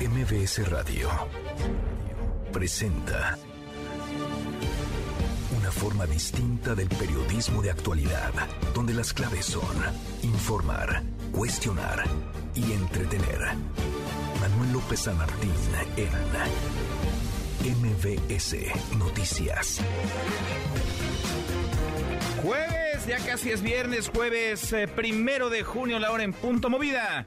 MBS 0.00 0.70
Radio 0.70 1.08
presenta 2.52 3.36
una 5.58 5.72
forma 5.72 6.06
distinta 6.06 6.76
del 6.76 6.88
periodismo 6.88 7.62
de 7.62 7.72
actualidad, 7.72 8.32
donde 8.74 8.94
las 8.94 9.12
claves 9.12 9.46
son 9.46 9.76
informar, 10.22 11.02
cuestionar 11.32 12.04
y 12.54 12.70
entretener. 12.72 13.40
Manuel 14.40 14.72
López 14.74 15.00
San 15.00 15.18
Martín 15.18 15.50
en 15.96 16.12
MBS 17.82 18.56
Noticias. 18.96 19.80
Jueves, 22.40 23.04
ya 23.08 23.18
casi 23.18 23.50
es 23.50 23.62
viernes, 23.62 24.08
jueves 24.14 24.72
eh, 24.72 24.86
primero 24.86 25.50
de 25.50 25.64
junio, 25.64 25.98
la 25.98 26.12
hora 26.12 26.22
en 26.22 26.32
punto 26.32 26.70
movida. 26.70 27.26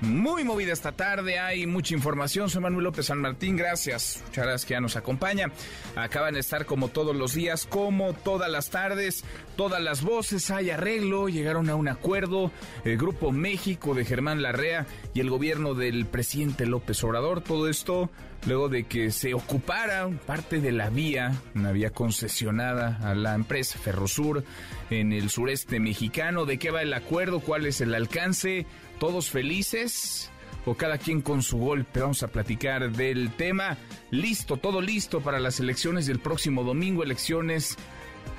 Muy 0.00 0.44
movida 0.44 0.72
esta 0.72 0.92
tarde, 0.92 1.38
hay 1.38 1.66
mucha 1.66 1.92
información. 1.94 2.48
Soy 2.48 2.62
Manuel 2.62 2.84
López 2.84 3.06
San 3.06 3.18
Martín, 3.18 3.54
gracias. 3.54 4.22
Muchas 4.28 4.64
que 4.64 4.72
ya 4.72 4.80
nos 4.80 4.96
acompaña. 4.96 5.52
Acaban 5.94 6.32
de 6.34 6.40
estar 6.40 6.64
como 6.64 6.88
todos 6.88 7.14
los 7.14 7.34
días, 7.34 7.66
como 7.66 8.14
todas 8.14 8.50
las 8.50 8.70
tardes, 8.70 9.24
todas 9.56 9.82
las 9.82 10.00
voces, 10.00 10.50
hay 10.50 10.70
arreglo, 10.70 11.28
llegaron 11.28 11.68
a 11.68 11.74
un 11.74 11.88
acuerdo. 11.88 12.50
El 12.84 12.96
Grupo 12.96 13.30
México 13.30 13.94
de 13.94 14.06
Germán 14.06 14.40
Larrea 14.40 14.86
y 15.12 15.20
el 15.20 15.28
gobierno 15.28 15.74
del 15.74 16.06
presidente 16.06 16.64
López 16.64 17.04
Obrador. 17.04 17.42
Todo 17.42 17.68
esto 17.68 18.08
luego 18.46 18.70
de 18.70 18.84
que 18.84 19.10
se 19.10 19.34
ocupara 19.34 20.08
parte 20.26 20.60
de 20.60 20.72
la 20.72 20.88
vía, 20.88 21.34
una 21.54 21.72
vía 21.72 21.90
concesionada 21.90 22.98
a 23.02 23.14
la 23.14 23.34
empresa 23.34 23.78
Ferrosur 23.78 24.44
en 24.88 25.12
el 25.12 25.28
sureste 25.28 25.78
mexicano. 25.78 26.46
¿De 26.46 26.58
qué 26.58 26.70
va 26.70 26.80
el 26.80 26.94
acuerdo? 26.94 27.40
¿Cuál 27.40 27.66
es 27.66 27.82
el 27.82 27.94
alcance? 27.94 28.66
¿Todos 29.00 29.30
felices? 29.30 30.30
¿O 30.66 30.74
cada 30.74 30.98
quien 30.98 31.22
con 31.22 31.42
su 31.42 31.56
golpe? 31.56 32.00
Vamos 32.00 32.22
a 32.22 32.28
platicar 32.28 32.92
del 32.92 33.32
tema. 33.32 33.78
Listo, 34.10 34.58
todo 34.58 34.82
listo 34.82 35.22
para 35.22 35.40
las 35.40 35.58
elecciones 35.58 36.04
del 36.04 36.20
próximo 36.20 36.64
domingo, 36.64 37.02
elecciones 37.02 37.78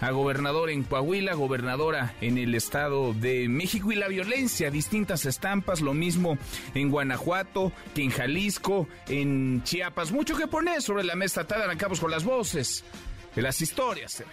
a 0.01 0.11
gobernador 0.11 0.69
en 0.69 0.83
Coahuila, 0.83 1.33
gobernadora 1.33 2.13
en 2.21 2.37
el 2.37 2.53
Estado 2.53 3.15
de 3.15 3.49
México 3.49 3.91
y 3.91 3.95
la 3.95 4.07
violencia, 4.07 4.69
distintas 4.69 5.25
estampas, 5.25 5.81
lo 5.81 5.95
mismo 5.95 6.37
en 6.75 6.91
Guanajuato 6.91 7.71
que 7.95 8.03
en 8.03 8.11
Jalisco, 8.11 8.87
en 9.07 9.63
Chiapas. 9.63 10.11
Mucho 10.11 10.37
que 10.37 10.45
poner 10.45 10.83
sobre 10.83 11.03
la 11.03 11.15
mesa, 11.15 11.47
tal 11.47 11.67
acabos 11.71 11.99
con 11.99 12.11
las 12.11 12.23
voces 12.23 12.83
de 13.35 13.41
las 13.41 13.59
historias. 13.61 14.23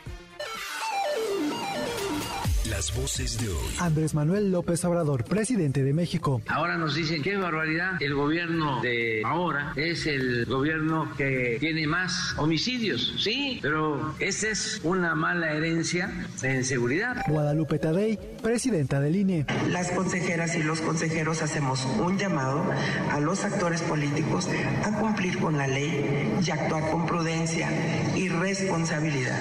Las 2.71 2.95
voces 2.95 3.39
de 3.41 3.49
hoy. 3.49 3.75
Andrés 3.79 4.15
Manuel 4.15 4.53
López 4.53 4.85
Obrador, 4.85 5.25
presidente 5.25 5.83
de 5.83 5.95
México. 5.95 6.43
Ahora 6.49 6.77
nos 6.77 6.95
dicen, 6.95 7.23
qué 7.23 7.37
barbaridad, 7.37 7.93
el 8.01 8.15
gobierno 8.15 8.83
de 8.83 9.23
ahora 9.25 9.73
es 9.77 10.07
el 10.07 10.45
gobierno 10.45 11.11
que 11.17 11.57
tiene 11.61 11.87
más 11.87 12.35
homicidios. 12.37 13.15
Sí, 13.19 13.59
pero 13.63 14.15
esa 14.19 14.49
es 14.49 14.81
una 14.83 15.15
mala 15.15 15.53
herencia 15.53 16.27
en 16.43 16.65
seguridad. 16.65 17.25
Guadalupe 17.29 17.79
Tadei, 17.79 18.19
presidenta 18.43 19.01
del 19.01 19.17
INE. 19.17 19.47
Las 19.69 19.91
consejeras 19.93 20.55
y 20.57 20.63
los 20.63 20.81
consejeros 20.81 21.41
hacemos 21.43 21.87
un 21.99 22.19
llamado 22.19 22.65
a 23.11 23.21
los 23.21 23.45
actores 23.45 23.81
políticos 23.83 24.49
a 24.85 24.93
cumplir 24.99 25.39
con 25.39 25.57
la 25.57 25.67
ley 25.67 26.39
y 26.45 26.51
actuar 26.51 26.91
con 26.91 27.07
prudencia 27.07 27.71
y 28.15 28.29
responsabilidad. 28.29 29.39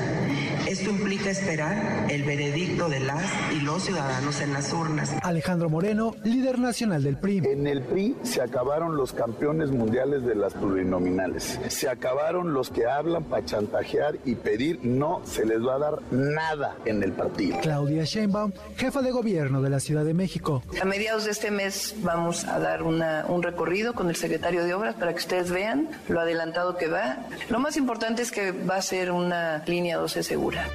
Esto 0.68 0.90
implica 0.90 1.30
esperar 1.30 2.08
el 2.10 2.24
veredicto 2.24 2.90
de 2.90 3.00
las 3.18 3.54
y 3.54 3.60
los 3.62 3.84
ciudadanos 3.84 4.42
en 4.42 4.54
las 4.54 4.74
urnas. 4.74 5.14
Alejandro 5.24 5.70
Moreno, 5.70 6.16
líder 6.24 6.60
nacional 6.60 7.04
del 7.04 7.18
PRI. 7.18 7.42
En 7.46 7.68
el 7.68 7.82
PRI 7.82 8.16
se 8.24 8.42
acabaron 8.42 8.96
los 8.96 9.14
campeones 9.14 9.72
mundiales 9.72 10.24
de 10.24 10.36
las 10.36 10.54
plurinominales. 10.54 11.60
Se 11.70 11.90
acabaron 11.90 12.54
los 12.54 12.70
que 12.70 12.86
hablan 12.86 13.24
para 13.24 13.46
chantajear 13.46 14.18
y 14.26 14.36
pedir. 14.36 14.80
No 14.84 15.22
se 15.26 15.46
les 15.46 15.66
va 15.66 15.76
a 15.76 15.80
dar 15.80 16.00
nada 16.12 16.76
en 16.86 17.04
el 17.04 17.12
partido. 17.14 17.60
Claudia 17.62 18.04
Sheinbaum, 18.04 18.52
jefa 18.76 19.02
de 19.02 19.12
gobierno 19.12 19.62
de 19.62 19.70
la 19.70 19.80
Ciudad 19.80 20.06
de 20.06 20.14
México. 20.14 20.64
A 20.82 20.86
mediados 20.86 21.26
de 21.26 21.32
este 21.32 21.52
mes 21.52 21.96
vamos 22.04 22.46
a 22.46 22.60
dar 22.60 22.84
una, 22.84 23.26
un 23.28 23.44
recorrido 23.44 23.94
con 23.94 24.10
el 24.10 24.16
secretario 24.16 24.64
de 24.64 24.74
Obras 24.74 24.96
para 24.96 25.14
que 25.14 25.20
ustedes 25.20 25.52
vean 25.52 25.90
lo 26.08 26.20
adelantado 26.20 26.78
que 26.78 26.88
va. 26.88 27.18
Lo 27.50 27.60
más 27.60 27.78
importante 27.78 28.22
es 28.22 28.32
que 28.32 28.52
va 28.52 28.76
a 28.76 28.82
ser 28.82 29.12
una 29.12 29.64
línea 29.66 29.98
12 29.98 30.24
segura. 30.24 30.68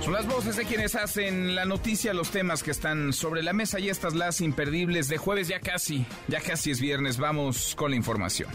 Son 0.00 0.14
las 0.14 0.26
voces 0.26 0.56
de 0.56 0.64
quienes 0.64 0.94
hacen 0.94 1.54
la 1.54 1.66
noticia, 1.66 2.14
los 2.14 2.30
temas 2.30 2.62
que 2.62 2.70
están 2.70 3.12
sobre 3.12 3.42
la 3.42 3.52
mesa 3.52 3.78
y 3.78 3.90
estas 3.90 4.14
las 4.14 4.40
imperdibles 4.40 5.08
de 5.08 5.18
jueves 5.18 5.48
ya 5.48 5.60
casi, 5.60 6.06
ya 6.26 6.40
casi 6.40 6.70
es 6.70 6.80
viernes. 6.80 7.18
Vamos 7.18 7.74
con 7.76 7.90
la 7.90 7.96
información. 7.98 8.48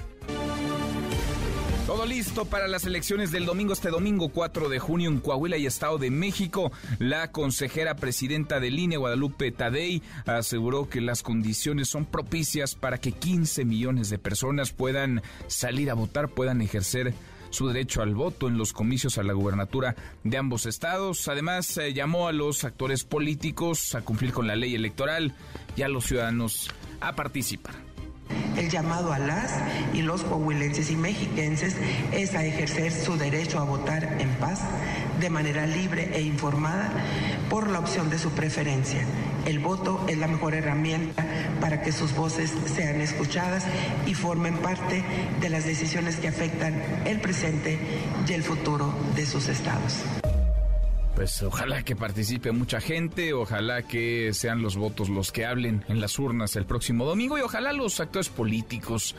Todo 1.86 2.08
listo 2.08 2.46
para 2.46 2.68
las 2.68 2.86
elecciones 2.86 3.32
del 3.32 3.46
domingo, 3.46 3.74
este 3.74 3.90
domingo 3.90 4.30
4 4.30 4.70
de 4.70 4.80
junio 4.80 5.08
en 5.08 5.20
Coahuila 5.20 5.58
y 5.58 5.68
Estado 5.68 6.00
de 6.00 6.10
México. 6.10 6.72
La 6.98 7.32
consejera 7.32 7.96
presidenta 7.96 8.60
del 8.60 8.80
INE, 8.80 8.98
Guadalupe 8.98 9.52
Tadei, 9.52 10.02
aseguró 10.26 10.90
que 10.90 11.00
las 11.00 11.22
condiciones 11.22 11.90
son 11.90 12.06
propicias 12.06 12.74
para 12.74 12.98
que 12.98 13.12
15 13.12 13.66
millones 13.66 14.10
de 14.10 14.18
personas 14.18 14.72
puedan 14.72 15.22
salir 15.46 15.92
a 15.92 15.94
votar, 15.94 16.28
puedan 16.30 16.62
ejercer 16.62 17.14
su 17.56 17.68
derecho 17.68 18.02
al 18.02 18.14
voto 18.14 18.48
en 18.48 18.58
los 18.58 18.74
comicios 18.74 19.18
a 19.18 19.24
la 19.24 19.34
gubernatura 19.34 19.96
de 20.24 20.38
ambos 20.38 20.66
estados. 20.66 21.28
Además, 21.28 21.78
eh, 21.78 21.94
llamó 21.94 22.28
a 22.28 22.34
los 22.34 22.64
actores 22.64 23.04
políticos 23.04 23.96
a 23.96 24.02
cumplir 24.02 24.34
con 24.34 24.46
la 24.46 24.56
ley 24.56 24.76
electoral 24.76 25.34
y 25.76 25.82
a 25.82 25.88
los 25.88 26.06
ciudadanos 26.06 26.70
a 27.00 27.16
participar. 27.16 27.95
El 28.58 28.70
llamado 28.70 29.12
a 29.12 29.20
las 29.20 29.52
y 29.94 30.02
los 30.02 30.24
coahuilenses 30.24 30.90
y 30.90 30.96
mexiquenses 30.96 31.76
es 32.14 32.36
a 32.36 32.46
ejercer 32.46 32.92
su 32.92 33.18
derecho 33.18 33.60
a 33.60 33.64
votar 33.64 34.18
en 34.20 34.30
paz, 34.36 34.62
de 35.20 35.30
manera 35.30 35.66
libre 35.66 36.12
e 36.14 36.22
informada, 36.22 36.90
por 37.50 37.70
la 37.70 37.80
opción 37.80 38.10
de 38.10 38.18
su 38.18 38.32
preferencia. 38.32 39.06
El 39.46 39.60
voto 39.60 40.04
es 40.08 40.18
la 40.18 40.28
mejor 40.28 40.56
herramienta 40.56 41.26
para 41.62 41.82
que 41.82 41.92
sus 41.92 42.16
voces 42.16 42.52
sean 42.74 43.02
escuchadas 43.02 43.66
y 44.06 44.14
formen 44.14 44.58
parte 44.58 45.04
de 45.42 45.50
las 45.50 45.66
decisiones 45.66 46.16
que 46.16 46.30
afectan 46.30 46.82
el 47.06 47.20
presente 47.20 47.78
y 48.28 48.34
el 48.34 48.44
futuro 48.44 48.94
de 49.16 49.26
sus 49.26 49.48
estados. 49.48 50.04
Pues 51.16 51.42
ojalá 51.44 51.82
que 51.84 51.96
participe 51.96 52.52
mucha 52.52 52.82
gente, 52.82 53.32
ojalá 53.34 53.84
que 53.84 54.34
sean 54.34 54.62
los 54.62 54.76
votos 54.76 55.08
los 55.08 55.32
que 55.32 55.46
hablen 55.46 55.86
en 55.88 56.02
las 56.02 56.20
urnas 56.20 56.58
el 56.58 56.66
próximo 56.66 57.06
domingo 57.06 57.38
y 57.38 57.42
ojalá 57.42 57.72
los 57.72 58.02
actores 58.02 58.28
políticos 58.28 59.16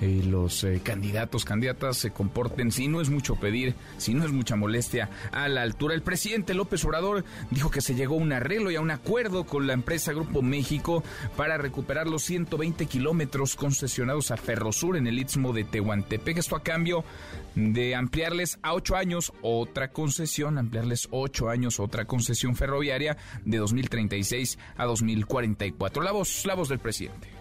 eh, 0.00 0.22
los 0.26 0.62
eh, 0.64 0.80
candidatos, 0.82 1.44
candidatas 1.44 1.96
se 1.96 2.10
comporten, 2.10 2.70
si 2.70 2.86
no 2.86 3.00
es 3.00 3.08
mucho 3.08 3.36
pedir, 3.36 3.74
si 3.96 4.12
no 4.12 4.24
es 4.24 4.32
mucha 4.32 4.56
molestia, 4.56 5.08
a 5.32 5.48
la 5.48 5.62
altura. 5.62 5.94
El 5.94 6.02
presidente 6.02 6.54
López 6.54 6.84
Obrador 6.84 7.24
dijo 7.50 7.70
que 7.70 7.80
se 7.80 7.94
llegó 7.94 8.16
a 8.16 8.18
un 8.18 8.32
arreglo 8.32 8.70
y 8.70 8.76
a 8.76 8.80
un 8.80 8.90
acuerdo 8.90 9.44
con 9.44 9.66
la 9.66 9.72
empresa 9.72 10.12
Grupo 10.12 10.42
México 10.42 11.02
para 11.36 11.56
recuperar 11.56 12.08
los 12.08 12.22
120 12.24 12.86
kilómetros 12.86 13.56
concesionados 13.56 14.30
a 14.30 14.36
Ferrosur 14.36 14.96
en 14.96 15.06
el 15.06 15.18
istmo 15.18 15.52
de 15.52 15.64
Tehuantepec. 15.64 16.38
Esto 16.38 16.56
a 16.56 16.62
cambio 16.62 17.04
de 17.54 17.94
ampliarles 17.94 18.58
a 18.62 18.74
ocho 18.74 18.96
años 18.96 19.32
otra 19.40 19.92
concesión, 19.92 20.58
ampliarles 20.58 21.08
ocho 21.10 21.48
años 21.48 21.80
otra 21.80 22.04
concesión 22.04 22.54
ferroviaria 22.54 23.16
de 23.44 23.56
2036 23.58 24.58
a 24.76 24.84
2044. 24.84 26.02
La 26.02 26.12
voz, 26.12 26.44
la 26.44 26.54
voz 26.54 26.68
del 26.68 26.80
presidente 26.80 27.35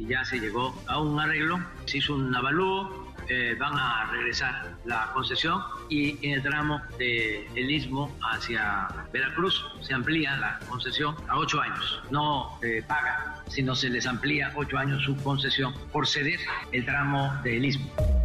y 0.00 0.06
ya 0.06 0.24
se 0.24 0.40
llegó 0.40 0.74
a 0.86 0.98
un 0.98 1.20
arreglo, 1.20 1.60
se 1.84 1.98
hizo 1.98 2.14
un 2.14 2.34
avalúo, 2.34 3.12
eh, 3.28 3.54
van 3.60 3.74
a 3.76 4.10
regresar 4.10 4.74
la 4.86 5.10
concesión 5.12 5.62
y 5.88 6.18
en 6.26 6.32
el 6.34 6.42
tramo 6.42 6.80
del 6.98 7.46
el 7.54 7.70
istmo 7.70 8.10
hacia 8.22 8.88
Veracruz 9.12 9.64
se 9.82 9.94
amplía 9.94 10.36
la 10.38 10.58
concesión 10.68 11.14
a 11.28 11.36
ocho 11.36 11.60
años. 11.60 12.02
No 12.10 12.58
eh, 12.62 12.82
paga, 12.88 13.36
sino 13.46 13.76
se 13.76 13.90
les 13.90 14.06
amplía 14.06 14.50
ocho 14.56 14.78
años 14.78 15.04
su 15.04 15.14
concesión 15.22 15.74
por 15.92 16.08
ceder 16.08 16.40
el 16.72 16.84
tramo 16.84 17.32
del 17.44 17.64
istmo. 17.66 18.19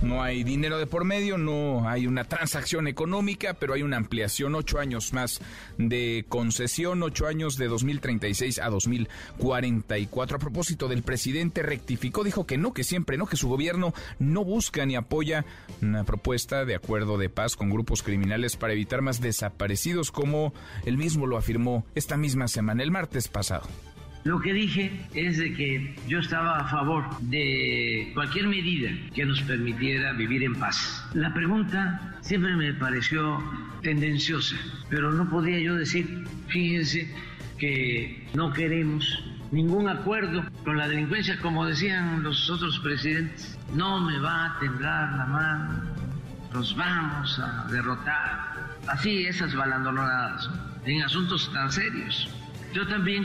No 0.00 0.22
hay 0.22 0.44
dinero 0.44 0.78
de 0.78 0.86
por 0.86 1.04
medio, 1.04 1.38
no 1.38 1.88
hay 1.88 2.06
una 2.06 2.22
transacción 2.22 2.86
económica, 2.86 3.54
pero 3.54 3.74
hay 3.74 3.82
una 3.82 3.96
ampliación, 3.96 4.54
ocho 4.54 4.78
años 4.78 5.12
más 5.12 5.40
de 5.76 6.24
concesión, 6.28 7.02
ocho 7.02 7.26
años 7.26 7.56
de 7.56 7.66
2036 7.66 8.60
a 8.60 8.70
2044. 8.70 10.36
A 10.36 10.40
propósito 10.40 10.86
del 10.86 11.02
presidente, 11.02 11.62
rectificó, 11.62 12.22
dijo 12.22 12.46
que 12.46 12.58
no, 12.58 12.72
que 12.72 12.84
siempre 12.84 13.18
no, 13.18 13.26
que 13.26 13.36
su 13.36 13.48
gobierno 13.48 13.92
no 14.20 14.44
busca 14.44 14.86
ni 14.86 14.94
apoya 14.94 15.44
una 15.82 16.04
propuesta 16.04 16.64
de 16.64 16.76
acuerdo 16.76 17.18
de 17.18 17.28
paz 17.28 17.56
con 17.56 17.68
grupos 17.68 18.04
criminales 18.04 18.56
para 18.56 18.74
evitar 18.74 19.02
más 19.02 19.20
desaparecidos, 19.20 20.12
como 20.12 20.54
él 20.84 20.96
mismo 20.96 21.26
lo 21.26 21.36
afirmó 21.36 21.84
esta 21.96 22.16
misma 22.16 22.46
semana, 22.46 22.84
el 22.84 22.92
martes 22.92 23.26
pasado. 23.26 23.66
Lo 24.24 24.40
que 24.40 24.52
dije 24.52 25.06
es 25.14 25.38
de 25.38 25.54
que 25.54 25.96
yo 26.06 26.18
estaba 26.18 26.58
a 26.58 26.68
favor 26.68 27.04
de 27.22 28.10
cualquier 28.14 28.48
medida 28.48 28.90
que 29.14 29.24
nos 29.24 29.40
permitiera 29.42 30.12
vivir 30.12 30.42
en 30.42 30.54
paz. 30.54 31.04
La 31.14 31.32
pregunta 31.32 32.18
siempre 32.20 32.54
me 32.56 32.74
pareció 32.74 33.42
tendenciosa, 33.82 34.56
pero 34.90 35.12
no 35.12 35.28
podía 35.30 35.58
yo 35.60 35.76
decir, 35.76 36.24
fíjense 36.48 37.10
que 37.58 38.28
no 38.34 38.52
queremos 38.52 39.22
ningún 39.50 39.88
acuerdo 39.88 40.44
con 40.64 40.76
la 40.76 40.88
delincuencia, 40.88 41.38
como 41.40 41.66
decían 41.66 42.22
los 42.22 42.50
otros 42.50 42.78
presidentes. 42.80 43.58
No 43.74 44.00
me 44.00 44.18
va 44.18 44.46
a 44.46 44.58
temblar 44.58 45.12
la 45.16 45.26
mano, 45.26 45.82
los 46.52 46.76
vamos 46.76 47.38
a 47.38 47.66
derrotar. 47.70 48.76
Así 48.86 49.26
esas 49.26 49.54
balandonadas 49.54 50.50
en 50.84 51.02
asuntos 51.02 51.52
tan 51.52 51.70
serios. 51.70 52.28
Yo 52.72 52.86
también, 52.86 53.24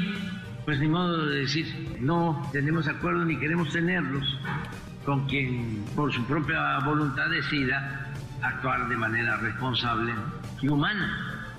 pues 0.65 0.79
ni 0.79 0.87
modo 0.87 1.25
de 1.27 1.39
decir, 1.41 1.97
no 1.99 2.49
tenemos 2.51 2.87
acuerdo 2.87 3.25
ni 3.25 3.37
queremos 3.37 3.71
tenerlos. 3.71 4.39
Con 5.05 5.27
quien 5.27 5.83
por 5.95 6.13
su 6.13 6.23
propia 6.25 6.79
voluntad 6.85 7.29
decida 7.29 8.13
actuar 8.41 8.87
de 8.87 8.95
manera 8.95 9.37
responsable 9.37 10.13
y 10.61 10.69
humana. 10.69 11.49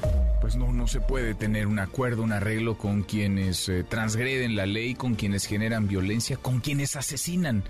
Pues 0.40 0.56
no, 0.56 0.72
no 0.72 0.86
se 0.86 1.00
puede 1.00 1.34
tener 1.34 1.66
un 1.66 1.78
acuerdo, 1.78 2.22
un 2.22 2.32
arreglo 2.32 2.76
con 2.76 3.02
quienes 3.02 3.68
eh, 3.68 3.84
transgreden 3.84 4.56
la 4.56 4.66
ley, 4.66 4.94
con 4.94 5.14
quienes 5.14 5.46
generan 5.46 5.88
violencia, 5.88 6.36
con 6.36 6.60
quienes 6.60 6.96
asesinan 6.96 7.64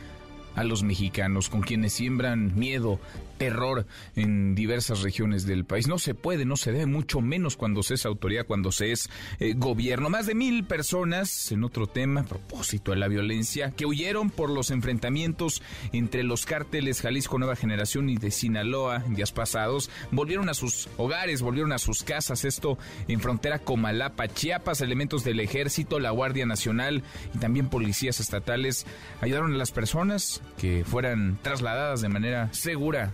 a 0.56 0.64
los 0.64 0.82
mexicanos, 0.82 1.48
con 1.48 1.62
quienes 1.62 1.92
siembran 1.92 2.56
miedo, 2.56 3.00
terror 3.36 3.86
en 4.16 4.54
diversas 4.54 5.02
regiones 5.02 5.46
del 5.46 5.64
país. 5.64 5.86
No 5.86 5.98
se 5.98 6.14
puede, 6.14 6.44
no 6.44 6.56
se 6.56 6.72
debe, 6.72 6.86
mucho 6.86 7.20
menos 7.20 7.56
cuando 7.56 7.82
se 7.82 7.94
es 7.94 8.06
autoridad, 8.06 8.46
cuando 8.46 8.72
se 8.72 8.92
es 8.92 9.10
eh, 9.38 9.54
gobierno. 9.56 10.10
Más 10.10 10.26
de 10.26 10.34
mil 10.34 10.64
personas, 10.64 11.52
en 11.52 11.64
otro 11.64 11.86
tema, 11.86 12.22
a 12.22 12.25
propósito 12.25 12.92
de 12.92 12.98
la 12.98 13.08
violencia, 13.08 13.70
que 13.70 13.86
huyeron 13.86 14.31
por 14.31 14.50
los 14.50 14.70
enfrentamientos 14.70 15.62
entre 15.92 16.22
los 16.22 16.46
cárteles 16.46 17.00
Jalisco 17.00 17.38
Nueva 17.38 17.56
Generación 17.56 18.08
y 18.08 18.16
de 18.16 18.31
Sinaloa 18.31 19.02
en 19.06 19.14
días 19.14 19.32
pasados, 19.32 19.90
volvieron 20.10 20.48
a 20.48 20.54
sus 20.54 20.88
hogares, 20.96 21.42
volvieron 21.42 21.72
a 21.72 21.78
sus 21.78 22.02
casas, 22.02 22.44
esto 22.44 22.78
en 23.08 23.20
frontera 23.20 23.58
Comalapa, 23.58 24.28
Chiapas, 24.28 24.81
elementos 24.81 25.25
del 25.25 25.40
ejército, 25.40 25.98
la 25.98 26.10
Guardia 26.10 26.46
Nacional 26.46 27.02
y 27.34 27.38
también 27.38 27.69
policías 27.69 28.20
estatales 28.20 28.86
ayudaron 29.20 29.54
a 29.54 29.56
las 29.56 29.72
personas 29.72 30.42
que 30.58 30.84
fueran 30.84 31.38
trasladadas 31.42 32.00
de 32.00 32.08
manera 32.08 32.52
segura 32.52 33.12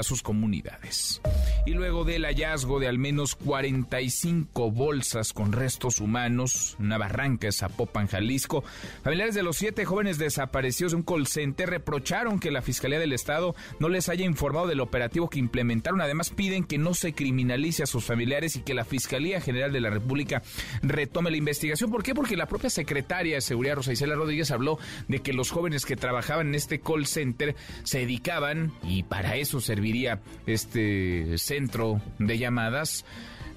a 0.00 0.02
sus 0.02 0.22
comunidades. 0.22 1.20
Y 1.66 1.74
luego 1.74 2.04
del 2.04 2.24
hallazgo 2.24 2.80
de 2.80 2.88
al 2.88 2.98
menos 2.98 3.36
45 3.36 4.70
bolsas 4.70 5.32
con 5.32 5.52
restos 5.52 6.00
humanos, 6.00 6.76
una 6.78 6.96
barranca 6.96 7.46
de 7.46 7.52
Zapopan, 7.52 8.06
Jalisco, 8.06 8.64
familiares 9.04 9.34
de 9.34 9.42
los 9.42 9.58
siete 9.58 9.84
jóvenes 9.84 10.18
desaparecidos 10.18 10.92
de 10.92 10.96
un 10.96 11.02
call 11.02 11.26
center 11.26 11.68
reprocharon 11.68 12.40
que 12.40 12.50
la 12.50 12.62
Fiscalía 12.62 12.98
del 12.98 13.12
Estado 13.12 13.54
no 13.78 13.88
les 13.88 14.08
haya 14.08 14.24
informado 14.24 14.66
del 14.66 14.80
operativo 14.80 15.28
que 15.28 15.38
implementaron. 15.38 16.00
Además, 16.00 16.30
piden 16.30 16.64
que 16.64 16.78
no 16.78 16.94
se 16.94 17.12
criminalice 17.12 17.82
a 17.82 17.86
sus 17.86 18.04
familiares 18.04 18.56
y 18.56 18.62
que 18.62 18.74
la 18.74 18.84
Fiscalía 18.84 19.40
General 19.40 19.70
de 19.72 19.80
la 19.80 19.90
República 19.90 20.42
retome 20.82 21.30
la 21.30 21.36
investigación. 21.36 21.90
¿Por 21.90 22.02
qué? 22.02 22.14
Porque 22.14 22.36
la 22.36 22.46
propia 22.46 22.70
secretaria 22.70 23.34
de 23.34 23.40
Seguridad, 23.42 23.76
Rosa 23.76 23.92
Isela 23.92 24.14
Rodríguez, 24.14 24.50
habló 24.50 24.78
de 25.08 25.20
que 25.20 25.34
los 25.34 25.50
jóvenes 25.50 25.84
que 25.84 25.96
trabajaban 25.96 26.48
en 26.48 26.54
este 26.54 26.80
call 26.80 27.06
center 27.06 27.54
se 27.82 27.98
dedicaban, 27.98 28.72
y 28.82 29.02
para 29.02 29.36
eso 29.36 29.60
servían 29.60 29.89
serviría 29.90 30.20
este 30.46 31.36
centro 31.38 32.00
de 32.18 32.38
llamadas 32.38 33.04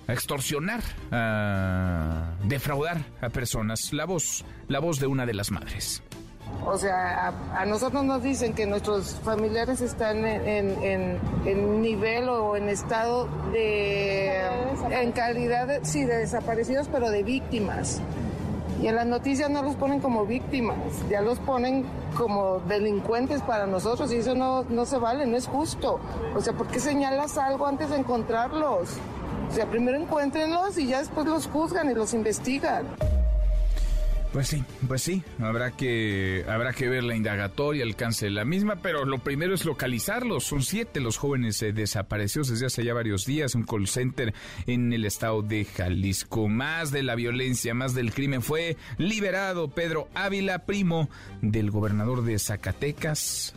a 0.08 0.14
extorsionar, 0.14 0.82
a 1.12 2.32
defraudar 2.46 2.98
a 3.22 3.30
personas. 3.30 3.94
La 3.94 4.06
voz, 4.06 4.44
la 4.68 4.80
voz 4.80 5.00
de 5.00 5.08
una 5.08 5.26
de 5.26 5.34
las 5.36 5.52
madres. 5.52 6.02
O 6.66 6.78
sea, 6.78 7.28
a, 7.56 7.66
nosotros 7.66 8.04
nos 8.04 8.24
dicen 8.24 8.54
que 8.54 8.66
nuestros 8.66 9.16
familiares 9.24 9.82
están 9.82 10.26
en, 10.26 11.82
nivel 11.82 12.30
o 12.30 12.58
en 12.58 12.70
estado 12.70 13.28
de, 13.52 14.42
en 14.90 15.12
calidad, 15.12 15.82
sí, 15.84 16.04
de 16.04 16.18
desaparecidos, 16.18 16.90
pero 16.92 17.12
de 17.12 17.24
víctimas. 17.24 18.02
Y 18.84 18.88
en 18.90 18.98
las 18.98 19.06
noticias 19.06 19.50
no 19.50 19.64
los 19.64 19.78
ponen 19.78 20.02
como 20.02 20.26
víctimas, 20.26 20.76
ya 21.10 21.22
los 21.22 21.40
ponen 21.40 21.86
como 22.18 22.60
delincuentes 22.68 23.42
para 23.42 23.66
nosotros 23.66 24.12
y 24.12 24.18
eso 24.18 24.36
no, 24.36 24.64
no 24.64 24.86
se 24.86 24.98
vale, 24.98 25.26
no 25.26 25.38
es 25.38 25.48
justo. 25.48 26.02
O 26.36 26.42
sea, 26.42 26.52
¿por 26.52 26.68
qué 26.68 26.82
señalas 26.82 27.38
algo 27.38 27.66
antes 27.66 27.92
de 27.92 27.96
encontrarlos? 27.96 28.90
O 29.50 29.54
sea, 29.54 29.68
primero 29.68 29.98
encuéntrenlos 29.98 30.78
y 30.78 30.88
ya 30.88 31.00
después 31.00 31.26
los 31.26 31.48
juzgan 31.48 31.90
y 31.92 31.94
los 31.94 32.14
investigan. 32.14 32.86
Pues 34.34 34.48
sí, 34.48 34.64
pues 34.88 35.04
sí, 35.04 35.22
habrá 35.40 35.70
que, 35.78 36.44
habrá 36.50 36.74
que 36.74 36.90
ver 36.90 37.04
la 37.04 37.16
indagatoria, 37.16 37.84
alcance 37.84 38.32
la 38.32 38.46
misma, 38.46 38.78
pero 38.78 39.06
lo 39.06 39.20
primero 39.20 39.54
es 39.54 39.64
localizarlos. 39.64 40.44
Son 40.44 40.64
siete 40.64 41.00
los 41.02 41.18
jóvenes 41.18 41.62
eh, 41.62 41.72
desaparecidos 41.72 42.50
desde 42.50 42.66
hace 42.66 42.84
ya 42.84 42.96
varios 42.96 43.28
días, 43.28 43.54
un 43.54 43.64
call 43.64 43.88
center 43.88 44.34
en 44.66 44.92
el 44.92 45.06
estado 45.06 45.44
de 45.44 45.66
Jalisco. 45.66 46.48
Más 46.48 46.90
de 46.90 47.04
la 47.04 47.14
violencia, 47.14 47.76
más 47.76 47.94
del 47.94 48.12
crimen. 48.12 48.42
Fue 48.42 48.76
liberado 48.98 49.70
Pedro 49.70 50.10
Ávila, 50.16 50.66
primo 50.66 51.12
del 51.44 51.70
gobernador 51.70 52.24
de 52.24 52.40
Zacatecas, 52.40 53.54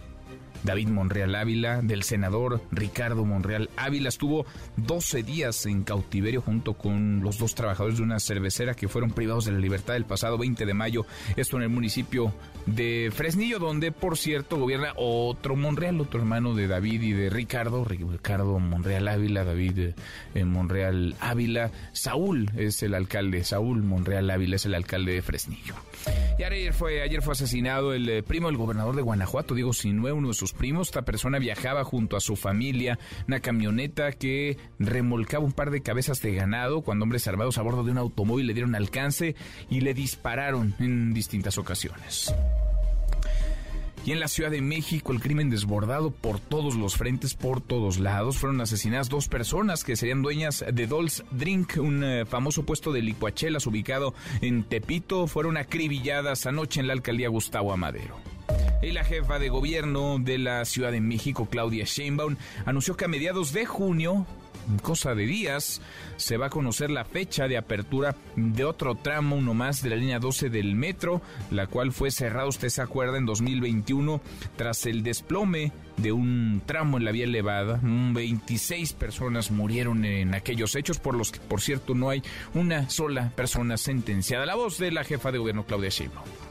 David 0.66 0.88
Monreal 0.88 1.34
Ávila, 1.34 1.80
del 1.80 2.02
senador 2.02 2.60
Ricardo 2.70 3.24
Monreal 3.24 3.70
Ávila. 3.76 4.10
Estuvo 4.10 4.44
12 4.76 5.22
días 5.22 5.64
en 5.64 5.84
cautiverio 5.84 6.42
junto 6.42 6.74
con 6.74 7.20
los 7.22 7.38
dos 7.38 7.54
trabajadores 7.54 7.96
de 7.96 8.02
una 8.02 8.20
cervecera 8.20 8.74
que 8.74 8.88
fueron 8.88 9.12
privados 9.12 9.46
de 9.46 9.52
la 9.52 9.58
libertad 9.58 9.96
el 9.96 10.04
pasado 10.04 10.36
20 10.36 10.66
de 10.66 10.74
mayo. 10.74 11.06
Esto 11.36 11.56
en 11.56 11.62
el 11.62 11.68
municipio 11.70 12.34
de 12.66 13.12
Fresnillo, 13.14 13.58
donde 13.58 13.92
por 13.92 14.18
cierto 14.18 14.56
gobierna 14.56 14.92
otro 14.96 15.56
Monreal, 15.56 16.00
otro 16.00 16.20
hermano 16.20 16.54
de 16.54 16.66
David 16.66 17.02
y 17.02 17.12
de 17.12 17.30
Ricardo, 17.30 17.84
Ricardo 17.84 18.58
Monreal 18.58 19.08
Ávila, 19.08 19.44
David 19.44 19.94
eh, 20.34 20.44
Monreal 20.44 21.14
Ávila. 21.20 21.70
Saúl 21.92 22.50
es 22.56 22.82
el 22.82 22.94
alcalde, 22.94 23.44
Saúl 23.44 23.82
Monreal 23.82 24.30
Ávila 24.30 24.56
es 24.56 24.66
el 24.66 24.74
alcalde 24.74 25.12
de 25.12 25.22
Fresnillo. 25.22 25.74
Y 26.38 26.42
ayer 26.42 26.72
fue, 26.72 27.02
ayer 27.02 27.22
fue 27.22 27.32
asesinado 27.32 27.94
el 27.94 28.08
eh, 28.08 28.22
primo 28.22 28.48
del 28.48 28.56
gobernador 28.56 28.94
de 28.94 29.02
Guanajuato, 29.02 29.54
Diego 29.54 29.72
Sinue, 29.72 30.12
uno 30.12 30.28
de 30.28 30.34
sus 30.34 30.52
primos. 30.52 30.88
Esta 30.88 31.02
persona 31.02 31.38
viajaba 31.38 31.84
junto 31.84 32.16
a 32.16 32.20
su 32.20 32.36
familia, 32.36 32.98
una 33.26 33.40
camioneta 33.40 34.12
que 34.12 34.58
remolcaba 34.78 35.44
un 35.44 35.52
par 35.52 35.70
de 35.70 35.82
cabezas 35.82 36.20
de 36.20 36.34
ganado 36.34 36.82
cuando 36.82 37.04
hombres 37.04 37.26
armados 37.26 37.58
a 37.58 37.62
bordo 37.62 37.84
de 37.84 37.92
un 37.92 37.98
automóvil 37.98 38.46
le 38.46 38.54
dieron 38.54 38.74
alcance 38.74 39.34
y 39.70 39.80
le 39.80 39.94
dispararon 39.94 40.74
en 40.78 41.14
distintas 41.14 41.58
ocasiones. 41.58 42.34
Y 44.06 44.12
en 44.12 44.20
la 44.20 44.28
Ciudad 44.28 44.52
de 44.52 44.62
México, 44.62 45.12
el 45.12 45.20
crimen 45.20 45.50
desbordado 45.50 46.12
por 46.12 46.38
todos 46.38 46.76
los 46.76 46.96
frentes, 46.96 47.34
por 47.34 47.60
todos 47.60 47.98
lados. 47.98 48.38
Fueron 48.38 48.60
asesinadas 48.60 49.08
dos 49.08 49.26
personas 49.26 49.82
que 49.82 49.96
serían 49.96 50.22
dueñas 50.22 50.64
de 50.72 50.86
Dolls 50.86 51.24
Drink, 51.32 51.76
un 51.78 52.04
eh, 52.04 52.24
famoso 52.24 52.64
puesto 52.64 52.92
de 52.92 53.02
licuachelas 53.02 53.66
ubicado 53.66 54.14
en 54.42 54.62
Tepito. 54.62 55.26
Fueron 55.26 55.56
acribilladas 55.56 56.46
anoche 56.46 56.78
en 56.78 56.86
la 56.86 56.92
alcaldía 56.92 57.28
Gustavo 57.28 57.72
Amadero. 57.72 58.14
Y 58.80 58.92
la 58.92 59.02
jefa 59.02 59.40
de 59.40 59.48
gobierno 59.48 60.18
de 60.20 60.38
la 60.38 60.64
Ciudad 60.66 60.92
de 60.92 61.00
México, 61.00 61.48
Claudia 61.50 61.84
Sheinbaum, 61.84 62.36
anunció 62.64 62.96
que 62.96 63.06
a 63.06 63.08
mediados 63.08 63.52
de 63.52 63.66
junio 63.66 64.24
cosa 64.82 65.14
de 65.14 65.26
días, 65.26 65.80
se 66.16 66.36
va 66.36 66.46
a 66.46 66.50
conocer 66.50 66.90
la 66.90 67.04
fecha 67.04 67.48
de 67.48 67.56
apertura 67.56 68.16
de 68.36 68.64
otro 68.64 68.94
tramo, 68.94 69.36
uno 69.36 69.54
más 69.54 69.82
de 69.82 69.90
la 69.90 69.96
línea 69.96 70.18
12 70.18 70.50
del 70.50 70.74
metro, 70.74 71.22
la 71.50 71.66
cual 71.66 71.92
fue 71.92 72.10
cerrada, 72.10 72.46
usted 72.46 72.68
se 72.68 72.82
acuerda, 72.82 73.18
en 73.18 73.26
2021 73.26 74.20
tras 74.56 74.86
el 74.86 75.02
desplome 75.02 75.72
de 75.96 76.12
un 76.12 76.62
tramo 76.66 76.98
en 76.98 77.04
la 77.04 77.12
vía 77.12 77.24
elevada. 77.24 77.80
26 77.82 78.92
personas 78.94 79.50
murieron 79.50 80.04
en 80.04 80.34
aquellos 80.34 80.74
hechos, 80.74 80.98
por 80.98 81.14
los 81.14 81.32
que, 81.32 81.40
por 81.40 81.60
cierto, 81.60 81.94
no 81.94 82.10
hay 82.10 82.22
una 82.54 82.90
sola 82.90 83.32
persona 83.34 83.76
sentenciada. 83.76 84.46
La 84.46 84.54
voz 84.54 84.78
de 84.78 84.90
la 84.90 85.04
jefa 85.04 85.32
de 85.32 85.38
gobierno, 85.38 85.64
Claudia 85.64 85.90
Sheinbaum 85.90 86.45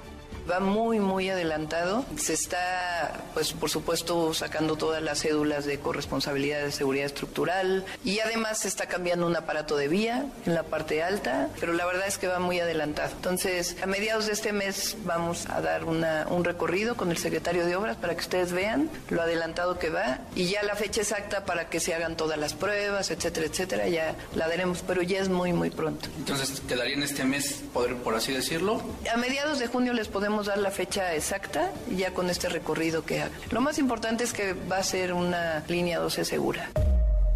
va 0.50 0.60
muy, 0.60 1.00
muy 1.00 1.30
adelantado. 1.30 2.06
Se 2.18 2.34
está, 2.34 3.24
pues, 3.34 3.54
por 3.54 3.70
supuesto, 3.70 4.34
sacando 4.34 4.76
todas 4.76 5.02
las 5.02 5.22
cédulas 5.22 5.66
de 5.66 5.80
corresponsabilidad 5.80 6.64
de 6.64 6.72
seguridad 6.72 7.06
estructural 7.06 7.86
y 8.04 8.20
además 8.20 8.60
se 8.60 8.68
está 8.68 8.88
cambiando 8.88 9.28
un 9.28 9.36
aparato 9.36 9.78
de 9.78 9.88
vía 9.88 10.26
en 10.46 10.54
la 10.54 10.64
parte 10.64 11.04
alta, 11.04 11.50
pero 11.60 11.74
la 11.74 11.86
verdad 11.86 12.08
es 12.08 12.18
que 12.18 12.28
va 12.28 12.40
muy 12.40 12.60
adelantado. 12.60 13.12
Entonces, 13.16 13.76
a 13.82 13.86
mediados 13.86 14.28
de 14.28 14.34
este 14.34 14.54
mes 14.54 14.98
vamos 15.06 15.48
a 15.50 15.62
dar 15.62 15.86
una, 15.86 16.28
un 16.30 16.44
recorrido 16.44 16.96
con 16.96 17.12
el 17.12 17.18
secretario 17.18 17.66
de 17.66 17.76
Obras 17.76 17.98
para 17.98 18.14
que 18.14 18.22
ustedes 18.22 18.52
vean 18.52 18.90
lo 19.10 19.22
adelantado 19.22 19.80
que 19.80 19.90
va 19.90 20.20
y 20.36 20.46
ya 20.46 20.64
la 20.64 20.76
fecha 20.76 21.02
exacta 21.02 21.46
para 21.46 21.70
que 21.70 21.80
se 21.80 21.94
hagan 21.94 22.16
todas 22.18 22.38
las 22.38 22.54
pruebas, 22.54 23.12
etcétera, 23.12 23.48
etcétera, 23.48 23.88
ya 23.88 24.16
la 24.36 24.48
daremos, 24.48 24.84
pero 24.86 25.02
ya 25.02 25.20
es 25.20 25.30
muy, 25.30 25.54
muy 25.54 25.70
pronto. 25.70 26.10
Entonces, 26.18 26.62
¿quedaría 26.68 26.96
en 26.96 27.04
este 27.04 27.24
mes, 27.24 27.64
por, 27.74 27.96
por 27.98 28.16
así 28.16 28.34
decirlo? 28.34 28.82
A 29.12 29.18
mediados 29.18 29.60
de 29.60 29.68
junio 29.68 29.94
les 29.94 30.08
podemos 30.08 30.35
dar 30.44 30.58
la 30.58 30.72
fecha 30.72 31.16
exacta 31.16 31.72
ya 31.96 32.14
con 32.14 32.30
este 32.30 32.50
recorrido 32.50 33.06
que 33.06 33.22
haga. 33.22 33.36
Lo 33.52 33.62
más 33.62 33.80
importante 33.80 34.24
es 34.24 34.34
que 34.34 34.54
va 34.54 34.78
a 34.78 34.84
ser 34.84 35.14
una 35.14 35.64
línea 35.68 36.00
12 36.00 36.26
segura. 36.26 36.70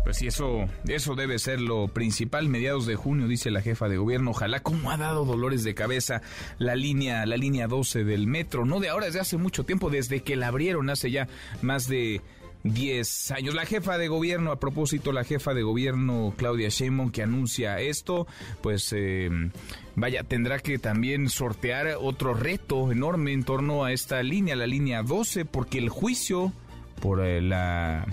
Pues 0.04 0.18
sí, 0.18 0.28
eso, 0.28 0.66
eso 0.88 1.14
debe 1.14 1.38
ser 1.38 1.62
lo 1.62 1.88
principal. 1.88 2.50
Mediados 2.50 2.88
de 2.88 2.96
junio, 2.96 3.28
dice 3.28 3.52
la 3.52 3.62
jefa 3.62 3.88
de 3.88 3.98
gobierno. 3.98 4.32
Ojalá, 4.32 4.62
como 4.62 4.90
ha 4.90 4.98
dado 4.98 5.24
dolores 5.24 5.64
de 5.64 5.76
cabeza 5.76 6.24
la 6.58 6.76
línea, 6.76 7.26
la 7.28 7.38
línea 7.38 7.68
12 7.68 8.04
del 8.04 8.26
metro. 8.26 8.66
No 8.66 8.80
de 8.80 8.90
ahora, 8.90 9.06
desde 9.06 9.20
hace 9.20 9.38
mucho 9.38 9.66
tiempo, 9.66 9.92
desde 9.92 10.22
que 10.22 10.36
la 10.36 10.48
abrieron 10.48 10.90
hace 10.90 11.12
ya 11.12 11.28
más 11.62 11.88
de 11.88 12.22
10 12.64 13.32
años. 13.32 13.56
La 13.56 13.66
jefa 13.66 13.98
de 13.98 14.08
gobierno, 14.08 14.52
a 14.52 14.60
propósito, 14.60 15.12
la 15.12 15.24
jefa 15.24 15.54
de 15.54 15.62
gobierno 15.62 16.34
Claudia 16.38 16.70
Sheinbaum 16.70 17.12
que 17.12 17.24
anuncia 17.24 17.80
esto, 17.80 18.28
pues 18.62 18.94
eh, 18.96 19.30
vaya, 19.96 20.24
tendrá 20.24 20.60
que 20.60 20.80
también 20.80 21.30
sortear 21.30 21.98
otro 22.00 22.34
reto 22.34 22.92
enorme 22.92 23.34
en 23.34 23.44
torno 23.44 23.86
a 23.86 23.92
esta 23.92 24.22
línea, 24.24 24.56
la 24.56 24.68
línea 24.68 25.04
12, 25.04 25.46
porque 25.46 25.78
el 25.78 25.90
juicio 25.90 26.52
por 27.02 27.26
eh, 27.26 27.42
la 27.42 28.06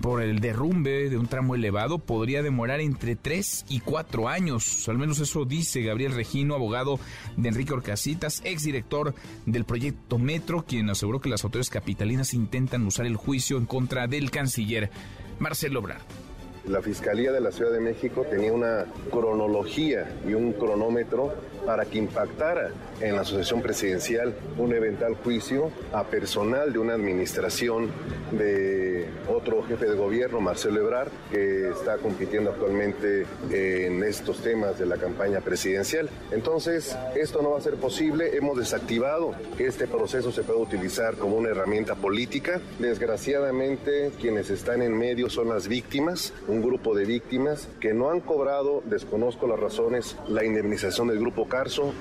por 0.00 0.22
el 0.22 0.40
derrumbe 0.40 1.10
de 1.10 1.18
un 1.18 1.26
tramo 1.26 1.54
elevado 1.54 1.98
podría 1.98 2.42
demorar 2.42 2.80
entre 2.80 3.16
3 3.16 3.66
y 3.68 3.80
4 3.80 4.28
años. 4.28 4.88
Al 4.88 4.98
menos 4.98 5.18
eso 5.20 5.44
dice 5.44 5.82
Gabriel 5.82 6.14
Regino, 6.14 6.54
abogado 6.54 6.98
de 7.36 7.48
Enrique 7.48 7.72
Orcasitas, 7.72 8.40
exdirector 8.44 9.14
del 9.46 9.64
proyecto 9.64 10.18
Metro, 10.18 10.64
quien 10.66 10.90
aseguró 10.90 11.20
que 11.20 11.28
las 11.28 11.44
autoridades 11.44 11.70
capitalinas 11.70 12.34
intentan 12.34 12.86
usar 12.86 13.06
el 13.06 13.16
juicio 13.16 13.58
en 13.58 13.66
contra 13.66 14.06
del 14.06 14.30
canciller 14.30 14.90
Marcelo 15.38 15.80
Obrador. 15.80 16.29
La 16.66 16.82
Fiscalía 16.82 17.32
de 17.32 17.40
la 17.40 17.52
Ciudad 17.52 17.72
de 17.72 17.80
México 17.80 18.26
tenía 18.28 18.52
una 18.52 18.86
cronología 19.10 20.10
y 20.28 20.34
un 20.34 20.52
cronómetro 20.52 21.32
para 21.64 21.84
que 21.84 21.98
impactara 21.98 22.70
en 23.00 23.14
la 23.14 23.22
asociación 23.22 23.62
presidencial 23.62 24.34
un 24.58 24.74
eventual 24.74 25.14
juicio 25.16 25.70
a 25.92 26.04
personal 26.04 26.72
de 26.72 26.78
una 26.78 26.94
administración 26.94 27.90
de 28.32 29.06
otro 29.28 29.62
jefe 29.62 29.86
de 29.86 29.96
gobierno, 29.96 30.40
Marcelo 30.40 30.80
Ebrard, 30.80 31.10
que 31.30 31.70
está 31.70 31.96
compitiendo 31.96 32.50
actualmente 32.50 33.26
en 33.50 34.02
estos 34.04 34.38
temas 34.42 34.78
de 34.78 34.86
la 34.86 34.96
campaña 34.96 35.40
presidencial. 35.40 36.10
Entonces, 36.30 36.96
esto 37.14 37.42
no 37.42 37.52
va 37.52 37.58
a 37.58 37.62
ser 37.62 37.74
posible. 37.74 38.36
Hemos 38.36 38.58
desactivado 38.58 39.34
que 39.56 39.66
este 39.66 39.86
proceso 39.86 40.30
se 40.30 40.42
pueda 40.42 40.58
utilizar 40.58 41.16
como 41.16 41.36
una 41.36 41.50
herramienta 41.50 41.94
política. 41.94 42.60
Desgraciadamente, 42.78 44.12
quienes 44.20 44.50
están 44.50 44.82
en 44.82 44.96
medio 44.96 45.30
son 45.30 45.48
las 45.48 45.68
víctimas, 45.68 46.32
un 46.50 46.62
grupo 46.62 46.94
de 46.94 47.04
víctimas 47.06 47.68
que 47.80 47.94
no 47.94 48.10
han 48.10 48.20
cobrado, 48.20 48.82
desconozco 48.84 49.46
las 49.46 49.58
razones, 49.58 50.16
la 50.28 50.44
indemnización 50.44 51.08
del 51.08 51.20
grupo 51.20 51.48
Carso. 51.48 51.94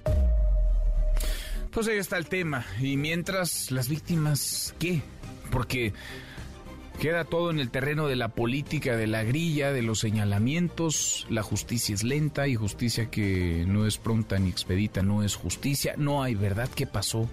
Pues 1.72 1.88
ahí 1.88 1.98
está 1.98 2.18
el 2.18 2.27
tema. 2.27 2.65
Y 2.82 2.98
mientras, 2.98 3.72
las 3.72 3.89
víctimas, 3.89 4.74
¿qué? 4.79 5.01
Porque 5.51 5.94
queda 7.00 7.24
todo 7.24 7.51
en 7.51 7.60
el 7.60 7.70
terreno 7.70 8.08
de 8.08 8.15
la 8.15 8.29
política, 8.29 8.98
de 8.98 9.08
la 9.08 9.24
grilla, 9.24 9.72
de 9.72 9.84
los 9.84 10.00
señalamientos. 10.00 11.27
La 11.29 11.44
justicia 11.44 11.94
es 11.94 12.03
lenta 12.03 12.48
y 12.48 12.56
justicia 12.56 13.10
que 13.10 13.65
no 13.68 13.86
es 13.86 13.98
pronta 13.98 14.39
ni 14.39 14.50
expedita, 14.50 15.03
no 15.03 15.24
es 15.24 15.36
justicia. 15.36 15.94
No 15.98 16.24
hay 16.24 16.36
verdad. 16.36 16.70
¿Qué 16.75 16.88
pasó? 16.88 17.29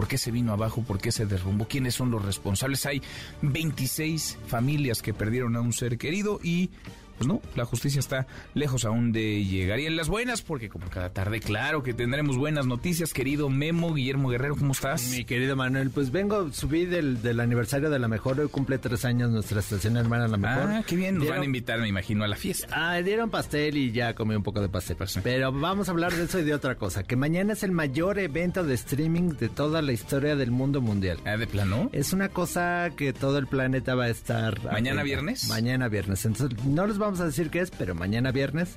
¿Por 0.00 0.08
qué 0.08 0.16
se 0.16 0.30
vino 0.30 0.54
abajo? 0.54 0.80
¿Por 0.82 0.98
qué 0.98 1.12
se 1.12 1.26
derrumbó? 1.26 1.68
¿Quiénes 1.68 1.94
son 1.94 2.10
los 2.10 2.24
responsables? 2.24 2.86
Hay 2.86 3.02
26 3.42 4.38
familias 4.46 5.02
que 5.02 5.12
perdieron 5.12 5.56
a 5.56 5.60
un 5.60 5.74
ser 5.74 5.98
querido 5.98 6.40
y 6.42 6.70
pues 7.20 7.28
no, 7.28 7.42
la 7.54 7.66
justicia 7.66 7.98
está 7.98 8.26
lejos 8.54 8.86
aún 8.86 9.12
de 9.12 9.44
llegar. 9.44 9.78
Y 9.78 9.84
en 9.84 9.94
las 9.94 10.08
buenas, 10.08 10.40
porque 10.40 10.70
como 10.70 10.88
cada 10.88 11.10
tarde, 11.10 11.40
claro 11.40 11.82
que 11.82 11.92
tendremos 11.92 12.38
buenas 12.38 12.64
noticias, 12.64 13.12
querido 13.12 13.50
Memo, 13.50 13.92
Guillermo 13.92 14.30
Guerrero, 14.30 14.56
¿cómo 14.56 14.72
estás? 14.72 15.10
Mi 15.10 15.26
querido 15.26 15.54
Manuel, 15.54 15.90
pues 15.90 16.12
vengo, 16.12 16.50
subí 16.50 16.86
del, 16.86 17.20
del 17.20 17.40
aniversario 17.40 17.90
de 17.90 17.98
La 17.98 18.08
Mejor, 18.08 18.40
hoy 18.40 18.48
cumple 18.48 18.78
tres 18.78 19.04
años 19.04 19.30
nuestra 19.30 19.60
estación 19.60 19.98
hermana 19.98 20.28
La 20.28 20.38
Mejor. 20.38 20.70
Ah, 20.70 20.82
qué 20.86 20.96
bien, 20.96 21.18
nos 21.18 21.28
van 21.28 21.42
a 21.42 21.44
invitar, 21.44 21.78
me 21.78 21.88
imagino, 21.88 22.24
a 22.24 22.26
la 22.26 22.36
fiesta. 22.36 22.68
Ah, 22.72 23.02
dieron 23.02 23.28
pastel 23.28 23.76
y 23.76 23.92
ya 23.92 24.14
comí 24.14 24.34
un 24.34 24.42
poco 24.42 24.62
de 24.62 24.70
pastel. 24.70 24.96
Pero 25.22 25.52
vamos 25.52 25.88
a 25.88 25.90
hablar 25.90 26.14
de 26.14 26.24
eso 26.24 26.38
y 26.38 26.44
de 26.44 26.54
otra 26.54 26.76
cosa, 26.76 27.02
que 27.02 27.16
mañana 27.16 27.52
es 27.52 27.62
el 27.64 27.72
mayor 27.72 28.18
evento 28.18 28.64
de 28.64 28.72
streaming 28.72 29.34
de 29.38 29.50
toda 29.50 29.82
la 29.82 29.92
historia 29.92 30.36
del 30.36 30.52
mundo 30.52 30.80
mundial. 30.80 31.18
Ah, 31.26 31.36
¿de 31.36 31.46
plano? 31.46 31.90
Es 31.92 32.14
una 32.14 32.30
cosa 32.30 32.92
que 32.96 33.12
todo 33.12 33.36
el 33.36 33.46
planeta 33.46 33.94
va 33.94 34.04
a 34.04 34.08
estar... 34.08 34.58
¿Mañana 34.72 35.02
viernes? 35.02 35.50
Mañana 35.50 35.88
viernes. 35.88 36.24
Entonces, 36.24 36.64
no 36.64 36.86
les 36.86 36.96
vamos 36.96 37.09
a 37.18 37.24
decir 37.24 37.50
qué 37.50 37.58
es, 37.60 37.72
pero 37.72 37.96
mañana 37.96 38.30
viernes 38.30 38.76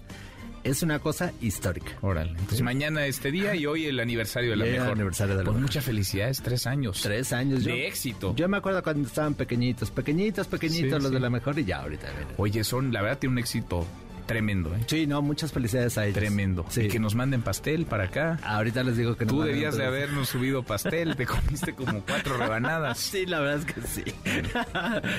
es 0.64 0.82
una 0.82 0.98
cosa 1.00 1.34
histórica. 1.42 1.92
Órale. 2.02 2.32
Entonces 2.32 2.62
mañana 2.62 3.06
este 3.06 3.32
día 3.32 3.54
y 3.54 3.66
hoy 3.66 3.86
el 3.86 4.00
aniversario 4.00 4.52
de 4.52 4.56
la 4.56 4.64
mejor. 4.66 4.92
aniversario 4.94 5.34
de 5.36 5.40
la 5.42 5.44
Pues 5.44 5.56
mejor. 5.58 5.70
mucha 5.70 5.82
felicidad, 5.82 6.30
es 6.30 6.42
tres 6.42 6.66
años. 6.66 7.02
Tres 7.04 7.34
años. 7.34 7.66
De 7.66 7.86
éxito. 7.86 8.34
Yo 8.36 8.48
me 8.48 8.58
acuerdo 8.58 8.82
cuando 8.82 9.06
estaban 9.08 9.34
pequeñitos, 9.36 9.92
pequeñitos, 9.92 10.48
pequeñitos 10.48 10.88
Sí, 10.90 10.90
los 11.04 11.08
sí. 11.10 11.14
de 11.14 11.20
la 11.20 11.30
mejor 11.30 11.60
y 11.60 11.66
ya 11.66 11.82
ahorita. 11.82 12.08
Oye, 12.38 12.64
son, 12.64 12.92
la 12.94 13.02
verdad, 13.02 13.20
tiene 13.20 13.34
un 13.34 13.40
éxito 13.40 13.86
tremendo, 14.24 14.74
¿eh? 14.76 14.80
Sí, 14.88 15.08
no, 15.08 15.22
muchas 15.22 15.52
felicidades 15.52 15.98
a 15.98 16.06
ellos. 16.06 16.18
Tremendo. 16.18 16.66
Sí. 16.70 16.82
Y 16.82 16.88
que 16.88 17.00
nos 17.00 17.16
manden 17.16 17.42
pastel 17.42 17.86
para 17.86 18.06
acá. 18.06 18.40
Ahorita 18.44 18.84
les 18.84 18.98
digo 18.98 19.16
que 19.16 19.26
no. 19.26 19.32
Tú 19.32 19.42
debías 19.42 19.78
de 19.78 19.86
habernos 19.86 20.30
subido 20.30 20.64
pastel, 20.64 21.16
te 21.16 21.26
comiste 21.26 21.74
como 21.74 22.02
cuatro 22.02 22.38
rebanadas. 22.38 23.00
Sí, 23.14 23.26
la 23.28 23.42
verdad 23.42 23.60
es 23.60 23.66
que 23.66 23.82
sí. 23.82 24.04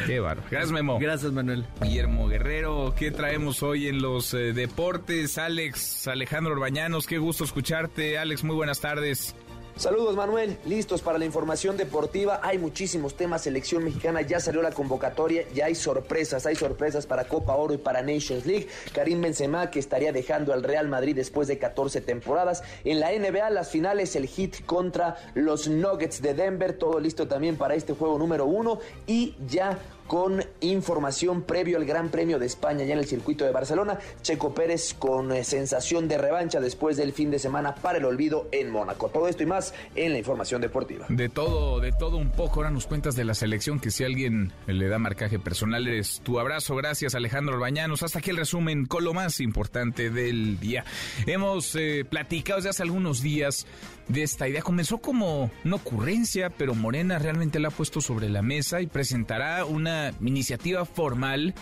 Qué 0.06 0.18
bárbaro. 0.18 0.48
Gracias, 0.50 0.72
Memo. 0.72 0.98
Gracias, 0.98 1.30
Manuel. 1.30 1.64
Guillermo 1.80 2.26
Guerrero, 2.26 2.94
¿qué 2.98 3.10
traemos 3.12 3.62
hoy 3.62 3.86
en 3.86 4.02
los 4.02 4.34
eh, 4.34 4.52
deportes? 4.52 5.38
Alex, 5.38 6.08
Alejandro 6.08 6.54
Orbañanos, 6.54 7.06
qué 7.06 7.18
gusto 7.18 7.44
escucharte. 7.44 8.18
Alex, 8.18 8.42
muy 8.42 8.56
buenas 8.56 8.80
tardes. 8.80 9.36
Saludos 9.76 10.14
Manuel, 10.14 10.56
listos 10.66 11.02
para 11.02 11.18
la 11.18 11.24
información 11.24 11.76
deportiva. 11.76 12.38
Hay 12.44 12.58
muchísimos 12.58 13.16
temas, 13.16 13.42
selección 13.42 13.82
mexicana, 13.82 14.22
ya 14.22 14.38
salió 14.38 14.62
la 14.62 14.70
convocatoria, 14.70 15.46
ya 15.52 15.66
hay 15.66 15.74
sorpresas, 15.74 16.46
hay 16.46 16.54
sorpresas 16.54 17.06
para 17.06 17.26
Copa 17.26 17.56
Oro 17.56 17.74
y 17.74 17.78
para 17.78 18.00
Nations 18.00 18.46
League. 18.46 18.68
Karim 18.92 19.20
Benzema 19.20 19.72
que 19.72 19.80
estaría 19.80 20.12
dejando 20.12 20.52
al 20.52 20.62
Real 20.62 20.86
Madrid 20.86 21.16
después 21.16 21.48
de 21.48 21.58
14 21.58 22.00
temporadas. 22.02 22.62
En 22.84 23.00
la 23.00 23.10
NBA 23.10 23.50
las 23.50 23.70
finales 23.70 24.14
el 24.14 24.28
hit 24.28 24.64
contra 24.64 25.16
los 25.34 25.66
Nuggets 25.66 26.22
de 26.22 26.34
Denver, 26.34 26.78
todo 26.78 27.00
listo 27.00 27.26
también 27.26 27.56
para 27.56 27.74
este 27.74 27.94
juego 27.94 28.16
número 28.16 28.46
uno 28.46 28.78
y 29.08 29.34
ya 29.48 29.76
con 30.06 30.44
información 30.60 31.42
previo 31.42 31.78
al 31.78 31.84
Gran 31.84 32.08
Premio 32.10 32.38
de 32.38 32.46
España 32.46 32.84
ya 32.84 32.92
en 32.92 32.98
el 32.98 33.06
circuito 33.06 33.44
de 33.44 33.52
Barcelona. 33.52 33.98
Checo 34.22 34.54
Pérez 34.54 34.94
con 34.94 35.32
eh, 35.32 35.44
sensación 35.44 36.08
de 36.08 36.18
revancha 36.18 36.60
después 36.60 36.96
del 36.96 37.12
fin 37.12 37.30
de 37.30 37.38
semana 37.38 37.74
para 37.74 37.98
el 37.98 38.04
olvido 38.04 38.48
en 38.52 38.70
Mónaco. 38.70 39.08
Todo 39.08 39.28
esto 39.28 39.42
y 39.42 39.46
más 39.46 39.74
en 39.94 40.12
la 40.12 40.18
información 40.18 40.60
deportiva. 40.60 41.06
De 41.08 41.28
todo, 41.28 41.80
de 41.80 41.92
todo 41.92 42.16
un 42.16 42.30
poco. 42.30 42.60
Ahora 42.60 42.70
nos 42.70 42.86
cuentas 42.86 43.16
de 43.16 43.24
la 43.24 43.34
selección 43.34 43.80
que 43.80 43.90
si 43.90 44.04
alguien 44.04 44.52
le 44.66 44.88
da 44.88 44.98
marcaje 44.98 45.38
personal 45.38 45.86
eres 45.86 46.20
tu 46.22 46.38
abrazo. 46.38 46.76
Gracias 46.76 47.14
Alejandro 47.14 47.54
Orbañanos. 47.54 48.02
Hasta 48.02 48.18
aquí 48.18 48.30
el 48.30 48.36
resumen 48.36 48.86
con 48.86 49.04
lo 49.04 49.14
más 49.14 49.40
importante 49.40 50.10
del 50.10 50.60
día. 50.60 50.84
Hemos 51.26 51.74
eh, 51.76 52.04
platicado 52.08 52.58
desde 52.58 52.70
hace 52.70 52.82
algunos 52.82 53.22
días 53.22 53.66
de 54.08 54.22
esta 54.22 54.48
idea. 54.48 54.62
Comenzó 54.62 54.98
como 54.98 55.50
una 55.64 55.76
ocurrencia, 55.76 56.50
pero 56.50 56.74
Morena 56.74 57.18
realmente 57.18 57.58
la 57.58 57.68
ha 57.68 57.70
puesto 57.70 58.00
sobre 58.00 58.28
la 58.28 58.42
mesa 58.42 58.80
y 58.80 58.86
presentará 58.86 59.64
una 59.64 59.93
iniciativa 60.20 60.84
formal 60.84 61.54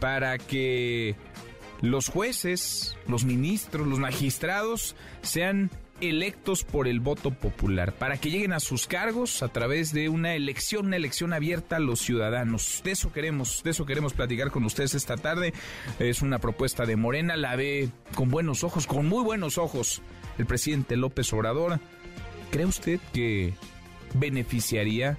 para 0.00 0.38
que 0.38 1.14
los 1.80 2.08
jueces, 2.08 2.96
los 3.06 3.24
ministros, 3.24 3.86
los 3.86 3.98
magistrados 3.98 4.96
sean 5.22 5.70
electos 6.00 6.64
por 6.64 6.88
el 6.88 7.00
voto 7.00 7.30
popular, 7.30 7.92
para 7.92 8.16
que 8.16 8.30
lleguen 8.30 8.52
a 8.52 8.60
sus 8.60 8.86
cargos 8.86 9.42
a 9.42 9.48
través 9.48 9.92
de 9.92 10.08
una 10.08 10.34
elección, 10.34 10.86
una 10.86 10.96
elección 10.96 11.32
abierta 11.32 11.76
a 11.76 11.80
los 11.80 12.00
ciudadanos. 12.00 12.80
De 12.84 12.92
eso 12.92 13.12
queremos, 13.12 13.62
de 13.62 13.70
eso 13.70 13.86
queremos 13.86 14.14
platicar 14.14 14.50
con 14.50 14.64
ustedes 14.64 14.94
esta 14.94 15.16
tarde. 15.16 15.52
Es 15.98 16.22
una 16.22 16.38
propuesta 16.38 16.86
de 16.86 16.96
Morena, 16.96 17.36
la 17.36 17.56
ve 17.56 17.90
con 18.14 18.30
buenos 18.30 18.64
ojos, 18.64 18.86
con 18.86 19.06
muy 19.06 19.22
buenos 19.22 19.58
ojos 19.58 20.02
el 20.38 20.46
presidente 20.46 20.96
López 20.96 21.32
Obrador. 21.32 21.80
¿Cree 22.50 22.66
usted 22.66 22.98
que 23.12 23.54
beneficiaría 24.14 25.18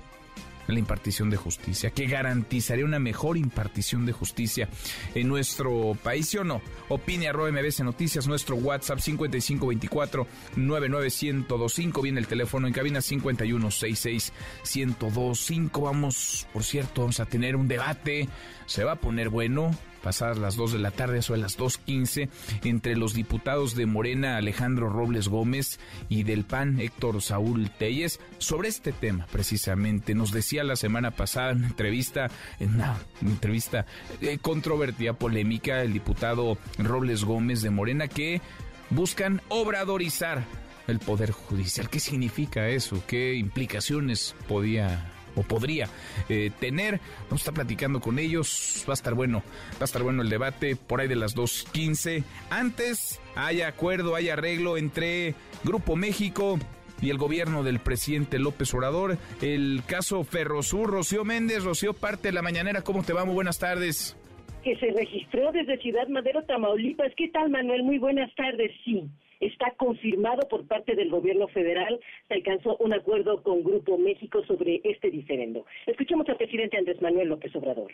la 0.72 0.80
impartición 0.80 1.30
de 1.30 1.38
justicia, 1.38 1.92
que 1.92 2.08
garantizaría 2.08 2.86
una 2.86 3.00
mejor 3.00 3.38
impartición 3.38 4.06
de 4.06 4.14
justicia 4.14 4.70
en 5.16 5.28
nuestro 5.28 5.98
país, 6.04 6.30
¿sí 6.30 6.38
o 6.38 6.44
no? 6.44 6.62
Opine 6.90 7.28
arroba 7.28 7.52
MBC 7.52 7.82
Noticias, 7.82 8.28
nuestro 8.28 8.56
WhatsApp 8.56 9.00
5524 9.00 10.28
99125, 10.56 12.02
viene 12.02 12.20
el 12.20 12.28
teléfono 12.28 12.68
en 12.68 12.74
cabina 12.74 13.02
5166 13.02 14.34
1025. 14.76 15.82
Vamos, 15.82 16.48
por 16.54 16.64
cierto, 16.64 17.02
vamos 17.02 17.20
a 17.20 17.26
tener 17.26 17.56
un 17.56 17.68
debate, 17.68 18.30
se 18.66 18.84
va 18.84 18.94
a 18.94 19.00
poner 19.00 19.30
bueno, 19.30 19.72
pasadas 20.02 20.38
las 20.38 20.56
2 20.56 20.74
de 20.74 20.80
la 20.80 20.92
tarde, 20.92 21.20
eso 21.20 21.34
de 21.34 21.40
las 21.40 21.58
2.15, 21.58 22.30
entre 22.64 22.96
los 22.96 23.14
diputados 23.14 23.76
de 23.76 23.86
Morena, 23.86 24.38
Alejandro 24.38 24.90
Robles 24.90 25.28
Gómez, 25.28 25.80
y 26.10 26.24
del 26.24 26.44
PAN, 26.44 26.80
Héctor 26.80 27.22
Saúl 27.22 27.70
Telles, 27.72 28.20
sobre 28.38 28.70
este 28.70 28.92
tema 28.92 29.28
precisamente. 29.32 30.16
Nos 30.16 30.32
decía 30.32 30.64
la 30.64 30.76
semana 30.76 31.12
pasada 31.12 31.52
en 31.52 31.60
una 31.60 31.68
entrevista, 31.68 32.28
en 32.60 32.76
una 32.76 32.98
entrevista 33.22 33.86
eh, 34.22 34.38
controvertida, 34.42 35.14
polémica, 35.14 35.82
el 35.82 35.94
diputado 35.94 36.58
Robles 36.78 37.24
Gómez 37.24 37.62
de 37.62 37.70
Morena, 37.70 38.08
que 38.08 38.42
buscan 38.90 39.42
obradorizar 39.50 40.44
el 40.88 41.00
Poder 41.00 41.32
Judicial. 41.32 41.90
¿Qué 41.90 42.00
significa 42.00 42.68
eso? 42.68 43.04
¿Qué 43.08 43.36
implicaciones 43.36 44.36
podía 44.48 45.11
o 45.36 45.44
podría 45.44 45.88
eh, 46.30 46.52
tener. 46.60 47.00
Vamos 47.24 47.34
a 47.34 47.44
estar 47.44 47.54
platicando 47.54 48.00
con 48.00 48.20
ellos. 48.20 48.86
Va 48.88 48.94
a 48.94 48.96
estar 48.96 49.14
bueno, 49.14 49.44
va 49.74 49.82
a 49.82 49.86
estar 49.86 50.04
bueno 50.04 50.22
el 50.22 50.30
debate 50.30 50.76
por 50.76 51.02
ahí 51.02 51.08
de 51.08 51.16
las 51.16 51.36
2.15. 51.36 52.24
Antes 52.50 53.22
hay 53.36 53.62
acuerdo, 53.62 54.16
hay 54.16 54.30
arreglo 54.30 54.78
entre 54.78 55.36
Grupo 55.64 55.96
México 55.96 56.60
y 57.02 57.10
el 57.10 57.18
gobierno 57.18 57.64
del 57.64 57.80
presidente 57.80 58.40
López 58.40 58.74
Obrador. 58.74 59.18
El 59.42 59.82
caso 59.88 60.24
Ferrosur, 60.24 60.90
Rocío 60.90 61.26
Méndez, 61.26 61.64
Rocío, 61.64 61.94
parte 61.94 62.30
de 62.30 62.34
la 62.34 62.42
mañanera. 62.42 62.82
¿Cómo 62.82 63.04
te 63.04 63.14
va? 63.14 63.26
Muy 63.26 63.36
buenas 63.36 63.60
tardes 63.60 64.18
que 64.64 64.76
se 64.78 64.92
registró 64.92 65.52
desde 65.52 65.78
Ciudad 65.80 66.08
Madero, 66.08 66.44
Tamaulipas. 66.44 67.12
¿Qué 67.18 67.30
tal, 67.30 67.50
Manuel? 67.50 67.84
Muy 67.84 67.98
buenas 67.98 68.34
tardes. 68.36 68.72
Sí, 68.86 69.10
está 69.42 69.72
confirmado 69.78 70.48
por 70.48 70.68
parte 70.68 70.96
del 70.96 71.10
gobierno 71.10 71.48
federal. 71.50 72.00
Se 72.28 72.36
alcanzó 72.36 72.78
un 72.78 72.94
acuerdo 72.94 73.44
con 73.44 73.64
Grupo 73.64 73.98
México 73.98 74.44
sobre 74.46 74.82
este 74.84 75.10
diferendo. 75.10 75.66
Escuchemos 75.86 76.28
al 76.30 76.38
presidente 76.38 76.78
Andrés 76.78 77.02
Manuel 77.02 77.30
López 77.30 77.54
Obrador. 77.56 77.92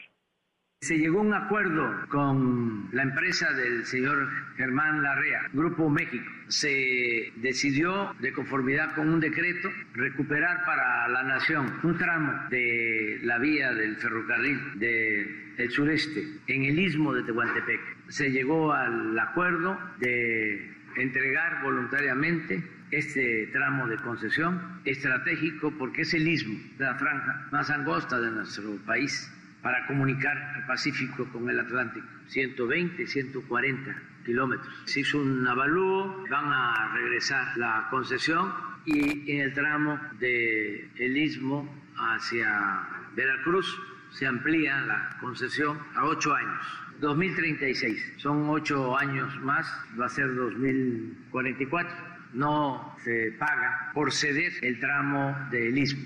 Se 0.79 0.95
llegó 0.95 1.17
a 1.17 1.23
un 1.23 1.33
acuerdo 1.33 1.91
con 2.09 2.89
la 2.91 3.01
empresa 3.01 3.51
del 3.53 3.83
señor 3.83 4.29
Germán 4.57 5.01
Larrea, 5.01 5.49
Grupo 5.51 5.89
México. 5.89 6.23
Se 6.49 7.31
decidió, 7.37 8.13
de 8.19 8.31
conformidad 8.31 8.93
con 8.93 9.09
un 9.09 9.19
decreto, 9.19 9.69
recuperar 9.93 10.63
para 10.65 11.07
la 11.07 11.23
nación 11.23 11.79
un 11.81 11.97
tramo 11.97 12.31
de 12.51 13.19
la 13.23 13.39
vía 13.39 13.73
del 13.73 13.95
ferrocarril 13.95 14.59
del 14.77 15.71
sureste 15.71 16.23
en 16.45 16.65
el 16.65 16.77
istmo 16.77 17.11
de 17.11 17.23
Tehuantepec. 17.23 17.81
Se 18.09 18.29
llegó 18.29 18.71
al 18.71 19.17
acuerdo 19.17 19.79
de 19.97 20.76
entregar 20.97 21.61
voluntariamente 21.63 22.63
este 22.91 23.47
tramo 23.47 23.87
de 23.87 23.97
concesión 23.97 24.81
estratégico 24.85 25.71
porque 25.77 26.01
es 26.01 26.13
el 26.13 26.27
istmo, 26.27 26.57
la 26.77 26.95
franja 26.95 27.47
más 27.51 27.69
angosta 27.69 28.19
de 28.19 28.31
nuestro 28.31 28.77
país 28.85 29.31
para 29.61 29.85
comunicar 29.87 30.37
el 30.57 30.65
Pacífico 30.65 31.25
con 31.31 31.49
el 31.49 31.59
Atlántico, 31.59 32.07
120, 32.27 33.05
140 33.05 34.01
kilómetros. 34.25 34.73
Se 34.85 35.01
hizo 35.01 35.19
un 35.19 35.45
avalúo, 35.47 36.25
van 36.29 36.45
a 36.45 36.93
regresar 36.93 37.57
la 37.57 37.87
concesión 37.89 38.53
y 38.85 39.31
en 39.31 39.41
el 39.41 39.53
tramo 39.53 39.99
del 40.19 40.89
el 40.97 41.17
istmo 41.17 41.67
hacia 41.97 42.87
Veracruz 43.15 43.67
se 44.11 44.25
amplía 44.25 44.79
la 44.81 45.17
concesión 45.19 45.77
a 45.95 46.05
ocho 46.05 46.33
años. 46.33 46.65
2036, 46.99 48.13
son 48.17 48.49
ocho 48.49 48.97
años 48.97 49.35
más, 49.41 49.67
va 49.99 50.05
a 50.05 50.09
ser 50.09 50.33
2044. 50.33 51.95
No 52.33 52.95
se 53.03 53.31
paga 53.39 53.91
por 53.93 54.11
ceder 54.11 54.51
el 54.61 54.79
tramo 54.79 55.35
del 55.51 55.77
istmo. 55.77 56.03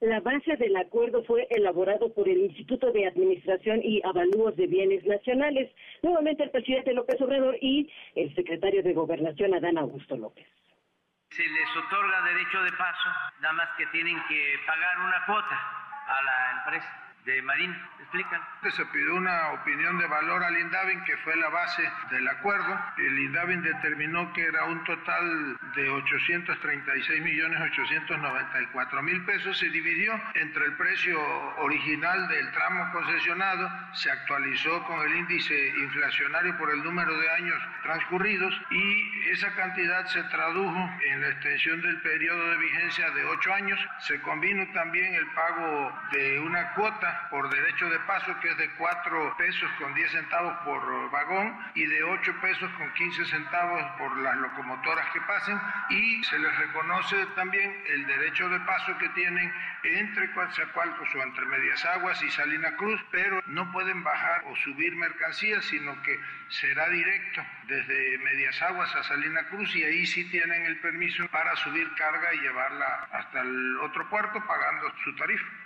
La 0.00 0.20
base 0.20 0.56
del 0.56 0.76
acuerdo 0.76 1.24
fue 1.24 1.46
elaborado 1.50 2.12
por 2.12 2.28
el 2.28 2.38
Instituto 2.38 2.92
de 2.92 3.06
Administración 3.06 3.80
y 3.82 4.02
Avalúos 4.04 4.54
de 4.56 4.66
Bienes 4.66 5.04
Nacionales, 5.06 5.70
nuevamente 6.02 6.42
el 6.42 6.50
presidente 6.50 6.92
López 6.92 7.20
Obrador 7.22 7.56
y 7.62 7.90
el 8.14 8.34
secretario 8.34 8.82
de 8.82 8.92
Gobernación 8.92 9.54
Adán 9.54 9.78
Augusto 9.78 10.16
López. 10.16 10.46
Se 11.30 11.42
les 11.42 11.76
otorga 11.86 12.22
derecho 12.24 12.62
de 12.62 12.72
paso, 12.72 13.08
nada 13.40 13.54
más 13.54 13.68
que 13.78 13.86
tienen 13.86 14.16
que 14.28 14.54
pagar 14.66 14.98
una 14.98 15.26
cuota 15.26 15.56
a 16.06 16.22
la 16.22 16.58
empresa 16.58 17.05
de 17.26 17.42
Marina. 17.42 17.90
¿Explican? 18.00 18.40
Se 18.70 18.86
pidió 18.86 19.16
una 19.16 19.50
opinión 19.50 19.98
de 19.98 20.06
valor 20.06 20.42
al 20.42 20.58
INDAVIN, 20.58 21.02
que 21.04 21.16
fue 21.18 21.34
la 21.36 21.48
base 21.48 21.82
del 22.10 22.26
acuerdo. 22.28 22.80
El 22.98 23.18
INDAVIN 23.18 23.62
determinó 23.62 24.32
que 24.32 24.42
era 24.42 24.64
un 24.64 24.82
total 24.84 25.58
de 25.74 25.90
836 25.90 27.22
millones 27.22 27.60
894 27.60 29.02
mil 29.02 29.24
pesos. 29.24 29.58
Se 29.58 29.68
dividió 29.70 30.20
entre 30.34 30.66
el 30.66 30.76
precio 30.76 31.20
original 31.58 32.28
del 32.28 32.50
tramo 32.52 32.92
concesionado, 32.92 33.70
se 33.94 34.10
actualizó 34.10 34.82
con 34.84 35.00
el 35.06 35.16
índice 35.16 35.68
inflacionario 35.76 36.56
por 36.58 36.70
el 36.70 36.82
número 36.84 37.16
de 37.18 37.30
años 37.32 37.60
transcurridos 37.82 38.54
y 38.70 39.30
esa 39.30 39.52
cantidad 39.54 40.06
se 40.06 40.22
tradujo 40.24 40.90
en 41.04 41.20
la 41.20 41.28
extensión 41.28 41.82
del 41.82 42.00
periodo 42.02 42.50
de 42.50 42.56
vigencia 42.58 43.10
de 43.10 43.24
ocho 43.24 43.52
años. 43.52 43.80
Se 44.00 44.20
combinó 44.20 44.64
también 44.72 45.14
el 45.14 45.26
pago 45.28 45.92
de 46.12 46.38
una 46.40 46.72
cuota 46.74 47.15
por 47.30 47.48
derecho 47.50 47.88
de 47.90 47.98
paso 48.00 48.38
que 48.40 48.48
es 48.48 48.56
de 48.58 48.70
4 48.70 49.36
pesos 49.36 49.70
con 49.78 49.94
10 49.94 50.10
centavos 50.10 50.56
por 50.64 51.10
vagón 51.10 51.56
y 51.74 51.86
de 51.86 52.02
8 52.02 52.40
pesos 52.40 52.70
con 52.72 52.92
15 52.92 53.24
centavos 53.26 53.82
por 53.98 54.16
las 54.18 54.36
locomotoras 54.36 55.06
que 55.12 55.20
pasen 55.22 55.60
y 55.90 56.22
se 56.24 56.38
les 56.38 56.58
reconoce 56.58 57.26
también 57.34 57.82
el 57.88 58.06
derecho 58.06 58.48
de 58.48 58.60
paso 58.60 58.96
que 58.98 59.08
tienen 59.10 59.52
entre 59.84 60.30
Coatzacoalcos 60.32 61.14
o 61.14 61.22
entre 61.22 61.46
Medias 61.46 61.84
Aguas 61.84 62.22
y 62.22 62.30
Salina 62.30 62.74
Cruz, 62.76 63.00
pero 63.10 63.42
no 63.46 63.70
pueden 63.72 64.02
bajar 64.02 64.42
o 64.46 64.56
subir 64.56 64.94
mercancías, 64.96 65.64
sino 65.64 66.00
que 66.02 66.18
será 66.48 66.88
directo 66.88 67.42
desde 67.68 68.18
Medias 68.18 68.60
Aguas 68.62 68.94
a 68.94 69.02
Salina 69.04 69.46
Cruz 69.48 69.74
y 69.76 69.84
ahí 69.84 70.06
sí 70.06 70.24
tienen 70.30 70.66
el 70.66 70.78
permiso 70.80 71.26
para 71.28 71.54
subir 71.56 71.88
carga 71.94 72.34
y 72.34 72.40
llevarla 72.40 73.08
hasta 73.12 73.40
el 73.40 73.78
otro 73.78 74.08
puerto 74.08 74.44
pagando 74.46 74.92
su 75.04 75.14
tarifa. 75.16 75.65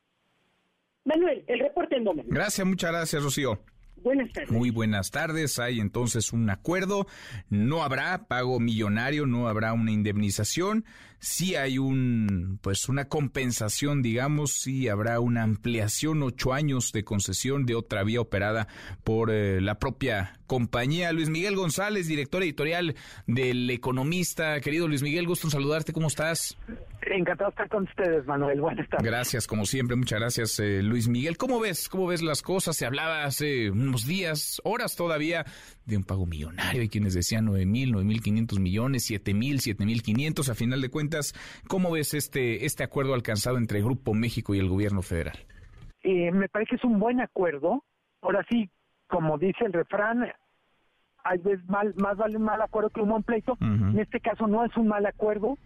Manuel, 1.11 1.45
el 1.49 1.59
reporte 1.59 1.97
en. 1.97 2.05
Gracias, 2.29 2.67
muchas 2.67 2.93
gracias, 2.93 3.23
Rocío. 3.23 3.59
Buenas 3.97 4.33
tardes. 4.33 4.51
Muy 4.51 4.71
buenas 4.71 5.11
tardes. 5.11 5.59
Hay 5.59 5.81
entonces 5.81 6.33
un 6.33 6.49
acuerdo. 6.49 7.07
No 7.49 7.83
habrá 7.83 8.27
pago 8.29 8.61
millonario, 8.61 9.27
no 9.27 9.49
habrá 9.49 9.73
una 9.73 9.91
indemnización. 9.91 10.85
Sí 11.23 11.55
hay 11.55 11.77
un, 11.77 12.59
pues 12.63 12.89
una 12.89 13.05
compensación, 13.05 14.01
digamos. 14.01 14.53
Sí 14.55 14.89
habrá 14.89 15.21
una 15.21 15.43
ampliación, 15.43 16.23
ocho 16.23 16.55
años 16.55 16.93
de 16.93 17.05
concesión 17.05 17.67
de 17.67 17.75
otra 17.75 18.03
vía 18.05 18.23
operada 18.23 18.69
por 19.05 19.31
eh, 19.31 19.61
la 19.61 19.79
propia 19.79 20.39
compañía. 20.47 21.13
Luis 21.13 21.29
Miguel 21.29 21.57
González, 21.57 22.09
director 22.09 22.43
editorial 22.43 22.97
del 23.27 23.69
Economista. 23.71 24.61
Querido 24.61 24.89
Luis 24.89 25.03
Miguel, 25.03 25.27
gusto 25.27 25.47
en 25.47 25.51
saludarte. 25.51 25.93
¿Cómo 25.93 26.09
estás? 26.09 26.57
Encantado 27.03 27.51
de 27.51 27.55
estar 27.55 27.69
con 27.69 27.85
ustedes, 27.85 28.27
Manuel. 28.27 28.61
Buenas 28.61 28.89
tardes. 28.89 29.07
Gracias, 29.07 29.47
como 29.47 29.67
siempre. 29.67 29.97
Muchas 29.97 30.21
gracias, 30.21 30.59
eh, 30.59 30.83
Luis 30.83 31.09
Miguel. 31.09 31.37
¿Cómo 31.37 31.61
ves? 31.61 31.89
¿Cómo 31.89 32.07
ves 32.07 32.23
las 32.23 32.43
cosas? 32.43 32.77
Se 32.77 32.87
hablaba 32.87 33.25
hace 33.25 33.71
unos 33.71 34.07
días, 34.07 34.61
horas 34.65 34.97
todavía, 34.97 35.45
de 35.85 35.97
un 35.97 36.05
pago 36.05 36.27
millonario. 36.27 36.81
Hay 36.81 36.89
quienes 36.89 37.15
decían 37.15 37.45
nueve 37.45 37.67
mil, 37.67 37.93
nueve 37.93 38.07
mil 38.07 38.23
quinientos 38.23 38.59
millones, 38.59 39.05
siete 39.05 39.35
mil, 39.35 39.61
siete 39.61 39.85
mil 39.85 40.03
quinientos. 40.03 40.49
A 40.49 40.55
final 40.55 40.81
de 40.81 40.89
cuentas, 40.89 41.10
¿cómo 41.69 41.93
ves 41.93 42.15
este, 42.15 42.65
este 42.65 42.85
acuerdo 42.85 43.15
alcanzado 43.15 43.59
entre 43.59 43.83
Grupo 43.83 44.15
México 44.15 44.55
y 44.55 44.59
el 44.59 44.69
gobierno 44.69 45.03
federal? 45.03 45.39
Eh, 46.03 46.31
me 46.33 46.49
parece 46.49 46.71
que 46.71 46.77
es 46.77 46.85
un 46.85 46.99
buen 46.99 47.21
acuerdo. 47.21 47.85
Ahora 48.23 48.45
sí, 48.51 48.71
como 49.07 49.39
dice 49.39 49.65
el 49.65 49.73
refrán, 49.73 50.27
hay 51.25 51.39
veces 51.39 51.69
mal, 51.69 51.95
más 51.97 52.17
vale 52.17 52.37
un 52.37 52.45
mal 52.45 52.61
acuerdo 52.63 52.91
que 52.91 53.01
un 53.01 53.11
buen 53.11 53.23
pleito. 53.23 53.57
En 53.61 53.99
este 53.99 54.21
caso 54.21 54.47
no 54.47 54.65
es 54.65 54.75
un 54.77 54.89
mal 54.89 55.05
acuerdo 55.05 55.59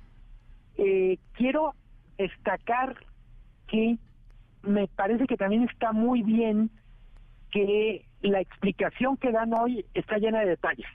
eh, 0.76 1.18
quiero 1.32 1.74
destacar 2.18 2.96
que 3.68 3.98
me 4.62 4.88
parece 4.88 5.26
que 5.26 5.36
también 5.36 5.64
está 5.64 5.92
muy 5.92 6.22
bien 6.22 6.70
que 7.50 8.06
la 8.22 8.40
explicación 8.40 9.16
que 9.16 9.30
dan 9.30 9.52
hoy 9.54 9.84
está 9.94 10.18
llena 10.18 10.40
de 10.40 10.50
detalles. 10.50 10.86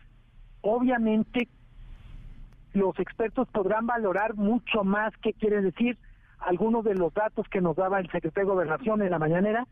Obviamente 0.62 1.48
los 2.74 2.98
expertos 3.00 3.48
podrán 3.50 3.86
valorar 3.88 4.36
mucho 4.36 4.84
más 4.84 5.14
qué 5.22 5.34
quiere 5.34 5.62
decir 5.62 5.98
algunos 6.40 6.84
de 6.84 6.96
los 6.96 7.14
datos 7.14 7.48
que 7.50 7.62
nos 7.62 7.76
daba 7.76 8.00
el 8.00 8.10
secretario 8.12 8.50
de 8.50 8.54
Gobernación 8.56 9.02
en 9.02 9.12
la 9.12 9.20
mañanera, 9.20 9.68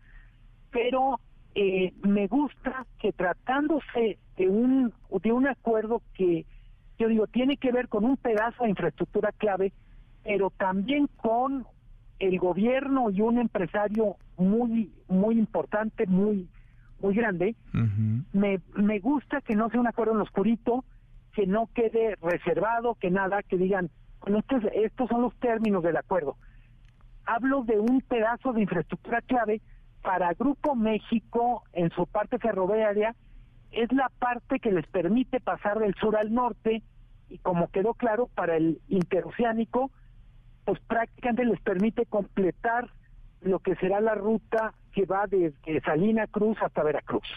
pero 0.72 1.20
eh, 1.56 1.94
me 2.04 2.28
gusta 2.28 2.86
que 3.00 3.14
tratándose 3.14 4.18
de 4.38 4.48
un 4.48 4.94
de 5.24 5.32
un 5.32 5.48
acuerdo 5.48 6.02
que 6.14 6.46
yo 7.00 7.08
digo 7.08 7.28
tiene 7.28 7.58
que 7.58 7.72
ver 7.72 7.88
con 7.88 8.06
un 8.06 8.18
pedazo 8.18 8.64
de 8.64 8.70
infraestructura 8.70 9.32
clave 9.32 9.72
pero 10.24 10.50
también 10.50 11.08
con 11.16 11.66
el 12.20 12.38
gobierno 12.38 13.10
y 13.10 13.22
un 13.22 13.40
empresario 13.40 14.18
muy 14.38 14.92
muy 15.08 15.40
importante, 15.40 16.06
muy 16.06 16.48
muy 17.00 17.16
grande. 17.16 17.56
me, 18.34 18.60
me 18.76 19.00
gusta 19.00 19.42
que 19.42 19.56
no 19.56 19.70
sea 19.70 19.80
un 19.80 19.88
acuerdo 19.88 20.14
en 20.14 20.18
lo 20.20 20.24
oscurito, 20.26 20.84
que 21.38 21.45
no 21.45 21.69
quede 21.76 22.15
reservado, 22.19 22.95
que 22.95 23.12
nada, 23.12 23.43
que 23.43 23.58
digan, 23.58 23.91
bueno, 24.21 24.39
estos, 24.39 24.63
estos 24.73 25.08
son 25.08 25.21
los 25.21 25.36
términos 25.36 25.84
del 25.84 25.95
acuerdo. 25.95 26.36
Hablo 27.28 27.63
de 27.63 27.80
un 27.80 28.02
pedazo 28.02 28.54
de 28.54 28.63
infraestructura 28.63 29.21
clave 29.21 29.62
para 30.02 30.34
Grupo 30.34 30.73
México 30.73 31.62
en 31.73 31.91
su 31.91 32.08
parte 32.08 32.39
ferroviaria, 32.39 33.13
es 33.69 33.91
la 33.93 34.10
parte 34.17 34.60
que 34.60 34.71
les 34.71 34.88
permite 34.88 35.39
pasar 35.39 35.78
del 35.78 35.93
sur 36.02 36.17
al 36.17 36.34
norte 36.34 36.82
y 37.30 37.38
como 37.38 37.67
quedó 37.67 37.93
claro 37.93 38.32
para 38.34 38.58
el 38.58 38.82
interoceánico, 38.88 39.91
pues 40.65 40.80
prácticamente 40.88 41.45
les 41.45 41.62
permite 41.62 42.08
completar 42.08 42.89
lo 43.41 43.60
que 43.60 43.76
será 43.76 44.02
la 44.02 44.15
ruta 44.15 44.73
que 44.91 45.06
va 45.06 45.28
desde 45.28 45.82
Salina 45.82 46.26
Cruz 46.26 46.58
hasta 46.63 46.82
Veracruz. 46.82 47.28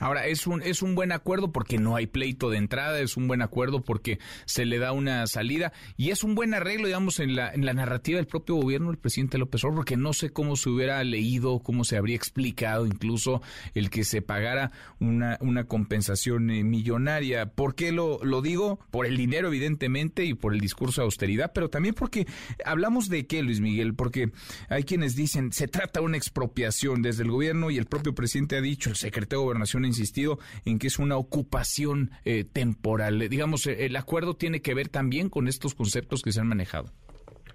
Ahora, 0.00 0.26
es 0.26 0.46
un, 0.46 0.62
es 0.62 0.82
un 0.82 0.94
buen 0.94 1.12
acuerdo 1.12 1.52
porque 1.52 1.78
no 1.78 1.94
hay 1.94 2.06
pleito 2.06 2.50
de 2.50 2.56
entrada, 2.56 2.98
es 3.00 3.16
un 3.16 3.28
buen 3.28 3.42
acuerdo 3.42 3.82
porque 3.82 4.18
se 4.46 4.64
le 4.64 4.78
da 4.78 4.92
una 4.92 5.26
salida 5.26 5.72
y 5.96 6.10
es 6.10 6.24
un 6.24 6.34
buen 6.34 6.54
arreglo, 6.54 6.86
digamos, 6.86 7.20
en 7.20 7.36
la, 7.36 7.52
en 7.52 7.64
la 7.64 7.74
narrativa 7.74 8.16
del 8.16 8.26
propio 8.26 8.56
gobierno, 8.56 8.90
el 8.90 8.98
presidente 8.98 9.38
López 9.38 9.62
Obrador, 9.62 9.76
porque 9.80 9.96
no 9.96 10.12
sé 10.12 10.30
cómo 10.30 10.56
se 10.56 10.70
hubiera 10.70 11.04
leído, 11.04 11.60
cómo 11.60 11.84
se 11.84 11.96
habría 11.96 12.16
explicado 12.16 12.86
incluso 12.86 13.42
el 13.74 13.90
que 13.90 14.04
se 14.04 14.22
pagara 14.22 14.72
una, 14.98 15.38
una 15.40 15.64
compensación 15.64 16.50
eh, 16.50 16.64
millonaria. 16.64 17.46
¿Por 17.52 17.74
qué 17.74 17.92
lo, 17.92 18.24
lo 18.24 18.42
digo? 18.42 18.80
Por 18.90 19.06
el 19.06 19.16
dinero, 19.16 19.48
evidentemente, 19.48 20.24
y 20.24 20.34
por 20.34 20.54
el 20.54 20.60
discurso 20.60 21.02
de 21.02 21.04
austeridad, 21.04 21.52
pero 21.54 21.68
también 21.68 21.94
porque 21.94 22.26
hablamos 22.64 23.08
de 23.08 23.26
qué, 23.26 23.42
Luis 23.42 23.60
Miguel, 23.60 23.94
porque 23.94 24.32
hay 24.68 24.84
quienes 24.84 25.14
dicen 25.14 25.52
se 25.52 25.68
trata 25.68 26.00
de 26.00 26.06
una 26.06 26.16
expropiación 26.16 27.02
desde 27.02 27.22
el 27.22 27.30
gobierno 27.30 27.70
y 27.70 27.78
el 27.78 27.86
propio 27.86 28.14
presidente 28.14 28.56
ha 28.56 28.60
dicho, 28.60 28.90
el 28.90 28.96
secretario 28.96 29.40
de 29.40 29.44
Gobernación 29.44 29.84
insistido 29.90 30.38
en 30.64 30.78
que 30.78 30.86
es 30.86 30.98
una 30.98 31.16
ocupación 31.16 32.10
eh, 32.24 32.44
temporal. 32.44 33.18
Digamos, 33.28 33.66
eh, 33.66 33.86
el 33.86 33.96
acuerdo 33.96 34.34
tiene 34.34 34.60
que 34.60 34.74
ver 34.74 34.88
también 34.88 35.28
con 35.28 35.48
estos 35.48 35.74
conceptos 35.74 36.22
que 36.22 36.32
se 36.32 36.40
han 36.40 36.48
manejado. 36.48 36.90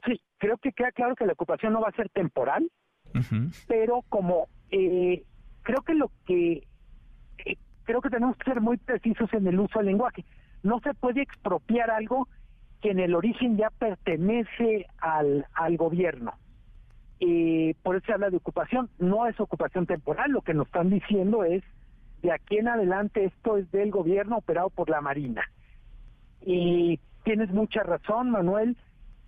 Sí, 0.05 0.21
creo 0.37 0.57
que 0.57 0.71
queda 0.71 0.91
claro 0.91 1.15
que 1.15 1.25
la 1.25 1.33
ocupación 1.33 1.73
no 1.73 1.81
va 1.81 1.89
a 1.89 1.95
ser 1.95 2.09
temporal, 2.09 2.69
pero 3.67 4.03
como 4.09 4.47
eh, 4.69 5.23
creo 5.63 5.81
que 5.81 5.93
lo 5.93 6.11
que 6.25 6.67
creo 7.85 8.01
que 8.01 8.09
tenemos 8.09 8.35
que 8.37 8.51
ser 8.51 8.61
muy 8.61 8.77
precisos 8.77 9.31
en 9.33 9.47
el 9.47 9.59
uso 9.59 9.79
del 9.79 9.87
lenguaje. 9.87 10.25
No 10.63 10.79
se 10.79 10.93
puede 10.95 11.21
expropiar 11.21 11.91
algo 11.91 12.27
que 12.81 12.89
en 12.89 12.99
el 12.99 13.15
origen 13.15 13.57
ya 13.57 13.69
pertenece 13.69 14.87
al, 14.97 15.45
al 15.53 15.77
gobierno. 15.77 16.33
por 17.83 17.95
eso 17.95 18.05
se 18.05 18.13
habla 18.13 18.29
de 18.31 18.37
ocupación, 18.37 18.89
no 18.97 19.27
es 19.27 19.39
ocupación 19.39 19.85
temporal, 19.85 20.31
lo 20.31 20.41
que 20.41 20.53
nos 20.53 20.65
están 20.65 20.89
diciendo 20.89 21.43
es 21.43 21.63
de 22.25 22.33
aquí 22.33 22.57
en 22.57 22.67
adelante 22.67 23.25
esto 23.25 23.57
es 23.57 23.69
del 23.71 23.91
gobierno 23.91 24.37
operado 24.37 24.69
por 24.69 24.89
la 24.89 24.99
Marina. 25.01 25.43
Y 26.41 26.99
tienes 27.23 27.51
mucha 27.51 27.83
razón, 27.83 28.31
Manuel, 28.31 28.75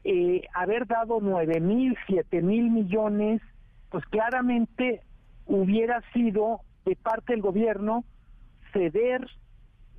eh, 0.03 0.41
haber 0.53 0.87
dado 0.87 1.19
nueve 1.21 1.59
mil, 1.59 1.95
siete 2.07 2.41
mil 2.41 2.71
millones, 2.71 3.41
pues 3.89 4.03
claramente 4.05 5.01
hubiera 5.45 6.01
sido 6.11 6.61
de 6.85 6.95
parte 6.95 7.33
del 7.33 7.41
gobierno 7.41 8.03
ceder 8.73 9.27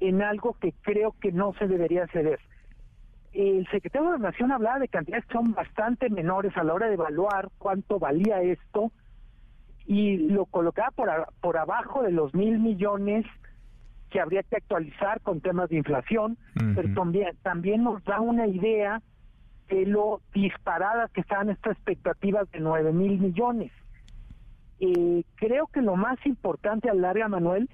en 0.01 0.23
algo 0.23 0.55
que 0.61 0.73
creo 0.83 1.15
que 1.21 1.33
no 1.33 1.55
se 1.55 1.69
debería 1.69 2.07
ceder. 2.09 2.41
El 3.33 3.67
secretario 3.71 4.11
de 4.11 4.19
la 4.19 4.31
Nación 4.31 4.51
hablaba 4.51 4.79
de 4.79 4.89
cantidades 4.89 5.27
que 5.27 5.35
son 5.35 5.53
bastante 5.53 6.11
menores 6.11 6.57
a 6.57 6.65
la 6.65 6.75
hora 6.75 6.89
de 6.89 6.95
evaluar 6.95 7.51
cuánto 7.59 7.99
valía 7.99 8.41
esto 8.43 8.91
y 9.89 10.19
lo 10.19 10.45
colocaba 10.45 10.91
por, 10.91 11.09
por 11.41 11.57
abajo 11.57 12.03
de 12.03 12.13
los 12.13 12.35
mil 12.35 12.59
millones 12.59 13.25
que 14.11 14.21
habría 14.21 14.43
que 14.43 14.57
actualizar 14.57 15.23
con 15.23 15.41
temas 15.41 15.71
de 15.71 15.77
inflación, 15.77 16.37
pero 16.75 16.93
también, 16.95 17.37
también 17.43 17.85
nos 17.85 18.05
da 18.05 18.21
una 18.21 18.47
idea 18.47 19.01
de 19.69 19.87
lo 19.87 20.21
disparadas 20.35 21.11
que 21.13 21.23
están 21.23 21.49
estas 21.49 21.73
expectativas 21.73 22.51
de 22.51 22.61
nueve 22.61 22.93
mil 22.93 23.19
millones. 23.19 23.73
Eh, 24.79 25.25
creo 25.37 25.67
que 25.69 25.81
lo 25.81 25.97
más 25.97 26.19
importante 26.27 26.91
al 26.91 27.03
área, 27.03 27.27
Manuel, 27.29 27.69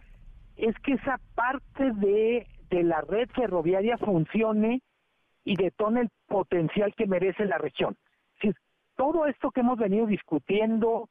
es 0.57 0.75
que 0.85 0.93
esa 0.93 1.19
parte 1.35 1.93
de, 1.95 2.47
de 2.71 2.83
la 2.85 3.01
red 3.01 3.29
ferroviaria 3.35 3.99
funcione 3.99 4.83
y 5.45 5.57
detone 5.57 6.03
el 6.03 6.11
potencial 6.29 6.95
que 6.97 7.07
merece 7.07 7.45
la 7.45 7.59
región. 7.59 7.97
Si 8.41 8.53
todo 8.97 9.27
esto 9.27 9.51
que 9.51 9.61
hemos 9.61 9.79
venido 9.79 10.07
discutiendo, 10.07 11.09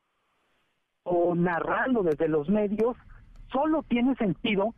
o 1.04 1.36
narrando 1.36 2.04
desde 2.04 2.28
los 2.28 2.50
medios 2.50 2.96
solo 3.52 3.84
tiene 3.84 4.16
sentido 4.16 4.74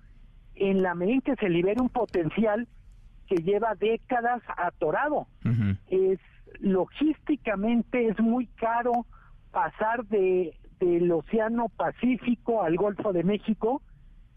en 0.56 0.82
la 0.82 0.96
medida 0.96 1.16
en 1.16 1.22
que 1.22 1.36
se 1.36 1.50
libera 1.50 1.82
un 1.82 1.90
potencial 1.90 2.68
que 3.28 3.38
lleva 3.38 3.76
décadas 3.76 4.42
atorado. 4.58 5.28
Es 5.88 6.20
logísticamente 6.60 8.08
es 8.08 8.20
muy 8.20 8.48
caro 8.48 9.06
pasar 9.52 10.06
de 10.06 10.58
del 10.80 11.10
Océano 11.10 11.70
Pacífico 11.70 12.62
al 12.62 12.76
Golfo 12.76 13.14
de 13.14 13.24
México. 13.24 13.82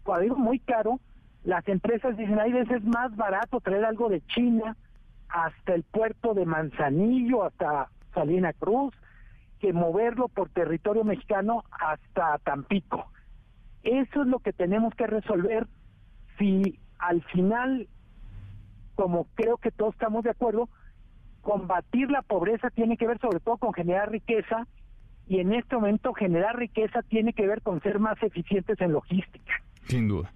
Cuando 0.03 0.23
digo 0.23 0.35
muy 0.37 0.59
caro, 0.59 1.01
las 1.43 1.67
empresas 1.67 2.15
dicen, 2.15 2.39
hay 2.39 2.53
veces 2.53 2.81
más 2.85 3.13
barato 3.17 3.59
traer 3.59 3.83
algo 3.83 4.07
de 4.07 4.21
China 4.27 4.77
hasta 5.27 5.75
el 5.75 5.83
puerto 5.83 6.33
de 6.33 6.45
Manzanillo, 6.45 7.43
hasta 7.43 7.89
Salina 8.13 8.53
Cruz, 8.53 8.93
que 9.59 9.73
moverlo 9.73 10.27
por 10.29 10.49
territorio 10.49 11.03
mexicano 11.03 11.63
hasta 11.71 12.37
Tampico. 12.39 13.11
Eso 13.83 14.21
es 14.21 14.27
lo 14.27 14.39
que 14.39 14.53
tenemos 14.53 14.93
que 14.95 15.07
resolver 15.07 15.67
si 16.37 16.79
al 16.97 17.23
final, 17.23 17.87
como 18.95 19.25
creo 19.35 19.57
que 19.57 19.71
todos 19.71 19.93
estamos 19.93 20.23
de 20.23 20.31
acuerdo, 20.31 20.69
combatir 21.41 22.11
la 22.11 22.21
pobreza 22.21 22.69
tiene 22.69 22.97
que 22.97 23.07
ver 23.07 23.19
sobre 23.19 23.39
todo 23.39 23.57
con 23.57 23.73
generar 23.73 24.11
riqueza 24.11 24.67
y 25.27 25.39
en 25.39 25.53
este 25.53 25.75
momento 25.75 26.13
generar 26.13 26.57
riqueza 26.57 27.01
tiene 27.03 27.33
que 27.33 27.47
ver 27.47 27.61
con 27.61 27.81
ser 27.81 27.99
más 27.99 28.21
eficientes 28.23 28.79
en 28.81 28.91
logística. 28.91 29.53
Sin 29.87 30.07
duda. 30.07 30.31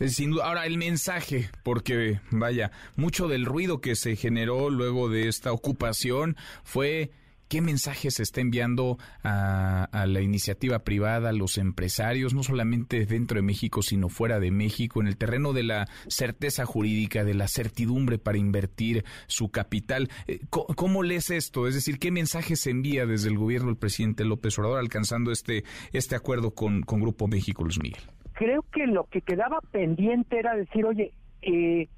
Eh, 0.00 0.08
sin 0.08 0.30
duda. 0.30 0.46
Ahora, 0.46 0.66
el 0.66 0.76
mensaje, 0.76 1.48
porque 1.62 2.20
vaya, 2.30 2.72
mucho 2.96 3.28
del 3.28 3.46
ruido 3.46 3.80
que 3.80 3.94
se 3.94 4.16
generó 4.16 4.70
luego 4.70 5.08
de 5.08 5.28
esta 5.28 5.52
ocupación 5.52 6.36
fue 6.64 7.10
¿Qué 7.48 7.62
mensaje 7.62 8.10
se 8.10 8.22
está 8.22 8.40
enviando 8.40 8.98
a, 9.22 9.88
la 10.06 10.20
iniciativa 10.20 10.80
privada, 10.80 11.30
a 11.30 11.32
los 11.32 11.56
empresarios, 11.58 12.34
no 12.34 12.42
solamente 12.42 13.06
dentro 13.06 13.36
de 13.36 13.42
México, 13.42 13.82
sino 13.82 14.08
fuera 14.08 14.38
de 14.38 14.50
México, 14.50 15.00
en 15.00 15.08
el 15.08 15.16
terreno 15.16 15.52
de 15.52 15.62
la 15.62 15.86
certeza 16.08 16.66
jurídica, 16.66 17.24
de 17.24 17.34
la 17.34 17.48
certidumbre 17.48 18.18
para 18.18 18.38
invertir 18.38 19.04
su 19.26 19.50
capital? 19.50 20.10
Eh, 20.26 20.40
¿Cómo, 20.50 21.02
lees 21.02 21.30
esto? 21.30 21.66
Es 21.66 21.74
decir, 21.74 21.98
¿qué 21.98 22.10
mensaje 22.10 22.54
se 22.56 22.70
envía 22.70 23.06
desde 23.06 23.28
el 23.28 23.38
gobierno 23.38 23.68
del 23.68 23.76
presidente 23.76 24.24
López 24.24 24.58
Obrador 24.58 24.78
alcanzando 24.78 25.32
este, 25.32 25.64
este 25.92 26.16
acuerdo 26.16 26.52
con, 26.52 26.82
con 26.82 27.00
Grupo 27.00 27.28
México, 27.28 27.64
Luis 27.64 27.80
Miguel? 27.82 28.02
Creo 28.34 28.62
que 28.72 28.86
lo 28.86 29.04
que 29.04 29.22
quedaba 29.22 29.60
pendiente 29.72 30.38
era 30.38 30.54
decir, 30.54 30.84
oye, 30.84 31.12
eh, 31.42 31.88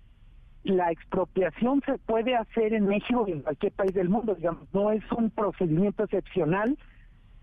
la 0.63 0.91
expropiación 0.91 1.83
se 1.87 1.99
puede 1.99 2.37
hacer 2.37 2.75
en 2.75 2.87
México 2.87 3.25
y 3.27 3.33
en 3.33 3.43
cualquier 3.43 3.73
país 3.73 3.95
del 3.95 4.09
mundo, 4.09 4.35
digamos, 4.35 4.69
no 4.75 4.91
es 4.91 5.03
un 5.13 5.31
procedimiento 5.31 6.05
excepcional 6.05 6.77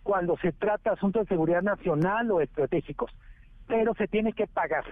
cuando 0.04 0.38
se 0.38 0.52
trata 0.52 0.92
de 0.92 0.96
asuntos 0.96 1.24
de 1.24 1.30
seguridad 1.30 1.64
nacional 1.64 2.32
o 2.32 2.42
estratégicos, 2.42 3.12
pero 3.68 3.94
se 3.96 4.08
tiene 4.08 4.34
que 4.34 4.48
pagar. 4.48 4.86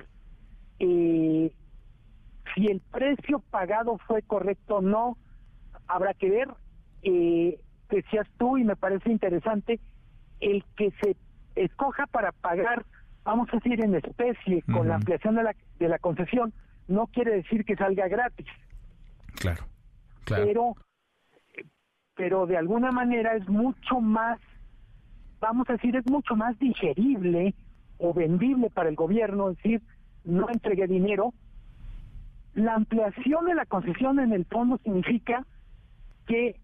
Eh, 0.79 1.53
si 2.53 2.65
el 2.67 2.81
precio 2.91 3.39
pagado 3.51 3.97
fue 4.07 4.21
correcto 4.23 4.77
o 4.77 4.81
no, 4.81 5.17
habrá 5.87 6.13
que 6.13 6.29
ver. 6.29 6.49
Eh, 7.03 7.59
decías 7.89 8.27
tú, 8.37 8.57
y 8.57 8.63
me 8.63 8.75
parece 8.75 9.11
interesante, 9.11 9.79
el 10.39 10.63
que 10.75 10.91
se 11.01 11.15
escoja 11.55 12.07
para 12.07 12.31
pagar, 12.31 12.85
vamos 13.23 13.47
a 13.51 13.57
decir, 13.57 13.83
en 13.83 13.95
especie, 13.95 14.63
con 14.63 14.87
la 14.87 14.95
ampliación 14.95 15.35
de 15.35 15.43
la, 15.43 15.55
de 15.79 15.87
la 15.87 15.99
concesión, 15.99 16.53
no 16.87 17.07
quiere 17.07 17.35
decir 17.35 17.65
que 17.65 17.75
salga 17.75 18.07
gratis. 18.07 18.47
Claro, 19.35 19.65
claro. 20.23 20.45
Pero, 20.45 20.75
pero 22.15 22.45
de 22.45 22.57
alguna 22.57 22.91
manera 22.91 23.35
es 23.35 23.47
mucho 23.49 23.99
más, 23.99 24.39
vamos 25.39 25.69
a 25.69 25.73
decir, 25.73 25.95
es 25.95 26.09
mucho 26.09 26.35
más 26.35 26.57
digerible 26.59 27.53
o 27.97 28.13
vendible 28.13 28.69
para 28.69 28.89
el 28.89 28.95
gobierno, 28.95 29.49
es 29.49 29.57
decir, 29.57 29.81
no 30.23 30.49
entregué 30.49 30.87
dinero. 30.87 31.33
La 32.53 32.75
ampliación 32.75 33.45
de 33.45 33.55
la 33.55 33.65
concesión 33.65 34.19
en 34.19 34.31
el 34.31 34.45
fondo 34.45 34.77
significa 34.83 35.45
que 36.25 36.59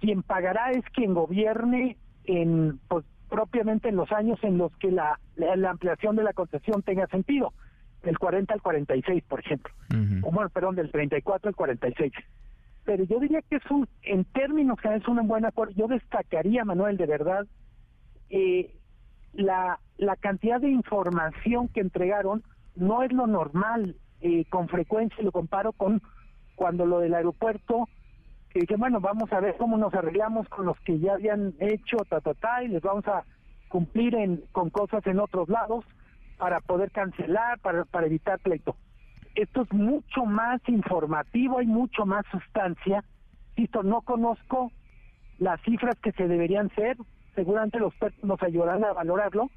quien 0.00 0.22
pagará 0.22 0.70
es 0.70 0.84
quien 0.94 1.12
gobierne 1.12 1.98
en 2.24 2.80
pues, 2.88 3.04
propiamente 3.28 3.90
en 3.90 3.96
los 3.96 4.10
años 4.12 4.38
en 4.42 4.58
los 4.58 4.74
que 4.78 4.90
la, 4.90 5.20
la 5.36 5.70
ampliación 5.70 6.16
de 6.16 6.24
la 6.24 6.32
concesión 6.32 6.82
tenga 6.82 7.06
sentido 7.08 7.52
del 8.02 8.18
40 8.18 8.54
al 8.54 8.62
46, 8.62 9.22
por 9.24 9.40
ejemplo. 9.40 9.72
o 10.22 10.30
bueno, 10.30 10.48
perdón, 10.50 10.76
del 10.76 10.90
34 10.90 11.48
al 11.48 11.54
46. 11.54 12.12
Pero 12.84 13.04
yo 13.04 13.20
diría 13.20 13.42
que 13.42 13.56
es 13.56 13.70
un, 13.70 13.86
en 14.02 14.24
términos 14.24 14.78
que 14.80 14.94
es 14.94 15.06
un 15.06 15.26
buen 15.28 15.44
acuerdo. 15.44 15.74
Yo 15.76 15.86
destacaría, 15.86 16.64
Manuel, 16.64 16.96
de 16.96 17.06
verdad, 17.06 17.46
eh, 18.30 18.74
la, 19.32 19.78
la 19.98 20.16
cantidad 20.16 20.60
de 20.60 20.70
información 20.70 21.68
que 21.68 21.80
entregaron 21.80 22.42
no 22.74 23.02
es 23.02 23.12
lo 23.12 23.26
normal. 23.26 23.96
Eh, 24.22 24.44
con 24.50 24.68
frecuencia 24.68 25.22
lo 25.22 25.32
comparo 25.32 25.72
con 25.72 26.02
cuando 26.54 26.84
lo 26.84 26.98
del 27.00 27.14
aeropuerto, 27.14 27.88
que 28.50 28.60
dije, 28.60 28.76
bueno, 28.76 29.00
vamos 29.00 29.32
a 29.32 29.40
ver 29.40 29.56
cómo 29.56 29.78
nos 29.78 29.94
arreglamos 29.94 30.46
con 30.50 30.66
los 30.66 30.78
que 30.80 30.98
ya 30.98 31.14
habían 31.14 31.54
hecho, 31.58 31.96
ta, 32.08 32.20
ta, 32.20 32.34
ta, 32.34 32.62
y 32.62 32.68
les 32.68 32.82
vamos 32.82 33.06
a 33.06 33.24
cumplir 33.68 34.14
en, 34.14 34.42
con 34.52 34.68
cosas 34.68 35.06
en 35.06 35.20
otros 35.20 35.48
lados 35.48 35.86
para 36.40 36.60
poder 36.60 36.90
cancelar, 36.90 37.58
para, 37.60 37.84
para 37.84 38.06
evitar 38.06 38.38
pleito. 38.38 38.74
Esto 39.34 39.60
es 39.62 39.72
mucho 39.74 40.24
más 40.24 40.58
informativo, 40.68 41.58
hay 41.58 41.66
mucho 41.66 42.06
más 42.06 42.24
sustancia. 42.32 43.04
Insisto, 43.50 43.82
no 43.82 44.00
conozco 44.00 44.72
las 45.38 45.60
cifras 45.60 45.96
que 46.02 46.12
se 46.12 46.26
deberían 46.26 46.70
ser, 46.74 46.96
seguramente 47.34 47.78
los 47.78 47.92
expertos 47.92 48.24
nos 48.24 48.42
ayudarán 48.42 48.82
a 48.84 48.94
valorarlo, 48.94 49.50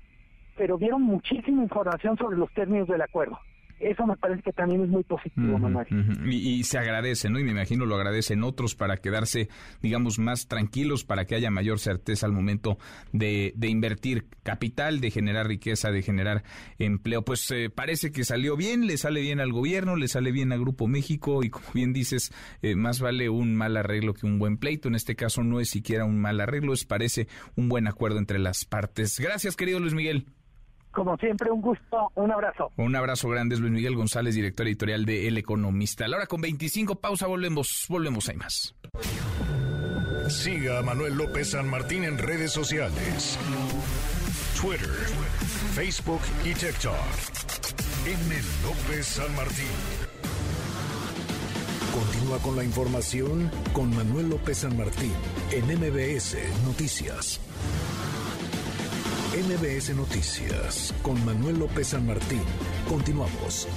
pero 0.58 0.78
dieron 0.78 1.04
muchísima 1.04 1.64
información 1.64 2.18
sobre 2.18 2.38
los 2.38 2.52
términos 2.54 2.90
del 2.90 3.02
acuerdo 3.02 3.40
eso 3.84 4.06
me 4.06 4.16
parece 4.18 4.42
que 4.42 4.52
también 4.52 4.84
es 4.84 4.90
muy 4.90 5.04
positivo, 5.04 5.58
Manuel. 5.58 5.88
y, 6.30 6.64
se 6.64 6.78
agradece, 6.78 7.30
¿no? 7.30 7.40
Y 7.40 7.44
me 7.44 7.52
imagino 7.52 7.86
lo 7.86 7.96
agradecen 7.96 8.44
otros 8.44 8.76
para 8.76 8.98
quedarse, 8.98 9.50
digamos, 9.82 10.20
más 10.20 10.48
tranquilos, 10.48 11.04
para 11.04 11.26
que 11.26 11.36
haya 11.36 11.52
mayor 11.52 11.80
certeza 11.80 12.26
al 12.26 12.32
momento 12.32 12.78
de, 13.12 13.54
invertir 13.62 14.26
capital, 14.44 15.02
de 15.02 15.12
generar 15.12 15.48
riqueza, 15.48 15.92
de 15.92 16.02
generar 16.02 16.44
empleo. 16.80 17.24
Pues 17.24 17.50
eh, 17.52 17.70
parece 17.70 18.12
que 18.12 18.24
salió 18.24 18.56
bien, 18.56 18.88
le 18.88 18.98
sale 18.98 19.22
bien 19.22 19.40
al 19.40 19.52
gobierno, 19.52 19.96
le 19.96 20.08
sale 20.08 20.32
bien 20.32 20.52
a 20.52 20.58
Grupo 20.58 20.88
México 20.88 21.44
y 21.44 21.50
como 21.50 21.66
bien 21.74 21.94
dices, 21.94 22.34
eh, 22.62 22.76
más 22.76 23.00
vale 23.00 23.30
un 23.30 23.56
mal 23.56 23.78
arreglo 23.78 24.14
que 24.14 24.26
un 24.26 24.40
buen 24.40 24.58
pleito. 24.58 24.88
En 24.88 24.96
este 24.96 25.16
caso 25.16 25.44
no 25.44 25.60
es 25.60 25.70
siquiera 25.70 26.06
un 26.06 26.20
mal 26.20 26.40
arreglo, 26.40 26.74
es 26.74 26.86
parece 26.86 27.28
un 27.56 27.70
buen 27.70 27.88
acuerdo 27.88 28.20
entre 28.20 28.40
las 28.40 28.66
partes. 28.66 29.20
Gracias, 29.20 29.56
querido 29.56 29.80
Luis 29.80 29.94
Miguel. 29.94 30.28
Como 30.94 31.18
siempre, 31.18 31.50
un 31.52 31.62
gusto, 31.62 32.12
un 32.16 32.32
abrazo. 32.32 32.72
Un 32.78 32.96
abrazo 32.96 33.28
grande, 33.28 33.56
es 33.56 33.62
Luis 33.62 33.74
Miguel 33.74 33.96
González, 33.96 34.36
director 34.36 34.68
editorial 34.68 35.06
de 35.06 35.28
El 35.28 35.38
Economista. 35.40 36.06
A 36.06 36.08
la 36.08 36.18
hora 36.18 36.28
con 36.28 36.40
25, 36.40 36.96
pausa, 36.96 37.26
volvemos, 37.26 37.88
volvemos, 37.90 38.30
hay 38.30 38.38
más. 38.38 38.76
Siga 40.30 40.80
a 40.80 40.84
Manuel 40.84 41.16
López 41.16 41.50
San 41.50 41.68
Martín 41.68 42.04
en 42.04 42.18
redes 42.20 42.52
sociales. 42.52 43.40
Twitter, 44.62 44.88
Facebook 45.74 46.22
y 46.46 46.54
TikTok. 46.54 46.94
M. 48.06 48.36
López 48.64 49.06
San 49.08 49.36
Martín. 49.36 49.66
Continúa 51.94 52.38
con 52.40 52.56
la 52.56 52.64
información 52.64 53.52
con 53.74 53.96
Manuel 53.96 54.30
López 54.30 54.60
San 54.60 54.78
Martín 54.78 55.14
en 55.52 55.66
MBS 55.66 56.38
Noticias. 56.66 57.40
MBS 59.34 59.96
Noticias 59.96 60.94
con 61.02 61.26
Manuel 61.26 61.58
López 61.58 61.88
San 61.88 62.06
Martín. 62.06 62.44
Continuamos. 62.88 63.68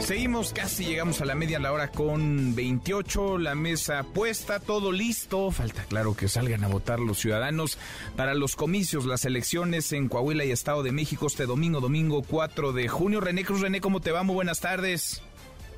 Seguimos, 0.00 0.52
casi 0.52 0.86
llegamos 0.86 1.20
a 1.20 1.24
la 1.24 1.36
media 1.36 1.60
la 1.60 1.72
hora 1.72 1.92
con 1.92 2.56
28, 2.56 3.38
la 3.38 3.54
mesa 3.54 4.02
puesta, 4.02 4.58
todo 4.58 4.90
listo. 4.90 5.52
Falta, 5.52 5.84
claro, 5.84 6.16
que 6.16 6.26
salgan 6.26 6.64
a 6.64 6.68
votar 6.68 6.98
los 6.98 7.20
ciudadanos 7.20 7.78
para 8.16 8.34
los 8.34 8.56
comicios, 8.56 9.06
las 9.06 9.24
elecciones 9.24 9.92
en 9.92 10.08
Coahuila 10.08 10.44
y 10.44 10.50
Estado 10.50 10.82
de 10.82 10.90
México 10.90 11.28
este 11.28 11.46
domingo, 11.46 11.80
domingo 11.80 12.24
4 12.24 12.72
de 12.72 12.88
junio. 12.88 13.20
René 13.20 13.44
Cruz, 13.44 13.60
René, 13.60 13.80
¿cómo 13.80 14.00
te 14.00 14.10
va? 14.10 14.24
Muy 14.24 14.34
buenas 14.34 14.58
tardes. 14.58 15.22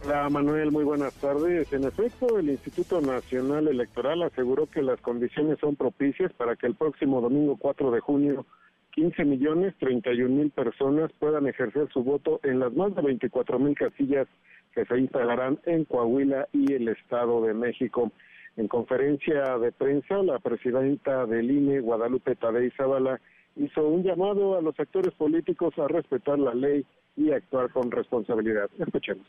Hola 0.05 0.29
Manuel, 0.31 0.71
muy 0.71 0.85
buenas 0.85 1.13
tardes. 1.15 1.73
En 1.73 1.85
efecto, 1.85 2.39
el 2.39 2.51
Instituto 2.51 3.01
Nacional 3.01 3.69
Electoral 3.69 4.23
aseguró 4.23 4.67
que 4.67 4.81
las 4.81 5.01
condiciones 5.01 5.59
son 5.59 5.77
propicias 5.77 6.33
para 6.35 6.57
que 6.57 6.67
el 6.67 6.75
próximo 6.75 7.21
domingo 7.21 7.57
4 7.59 7.91
de 7.91 8.01
junio 8.01 8.47
15 8.93 9.25
millones 9.25 9.75
31 9.79 10.35
mil 10.35 10.51
personas 10.51 11.13
puedan 11.19 11.47
ejercer 11.47 11.89
su 11.93 12.03
voto 12.03 12.41
en 12.43 12.59
las 12.59 12.73
más 12.73 12.95
de 12.95 13.03
24 13.03 13.59
mil 13.59 13.77
casillas 13.77 14.27
que 14.75 14.85
se 14.87 14.99
instalarán 14.99 15.59
en 15.67 15.85
Coahuila 15.85 16.49
y 16.53 16.73
el 16.73 16.89
Estado 16.89 17.43
de 17.43 17.55
México. 17.55 18.11
En 18.57 18.67
conferencia 18.67 19.59
de 19.59 19.73
prensa, 19.73 20.23
la 20.23 20.39
presidenta 20.39 21.27
del 21.27 21.51
INE, 21.51 21.81
Guadalupe 21.81 22.35
Tadei 22.37 22.71
Zavala, 22.71 23.21
hizo 23.57 23.87
un 23.87 24.03
llamado 24.03 24.57
a 24.57 24.63
los 24.63 24.79
actores 24.81 25.15
políticos 25.15 25.75
a 25.79 25.89
respetar 25.89 26.39
la 26.39 26.55
ley 26.55 26.85
y 27.17 27.33
actuar 27.33 27.71
con 27.71 27.91
responsabilidad. 27.91 28.71
Escuchemos. 28.79 29.27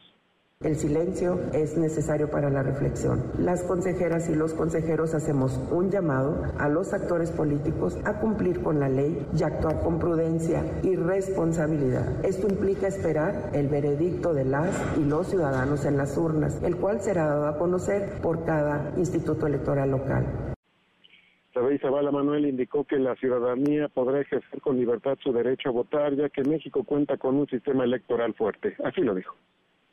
El 0.61 0.75
silencio 0.75 1.39
es 1.53 1.77
necesario 1.77 2.29
para 2.29 2.49
la 2.49 2.61
reflexión. 2.61 3.31
Las 3.39 3.63
consejeras 3.63 4.29
y 4.29 4.35
los 4.35 4.53
consejeros 4.53 5.13
hacemos 5.13 5.57
un 5.71 5.89
llamado 5.89 6.43
a 6.57 6.67
los 6.67 6.91
actores 6.91 7.31
políticos 7.31 7.97
a 8.03 8.19
cumplir 8.19 8.61
con 8.61 8.77
la 8.77 8.89
ley 8.89 9.25
y 9.39 9.43
actuar 9.43 9.79
con 9.79 9.99
prudencia 9.99 10.61
y 10.83 10.97
responsabilidad. 10.97 12.25
Esto 12.25 12.49
implica 12.49 12.87
esperar 12.87 13.51
el 13.53 13.69
veredicto 13.69 14.33
de 14.33 14.43
las 14.43 14.97
y 14.97 15.05
los 15.05 15.27
ciudadanos 15.27 15.85
en 15.85 15.95
las 15.95 16.17
urnas, 16.17 16.61
el 16.61 16.75
cual 16.75 16.99
será 16.99 17.27
dado 17.27 17.47
a 17.47 17.57
conocer 17.57 18.19
por 18.21 18.43
cada 18.43 18.91
instituto 18.97 19.47
electoral 19.47 19.91
local. 19.91 20.25
Sabéis, 21.53 21.79
Zavala 21.79 22.11
Manuel 22.11 22.45
indicó 22.45 22.83
que 22.83 22.99
la 22.99 23.15
ciudadanía 23.15 23.87
podrá 23.87 24.19
ejercer 24.19 24.59
con 24.59 24.75
libertad 24.75 25.17
su 25.23 25.31
derecho 25.31 25.69
a 25.69 25.71
votar, 25.71 26.15
ya 26.15 26.27
que 26.27 26.43
México 26.43 26.83
cuenta 26.83 27.15
con 27.15 27.37
un 27.37 27.47
sistema 27.47 27.85
electoral 27.85 28.33
fuerte. 28.33 28.75
Así 28.83 28.99
lo 28.99 29.15
dijo. 29.15 29.33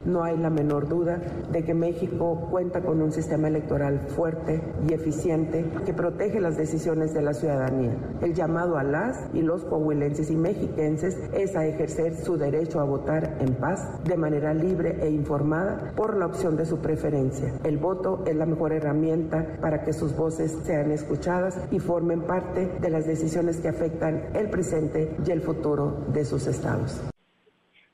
No 0.07 0.23
hay 0.23 0.37
la 0.37 0.51
menor 0.51 0.89
duda 0.89 1.21
de 1.51 1.65
que 1.65 1.75
México 1.75 2.47
cuenta 2.49 2.81
con 2.81 3.03
un 3.03 3.11
sistema 3.11 3.49
electoral 3.49 4.07
fuerte 4.07 4.63
y 4.89 4.93
eficiente 4.93 5.69
que 5.85 5.93
protege 5.93 6.41
las 6.41 6.57
decisiones 6.57 7.13
de 7.13 7.23
la 7.23 7.35
ciudadanía. 7.35 7.97
El 8.23 8.33
llamado 8.33 8.79
a 8.79 8.85
las 8.85 9.29
y 9.35 9.43
los 9.43 9.65
coahuilenses 9.65 10.31
y 10.31 10.37
mexiquenses 10.37 11.17
es 11.33 11.57
a 11.57 11.67
ejercer 11.67 12.15
su 12.15 12.37
derecho 12.37 12.79
a 12.79 12.85
votar 12.85 13.39
en 13.41 13.55
paz, 13.57 13.81
de 14.05 14.17
manera 14.17 14.55
libre 14.55 14.97
e 15.03 15.11
informada, 15.11 15.93
por 15.97 16.17
la 16.17 16.27
opción 16.27 16.57
de 16.57 16.67
su 16.67 16.79
preferencia. 16.79 17.55
El 17.65 17.79
voto 17.79 18.23
es 18.27 18.37
la 18.37 18.47
mejor 18.47 18.73
herramienta 18.73 19.59
para 19.61 19.83
que 19.83 19.93
sus 19.93 20.15
voces 20.15 20.57
sean 20.63 20.93
escuchadas 20.93 21.59
y 21.73 21.81
formen 21.81 22.23
parte 22.23 22.79
de 22.81 22.91
las 22.91 23.07
decisiones 23.07 23.59
que 23.59 23.69
afectan 23.69 24.29
el 24.35 24.51
presente 24.51 25.17
y 25.27 25.31
el 25.33 25.41
futuro 25.41 26.05
de 26.13 26.25
sus 26.25 26.47
estados. 26.47 27.03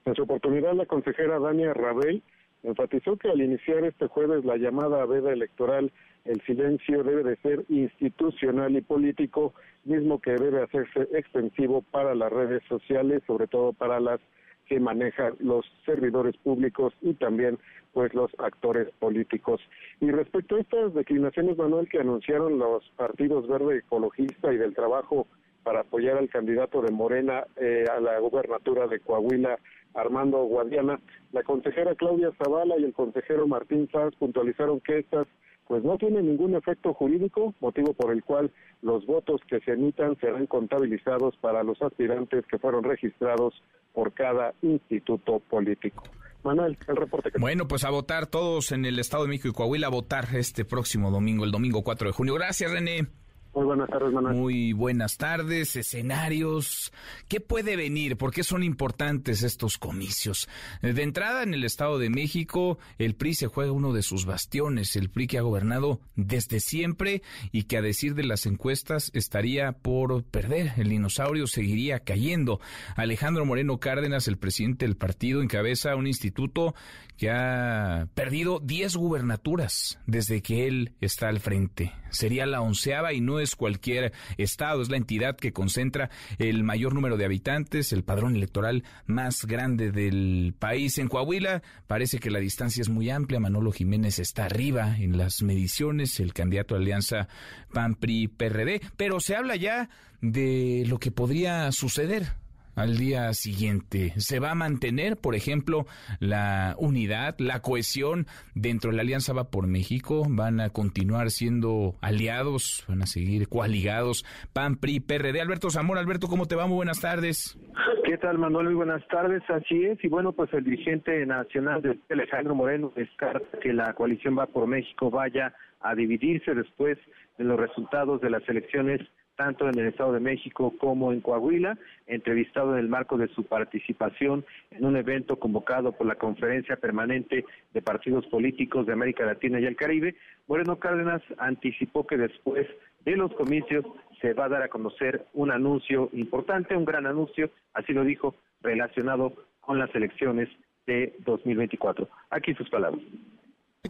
En 0.04 0.14
su 0.14 0.22
oportunidad, 0.22 0.74
la 0.74 0.86
consejera 0.86 1.38
Dania 1.38 1.72
Rabel 1.74 2.22
enfatizó 2.62 3.16
que 3.16 3.30
al 3.30 3.40
iniciar 3.40 3.84
este 3.84 4.06
jueves 4.06 4.44
la 4.44 4.56
llamada 4.56 5.04
veda 5.06 5.32
electoral, 5.32 5.92
el 6.24 6.40
silencio 6.42 7.02
debe 7.02 7.22
de 7.22 7.36
ser 7.36 7.64
institucional 7.68 8.76
y 8.76 8.80
político, 8.80 9.54
mismo 9.84 10.20
que 10.20 10.32
debe 10.32 10.62
hacerse 10.62 11.08
extensivo 11.12 11.82
para 11.82 12.14
las 12.14 12.32
redes 12.32 12.62
sociales, 12.68 13.22
sobre 13.26 13.46
todo 13.46 13.72
para 13.72 14.00
las 14.00 14.20
que 14.66 14.78
manejan 14.78 15.34
los 15.40 15.66
servidores 15.84 16.36
públicos 16.38 16.94
y 17.00 17.14
también 17.14 17.58
pues 17.92 18.14
los 18.14 18.30
actores 18.38 18.88
políticos. 18.98 19.60
Y 20.00 20.10
respecto 20.10 20.56
a 20.56 20.60
estas 20.60 20.94
declinaciones, 20.94 21.58
Manuel, 21.58 21.88
que 21.88 21.98
anunciaron 21.98 22.58
los 22.58 22.88
partidos 22.96 23.46
verde 23.48 23.78
ecologista 23.78 24.52
y 24.52 24.56
del 24.56 24.74
trabajo 24.74 25.26
para 25.62 25.80
apoyar 25.80 26.16
al 26.16 26.28
candidato 26.28 26.80
de 26.80 26.90
Morena 26.90 27.44
eh, 27.56 27.84
a 27.90 28.00
la 28.00 28.18
gubernatura 28.18 28.86
de 28.86 29.00
Coahuila, 29.00 29.58
Armando 29.94 30.44
Guadiana. 30.44 31.00
La 31.32 31.42
consejera 31.42 31.94
Claudia 31.94 32.30
Zavala 32.38 32.78
y 32.78 32.84
el 32.84 32.92
consejero 32.92 33.46
Martín 33.46 33.88
Sanz 33.92 34.14
puntualizaron 34.16 34.80
que 34.80 34.98
estas 34.98 35.26
pues 35.68 35.84
no 35.84 35.96
tienen 35.96 36.26
ningún 36.26 36.54
efecto 36.54 36.92
jurídico, 36.92 37.54
motivo 37.60 37.94
por 37.94 38.12
el 38.12 38.22
cual 38.22 38.50
los 38.82 39.06
votos 39.06 39.40
que 39.48 39.60
se 39.60 39.72
emitan 39.72 40.18
serán 40.20 40.46
contabilizados 40.46 41.36
para 41.36 41.62
los 41.62 41.80
aspirantes 41.80 42.44
que 42.46 42.58
fueron 42.58 42.84
registrados 42.84 43.54
por 43.94 44.12
cada 44.12 44.52
instituto 44.62 45.38
político. 45.38 46.02
Manuel, 46.44 46.76
el 46.88 46.96
reporte. 46.96 47.30
Que 47.30 47.38
bueno, 47.38 47.68
pues 47.68 47.84
a 47.84 47.90
votar 47.90 48.26
todos 48.26 48.72
en 48.72 48.84
el 48.84 48.98
Estado 48.98 49.22
de 49.22 49.30
México 49.30 49.48
y 49.48 49.52
Coahuila, 49.52 49.86
a 49.86 49.90
votar 49.90 50.26
este 50.34 50.64
próximo 50.64 51.10
domingo, 51.10 51.44
el 51.44 51.52
domingo 51.52 51.82
4 51.82 52.08
de 52.08 52.12
junio. 52.12 52.34
Gracias, 52.34 52.70
René. 52.70 53.06
Muy 53.54 53.64
buenas 53.66 53.90
tardes, 53.90 54.12
Manuel. 54.12 54.34
Muy 54.34 54.72
buenas 54.72 55.18
tardes, 55.18 55.76
escenarios. 55.76 56.90
¿Qué 57.28 57.38
puede 57.40 57.76
venir? 57.76 58.16
¿Por 58.16 58.32
qué 58.32 58.44
son 58.44 58.62
importantes 58.62 59.42
estos 59.42 59.76
comicios? 59.76 60.48
De 60.80 61.02
entrada, 61.02 61.42
en 61.42 61.52
el 61.52 61.64
Estado 61.64 61.98
de 61.98 62.08
México, 62.08 62.78
el 62.96 63.14
PRI 63.14 63.34
se 63.34 63.48
juega 63.48 63.72
uno 63.72 63.92
de 63.92 64.02
sus 64.02 64.24
bastiones, 64.24 64.96
el 64.96 65.10
PRI 65.10 65.26
que 65.26 65.38
ha 65.38 65.42
gobernado 65.42 66.00
desde 66.16 66.60
siempre 66.60 67.22
y 67.50 67.64
que 67.64 67.76
a 67.76 67.82
decir 67.82 68.14
de 68.14 68.24
las 68.24 68.46
encuestas 68.46 69.10
estaría 69.12 69.72
por 69.72 70.24
perder. 70.24 70.72
El 70.78 70.88
dinosaurio 70.88 71.46
seguiría 71.46 72.00
cayendo. 72.00 72.58
Alejandro 72.96 73.44
Moreno 73.44 73.78
Cárdenas, 73.78 74.28
el 74.28 74.38
presidente 74.38 74.86
del 74.86 74.96
partido, 74.96 75.42
encabeza 75.42 75.94
un 75.94 76.06
instituto 76.06 76.74
que 77.18 77.30
ha 77.30 78.08
perdido 78.14 78.60
10 78.60 78.96
gubernaturas 78.96 79.98
desde 80.06 80.40
que 80.40 80.66
él 80.66 80.92
está 81.00 81.28
al 81.28 81.38
frente. 81.38 81.92
Sería 82.10 82.46
la 82.46 82.60
onceava 82.60 83.12
y 83.12 83.20
no 83.20 83.41
es 83.42 83.56
cualquier 83.56 84.12
estado, 84.38 84.82
es 84.82 84.88
la 84.88 84.96
entidad 84.96 85.36
que 85.36 85.52
concentra 85.52 86.10
el 86.38 86.62
mayor 86.64 86.94
número 86.94 87.16
de 87.16 87.24
habitantes, 87.24 87.92
el 87.92 88.04
padrón 88.04 88.36
electoral 88.36 88.84
más 89.06 89.44
grande 89.44 89.92
del 89.92 90.54
país. 90.58 90.98
En 90.98 91.08
Coahuila 91.08 91.62
parece 91.86 92.18
que 92.18 92.30
la 92.30 92.38
distancia 92.38 92.80
es 92.80 92.88
muy 92.88 93.10
amplia. 93.10 93.40
Manolo 93.40 93.72
Jiménez 93.72 94.18
está 94.18 94.46
arriba 94.46 94.96
en 94.98 95.16
las 95.18 95.42
mediciones, 95.42 96.20
el 96.20 96.32
candidato 96.32 96.74
a 96.74 96.78
Alianza 96.78 97.28
PAN-PRI-PRD, 97.72 98.80
pero 98.96 99.20
se 99.20 99.36
habla 99.36 99.56
ya 99.56 99.88
de 100.20 100.84
lo 100.86 100.98
que 100.98 101.10
podría 101.10 101.70
suceder 101.72 102.41
al 102.74 102.96
día 102.96 103.32
siguiente? 103.32 104.12
¿Se 104.16 104.40
va 104.40 104.52
a 104.52 104.54
mantener, 104.54 105.16
por 105.16 105.34
ejemplo, 105.34 105.86
la 106.20 106.74
unidad, 106.78 107.36
la 107.38 107.60
cohesión 107.60 108.26
dentro 108.54 108.90
de 108.90 108.96
la 108.96 109.02
Alianza 109.02 109.32
Va 109.32 109.50
por 109.50 109.66
México? 109.66 110.24
¿Van 110.28 110.60
a 110.60 110.70
continuar 110.70 111.30
siendo 111.30 111.94
aliados? 112.00 112.84
¿Van 112.88 113.02
a 113.02 113.06
seguir 113.06 113.48
coaligados? 113.48 114.24
PAN, 114.52 114.76
PRI, 114.76 115.00
PRD. 115.00 115.40
Alberto 115.40 115.70
Zamora, 115.70 116.00
Alberto, 116.00 116.28
¿cómo 116.28 116.46
te 116.46 116.56
va? 116.56 116.66
Muy 116.66 116.76
buenas 116.76 117.00
tardes. 117.00 117.58
¿Qué 118.04 118.18
tal, 118.18 118.38
Manuel? 118.38 118.66
Muy 118.66 118.74
buenas 118.74 119.06
tardes. 119.08 119.42
Así 119.48 119.84
es. 119.84 120.02
Y 120.04 120.08
bueno, 120.08 120.32
pues 120.32 120.52
el 120.52 120.64
dirigente 120.64 121.24
nacional 121.24 121.82
de 121.82 121.98
Alejandro 122.10 122.54
Moreno 122.54 122.92
descarta 122.94 123.58
que 123.60 123.72
la 123.72 123.94
coalición 123.94 124.38
Va 124.38 124.46
por 124.46 124.66
México 124.66 125.10
vaya 125.10 125.54
a 125.80 125.94
dividirse 125.94 126.54
después 126.54 126.98
de 127.38 127.44
los 127.44 127.58
resultados 127.58 128.20
de 128.20 128.30
las 128.30 128.46
elecciones 128.48 129.00
tanto 129.36 129.68
en 129.68 129.78
el 129.78 129.86
Estado 129.88 130.12
de 130.12 130.20
México 130.20 130.74
como 130.78 131.12
en 131.12 131.20
Coahuila, 131.20 131.78
entrevistado 132.06 132.72
en 132.72 132.80
el 132.80 132.88
marco 132.88 133.16
de 133.16 133.28
su 133.28 133.44
participación 133.44 134.44
en 134.70 134.84
un 134.84 134.96
evento 134.96 135.38
convocado 135.38 135.92
por 135.92 136.06
la 136.06 136.16
Conferencia 136.16 136.76
Permanente 136.76 137.44
de 137.72 137.82
Partidos 137.82 138.26
Políticos 138.26 138.86
de 138.86 138.92
América 138.92 139.24
Latina 139.24 139.60
y 139.60 139.64
el 139.64 139.76
Caribe, 139.76 140.16
Moreno 140.46 140.78
Cárdenas 140.78 141.22
anticipó 141.38 142.06
que 142.06 142.16
después 142.16 142.66
de 143.04 143.16
los 143.16 143.32
comicios 143.34 143.84
se 144.20 144.34
va 144.34 144.44
a 144.44 144.50
dar 144.50 144.62
a 144.62 144.68
conocer 144.68 145.26
un 145.32 145.50
anuncio 145.50 146.08
importante, 146.12 146.76
un 146.76 146.84
gran 146.84 147.06
anuncio, 147.06 147.50
así 147.74 147.92
lo 147.92 148.04
dijo, 148.04 148.36
relacionado 148.60 149.32
con 149.60 149.78
las 149.78 149.92
elecciones 149.94 150.48
de 150.86 151.14
2024. 151.24 152.08
Aquí 152.30 152.54
sus 152.54 152.68
palabras 152.70 153.02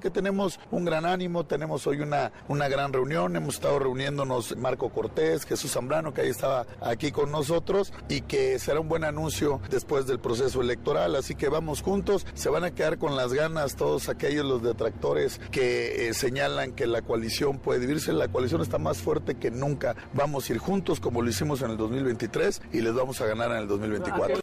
que 0.00 0.08
tenemos 0.08 0.58
un 0.70 0.86
gran 0.86 1.04
ánimo, 1.04 1.44
tenemos 1.44 1.86
hoy 1.86 2.00
una, 2.00 2.32
una 2.48 2.66
gran 2.66 2.94
reunión, 2.94 3.36
hemos 3.36 3.56
estado 3.56 3.78
reuniéndonos 3.78 4.56
Marco 4.56 4.88
Cortés, 4.88 5.44
Jesús 5.44 5.70
Zambrano, 5.72 6.14
que 6.14 6.22
ahí 6.22 6.30
estaba 6.30 6.64
aquí 6.80 7.12
con 7.12 7.30
nosotros, 7.30 7.92
y 8.08 8.22
que 8.22 8.58
será 8.58 8.80
un 8.80 8.88
buen 8.88 9.04
anuncio 9.04 9.60
después 9.70 10.06
del 10.06 10.18
proceso 10.18 10.62
electoral, 10.62 11.14
así 11.14 11.34
que 11.34 11.50
vamos 11.50 11.82
juntos, 11.82 12.26
se 12.32 12.48
van 12.48 12.64
a 12.64 12.74
quedar 12.74 12.96
con 12.96 13.16
las 13.16 13.34
ganas 13.34 13.76
todos 13.76 14.08
aquellos 14.08 14.46
los 14.46 14.62
detractores 14.62 15.38
que 15.50 16.08
eh, 16.08 16.14
señalan 16.14 16.74
que 16.74 16.86
la 16.86 17.02
coalición 17.02 17.58
puede 17.58 17.80
dividirse, 17.80 18.14
la 18.14 18.28
coalición 18.28 18.62
está 18.62 18.78
más 18.78 19.02
fuerte 19.02 19.34
que 19.34 19.50
nunca, 19.50 19.94
vamos 20.14 20.48
a 20.48 20.54
ir 20.54 20.58
juntos 20.58 21.00
como 21.00 21.20
lo 21.20 21.28
hicimos 21.28 21.60
en 21.60 21.70
el 21.70 21.76
2023 21.76 22.62
y 22.72 22.80
les 22.80 22.94
vamos 22.94 23.20
a 23.20 23.26
ganar 23.26 23.50
en 23.50 23.58
el 23.58 23.68
2024. 23.68 24.40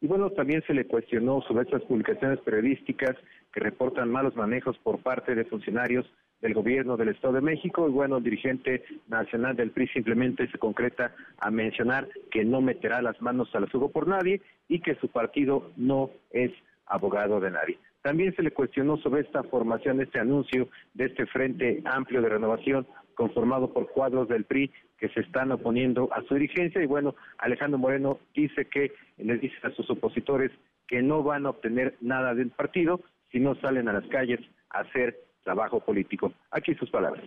Y 0.00 0.06
bueno, 0.06 0.30
también 0.30 0.62
se 0.66 0.74
le 0.74 0.86
cuestionó 0.86 1.42
sobre 1.42 1.64
estas 1.64 1.82
publicaciones 1.82 2.38
periodísticas 2.40 3.16
reportan 3.58 4.10
malos 4.10 4.36
manejos 4.36 4.78
por 4.78 4.98
parte 5.00 5.34
de 5.34 5.44
funcionarios 5.44 6.06
del 6.40 6.54
gobierno 6.54 6.96
del 6.96 7.08
Estado 7.08 7.34
de 7.34 7.40
México 7.40 7.88
y 7.88 7.92
bueno, 7.92 8.18
el 8.18 8.22
dirigente 8.24 8.84
nacional 9.08 9.56
del 9.56 9.70
PRI 9.70 9.88
simplemente 9.88 10.48
se 10.50 10.58
concreta 10.58 11.14
a 11.38 11.50
mencionar 11.50 12.08
que 12.30 12.44
no 12.44 12.60
meterá 12.60 13.02
las 13.02 13.20
manos 13.20 13.52
al 13.54 13.68
fuego 13.68 13.90
por 13.90 14.06
nadie 14.06 14.40
y 14.68 14.80
que 14.80 14.94
su 14.96 15.08
partido 15.08 15.70
no 15.76 16.10
es 16.30 16.52
abogado 16.86 17.40
de 17.40 17.50
nadie. 17.50 17.78
También 18.02 18.34
se 18.36 18.42
le 18.42 18.52
cuestionó 18.52 18.96
sobre 18.98 19.22
esta 19.22 19.42
formación, 19.42 20.00
este 20.00 20.20
anuncio 20.20 20.68
de 20.94 21.06
este 21.06 21.26
Frente 21.26 21.82
Amplio 21.84 22.22
de 22.22 22.28
Renovación 22.28 22.86
conformado 23.14 23.72
por 23.72 23.88
cuadros 23.88 24.28
del 24.28 24.44
PRI 24.44 24.70
que 24.96 25.08
se 25.08 25.20
están 25.20 25.50
oponiendo 25.50 26.08
a 26.12 26.22
su 26.22 26.34
dirigencia 26.34 26.80
y 26.82 26.86
bueno, 26.86 27.16
Alejandro 27.38 27.78
Moreno 27.78 28.20
dice 28.34 28.66
que 28.66 28.92
les 29.16 29.40
dice 29.40 29.56
a 29.64 29.70
sus 29.70 29.90
opositores 29.90 30.52
que 30.86 31.02
no 31.02 31.24
van 31.24 31.46
a 31.46 31.50
obtener 31.50 31.96
nada 32.00 32.34
del 32.34 32.50
partido 32.50 33.00
si 33.30 33.40
no 33.40 33.54
salen 33.56 33.88
a 33.88 33.92
las 33.92 34.06
calles 34.06 34.40
a 34.70 34.80
hacer 34.80 35.16
trabajo 35.44 35.80
político. 35.80 36.32
Aquí 36.50 36.74
sus 36.74 36.90
palabras. 36.90 37.24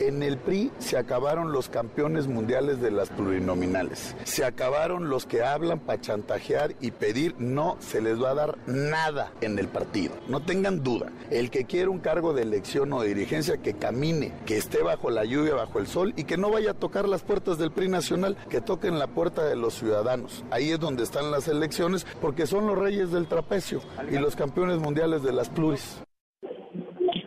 En 0.00 0.24
el 0.24 0.38
PRI 0.38 0.72
se 0.80 0.98
acabaron 0.98 1.52
los 1.52 1.68
campeones 1.68 2.26
mundiales 2.26 2.80
de 2.80 2.90
las 2.90 3.10
plurinominales. 3.10 4.16
Se 4.24 4.44
acabaron 4.44 5.08
los 5.08 5.24
que 5.24 5.44
hablan 5.44 5.78
para 5.78 6.00
chantajear 6.00 6.74
y 6.80 6.90
pedir. 6.90 7.36
No 7.38 7.76
se 7.78 8.00
les 8.02 8.20
va 8.20 8.30
a 8.30 8.34
dar 8.34 8.58
nada 8.66 9.32
en 9.40 9.56
el 9.56 9.68
partido. 9.68 10.12
No 10.26 10.42
tengan 10.42 10.82
duda. 10.82 11.12
El 11.30 11.48
que 11.48 11.64
quiere 11.64 11.90
un 11.90 12.00
cargo 12.00 12.32
de 12.32 12.42
elección 12.42 12.92
o 12.92 13.02
de 13.02 13.14
dirigencia, 13.14 13.58
que 13.58 13.74
camine, 13.74 14.32
que 14.46 14.56
esté 14.56 14.82
bajo 14.82 15.10
la 15.10 15.24
lluvia, 15.24 15.54
bajo 15.54 15.78
el 15.78 15.86
sol 15.86 16.12
y 16.16 16.24
que 16.24 16.38
no 16.38 16.50
vaya 16.50 16.72
a 16.72 16.74
tocar 16.74 17.08
las 17.08 17.22
puertas 17.22 17.56
del 17.56 17.70
PRI 17.70 17.86
nacional, 17.86 18.36
que 18.50 18.60
toquen 18.60 18.98
la 18.98 19.06
puerta 19.06 19.44
de 19.44 19.54
los 19.54 19.74
ciudadanos. 19.74 20.44
Ahí 20.50 20.72
es 20.72 20.80
donde 20.80 21.04
están 21.04 21.30
las 21.30 21.46
elecciones 21.46 22.04
porque 22.20 22.48
son 22.48 22.66
los 22.66 22.76
reyes 22.76 23.12
del 23.12 23.28
trapecio 23.28 23.80
y 24.10 24.18
los 24.18 24.34
campeones 24.34 24.80
mundiales 24.80 25.22
de 25.22 25.32
las 25.32 25.50
pluris. 25.50 25.98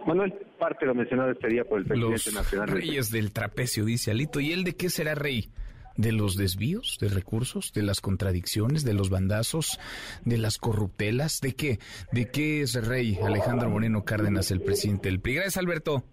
Manuel, 0.07 0.33
parte 0.57 0.85
lo 0.85 0.95
mencionado 0.95 1.31
este 1.31 1.49
día 1.49 1.65
por 1.65 1.79
el 1.79 1.85
presidente 1.85 2.31
Los 2.31 2.33
nacional. 2.33 2.69
Reyes 2.69 3.11
del 3.11 3.33
trapecio, 3.33 3.83
dice 3.83 4.11
Alito. 4.11 4.39
¿Y 4.39 4.53
él 4.53 4.63
de 4.63 4.73
qué 4.73 4.89
será 4.89 5.15
rey? 5.15 5.51
¿De 5.97 6.13
los 6.13 6.37
desvíos 6.37 6.97
de 7.01 7.09
recursos? 7.09 7.73
¿De 7.73 7.83
las 7.83 7.99
contradicciones? 7.99 8.85
¿De 8.85 8.93
los 8.93 9.09
bandazos? 9.09 9.79
¿De 10.23 10.37
las 10.37 10.59
corruptelas? 10.59 11.41
¿De 11.41 11.55
qué? 11.55 11.79
¿De 12.13 12.31
qué 12.31 12.61
es 12.61 12.75
rey 12.85 13.19
Alejandro 13.21 13.69
Moreno 13.69 14.05
Cárdenas, 14.05 14.49
el 14.51 14.61
presidente 14.61 15.09
del 15.09 15.19
PRI? 15.19 15.35
Gracias, 15.35 15.57
Alberto. 15.57 16.05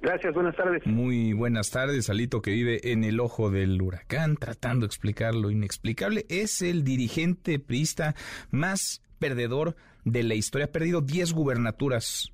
Gracias, 0.00 0.32
buenas 0.32 0.56
tardes. 0.56 0.86
Muy 0.86 1.34
buenas 1.34 1.70
tardes, 1.70 2.08
Alito, 2.08 2.40
que 2.40 2.52
vive 2.52 2.90
en 2.90 3.04
el 3.04 3.20
ojo 3.20 3.50
del 3.50 3.82
huracán, 3.82 4.36
tratando 4.36 4.86
de 4.86 4.86
explicar 4.86 5.34
lo 5.34 5.50
inexplicable. 5.50 6.24
Es 6.30 6.62
el 6.62 6.84
dirigente 6.84 7.58
priista 7.58 8.14
más 8.50 9.02
perdedor 9.18 9.76
de 10.06 10.22
la 10.22 10.34
historia. 10.36 10.66
Ha 10.66 10.72
perdido 10.72 11.02
10 11.02 11.34
gubernaturas 11.34 12.32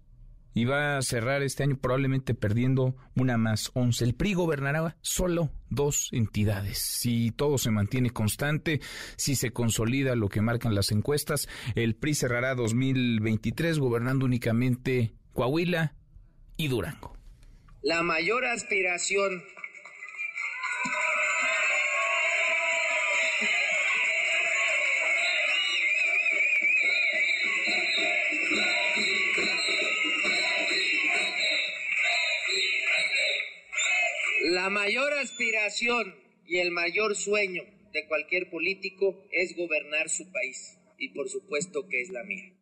y 0.57 0.65
va 0.65 0.97
a 0.97 1.03
cerrar 1.03 1.43
este 1.43 1.65
año 1.65 1.77
probablemente 1.77 2.33
perdiendo 2.33 2.97
una 3.15 3.37
más 3.37 3.71
11. 3.75 4.03
El 4.07 4.15
PRI 4.15 4.33
gobernará 4.33 4.97
solo 5.03 5.51
dos 5.69 6.09
entidades. 6.13 6.79
Si 6.79 7.31
todo 7.31 7.59
se 7.59 7.71
mantiene 7.71 8.09
constante, 8.09 8.81
si 9.19 9.37
se 9.37 9.51
consolida 9.51 10.17
lo 10.17 10.31
que 10.31 10.41
marcan 10.41 10.75
las 10.75 10.93
encuestas, 10.93 11.47
el 11.75 11.95
PRI 11.95 12.15
cerrará 12.15 12.55
2023 12.55 13.79
gobernando 13.79 14.25
únicamente 14.25 15.13
Coahuila 15.35 15.95
y 16.57 16.69
Durango. 16.69 17.15
La 17.83 18.03
mayor 18.03 18.47
aspiración 18.47 19.43
La 34.67 34.71
mayor 34.71 35.13
aspiración 35.13 36.13
y 36.45 36.59
el 36.59 36.73
mayor 36.73 37.15
sueño 37.15 37.63
de 37.93 38.05
cualquier 38.09 38.51
político 38.51 39.25
es 39.31 39.55
gobernar 39.55 40.11
su 40.11 40.33
país. 40.33 40.77
Y 40.99 41.11
por 41.11 41.29
supuesto 41.29 41.87
que 41.89 42.03
es 42.03 42.09
la 42.09 42.25
mía. 42.25 42.53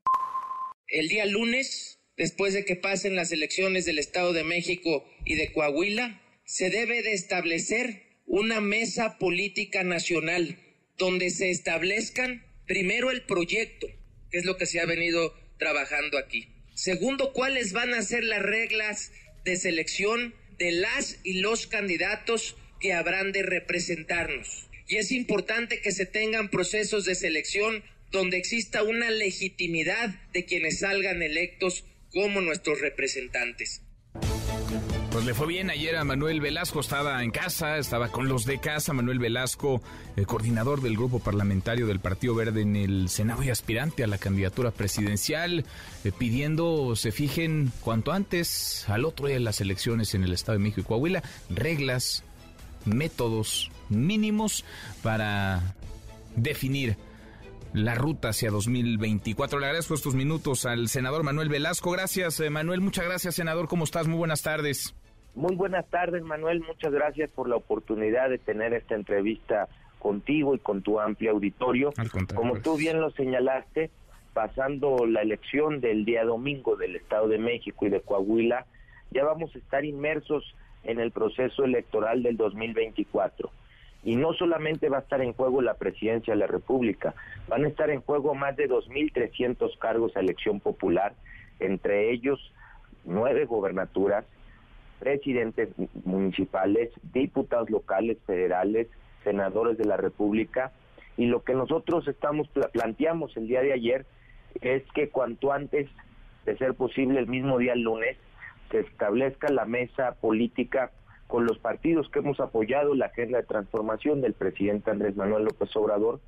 El 0.86 1.08
día 1.08 1.24
lunes, 1.24 1.98
después 2.18 2.52
de 2.52 2.66
que 2.66 2.76
pasen 2.76 3.16
las 3.16 3.32
elecciones 3.32 3.86
del 3.86 3.98
Estado 3.98 4.34
de 4.34 4.44
México 4.44 5.08
y 5.24 5.36
de 5.36 5.50
Coahuila, 5.50 6.20
se 6.44 6.68
debe 6.68 7.02
de 7.02 7.14
establecer 7.14 8.02
una 8.26 8.60
mesa 8.60 9.16
política 9.16 9.82
nacional 9.82 10.58
donde 10.98 11.30
se 11.30 11.48
establezcan 11.48 12.44
primero 12.66 13.12
el 13.12 13.24
proyecto, 13.24 13.86
que 14.30 14.36
es 14.36 14.44
lo 14.44 14.58
que 14.58 14.66
se 14.66 14.78
ha 14.78 14.84
venido 14.84 15.34
trabajando 15.58 16.18
aquí. 16.18 16.48
Segundo, 16.74 17.32
cuáles 17.32 17.72
van 17.72 17.94
a 17.94 18.02
ser 18.02 18.24
las 18.24 18.42
reglas 18.42 19.10
de 19.46 19.56
selección 19.56 20.34
de 20.58 20.72
las 20.72 21.18
y 21.24 21.40
los 21.40 21.66
candidatos 21.66 22.56
que 22.80 22.92
habrán 22.92 23.32
de 23.32 23.42
representarnos. 23.42 24.68
Y 24.88 24.96
es 24.96 25.12
importante 25.12 25.80
que 25.80 25.92
se 25.92 26.06
tengan 26.06 26.50
procesos 26.50 27.04
de 27.04 27.14
selección 27.14 27.82
donde 28.10 28.36
exista 28.36 28.82
una 28.82 29.10
legitimidad 29.10 30.14
de 30.32 30.44
quienes 30.44 30.80
salgan 30.80 31.22
electos 31.22 31.84
como 32.12 32.40
nuestros 32.40 32.80
representantes. 32.80 33.83
Pues 35.14 35.26
le 35.26 35.34
fue 35.34 35.46
bien 35.46 35.70
ayer 35.70 35.94
a 35.94 36.02
Manuel 36.02 36.40
Velasco, 36.40 36.80
estaba 36.80 37.22
en 37.22 37.30
casa, 37.30 37.78
estaba 37.78 38.08
con 38.08 38.26
los 38.26 38.46
de 38.46 38.58
casa. 38.58 38.92
Manuel 38.92 39.20
Velasco, 39.20 39.80
el 40.16 40.26
coordinador 40.26 40.80
del 40.80 40.96
grupo 40.96 41.20
parlamentario 41.20 41.86
del 41.86 42.00
Partido 42.00 42.34
Verde 42.34 42.62
en 42.62 42.74
el 42.74 43.08
Senado 43.08 43.44
y 43.44 43.50
aspirante 43.50 44.02
a 44.02 44.08
la 44.08 44.18
candidatura 44.18 44.72
presidencial, 44.72 45.66
eh, 46.02 46.10
pidiendo 46.10 46.96
se 46.96 47.12
fijen 47.12 47.70
cuanto 47.80 48.10
antes 48.10 48.88
al 48.88 49.04
otro 49.04 49.28
día 49.28 49.36
de 49.36 49.40
las 49.40 49.60
elecciones 49.60 50.16
en 50.16 50.24
el 50.24 50.32
Estado 50.32 50.58
de 50.58 50.64
México 50.64 50.80
y 50.80 50.84
Coahuila, 50.84 51.22
reglas, 51.48 52.24
métodos 52.84 53.70
mínimos 53.90 54.64
para 55.00 55.76
definir 56.34 56.96
la 57.72 57.94
ruta 57.94 58.30
hacia 58.30 58.50
2024. 58.50 59.60
Le 59.60 59.66
agradezco 59.66 59.94
estos 59.94 60.16
minutos 60.16 60.66
al 60.66 60.88
senador 60.88 61.22
Manuel 61.22 61.50
Velasco. 61.50 61.92
Gracias, 61.92 62.40
eh, 62.40 62.50
Manuel. 62.50 62.80
Muchas 62.80 63.04
gracias, 63.04 63.36
senador. 63.36 63.68
¿Cómo 63.68 63.84
estás? 63.84 64.08
Muy 64.08 64.18
buenas 64.18 64.42
tardes. 64.42 64.92
Muy 65.34 65.56
buenas 65.56 65.86
tardes, 65.90 66.22
Manuel. 66.22 66.60
Muchas 66.60 66.92
gracias 66.92 67.28
por 67.30 67.48
la 67.48 67.56
oportunidad 67.56 68.30
de 68.30 68.38
tener 68.38 68.72
esta 68.72 68.94
entrevista 68.94 69.68
contigo 69.98 70.54
y 70.54 70.58
con 70.58 70.82
tu 70.82 71.00
amplio 71.00 71.32
auditorio. 71.32 71.92
Como 72.34 72.60
tú 72.60 72.76
bien 72.76 73.00
lo 73.00 73.10
señalaste, 73.10 73.90
pasando 74.32 75.06
la 75.06 75.22
elección 75.22 75.80
del 75.80 76.04
día 76.04 76.24
domingo 76.24 76.76
del 76.76 76.94
Estado 76.96 77.28
de 77.28 77.38
México 77.38 77.86
y 77.86 77.90
de 77.90 78.00
Coahuila, 78.00 78.66
ya 79.10 79.24
vamos 79.24 79.54
a 79.54 79.58
estar 79.58 79.84
inmersos 79.84 80.54
en 80.84 81.00
el 81.00 81.10
proceso 81.10 81.64
electoral 81.64 82.22
del 82.22 82.36
2024. 82.36 83.50
Y 84.04 84.16
no 84.16 84.34
solamente 84.34 84.88
va 84.88 84.98
a 84.98 85.00
estar 85.00 85.22
en 85.22 85.32
juego 85.32 85.62
la 85.62 85.74
presidencia 85.74 86.34
de 86.34 86.40
la 86.40 86.46
República, 86.46 87.14
van 87.48 87.64
a 87.64 87.68
estar 87.68 87.90
en 87.90 88.02
juego 88.02 88.34
más 88.34 88.54
de 88.56 88.68
2.300 88.68 89.78
cargos 89.78 90.16
a 90.16 90.20
elección 90.20 90.60
popular, 90.60 91.14
entre 91.58 92.12
ellos 92.12 92.52
nueve 93.04 93.46
gobernaturas, 93.46 94.24
presidentes 95.04 95.68
municipales, 96.04 96.90
diputados 97.12 97.68
locales, 97.68 98.16
federales, 98.26 98.88
senadores 99.22 99.76
de 99.76 99.84
la 99.84 99.98
República. 99.98 100.72
Y 101.18 101.26
lo 101.26 101.44
que 101.44 101.52
nosotros 101.52 102.08
estamos 102.08 102.48
planteamos 102.72 103.36
el 103.36 103.46
día 103.46 103.60
de 103.60 103.74
ayer 103.74 104.06
es 104.62 104.82
que 104.94 105.10
cuanto 105.10 105.52
antes, 105.52 105.88
de 106.46 106.56
ser 106.56 106.72
posible 106.74 107.20
el 107.20 107.26
mismo 107.26 107.58
día 107.58 107.74
lunes, 107.74 108.16
se 108.70 108.80
establezca 108.80 109.52
la 109.52 109.66
mesa 109.66 110.12
política 110.14 110.90
con 111.26 111.44
los 111.44 111.58
partidos 111.58 112.08
que 112.08 112.20
hemos 112.20 112.40
apoyado 112.40 112.94
la 112.94 113.06
agenda 113.06 113.38
de 113.38 113.46
transformación 113.46 114.22
del 114.22 114.32
presidente 114.32 114.90
Andrés 114.90 115.16
Manuel 115.16 115.44
López 115.44 115.74
Obrador, 115.76 116.20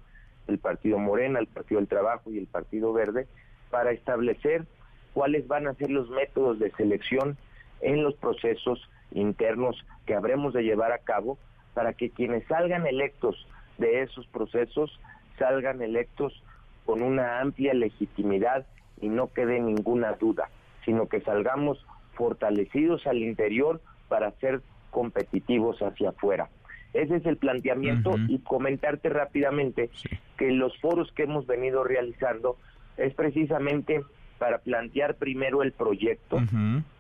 el 0.49 0.59
Partido 0.59 0.99
Morena, 0.99 1.39
el 1.39 1.47
Partido 1.47 1.81
del 1.81 1.89
Trabajo 1.89 2.31
y 2.31 2.39
el 2.39 2.47
Partido 2.47 2.93
Verde, 2.93 3.27
para 3.71 3.93
establecer 3.93 4.67
cuáles 5.15 5.49
van 5.49 5.67
a 5.67 5.75
ser 5.75 5.91
los 5.91 6.11
métodos 6.11 6.59
de 6.59 6.71
selección 6.73 7.39
en 7.81 8.03
los 8.03 8.15
procesos 8.15 8.81
internos 9.13 9.77
que 10.07 10.15
habremos 10.15 10.53
de 10.55 10.63
llevar 10.63 10.93
a 10.93 10.99
cabo 10.99 11.39
para 11.75 11.93
que 11.93 12.11
quienes 12.11 12.47
salgan 12.47 12.87
electos 12.87 13.47
de 13.79 14.03
esos 14.03 14.27
procesos 14.29 14.99
salgan 15.39 15.83
electos 15.83 16.43
con 16.85 17.03
una 17.03 17.41
amplia 17.41 17.75
legitimidad 17.75 18.67
y 19.01 19.09
no 19.09 19.33
quede 19.33 19.61
ninguna 19.61 20.13
duda, 20.13 20.49
sino 20.85 21.09
que 21.09 21.21
salgamos 21.21 21.85
fortalecidos 22.15 23.07
al 23.07 23.19
interior 23.19 23.81
para 24.09 24.31
ser 24.33 24.63
competitivos 24.91 25.83
hacia 25.83 26.11
afuera. 26.11 26.49
Ese 26.95 27.17
es 27.17 27.27
el 27.27 27.37
planteamiento 27.37 28.15
y 28.29 28.39
comentarte 28.39 29.11
rápidamente 29.11 29.91
que 30.39 30.51
los 30.51 30.79
foros 30.81 31.13
que 31.13 31.25
hemos 31.25 31.47
venido 31.47 31.85
realizando 31.85 32.57
es 32.97 33.13
precisamente 33.13 34.03
para 34.39 34.59
plantear 34.59 35.17
primero 35.17 35.63
el 35.63 35.73
proyecto. 35.73 36.39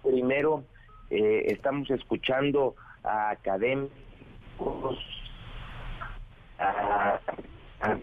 Primero 0.02 0.64
eh, 1.10 1.44
estamos 1.46 1.90
escuchando 1.90 2.74
a 3.04 3.30
académicos, 3.30 3.90
a, 6.58 7.20
a, 7.80 7.96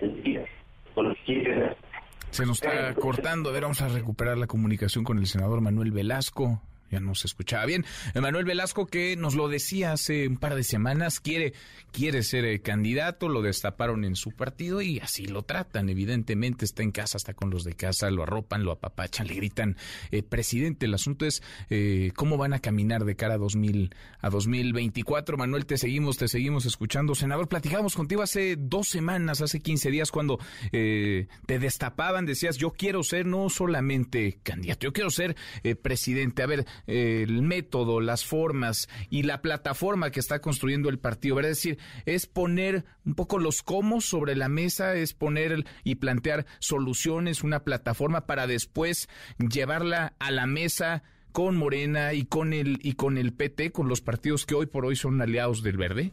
se 2.29 2.45
nos 2.45 2.63
está 2.63 2.93
cortando. 2.95 3.49
A 3.49 3.53
ver, 3.53 3.61
vamos 3.61 3.81
a 3.81 3.89
recuperar 3.89 4.38
la 4.38 4.47
comunicación 4.47 5.03
con 5.03 5.19
el 5.19 5.27
senador 5.27 5.61
Manuel 5.61 5.91
Velasco 5.91 6.61
ya 6.93 6.99
no 6.99 7.15
se 7.15 7.27
escuchaba 7.27 7.65
bien. 7.65 7.85
Manuel 8.13 8.45
Velasco, 8.45 8.85
que 8.85 9.15
nos 9.15 9.33
lo 9.33 9.47
decía 9.47 9.93
hace 9.93 10.27
un 10.27 10.37
par 10.37 10.53
de 10.55 10.63
semanas, 10.63 11.19
quiere, 11.19 11.53
quiere 11.91 12.21
ser 12.23 12.45
eh, 12.45 12.61
candidato, 12.61 13.29
lo 13.29 13.41
destaparon 13.41 14.03
en 14.05 14.15
su 14.15 14.31
partido 14.31 14.81
y 14.81 14.99
así 14.99 15.25
lo 15.25 15.41
tratan. 15.41 15.89
Evidentemente 15.89 16.65
está 16.65 16.83
en 16.83 16.91
casa, 16.91 17.17
está 17.17 17.33
con 17.33 17.49
los 17.49 17.63
de 17.63 17.73
casa, 17.73 18.11
lo 18.11 18.23
arropan, 18.23 18.63
lo 18.63 18.71
apapachan, 18.71 19.27
le 19.27 19.33
gritan 19.35 19.77
eh, 20.11 20.21
presidente. 20.21 20.85
El 20.85 20.93
asunto 20.93 21.25
es 21.25 21.41
eh, 21.69 22.11
cómo 22.15 22.37
van 22.37 22.53
a 22.53 22.59
caminar 22.59 23.05
de 23.05 23.15
cara 23.15 23.35
a, 23.35 23.37
2000, 23.37 23.95
a 24.19 24.29
2024. 24.29 25.37
Manuel, 25.37 25.65
te 25.65 25.77
seguimos, 25.77 26.17
te 26.17 26.27
seguimos 26.27 26.65
escuchando. 26.65 27.15
Senador, 27.15 27.47
platicábamos 27.47 27.95
contigo 27.95 28.21
hace 28.21 28.55
dos 28.55 28.87
semanas, 28.87 29.41
hace 29.41 29.61
15 29.61 29.89
días, 29.89 30.11
cuando 30.11 30.39
te 30.71 31.59
destapaban, 31.59 32.25
decías, 32.25 32.57
yo 32.57 32.71
quiero 32.71 33.03
ser 33.03 33.25
no 33.25 33.49
solamente 33.49 34.39
candidato, 34.43 34.81
yo 34.81 34.93
quiero 34.93 35.09
ser 35.09 35.35
presidente. 35.81 36.43
A 36.43 36.47
ver, 36.47 36.65
el 36.88 37.41
método, 37.41 38.01
las 38.01 38.25
formas 38.25 38.89
y 39.09 39.23
la 39.23 39.41
plataforma 39.41 40.11
que 40.11 40.19
está 40.19 40.39
construyendo 40.39 40.89
el 40.89 40.99
partido. 40.99 41.39
Es 41.39 41.47
decir, 41.47 41.77
es 42.05 42.27
poner 42.27 42.86
un 43.05 43.15
poco 43.15 43.39
los 43.39 43.63
cómo 43.63 44.01
sobre 44.01 44.36
la 44.36 44.49
mesa, 44.49 44.95
es 44.95 45.13
poner 45.13 45.63
y 45.84 45.95
plantear 45.95 46.45
soluciones, 46.59 47.43
una 47.43 47.63
plataforma 47.63 48.25
para 48.25 48.47
después 48.47 49.09
llevarla 49.38 50.13
a 50.19 50.31
la 50.31 50.45
mesa 50.45 51.03
con 51.31 51.57
Morena 51.57 52.13
y 52.13 52.25
con 52.25 52.53
el 52.53 52.77
y 52.84 52.93
con 52.93 53.17
el 53.17 53.34
PT, 53.34 53.71
con 53.71 53.89
los 53.89 54.01
partidos 54.01 54.45
que 54.45 54.55
hoy 54.55 54.67
por 54.67 54.86
hoy 54.86 54.95
son 54.95 55.21
aliados 55.21 55.63
del 55.63 55.77
Verde. 55.77 56.11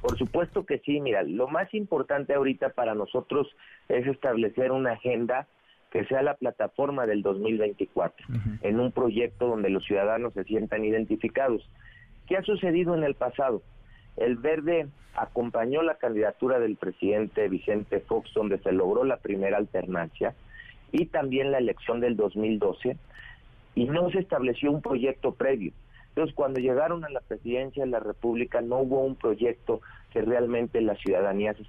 Por 0.00 0.16
supuesto 0.16 0.64
que 0.64 0.78
sí, 0.78 1.00
mira, 1.00 1.22
lo 1.22 1.48
más 1.48 1.72
importante 1.74 2.32
ahorita 2.34 2.70
para 2.70 2.94
nosotros 2.94 3.48
es 3.88 4.06
establecer 4.06 4.70
una 4.70 4.92
agenda 4.92 5.48
que 5.90 6.04
sea 6.04 6.22
la 6.22 6.34
plataforma 6.34 7.06
del 7.06 7.22
2024, 7.22 8.26
en 8.62 8.80
un 8.80 8.92
proyecto 8.92 9.48
donde 9.48 9.70
los 9.70 9.84
ciudadanos 9.84 10.34
se 10.34 10.44
sientan 10.44 10.84
identificados. 10.84 11.68
¿Qué 12.26 12.36
ha 12.36 12.42
sucedido 12.42 12.94
en 12.94 13.04
el 13.04 13.14
pasado? 13.14 13.62
El 14.16 14.36
Verde 14.36 14.88
acompañó 15.14 15.82
la 15.82 15.96
candidatura 15.96 16.58
del 16.58 16.76
presidente 16.76 17.48
Vicente 17.48 18.00
Fox, 18.00 18.32
donde 18.34 18.58
se 18.58 18.72
logró 18.72 19.04
la 19.04 19.16
primera 19.16 19.56
alternancia, 19.56 20.34
y 20.92 21.06
también 21.06 21.52
la 21.52 21.58
elección 21.58 22.00
del 22.00 22.16
2012, 22.16 22.96
y 23.74 23.84
no 23.84 24.10
se 24.10 24.18
estableció 24.18 24.70
un 24.70 24.82
proyecto 24.82 25.32
previo. 25.34 25.72
Entonces, 26.08 26.34
cuando 26.34 26.60
llegaron 26.60 27.04
a 27.04 27.10
la 27.10 27.20
presidencia 27.20 27.84
de 27.84 27.90
la 27.90 28.00
República, 28.00 28.60
no 28.60 28.80
hubo 28.80 29.04
un 29.04 29.14
proyecto 29.14 29.80
que 30.10 30.20
realmente 30.20 30.80
la 30.80 30.96
ciudadanía 30.96 31.54
se, 31.54 31.64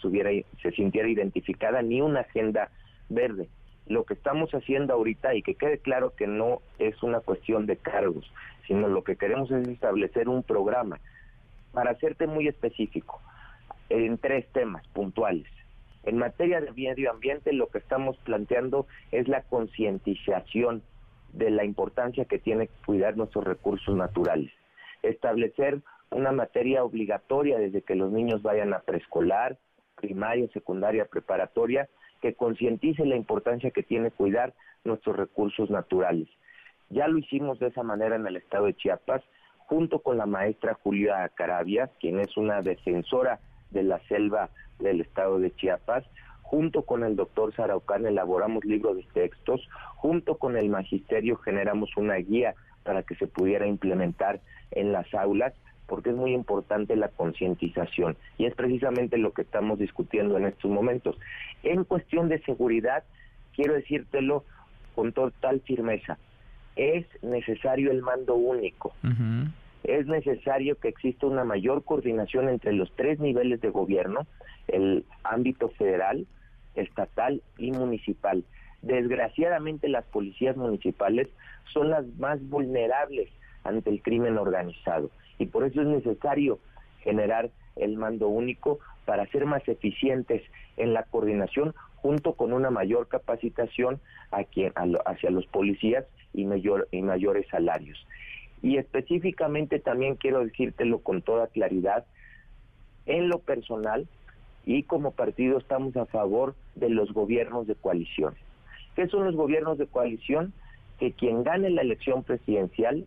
se 0.61 0.71
sintiera 0.71 1.07
identificada, 1.07 1.81
ni 1.81 2.01
una 2.01 2.21
agenda 2.21 2.69
verde 3.09 3.47
lo 3.89 4.05
que 4.05 4.13
estamos 4.13 4.51
haciendo 4.51 4.93
ahorita 4.93 5.35
y 5.35 5.41
que 5.41 5.55
quede 5.55 5.79
claro 5.79 6.13
que 6.15 6.27
no 6.27 6.61
es 6.77 7.01
una 7.03 7.19
cuestión 7.19 7.65
de 7.65 7.75
cargos, 7.75 8.31
sino 8.67 8.87
lo 8.87 9.03
que 9.03 9.15
queremos 9.15 9.51
es 9.51 9.67
establecer 9.67 10.29
un 10.29 10.43
programa 10.43 10.99
para 11.73 11.91
hacerte 11.91 12.27
muy 12.27 12.47
específico 12.47 13.19
en 13.89 14.19
tres 14.19 14.47
temas 14.53 14.87
puntuales. 14.89 15.47
En 16.03 16.17
materia 16.17 16.61
de 16.61 16.71
medio 16.71 17.11
ambiente 17.11 17.51
lo 17.51 17.67
que 17.67 17.79
estamos 17.79 18.15
planteando 18.17 18.87
es 19.11 19.27
la 19.27 19.41
concientización 19.41 20.83
de 21.33 21.49
la 21.49 21.65
importancia 21.65 22.25
que 22.25 22.37
tiene 22.37 22.69
cuidar 22.85 23.17
nuestros 23.17 23.43
recursos 23.43 23.95
naturales. 23.95 24.51
Establecer 25.01 25.81
una 26.11 26.31
materia 26.31 26.83
obligatoria 26.83 27.57
desde 27.57 27.81
que 27.81 27.95
los 27.95 28.11
niños 28.11 28.43
vayan 28.43 28.73
a 28.73 28.79
preescolar, 28.81 29.57
primaria, 29.95 30.47
secundaria, 30.53 31.05
preparatoria, 31.05 31.89
que 32.21 32.33
concientice 32.33 33.05
la 33.05 33.15
importancia 33.15 33.71
que 33.71 33.83
tiene 33.83 34.11
cuidar 34.11 34.53
nuestros 34.83 35.15
recursos 35.15 35.69
naturales. 35.69 36.27
Ya 36.89 37.07
lo 37.07 37.19
hicimos 37.19 37.59
de 37.59 37.67
esa 37.67 37.83
manera 37.83 38.15
en 38.15 38.25
el 38.25 38.35
estado 38.35 38.65
de 38.65 38.75
Chiapas, 38.75 39.21
junto 39.57 39.99
con 39.99 40.17
la 40.17 40.25
maestra 40.25 40.77
Julia 40.81 41.29
Carabia, 41.35 41.91
quien 41.99 42.19
es 42.19 42.35
una 42.37 42.61
defensora 42.61 43.39
de 43.69 43.83
la 43.83 43.99
selva 44.07 44.49
del 44.79 45.01
estado 45.01 45.39
de 45.39 45.53
Chiapas, 45.55 46.03
junto 46.41 46.81
con 46.83 47.03
el 47.03 47.15
doctor 47.15 47.53
Saraucán 47.53 48.07
elaboramos 48.07 48.65
libros 48.65 48.97
de 48.97 49.03
textos, 49.13 49.61
junto 49.95 50.39
con 50.39 50.57
el 50.57 50.69
magisterio 50.69 51.37
generamos 51.37 51.95
una 51.95 52.15
guía 52.15 52.55
para 52.83 53.03
que 53.03 53.15
se 53.15 53.27
pudiera 53.27 53.67
implementar 53.67 54.41
en 54.71 54.91
las 54.91 55.13
aulas 55.13 55.53
porque 55.89 56.11
es 56.11 56.15
muy 56.15 56.33
importante 56.33 56.95
la 56.95 57.09
concientización 57.09 58.15
y 58.37 58.45
es 58.45 58.53
precisamente 58.55 59.17
lo 59.17 59.33
que 59.33 59.41
estamos 59.41 59.79
discutiendo 59.79 60.37
en 60.37 60.45
estos 60.45 60.69
momentos. 60.71 61.17
En 61.63 61.83
cuestión 61.83 62.29
de 62.29 62.39
seguridad, 62.43 63.03
quiero 63.55 63.73
decírtelo 63.73 64.45
con 64.95 65.11
total 65.11 65.59
firmeza, 65.61 66.17
es 66.75 67.05
necesario 67.21 67.91
el 67.91 68.01
mando 68.01 68.35
único. 68.35 68.93
Es 69.83 70.05
necesario 70.05 70.77
que 70.77 70.89
exista 70.89 71.25
una 71.25 71.43
mayor 71.43 71.83
coordinación 71.83 72.47
entre 72.47 72.73
los 72.73 72.91
tres 72.95 73.19
niveles 73.19 73.59
de 73.59 73.69
gobierno, 73.69 74.27
el 74.67 75.05
ámbito 75.23 75.69
federal, 75.69 76.27
estatal 76.75 77.41
y 77.57 77.71
municipal. 77.71 78.43
Desgraciadamente 78.81 79.89
las 79.89 80.05
policías 80.05 80.55
municipales 80.55 81.27
son 81.73 81.89
las 81.89 82.05
más 82.17 82.41
vulnerables 82.47 83.29
ante 83.63 83.89
el 83.89 84.01
crimen 84.01 84.37
organizado 84.37 85.09
y 85.39 85.47
por 85.47 85.63
eso 85.63 85.81
es 85.81 85.87
necesario 85.87 86.59
generar 87.01 87.49
el 87.75 87.97
mando 87.97 88.27
único 88.27 88.79
para 89.05 89.25
ser 89.27 89.45
más 89.45 89.67
eficientes 89.67 90.43
en 90.77 90.93
la 90.93 91.03
coordinación 91.03 91.73
junto 91.95 92.33
con 92.33 92.53
una 92.53 92.69
mayor 92.69 93.07
capacitación 93.07 93.99
hacia 94.31 95.29
los 95.31 95.47
policías 95.47 96.05
y, 96.33 96.47
y 96.91 97.01
mayores 97.01 97.47
salarios. 97.49 98.05
Y 98.61 98.77
específicamente 98.77 99.79
también 99.79 100.15
quiero 100.15 100.43
decírtelo 100.43 100.99
con 100.99 101.21
toda 101.21 101.47
claridad, 101.47 102.05
en 103.05 103.27
lo 103.27 103.39
personal 103.39 104.07
y 104.65 104.83
como 104.83 105.11
partido 105.11 105.57
estamos 105.57 105.97
a 105.97 106.05
favor 106.05 106.55
de 106.75 106.89
los 106.89 107.11
gobiernos 107.11 107.65
de 107.65 107.75
coalición. 107.75 108.35
¿Qué 108.95 109.07
son 109.07 109.25
los 109.25 109.35
gobiernos 109.35 109.77
de 109.77 109.87
coalición? 109.87 110.53
Que 110.99 111.13
quien 111.13 111.43
gane 111.43 111.69
la 111.69 111.81
elección 111.81 112.23
presidencial 112.23 113.05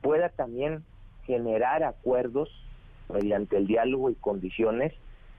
pueda 0.00 0.30
también 0.30 0.82
generar 1.26 1.82
acuerdos 1.82 2.48
mediante 3.08 3.56
el 3.56 3.66
diálogo 3.66 4.10
y 4.10 4.14
condiciones 4.14 4.92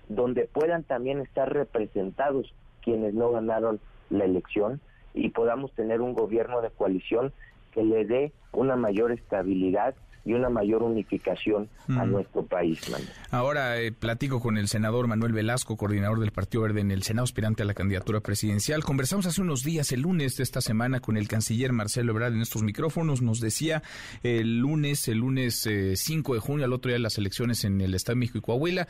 donde 0.08 0.46
puedan 0.46 0.84
también 0.84 1.20
estar 1.20 1.52
representados 1.52 2.54
quienes 2.82 3.14
no 3.14 3.32
ganaron 3.32 3.80
la 4.10 4.26
elección 4.26 4.82
y 5.14 5.30
podamos 5.30 5.74
tener 5.74 6.02
un 6.02 6.14
gobierno 6.14 6.62
de 6.62 6.70
coalición 6.70 7.34
que 7.72 7.84
le 7.84 8.06
dé 8.06 8.32
una 8.52 8.76
mayor 8.76 9.12
estabilidad 9.12 9.96
y 10.26 10.34
una 10.34 10.50
mayor 10.50 10.84
unificación 10.84 11.70
a 11.88 12.04
mm. 12.04 12.12
nuestro 12.12 12.46
país. 12.46 12.82
Ahora 13.30 13.80
eh, 13.80 13.92
platico 13.92 14.40
con 14.40 14.58
el 14.58 14.68
senador 14.68 15.08
Manuel 15.08 15.34
Velasco, 15.34 15.78
coordinador 15.78 16.20
del 16.20 16.32
Partido 16.32 16.64
Verde 16.64 16.82
en 16.82 16.92
el 16.92 17.04
Senado, 17.04 17.24
aspirante 17.24 17.62
a 17.62 17.66
la 17.66 17.76
candidatura 17.76 18.22
presidencial. 18.22 18.84
Conversamos 18.84 19.28
hace 19.28 19.42
unos 19.42 19.64
días, 19.64 19.92
el 19.92 20.02
lunes 20.02 20.36
de 20.38 20.44
esta 20.44 20.62
semana, 20.62 21.00
con 21.00 21.16
el 21.16 21.28
canciller 21.28 21.72
Marcelo 21.74 22.12
Ebrard 22.12 22.34
en 22.34 22.42
estos 22.42 22.64
micrófonos. 22.64 23.22
Nos 23.22 23.40
decía 23.40 23.84
el 24.24 24.60
lunes, 24.60 25.08
el 25.08 25.20
lunes 25.20 25.70
5 25.94 26.34
eh, 26.34 26.36
de 26.36 26.42
junio, 26.42 26.66
al 26.66 26.74
otro 26.74 26.90
día 26.90 26.96
de 26.96 27.04
las 27.04 27.18
elecciones 27.20 27.64
en 27.64 27.80
el 27.82 27.94
Estado 27.94 28.16
de 28.16 28.20
México 28.22 28.40
y 28.40 28.42
Coahuila, 28.42 28.88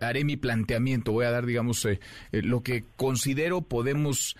haré 0.00 0.24
mi 0.24 0.36
planteamiento. 0.36 1.12
Voy 1.12 1.24
a 1.24 1.30
dar, 1.30 1.46
digamos, 1.46 1.84
eh, 1.86 1.98
lo 2.30 2.62
que 2.62 2.84
considero 2.96 3.62
podemos 3.62 4.36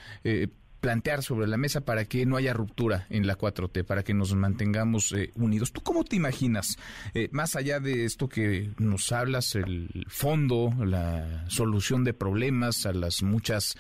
plantear 0.84 1.22
sobre 1.22 1.46
la 1.46 1.56
mesa 1.56 1.80
para 1.80 2.04
que 2.04 2.26
no 2.26 2.36
haya 2.36 2.52
ruptura 2.52 3.06
en 3.08 3.26
la 3.26 3.38
4T, 3.38 3.86
para 3.86 4.02
que 4.02 4.12
nos 4.12 4.34
mantengamos 4.34 5.12
eh, 5.12 5.30
unidos. 5.34 5.72
¿Tú 5.72 5.80
cómo 5.80 6.04
te 6.04 6.14
imaginas, 6.14 6.76
eh, 7.14 7.30
más 7.32 7.56
allá 7.56 7.80
de 7.80 8.04
esto 8.04 8.28
que 8.28 8.70
nos 8.78 9.10
hablas, 9.10 9.54
el 9.54 10.04
fondo, 10.08 10.74
la 10.84 11.46
solución 11.48 12.04
de 12.04 12.12
problemas, 12.12 12.84
a 12.84 12.92
las 12.92 13.22
muchas, 13.22 13.78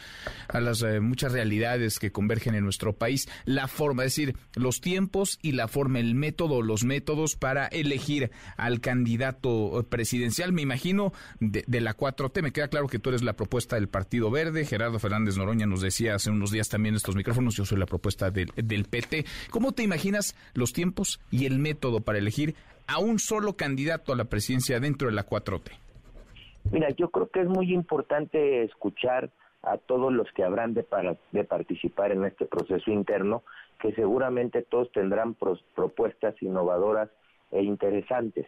a 0.48 0.60
las 0.60 0.80
eh, 0.80 1.00
muchas 1.00 1.32
realidades 1.32 1.98
que 1.98 2.10
convergen 2.10 2.54
en 2.54 2.64
nuestro 2.64 2.94
país, 2.94 3.28
la 3.44 3.68
forma, 3.68 4.04
es 4.04 4.16
decir, 4.16 4.34
los 4.54 4.80
tiempos 4.80 5.38
y 5.42 5.52
la 5.52 5.68
forma, 5.68 5.98
el 5.98 6.14
método, 6.14 6.62
los 6.62 6.84
métodos 6.84 7.36
para 7.36 7.66
elegir 7.66 8.30
al 8.56 8.80
candidato 8.80 9.86
presidencial, 9.90 10.54
me 10.54 10.62
imagino, 10.62 11.12
de, 11.38 11.64
de 11.66 11.82
la 11.82 11.98
4T. 11.98 12.40
Me 12.40 12.52
queda 12.52 12.68
claro 12.68 12.86
que 12.88 12.98
tú 12.98 13.10
eres 13.10 13.22
la 13.22 13.36
propuesta 13.36 13.76
del 13.76 13.90
Partido 13.90 14.30
Verde. 14.30 14.64
Gerardo 14.64 14.98
Fernández 14.98 15.36
Noroña 15.36 15.66
nos 15.66 15.82
decía 15.82 16.14
hace 16.14 16.30
unos 16.30 16.50
días 16.50 16.70
también 16.70 16.93
estos 16.96 17.16
micrófonos, 17.16 17.56
yo 17.56 17.64
soy 17.64 17.78
la 17.78 17.86
propuesta 17.86 18.30
del, 18.30 18.48
del 18.56 18.84
PT. 18.84 19.24
¿Cómo 19.50 19.72
te 19.72 19.82
imaginas 19.82 20.36
los 20.54 20.72
tiempos 20.72 21.20
y 21.30 21.46
el 21.46 21.58
método 21.58 22.00
para 22.00 22.18
elegir 22.18 22.54
a 22.86 22.98
un 22.98 23.18
solo 23.18 23.54
candidato 23.54 24.12
a 24.12 24.16
la 24.16 24.24
presidencia 24.24 24.80
dentro 24.80 25.08
de 25.08 25.14
la 25.14 25.26
4T? 25.26 25.70
Mira, 26.70 26.88
yo 26.90 27.10
creo 27.10 27.28
que 27.28 27.40
es 27.40 27.48
muy 27.48 27.72
importante 27.72 28.64
escuchar 28.64 29.30
a 29.62 29.78
todos 29.78 30.12
los 30.12 30.30
que 30.32 30.44
habrán 30.44 30.74
de, 30.74 30.82
para, 30.82 31.16
de 31.32 31.44
participar 31.44 32.12
en 32.12 32.24
este 32.24 32.46
proceso 32.46 32.90
interno, 32.90 33.42
que 33.80 33.92
seguramente 33.92 34.62
todos 34.62 34.90
tendrán 34.92 35.34
propuestas 35.74 36.34
innovadoras 36.42 37.10
e 37.50 37.62
interesantes. 37.62 38.46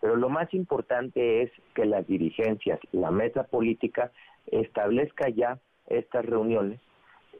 Pero 0.00 0.16
lo 0.16 0.28
más 0.28 0.52
importante 0.54 1.42
es 1.42 1.50
que 1.74 1.84
las 1.84 2.06
dirigencias, 2.06 2.80
la 2.90 3.10
mesa 3.10 3.44
política, 3.44 4.10
establezca 4.46 5.28
ya 5.28 5.58
estas 5.86 6.26
reuniones 6.26 6.80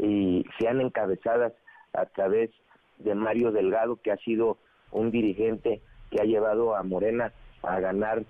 y 0.03 0.44
sean 0.59 0.80
encabezadas 0.80 1.53
a 1.92 2.07
través 2.07 2.50
de 2.98 3.14
Mario 3.14 3.53
Delgado, 3.53 3.96
que 4.03 4.11
ha 4.11 4.16
sido 4.16 4.59
un 4.90 5.12
dirigente 5.12 5.80
que 6.11 6.20
ha 6.20 6.24
llevado 6.24 6.74
a 6.74 6.82
Morena 6.82 7.32
a 7.62 7.78
ganar 7.78 8.24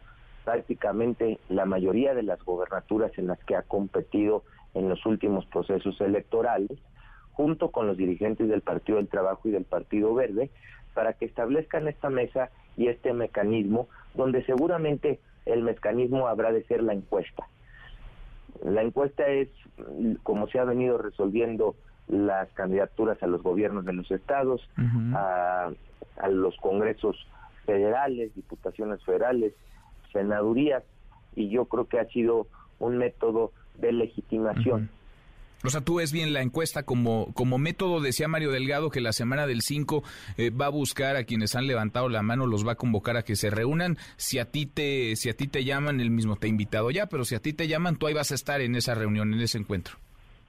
prácticamente 0.45 1.39
la 1.49 1.65
mayoría 1.65 2.15
de 2.15 2.23
las 2.23 2.43
gobernaturas 2.45 3.13
en 3.17 3.27
las 3.27 3.43
que 3.45 3.57
ha 3.57 3.63
competido 3.63 4.45
en 4.75 4.89
los 4.89 5.05
últimos 5.07 5.47
procesos 5.47 5.99
electorales, 6.01 6.79
junto 7.33 7.71
con 7.71 7.87
los 7.87 7.97
dirigentes 7.97 8.49
del 8.49 8.61
Partido 8.61 8.99
del 8.99 9.09
Trabajo 9.09 9.49
y 9.49 9.53
del 9.53 9.65
Partido 9.65 10.15
Verde, 10.15 10.51
para 10.93 11.15
que 11.15 11.25
establezcan 11.25 11.89
esta 11.89 12.11
mesa 12.11 12.51
y 12.77 12.89
este 12.89 13.15
mecanismo, 13.15 13.89
donde 14.15 14.45
seguramente 14.45 15.21
el 15.47 15.63
mecanismo 15.63 16.29
habrá 16.29 16.53
de 16.53 16.65
ser 16.65 16.83
la 16.83 16.93
encuesta. 16.93 17.47
La 18.65 18.83
encuesta 18.83 19.27
es 19.27 19.49
como 20.23 20.49
se 20.49 20.59
ha 20.59 20.65
venido 20.65 20.99
resolviendo 20.99 21.75
las 22.09 22.53
candidaturas 22.53 23.23
a 23.23 23.27
los 23.27 23.43
gobiernos 23.43 23.85
de 23.85 23.93
los 23.93 24.11
estados, 24.11 24.69
a, 25.15 25.71
los 26.31 26.57
congresos 26.57 27.17
federales, 27.65 28.35
diputaciones 28.35 29.03
federales, 29.05 29.55
senadurías, 30.13 30.85
y 31.35 31.49
yo 31.49 31.65
creo 31.65 31.87
que 31.87 31.99
ha 31.99 32.07
sido 32.07 32.47
un 32.79 32.99
método 32.99 33.53
de 33.79 33.93
legitimación. 33.93 34.91
O 35.65 35.71
sea, 35.71 35.81
tú 35.81 35.97
ves 35.97 36.13
bien 36.13 36.33
la 36.33 36.43
encuesta 36.43 36.83
como, 36.83 37.33
como 37.35 37.59
método, 37.59 38.01
decía 38.01 38.29
Mario 38.29 38.51
Delgado, 38.51 38.91
que 38.91 39.01
la 39.01 39.13
semana 39.13 39.47
del 39.47 39.63
5 39.63 40.03
eh, 40.37 40.51
va 40.51 40.67
a 40.67 40.71
buscar 40.71 41.17
a 41.17 41.25
quienes 41.25 41.55
han 41.55 41.67
levantado 41.67 42.09
la 42.09 42.23
mano, 42.23 42.47
los 42.47 42.67
va 42.67 42.73
a 42.73 42.77
convocar 42.77 43.17
a 43.17 43.23
que 43.23 43.37
se 43.37 43.51
reúnan. 43.51 43.97
Si 44.17 44.39
a 44.39 44.51
ti 44.51 44.67
te, 44.67 45.17
si 45.17 45.29
a 45.29 45.37
ti 45.37 45.47
te 45.47 45.65
llaman, 45.65 46.01
él 46.01 46.11
mismo 46.11 46.37
te 46.37 46.47
ha 46.47 46.51
invitado 46.51 46.91
ya, 46.91 47.07
pero 47.07 47.25
si 47.25 47.35
a 47.35 47.41
ti 47.41 47.53
te 47.53 47.69
llaman, 47.69 47.97
tú 47.97 48.07
ahí 48.07 48.15
vas 48.15 48.33
a 48.33 48.35
estar 48.35 48.61
en 48.61 48.75
esa 48.75 48.95
reunión, 48.95 49.33
en 49.33 49.41
ese 49.41 49.59
encuentro. 49.59 49.97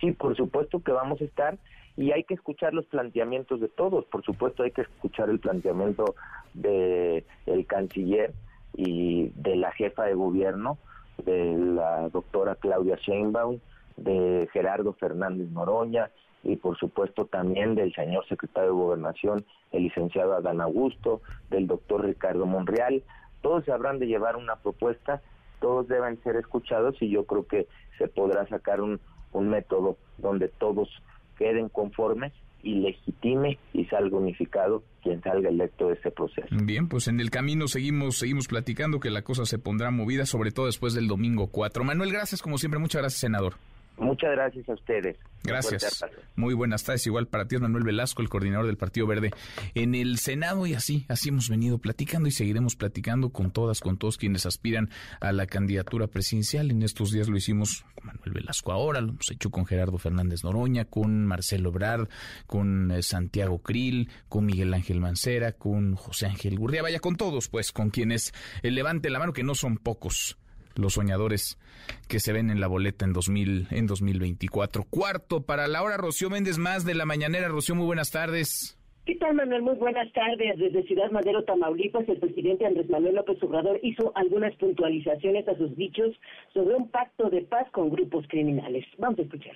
Sí, 0.01 0.11
por 0.11 0.35
supuesto 0.35 0.81
que 0.81 0.91
vamos 0.91 1.21
a 1.21 1.25
estar 1.25 1.57
y 1.95 2.11
hay 2.11 2.23
que 2.23 2.33
escuchar 2.33 2.73
los 2.73 2.85
planteamientos 2.85 3.61
de 3.61 3.69
todos. 3.69 4.05
Por 4.05 4.23
supuesto 4.23 4.63
hay 4.63 4.71
que 4.71 4.81
escuchar 4.81 5.29
el 5.29 5.39
planteamiento 5.39 6.15
de 6.53 7.23
canciller 7.67 8.33
y 8.75 9.29
de 9.35 9.55
la 9.55 9.71
jefa 9.71 10.05
de 10.05 10.15
gobierno, 10.15 10.77
de 11.23 11.55
la 11.57 12.09
doctora 12.09 12.55
Claudia 12.55 12.95
Sheinbaum, 12.95 13.59
de 13.97 14.47
Gerardo 14.51 14.93
Fernández 14.93 15.49
Noroña 15.49 16.09
y 16.43 16.57
por 16.57 16.77
supuesto 16.77 17.25
también 17.25 17.75
del 17.75 17.93
señor 17.93 18.27
secretario 18.27 18.69
de 18.69 18.75
Gobernación, 18.75 19.45
el 19.71 19.83
licenciado 19.83 20.33
Adán 20.33 20.61
Augusto, 20.61 21.21
del 21.49 21.67
doctor 21.67 22.05
Ricardo 22.05 22.45
Monreal. 22.45 23.03
Todos 23.41 23.67
habrán 23.69 23.99
de 23.99 24.07
llevar 24.07 24.35
una 24.35 24.57
propuesta, 24.57 25.21
todos 25.61 25.87
deben 25.87 26.21
ser 26.23 26.35
escuchados 26.35 27.01
y 27.01 27.09
yo 27.09 27.25
creo 27.25 27.47
que 27.47 27.67
se 27.97 28.07
podrá 28.07 28.45
sacar 28.47 28.81
un, 28.81 28.99
un 29.31 29.49
método 29.49 29.97
donde 30.17 30.49
todos 30.49 30.89
queden 31.37 31.69
conformes 31.69 32.33
y 32.61 32.75
legitime 32.75 33.57
y 33.73 33.85
salga 33.85 34.17
unificado 34.17 34.83
quien 35.01 35.21
salga 35.21 35.49
electo 35.49 35.89
de 35.89 35.95
ese 35.95 36.11
proceso. 36.11 36.47
Bien, 36.63 36.87
pues 36.87 37.09
en 37.09 37.19
el 37.19 37.29
camino 37.29 37.67
seguimos 37.67 38.17
seguimos 38.17 38.47
platicando 38.47 38.99
que 38.99 39.09
la 39.09 39.21
cosa 39.21 39.45
se 39.45 39.59
pondrá 39.59 39.91
movida, 39.91 40.25
sobre 40.25 40.51
todo 40.51 40.67
después 40.67 40.93
del 40.93 41.07
domingo 41.07 41.47
4. 41.47 41.83
Manuel, 41.83 42.11
gracias 42.11 42.41
como 42.41 42.57
siempre, 42.57 42.79
muchas 42.79 43.01
gracias, 43.01 43.19
senador. 43.19 43.55
Muchas 43.97 44.31
gracias 44.31 44.67
a 44.67 44.73
ustedes. 44.73 45.17
Gracias. 45.43 46.03
Muy 46.35 46.53
buenas 46.53 46.83
tardes. 46.83 47.05
Igual 47.05 47.27
para 47.27 47.47
ti, 47.47 47.57
Manuel 47.57 47.83
Velasco, 47.83 48.21
el 48.21 48.29
coordinador 48.29 48.65
del 48.65 48.77
Partido 48.77 49.05
Verde 49.05 49.31
en 49.75 49.93
el 49.93 50.17
Senado. 50.17 50.65
Y 50.65 50.73
así, 50.73 51.05
así 51.09 51.29
hemos 51.29 51.49
venido 51.49 51.79
platicando 51.79 52.27
y 52.29 52.31
seguiremos 52.31 52.75
platicando 52.75 53.29
con 53.29 53.51
todas, 53.51 53.81
con 53.81 53.97
todos 53.97 54.17
quienes 54.17 54.45
aspiran 54.45 54.89
a 55.19 55.31
la 55.31 55.45
candidatura 55.45 56.07
presidencial. 56.07 56.71
En 56.71 56.81
estos 56.81 57.11
días 57.11 57.27
lo 57.27 57.35
hicimos 57.35 57.85
con 57.95 58.07
Manuel 58.07 58.31
Velasco 58.31 58.71
ahora, 58.71 59.01
lo 59.01 59.09
hemos 59.09 59.29
hecho 59.31 59.51
con 59.51 59.65
Gerardo 59.65 59.97
Fernández 59.97 60.43
Noroña, 60.43 60.85
con 60.85 61.25
Marcelo 61.25 61.71
Brad, 61.71 62.07
con 62.47 62.91
eh, 62.91 63.03
Santiago 63.03 63.59
Krill, 63.59 64.09
con 64.29 64.45
Miguel 64.45 64.73
Ángel 64.73 65.01
Mancera, 65.01 65.51
con 65.51 65.95
José 65.95 66.27
Ángel 66.27 66.57
Gurría. 66.57 66.81
Vaya, 66.81 66.99
con 66.99 67.17
todos, 67.17 67.49
pues, 67.49 67.71
con 67.71 67.89
quienes 67.89 68.33
eh, 68.61 68.71
levante 68.71 69.09
la 69.09 69.19
mano, 69.19 69.33
que 69.33 69.43
no 69.43 69.55
son 69.55 69.77
pocos 69.77 70.37
los 70.75 70.93
soñadores 70.93 71.57
que 72.07 72.19
se 72.19 72.33
ven 72.33 72.49
en 72.49 72.59
la 72.59 72.67
boleta 72.67 73.05
en 73.05 73.13
2000 73.13 73.67
en 73.71 73.87
2024. 73.87 74.83
Cuarto 74.89 75.43
para 75.43 75.67
la 75.67 75.83
hora 75.83 75.97
Rocío 75.97 76.29
Méndez 76.29 76.57
más 76.57 76.85
de 76.85 76.95
la 76.95 77.05
mañanera. 77.05 77.47
Rocío, 77.47 77.75
muy 77.75 77.85
buenas 77.85 78.11
tardes. 78.11 78.77
¿Qué 79.05 79.15
tal, 79.15 79.35
Manuel? 79.35 79.63
Muy 79.63 79.75
buenas 79.75 80.11
tardes. 80.13 80.57
Desde 80.57 80.83
Ciudad 80.83 81.11
Madero, 81.11 81.43
Tamaulipas, 81.43 82.07
el 82.07 82.19
presidente 82.19 82.65
Andrés 82.65 82.89
Manuel 82.89 83.15
López 83.15 83.41
Obrador 83.43 83.77
hizo 83.83 84.13
algunas 84.15 84.55
puntualizaciones 84.55 85.45
a 85.49 85.57
sus 85.57 85.75
dichos 85.75 86.15
sobre 86.53 86.75
un 86.75 86.89
pacto 86.89 87.29
de 87.29 87.41
paz 87.41 87.69
con 87.71 87.89
grupos 87.89 88.25
criminales. 88.29 88.85
Vamos 88.97 89.19
a 89.19 89.23
escuchar. 89.23 89.55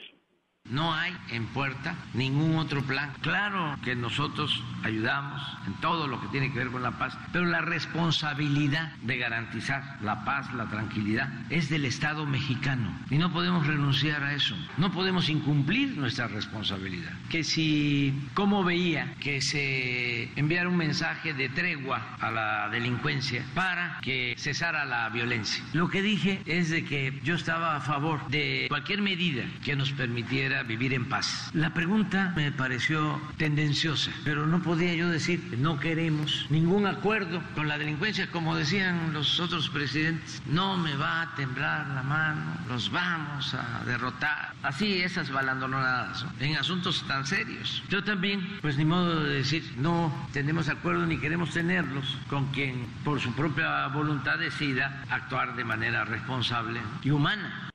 No 0.69 0.93
hay 0.93 1.15
en 1.31 1.45
puerta 1.47 1.95
ningún 2.13 2.57
otro 2.57 2.81
plan. 2.83 3.11
Claro 3.21 3.77
que 3.83 3.95
nosotros 3.95 4.63
ayudamos 4.83 5.41
en 5.65 5.73
todo 5.75 6.07
lo 6.07 6.19
que 6.19 6.27
tiene 6.27 6.51
que 6.51 6.59
ver 6.59 6.69
con 6.69 6.83
la 6.83 6.91
paz, 6.91 7.17
pero 7.31 7.45
la 7.45 7.61
responsabilidad 7.61 8.91
de 9.01 9.17
garantizar 9.17 9.97
la 10.01 10.25
paz, 10.25 10.53
la 10.53 10.65
tranquilidad, 10.65 11.29
es 11.49 11.69
del 11.69 11.85
Estado 11.85 12.25
mexicano. 12.25 12.91
Y 13.09 13.17
no 13.17 13.31
podemos 13.31 13.65
renunciar 13.65 14.23
a 14.23 14.33
eso. 14.33 14.55
No 14.77 14.91
podemos 14.91 15.29
incumplir 15.29 15.97
nuestra 15.97 16.27
responsabilidad. 16.27 17.11
Que 17.29 17.43
si, 17.43 18.13
como 18.33 18.63
veía, 18.63 19.13
que 19.19 19.41
se 19.41 20.31
enviara 20.35 20.69
un 20.69 20.77
mensaje 20.77 21.33
de 21.33 21.49
tregua 21.49 22.17
a 22.19 22.31
la 22.31 22.69
delincuencia 22.69 23.43
para 23.53 23.99
que 24.01 24.35
cesara 24.37 24.85
la 24.85 25.09
violencia. 25.09 25.63
Lo 25.73 25.89
que 25.89 26.01
dije 26.01 26.41
es 26.45 26.69
de 26.69 26.83
que 26.83 27.19
yo 27.23 27.35
estaba 27.35 27.75
a 27.75 27.81
favor 27.81 28.27
de 28.29 28.65
cualquier 28.69 29.01
medida 29.01 29.43
que 29.63 29.75
nos 29.75 29.91
permitiera 29.91 30.56
vivir 30.63 30.93
en 30.93 31.09
paz. 31.09 31.49
La 31.53 31.73
pregunta 31.73 32.33
me 32.35 32.51
pareció 32.51 33.19
tendenciosa, 33.37 34.11
pero 34.23 34.45
no 34.45 34.61
podía 34.61 34.93
yo 34.93 35.09
decir 35.09 35.57
no 35.59 35.79
queremos 35.79 36.45
ningún 36.49 36.85
acuerdo 36.85 37.41
con 37.55 37.67
la 37.67 37.77
delincuencia, 37.77 38.29
como 38.31 38.55
decían 38.55 39.13
los 39.13 39.39
otros 39.39 39.69
presidentes. 39.69 40.41
No 40.45 40.77
me 40.77 40.95
va 40.95 41.21
a 41.21 41.35
temblar 41.35 41.87
la 41.87 42.03
mano, 42.03 42.57
los 42.67 42.91
vamos 42.91 43.53
a 43.53 43.83
derrotar. 43.85 44.53
Así 44.63 45.01
esas 45.01 45.31
balandonadas 45.31 46.25
en 46.39 46.57
asuntos 46.57 47.05
tan 47.07 47.25
serios. 47.25 47.83
Yo 47.89 48.03
también, 48.03 48.59
pues 48.61 48.77
ni 48.77 48.85
modo 48.85 49.23
de 49.23 49.35
decir 49.35 49.63
no 49.77 50.13
tenemos 50.33 50.69
acuerdo 50.69 51.05
ni 51.05 51.17
queremos 51.17 51.51
tenerlos 51.51 52.17
con 52.29 52.51
quien 52.51 52.85
por 53.03 53.19
su 53.19 53.33
propia 53.33 53.87
voluntad 53.87 54.37
decida 54.39 55.03
actuar 55.09 55.55
de 55.55 55.63
manera 55.63 56.05
responsable 56.05 56.81
y 57.03 57.11
humana. 57.11 57.69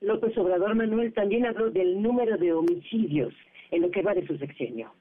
López 0.00 0.36
Obrador 0.36 0.74
Manuel 0.74 1.12
también 1.14 1.46
habló 1.46 1.70
del 1.70 2.02
número 2.02 2.36
de 2.36 2.52
homicidios 2.52 3.34
en 3.70 3.82
lo 3.82 3.90
que 3.90 4.02
va 4.02 4.14
de 4.14 4.26
su 4.26 4.36
sexenio. 4.38 4.92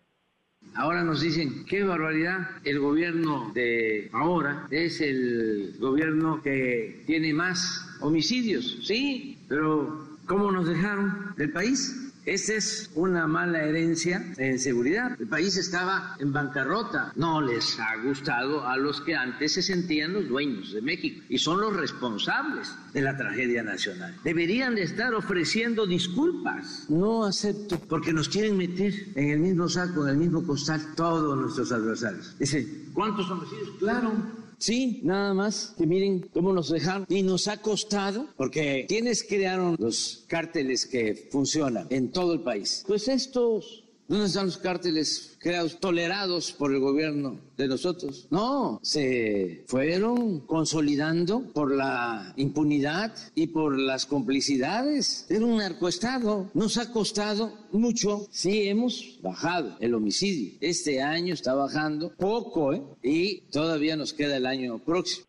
Ahora 0.73 1.03
nos 1.03 1.21
dicen, 1.21 1.65
qué 1.69 1.83
barbaridad, 1.83 2.39
el 2.63 2.79
gobierno 2.79 3.51
de 3.53 4.09
ahora 4.13 4.67
es 4.71 4.99
el 4.99 5.75
gobierno 5.79 6.41
que 6.41 7.03
tiene 7.05 7.33
más 7.33 7.97
homicidios, 8.01 8.79
sí, 8.83 9.37
pero 9.47 10.07
¿cómo 10.25 10.51
nos 10.51 10.67
dejaron 10.67 11.33
del 11.37 11.51
país? 11.51 12.04
Esta 12.25 12.53
es 12.53 12.89
una 12.95 13.27
mala 13.27 13.63
herencia 13.63 14.33
en 14.37 14.57
seguridad. 14.57 15.15
El 15.19 15.27
país 15.27 15.57
estaba 15.57 16.15
en 16.19 16.33
bancarrota. 16.33 17.13
No 17.15 17.39
les 17.39 17.79
ha 17.79 17.97
gustado 18.03 18.65
a 18.65 18.77
los 18.77 18.99
que 19.01 19.15
antes 19.15 19.53
se 19.53 19.61
sentían 19.61 20.13
los 20.13 20.27
dueños 20.27 20.73
de 20.73 20.81
México 20.81 21.23
y 21.29 21.37
son 21.37 21.61
los 21.61 21.75
responsables 21.75 22.75
de 22.93 23.01
la 23.01 23.15
tragedia 23.15 23.61
nacional. 23.61 24.15
Deberían 24.23 24.73
de 24.73 24.83
estar 24.83 25.13
ofreciendo 25.13 25.85
disculpas. 25.85 26.87
No 26.89 27.25
acepto 27.25 27.79
porque 27.79 28.11
nos 28.11 28.27
quieren 28.27 28.57
meter 28.57 28.93
en 29.13 29.29
el 29.29 29.39
mismo 29.39 29.69
saco, 29.69 30.07
en 30.07 30.13
el 30.13 30.17
mismo 30.17 30.43
costal, 30.43 30.81
todos 30.95 31.37
nuestros 31.37 31.71
adversarios. 31.71 32.35
Dice, 32.39 32.85
¿cuántos 32.93 33.29
homicidios? 33.29 33.69
Claro, 33.77 34.13
Sí, 34.57 35.01
nada 35.03 35.33
más 35.33 35.73
que 35.77 35.85
miren 35.85 36.21
cómo 36.33 36.53
nos 36.53 36.69
dejaron 36.69 37.05
y 37.09 37.23
nos 37.23 37.47
ha 37.47 37.61
costado, 37.61 38.27
porque 38.37 38.85
¿quiénes 38.87 39.23
crearon 39.23 39.75
los 39.79 40.25
cárteles 40.27 40.85
que 40.85 41.27
funcionan 41.31 41.87
en 41.89 42.11
todo 42.11 42.33
el 42.33 42.41
país? 42.41 42.83
Pues 42.87 43.07
estos. 43.07 43.84
¿Dónde 44.07 44.27
están 44.27 44.45
los 44.45 44.59
cárteles 44.59 45.35
creados, 45.39 45.79
tolerados 45.79 46.51
por 46.51 46.71
el 46.71 46.79
gobierno 46.79 47.39
de 47.57 47.67
nosotros? 47.67 48.27
No, 48.29 48.79
se 48.83 49.63
fueron 49.67 50.41
consolidando 50.41 51.51
por 51.53 51.73
la 51.75 52.31
impunidad 52.35 53.15
y 53.33 53.47
por 53.47 53.79
las 53.79 54.05
complicidades. 54.05 55.25
Era 55.29 55.45
un 55.45 55.57
narcoestado. 55.57 56.51
Nos 56.53 56.77
ha 56.77 56.91
costado 56.91 57.51
mucho. 57.71 58.27
Sí, 58.29 58.67
hemos 58.67 59.19
bajado 59.23 59.75
el 59.79 59.95
homicidio. 59.95 60.53
Este 60.61 61.01
año 61.01 61.33
está 61.33 61.55
bajando 61.55 62.15
poco, 62.15 62.73
¿eh? 62.73 62.83
Y 63.01 63.41
todavía 63.49 63.95
nos 63.95 64.13
queda 64.13 64.37
el 64.37 64.45
año 64.45 64.77
próximo. 64.77 65.25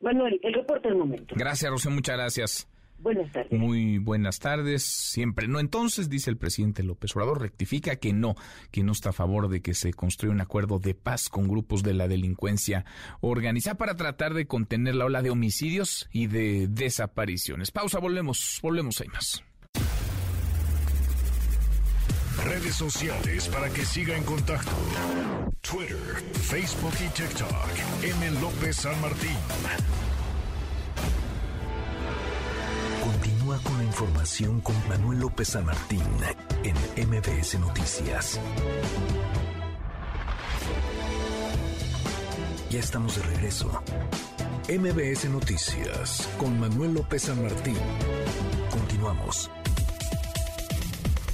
Manuel, 0.00 0.40
el 0.42 0.54
reporte 0.54 0.88
del 0.88 0.96
momento. 0.96 1.34
Gracias, 1.36 1.70
Rocío, 1.70 1.90
muchas 1.90 2.16
gracias. 2.16 2.73
Buenas 3.04 3.30
tardes. 3.32 3.60
Muy 3.60 3.98
buenas 3.98 4.38
tardes. 4.38 4.82
Siempre 4.82 5.46
no. 5.46 5.60
Entonces, 5.60 6.08
dice 6.08 6.30
el 6.30 6.38
presidente 6.38 6.82
López 6.82 7.14
Obrador, 7.14 7.42
rectifica 7.42 7.96
que 7.96 8.14
no, 8.14 8.34
que 8.70 8.82
no 8.82 8.92
está 8.92 9.10
a 9.10 9.12
favor 9.12 9.50
de 9.50 9.60
que 9.60 9.74
se 9.74 9.92
construya 9.92 10.32
un 10.32 10.40
acuerdo 10.40 10.78
de 10.78 10.94
paz 10.94 11.28
con 11.28 11.46
grupos 11.46 11.82
de 11.82 11.92
la 11.92 12.08
delincuencia 12.08 12.86
organizada 13.20 13.76
para 13.76 13.94
tratar 13.94 14.32
de 14.32 14.46
contener 14.46 14.94
la 14.94 15.04
ola 15.04 15.20
de 15.20 15.28
homicidios 15.28 16.08
y 16.12 16.28
de 16.28 16.66
desapariciones. 16.66 17.70
Pausa, 17.70 17.98
volvemos, 17.98 18.58
volvemos, 18.62 18.98
hay 19.02 19.08
más. 19.08 19.44
Redes 22.42 22.74
sociales 22.74 23.48
para 23.48 23.68
que 23.68 23.84
siga 23.84 24.16
en 24.16 24.24
contacto: 24.24 24.72
Twitter, 25.60 26.24
Facebook 26.32 26.94
y 27.04 27.08
TikTok. 27.10 27.68
M. 28.02 28.40
López 28.40 28.76
San 28.76 28.98
Martín. 29.02 29.36
Con 33.44 33.76
la 33.76 33.84
información 33.84 34.62
con 34.62 34.74
Manuel 34.88 35.18
López 35.18 35.48
San 35.48 35.66
Martín 35.66 36.00
en 36.62 37.08
MBS 37.08 37.58
Noticias. 37.60 38.40
Ya 42.70 42.80
estamos 42.80 43.16
de 43.16 43.22
regreso. 43.22 43.82
MBS 44.66 45.26
Noticias 45.28 46.26
con 46.38 46.58
Manuel 46.58 46.94
López 46.94 47.24
San 47.24 47.42
Martín. 47.42 47.76
Continuamos. 48.70 49.50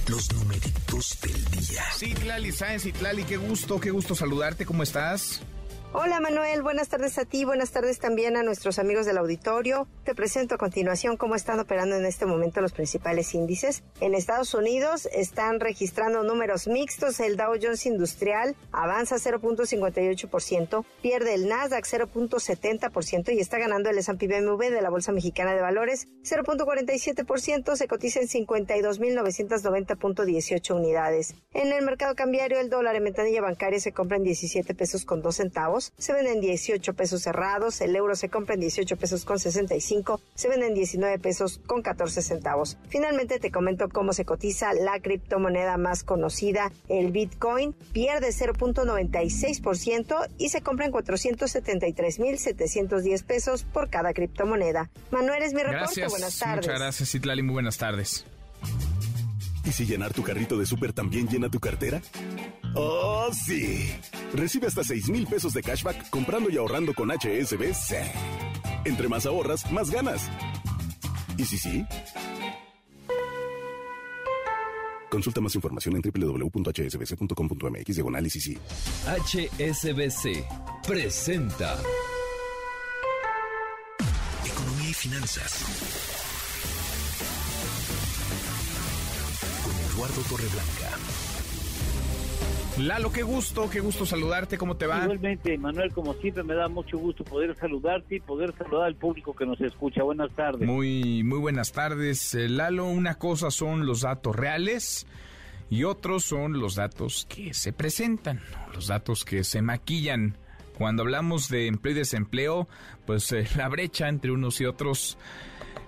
Los 0.07 0.33
numeritos 0.33 1.17
del 1.21 1.45
día. 1.45 1.83
Citlali 1.97 2.51
Sáenz, 2.51 2.83
Citlali, 2.83 3.23
qué 3.23 3.37
gusto, 3.37 3.79
qué 3.79 3.89
gusto 3.89 4.15
saludarte, 4.15 4.65
¿cómo 4.65 4.83
estás? 4.83 5.41
Hola 5.93 6.21
Manuel, 6.21 6.61
buenas 6.61 6.87
tardes 6.87 7.17
a 7.17 7.25
ti, 7.25 7.43
buenas 7.43 7.71
tardes 7.71 7.99
también 7.99 8.37
a 8.37 8.43
nuestros 8.43 8.79
amigos 8.79 9.05
del 9.05 9.17
auditorio. 9.17 9.89
Te 10.05 10.15
presento 10.15 10.55
a 10.55 10.57
continuación 10.57 11.17
cómo 11.17 11.35
están 11.35 11.59
operando 11.59 11.97
en 11.97 12.05
este 12.05 12.25
momento 12.25 12.61
los 12.61 12.71
principales 12.71 13.33
índices. 13.33 13.83
En 13.99 14.15
Estados 14.15 14.53
Unidos 14.53 15.09
están 15.11 15.59
registrando 15.59 16.23
números 16.23 16.67
mixtos. 16.67 17.19
El 17.19 17.35
Dow 17.35 17.55
Jones 17.61 17.85
Industrial 17.85 18.55
avanza 18.71 19.17
0.58%, 19.17 20.85
pierde 21.01 21.33
el 21.33 21.49
Nasdaq 21.49 21.83
0.70% 21.83 23.35
y 23.35 23.41
está 23.41 23.59
ganando 23.59 23.89
el 23.89 23.97
S&P 23.97 24.27
BMW 24.27 24.69
de 24.69 24.81
la 24.81 24.89
Bolsa 24.89 25.11
Mexicana 25.11 25.53
de 25.53 25.59
Valores 25.59 26.07
0.47%, 26.23 27.75
se 27.75 27.89
cotiza 27.89 28.21
en 28.21 28.29
52.990.18 28.29 30.73
unidades. 30.73 31.35
En 31.51 31.73
el 31.73 31.83
mercado 31.83 32.15
cambiario 32.15 32.61
el 32.61 32.69
dólar 32.69 32.95
en 32.95 33.03
ventanilla 33.03 33.41
bancaria 33.41 33.81
se 33.81 33.91
compra 33.91 34.15
en 34.15 34.23
17 34.23 34.73
pesos 34.73 35.03
con 35.03 35.21
2 35.21 35.35
centavos 35.35 35.80
se 35.97 36.13
venden 36.13 36.39
18 36.41 36.93
pesos 36.93 37.21
cerrados, 37.21 37.79
el 37.81 37.95
euro 37.95 38.15
se 38.15 38.29
compra 38.29 38.55
en 38.55 38.61
18 38.61 38.97
pesos 38.97 39.25
con 39.25 39.37
65, 39.39 40.19
se 40.35 40.49
venden 40.49 40.73
19 40.73 41.19
pesos 41.19 41.59
con 41.65 41.81
14 41.81 42.21
centavos. 42.21 42.77
Finalmente 42.89 43.39
te 43.39 43.51
comento 43.51 43.89
cómo 43.89 44.13
se 44.13 44.23
cotiza 44.25 44.73
la 44.73 44.99
criptomoneda 44.99 45.77
más 45.77 46.03
conocida, 46.03 46.71
el 46.89 47.11
Bitcoin, 47.11 47.73
pierde 47.93 48.29
0.96% 48.29 50.27
y 50.37 50.49
se 50.49 50.61
compra 50.61 50.85
en 50.85 50.91
473.710 50.91 53.23
pesos 53.23 53.63
por 53.63 53.89
cada 53.89 54.13
criptomoneda. 54.13 54.89
Manuel 55.11 55.43
es 55.43 55.53
mi 55.53 55.63
reporte, 55.63 56.05
buenas 56.07 56.39
tardes. 56.39 56.67
Muchas 56.67 56.79
gracias, 56.79 57.15
Itlali, 57.15 57.43
muy 57.43 57.53
buenas 57.53 57.77
tardes. 57.77 58.25
¿Y 59.63 59.71
si 59.71 59.85
llenar 59.85 60.13
tu 60.13 60.23
carrito 60.23 60.57
de 60.57 60.65
súper 60.65 60.93
también 60.93 61.27
llena 61.27 61.49
tu 61.49 61.59
cartera? 61.59 62.01
¡Oh, 62.75 63.29
sí! 63.33 63.91
Recibe 64.33 64.67
hasta 64.67 64.83
6 64.83 65.09
mil 65.09 65.27
pesos 65.27 65.53
de 65.53 65.61
cashback 65.61 66.09
comprando 66.09 66.49
y 66.49 66.57
ahorrando 66.57 66.93
con 66.93 67.09
HSBC. 67.11 67.95
Entre 68.85 69.07
más 69.07 69.25
ahorras, 69.25 69.71
más 69.71 69.91
ganas. 69.91 70.29
¿Y 71.37 71.45
si 71.45 71.57
sí? 71.57 71.85
Consulta 75.09 75.41
más 75.41 75.53
información 75.55 75.97
en 75.97 76.01
www.hsbc.com.mx 76.01 77.95
diagonal 77.95 78.29
sí. 78.29 78.57
HSBC 79.05 80.45
presenta 80.87 81.77
Economía 84.45 84.89
y 84.89 84.93
finanzas. 84.93 86.10
Eduardo 90.01 90.21
Torreblanca. 90.23 90.97
Lalo, 92.79 93.11
qué 93.11 93.21
gusto, 93.21 93.69
qué 93.69 93.81
gusto 93.81 94.07
saludarte, 94.07 94.57
¿cómo 94.57 94.75
te 94.75 94.87
va? 94.87 95.03
Igualmente, 95.03 95.55
Manuel, 95.59 95.93
como 95.93 96.15
siempre 96.15 96.41
me 96.41 96.55
da 96.55 96.67
mucho 96.67 96.97
gusto 96.97 97.23
poder 97.23 97.55
saludarte 97.55 98.15
y 98.15 98.19
poder 98.19 98.51
saludar 98.57 98.87
al 98.87 98.95
público 98.95 99.35
que 99.35 99.45
nos 99.45 99.61
escucha. 99.61 100.01
Buenas 100.01 100.31
tardes. 100.31 100.67
Muy, 100.67 101.23
muy 101.23 101.37
buenas 101.37 101.71
tardes, 101.71 102.33
eh, 102.33 102.49
Lalo. 102.49 102.85
Una 102.85 103.19
cosa 103.19 103.51
son 103.51 103.85
los 103.85 104.01
datos 104.01 104.35
reales 104.35 105.05
y 105.69 105.83
otros 105.83 106.23
son 106.23 106.59
los 106.59 106.73
datos 106.73 107.27
que 107.29 107.53
se 107.53 107.71
presentan, 107.71 108.41
los 108.73 108.87
datos 108.87 109.23
que 109.23 109.43
se 109.43 109.61
maquillan. 109.61 110.35
Cuando 110.79 111.03
hablamos 111.03 111.47
de 111.47 111.67
empleo 111.67 111.93
y 111.93 111.99
desempleo, 111.99 112.67
pues 113.05 113.31
eh, 113.33 113.45
la 113.55 113.69
brecha 113.69 114.09
entre 114.09 114.31
unos 114.31 114.61
y 114.61 114.65
otros 114.65 115.19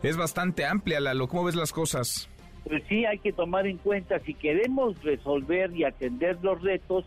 es 0.04 0.18
bastante 0.18 0.66
amplia, 0.66 1.00
Lalo. 1.00 1.28
¿Cómo 1.28 1.46
ves 1.46 1.56
las 1.56 1.72
cosas? 1.72 2.30
Pues 2.68 2.84
sí 2.88 3.06
hay 3.06 3.20
que 3.20 3.34
tomar 3.34 3.68
en 3.68 3.78
cuenta, 3.78 4.20
si 4.20 4.34
queremos 4.34 5.02
resolver 5.04 5.72
y 5.76 5.84
atender 5.84 6.38
los 6.42 6.62
retos, 6.62 7.06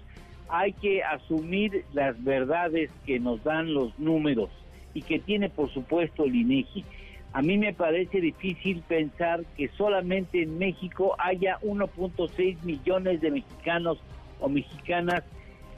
hay 0.48 0.72
que 0.72 1.02
asumir 1.02 1.84
las 1.92 2.22
verdades 2.22 2.90
que 3.04 3.18
nos 3.18 3.42
dan 3.42 3.72
los 3.72 3.98
números 3.98 4.50
y 4.94 5.02
que 5.02 5.18
tiene 5.18 5.48
por 5.48 5.72
supuesto 5.72 6.24
el 6.24 6.34
INEGI. 6.34 6.84
A 7.32 7.42
mí 7.42 7.58
me 7.58 7.74
parece 7.74 8.20
difícil 8.20 8.82
pensar 8.86 9.44
que 9.56 9.68
solamente 9.68 10.42
en 10.42 10.58
México 10.58 11.16
haya 11.18 11.58
1.6 11.60 12.62
millones 12.62 13.20
de 13.20 13.30
mexicanos 13.30 13.98
o 14.40 14.48
mexicanas 14.48 15.22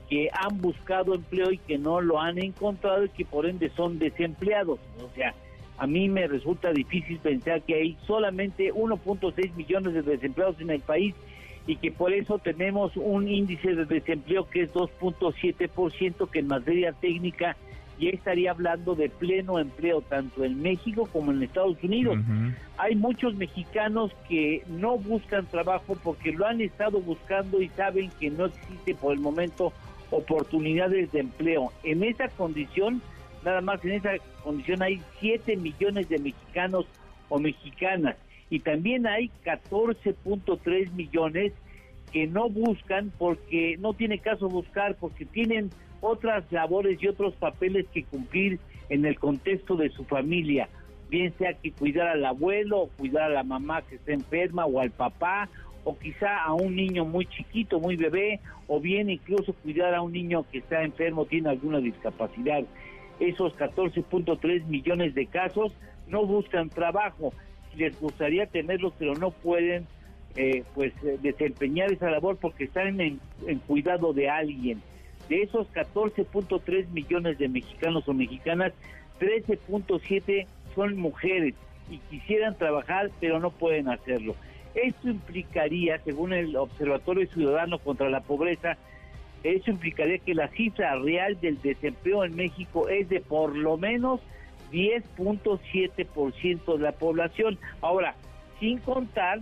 que 0.09 0.31
han 0.33 0.61
buscado 0.61 1.15
empleo 1.15 1.51
y 1.51 1.59
que 1.59 1.79
no 1.79 2.01
lo 2.01 2.21
han 2.21 2.39
encontrado 2.39 3.05
y 3.05 3.09
que 3.11 3.25
por 3.25 3.47
ende 3.47 3.71
son 3.71 3.99
desempleados. 3.99 4.79
O 4.99 5.15
sea, 5.15 5.35
a 5.79 5.87
mí 5.87 6.09
me 6.09 6.27
resulta 6.27 6.73
difícil 6.73 7.19
pensar 7.19 7.63
que 7.63 7.75
hay 7.75 7.97
solamente 8.07 8.73
1.6 8.73 9.55
millones 9.55 9.95
de 9.95 10.03
desempleados 10.03 10.61
en 10.61 10.71
el 10.71 10.81
país 10.81 11.15
y 11.67 11.77
que 11.77 11.93
por 11.93 12.13
eso 12.13 12.39
tenemos 12.39 12.97
un 12.97 13.29
índice 13.29 13.75
de 13.75 13.85
desempleo 13.85 14.49
que 14.49 14.63
es 14.63 14.73
2.7%, 14.73 16.29
que 16.31 16.39
en 16.41 16.49
materia 16.49 16.93
técnica 16.93 17.57
ya 18.01 18.11
estaría 18.11 18.53
hablando 18.53 18.95
de 18.95 19.09
pleno 19.09 19.59
empleo 19.59 20.01
tanto 20.01 20.45
en 20.45 20.63
México 20.63 21.09
como 21.13 21.31
en 21.31 21.43
Estados 21.43 21.77
Unidos. 21.83 22.19
Hay 22.77 22.95
muchos 22.95 23.35
mexicanos 23.35 24.13
que 24.29 24.63
no 24.69 24.99
buscan 24.99 25.47
trabajo 25.47 25.97
porque 26.03 26.33
lo 26.33 26.47
han 26.47 26.61
estado 26.61 27.01
buscando 27.01 27.61
y 27.61 27.69
saben 27.71 28.11
que 28.19 28.31
no 28.31 28.47
existe 28.47 28.95
por 28.95 29.13
el 29.13 29.21
momento 29.21 29.73
oportunidades 30.11 31.13
de 31.13 31.21
empleo. 31.21 31.73
En 31.83 32.03
esa 32.03 32.29
condición, 32.29 33.03
nada 33.45 33.61
más 33.61 33.85
en 33.85 33.93
esa 33.93 34.11
condición 34.43 34.83
hay 34.83 35.01
7 35.21 35.57
millones 35.57 36.09
de 36.09 36.19
mexicanos 36.19 36.87
o 37.29 37.39
mexicanas 37.39 38.17
y 38.51 38.61
también 38.61 39.07
hay 39.07 39.31
14.3 39.45 40.93
millones 40.93 41.53
que 42.13 42.27
no 42.27 42.49
buscan 42.49 43.13
porque 43.19 43.77
no 43.79 43.93
tiene 43.93 44.19
caso 44.19 44.49
buscar, 44.49 44.97
porque 44.97 45.27
tienen 45.27 45.71
otras 46.01 46.51
labores 46.51 47.03
y 47.03 47.09
otros 47.09 47.35
papeles 47.35 47.87
que 47.93 48.05
cumplir 48.05 48.59
en 48.89 49.05
el 49.05 49.19
contexto 49.19 49.77
de 49.77 49.91
su 49.91 50.05
familia, 50.05 50.69
bien 51.11 51.35
sea 51.39 51.53
que 51.55 51.73
cuidar 51.73 52.09
al 52.09 52.25
abuelo 52.25 52.89
cuidar 52.97 53.25
a 53.25 53.29
la 53.35 53.43
mamá 53.43 53.83
que 53.83 53.97
está 53.97 54.13
enferma 54.13 54.65
o 54.65 54.81
al 54.81 54.91
papá 54.91 55.49
o 55.85 55.99
quizá 55.99 56.43
a 56.45 56.53
un 56.53 56.77
niño 56.77 57.05
muy 57.05 57.25
chiquito, 57.27 57.81
muy 57.81 57.97
bebé, 57.97 58.41
o 58.67 58.79
bien 58.79 59.09
incluso 59.09 59.55
cuidar 59.55 59.95
a 59.95 60.03
un 60.03 60.13
niño 60.13 60.45
que 60.51 60.59
está 60.59 60.83
enfermo, 60.83 61.25
tiene 61.25 61.49
alguna 61.49 61.79
discapacidad. 61.79 62.63
Esos 63.21 63.57
14.3 63.57 64.65
millones 64.67 65.15
de 65.15 65.27
casos 65.27 65.73
no 66.09 66.25
buscan 66.25 66.71
trabajo, 66.71 67.33
les 67.77 67.99
gustaría 68.01 68.47
tenerlos, 68.47 68.93
pero 68.99 69.15
no 69.15 69.31
pueden 69.31 69.87
eh, 70.37 70.63
pues 70.75 70.93
eh, 71.03 71.19
desempeñar 71.21 71.93
esa 71.93 72.11
labor 72.11 72.37
porque 72.37 72.65
están 72.65 73.01
en, 73.01 73.21
en 73.47 73.59
cuidado 73.61 74.13
de 74.13 74.29
alguien. 74.29 74.83
De 75.29 75.43
esos 75.43 75.71
14.3 75.73 76.89
millones 76.89 77.39
de 77.39 77.49
mexicanos 77.49 78.09
o 78.09 78.15
mexicanas, 78.15 78.73
13.7 79.21 80.47
son 80.75 80.97
mujeres 80.97 81.55
y 81.91 81.99
quisieran 81.99 82.57
trabajar, 82.57 83.11
pero 83.21 83.41
no 83.41 83.51
pueden 83.51 83.89
hacerlo. 83.89 84.35
Esto 84.75 85.09
implicaría, 85.09 85.99
según 86.05 86.33
el 86.33 86.55
Observatorio 86.57 87.27
Ciudadano 87.29 87.79
contra 87.79 88.09
la 88.11 88.21
Pobreza, 88.21 88.77
eso 89.43 89.71
implicaría 89.71 90.19
que 90.19 90.35
la 90.35 90.49
cifra 90.49 90.97
real 90.97 91.41
del 91.41 91.61
desempleo 91.61 92.25
en 92.25 92.35
México 92.35 92.89
es 92.89 93.09
de 93.09 93.21
por 93.21 93.57
lo 93.57 93.77
menos 93.77 94.21
10.7% 94.73 96.77
de 96.77 96.83
la 96.83 96.93
población. 96.93 97.59
Ahora, 97.81 98.15
sin 98.61 98.79
contar, 98.79 99.41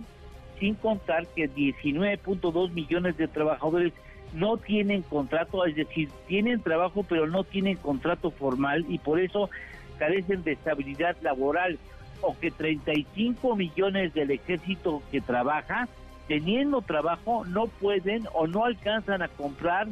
sin 0.59 0.75
contar 0.75 1.27
que 1.27 1.49
19.2 1.49 2.71
millones 2.71 3.17
de 3.17 3.27
trabajadores 3.27 3.93
no 4.33 4.57
tienen 4.57 5.03
contrato, 5.03 5.65
es 5.65 5.75
decir, 5.75 6.09
tienen 6.27 6.61
trabajo 6.61 7.03
pero 7.03 7.27
no 7.27 7.43
tienen 7.43 7.77
contrato 7.77 8.31
formal 8.31 8.85
y 8.89 8.99
por 8.99 9.19
eso 9.19 9.49
carecen 9.97 10.43
de 10.43 10.53
estabilidad 10.53 11.15
laboral 11.21 11.79
o 12.21 12.37
que 12.37 12.51
35 12.51 13.55
millones 13.55 14.13
del 14.13 14.31
ejército 14.31 15.01
que 15.11 15.21
trabaja, 15.21 15.87
teniendo 16.27 16.81
trabajo, 16.81 17.45
no 17.45 17.67
pueden 17.67 18.27
o 18.33 18.47
no 18.47 18.65
alcanzan 18.65 19.21
a 19.21 19.27
comprar 19.27 19.87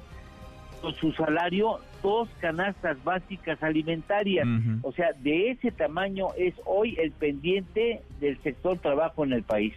con 0.81 0.93
su 0.95 1.11
salario 1.13 1.79
dos 2.03 2.29
canastas 2.39 3.03
básicas 3.03 3.61
alimentarias. 3.63 4.47
O 4.83 4.91
sea, 4.91 5.13
de 5.13 5.51
ese 5.51 5.71
tamaño 5.71 6.27
es 6.37 6.53
hoy 6.65 6.95
el 6.99 7.11
pendiente 7.11 8.01
del 8.19 8.37
sector 8.43 8.77
trabajo 8.77 9.23
en 9.23 9.33
el 9.33 9.43
país. 9.43 9.73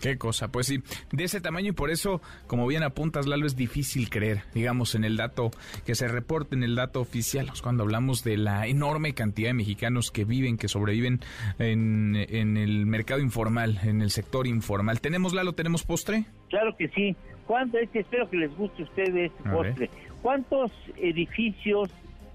Qué 0.00 0.16
cosa, 0.16 0.48
pues 0.48 0.66
sí, 0.66 0.82
de 1.12 1.24
ese 1.24 1.40
tamaño 1.40 1.68
y 1.68 1.72
por 1.72 1.90
eso, 1.90 2.22
como 2.46 2.66
bien 2.66 2.82
apuntas, 2.82 3.26
Lalo, 3.26 3.46
es 3.46 3.54
difícil 3.54 4.08
creer, 4.08 4.42
digamos, 4.54 4.94
en 4.94 5.04
el 5.04 5.16
dato 5.16 5.50
que 5.84 5.94
se 5.94 6.08
reporte, 6.08 6.54
en 6.54 6.62
el 6.62 6.74
dato 6.74 7.00
oficial, 7.00 7.50
cuando 7.62 7.82
hablamos 7.82 8.24
de 8.24 8.38
la 8.38 8.66
enorme 8.66 9.12
cantidad 9.12 9.50
de 9.50 9.54
mexicanos 9.54 10.10
que 10.10 10.24
viven, 10.24 10.56
que 10.56 10.68
sobreviven 10.68 11.20
en, 11.58 12.16
el 12.16 12.86
mercado 12.86 13.20
informal, 13.20 13.78
en 13.82 14.00
el 14.00 14.10
sector 14.10 14.46
informal. 14.46 15.00
¿Tenemos, 15.00 15.34
Lalo, 15.34 15.52
tenemos 15.52 15.82
postre? 15.82 16.24
Claro 16.48 16.74
que 16.76 16.88
sí. 16.88 17.14
¿Cuánto 17.46 17.78
es 17.78 17.90
que 17.90 18.00
espero 18.00 18.30
que 18.30 18.38
les 18.38 18.56
guste 18.56 18.82
a 18.82 18.84
ustedes 18.86 19.32
postre? 19.50 19.90
¿Cuántos 20.22 20.70
edificios 20.96 21.90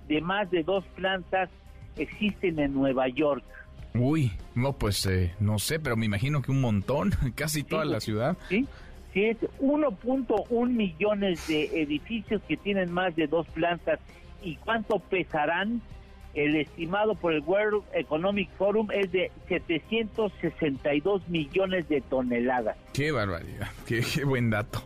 de 0.08 0.22
más 0.22 0.52
de 0.52 0.64
dos 0.64 0.86
plantas 0.96 1.50
existen 1.98 2.60
en 2.60 2.74
Nueva 2.74 3.08
York? 3.08 3.44
Uy, 3.98 4.32
no, 4.56 4.74
pues 4.74 5.06
eh, 5.06 5.34
no 5.40 5.60
sé, 5.60 5.80
pero 5.80 5.96
me 5.96 6.06
imagino 6.06 6.42
que 6.42 6.52
un 6.52 6.62
montón, 6.62 7.14
casi 7.36 7.64
toda 7.64 7.86
la 7.86 8.00
ciudad. 8.00 8.38
Sí, 8.50 8.68
sí, 9.14 9.26
es 9.26 9.38
1.1 9.60 10.70
millones 10.70 11.48
de 11.48 11.82
edificios 11.82 12.42
que 12.48 12.58
tienen 12.58 12.92
más 12.92 13.16
de 13.16 13.28
dos 13.28 13.48
plantas. 13.48 14.00
¿Y 14.44 14.56
cuánto 14.58 15.00
pesarán? 15.00 15.82
El 16.36 16.58
estimado 16.58 17.16
por 17.16 17.34
el 17.34 17.40
World 17.42 17.84
Economic 17.94 18.50
Forum 18.58 18.90
es 18.92 19.10
de 19.14 19.32
762 19.48 21.30
millones 21.30 21.88
de 21.88 22.02
toneladas. 22.02 22.76
Qué 22.92 23.14
barbaridad, 23.14 23.70
qué, 23.88 24.02
qué 24.02 24.26
buen 24.26 24.50
dato. 24.50 24.84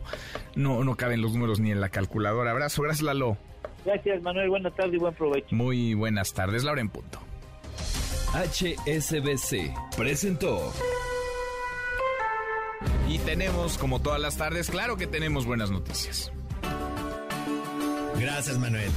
No, 0.54 0.84
no 0.84 0.94
caben 0.94 1.20
los 1.20 1.32
números 1.32 1.58
ni 1.58 1.72
en 1.72 1.80
la 1.80 1.88
calculadora. 1.88 2.52
Abrazo, 2.52 2.82
gracias 2.82 3.02
Lalo. 3.02 3.36
Gracias 3.84 4.22
Manuel, 4.22 4.48
buenas 4.48 4.74
tardes 4.76 4.94
y 4.94 4.98
buen 4.98 5.14
provecho. 5.14 5.48
Muy 5.50 5.94
buenas 5.94 6.32
tardes, 6.32 6.62
Laura 6.62 6.80
en 6.80 6.88
punto. 6.88 7.18
HSBC 8.32 9.74
presentó. 9.96 10.72
Y 13.08 13.18
tenemos, 13.18 13.76
como 13.76 14.00
todas 14.00 14.20
las 14.20 14.36
tardes, 14.36 14.70
claro 14.70 14.96
que 14.96 15.06
tenemos 15.06 15.46
buenas 15.46 15.70
noticias. 15.70 16.30
Gracias, 18.16 18.56
Manuel. 18.58 18.90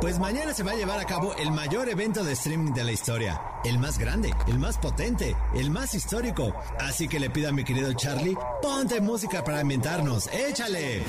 Pues 0.00 0.18
mañana 0.18 0.52
se 0.54 0.62
va 0.62 0.72
a 0.72 0.76
llevar 0.76 0.98
a 0.98 1.04
cabo 1.04 1.34
el 1.36 1.52
mayor 1.52 1.88
evento 1.88 2.24
de 2.24 2.32
streaming 2.32 2.72
de 2.72 2.84
la 2.84 2.92
historia. 2.92 3.40
El 3.64 3.78
más 3.78 3.98
grande, 3.98 4.34
el 4.48 4.58
más 4.58 4.78
potente, 4.78 5.36
el 5.54 5.70
más 5.70 5.94
histórico. 5.94 6.54
Así 6.80 7.06
que 7.06 7.20
le 7.20 7.30
pido 7.30 7.50
a 7.50 7.52
mi 7.52 7.64
querido 7.64 7.92
Charlie, 7.92 8.36
ponte 8.62 9.00
música 9.00 9.44
para 9.44 9.60
ambientarnos. 9.60 10.28
¡Échale! 10.32 11.02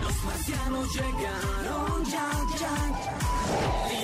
Los 0.00 0.24
marcianos 0.24 0.94
llegaron 0.94 2.04
ya, 2.06 2.30
ya. 2.58 3.99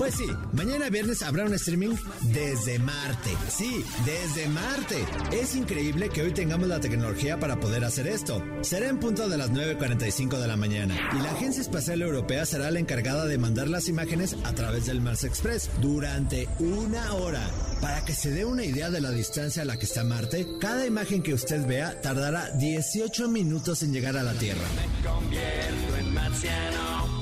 Pues 0.00 0.14
sí, 0.14 0.24
mañana 0.54 0.88
viernes 0.88 1.20
habrá 1.20 1.44
un 1.44 1.52
streaming 1.52 1.94
desde 2.32 2.78
Marte. 2.78 3.36
Sí, 3.50 3.84
desde 4.06 4.48
Marte. 4.48 5.04
Es 5.30 5.54
increíble 5.54 6.08
que 6.08 6.22
hoy 6.22 6.32
tengamos 6.32 6.68
la 6.68 6.80
tecnología 6.80 7.38
para 7.38 7.60
poder 7.60 7.84
hacer 7.84 8.06
esto. 8.06 8.42
Será 8.62 8.88
en 8.88 8.98
punto 8.98 9.28
de 9.28 9.36
las 9.36 9.50
9.45 9.52 10.38
de 10.38 10.48
la 10.48 10.56
mañana 10.56 10.96
y 11.12 11.22
la 11.22 11.32
Agencia 11.32 11.60
Espacial 11.60 12.00
Europea 12.00 12.46
será 12.46 12.70
la 12.70 12.78
encargada 12.78 13.26
de 13.26 13.36
mandar 13.36 13.68
las 13.68 13.88
imágenes 13.88 14.38
a 14.44 14.54
través 14.54 14.86
del 14.86 15.02
Mars 15.02 15.24
Express 15.24 15.68
durante 15.82 16.48
una 16.60 17.12
hora. 17.12 17.46
Para 17.82 18.02
que 18.02 18.14
se 18.14 18.30
dé 18.30 18.46
una 18.46 18.64
idea 18.64 18.88
de 18.88 19.02
la 19.02 19.10
distancia 19.10 19.60
a 19.60 19.66
la 19.66 19.76
que 19.76 19.84
está 19.84 20.02
Marte, 20.02 20.46
cada 20.62 20.86
imagen 20.86 21.22
que 21.22 21.34
usted 21.34 21.66
vea 21.66 22.00
tardará 22.00 22.48
18 22.52 23.28
minutos 23.28 23.82
en 23.82 23.92
llegar 23.92 24.16
a 24.16 24.22
la 24.22 24.32
Tierra. 24.32 24.64
Me 24.76 25.06
convierto 25.06 25.96
en 25.98 26.14
marciano. 26.14 27.20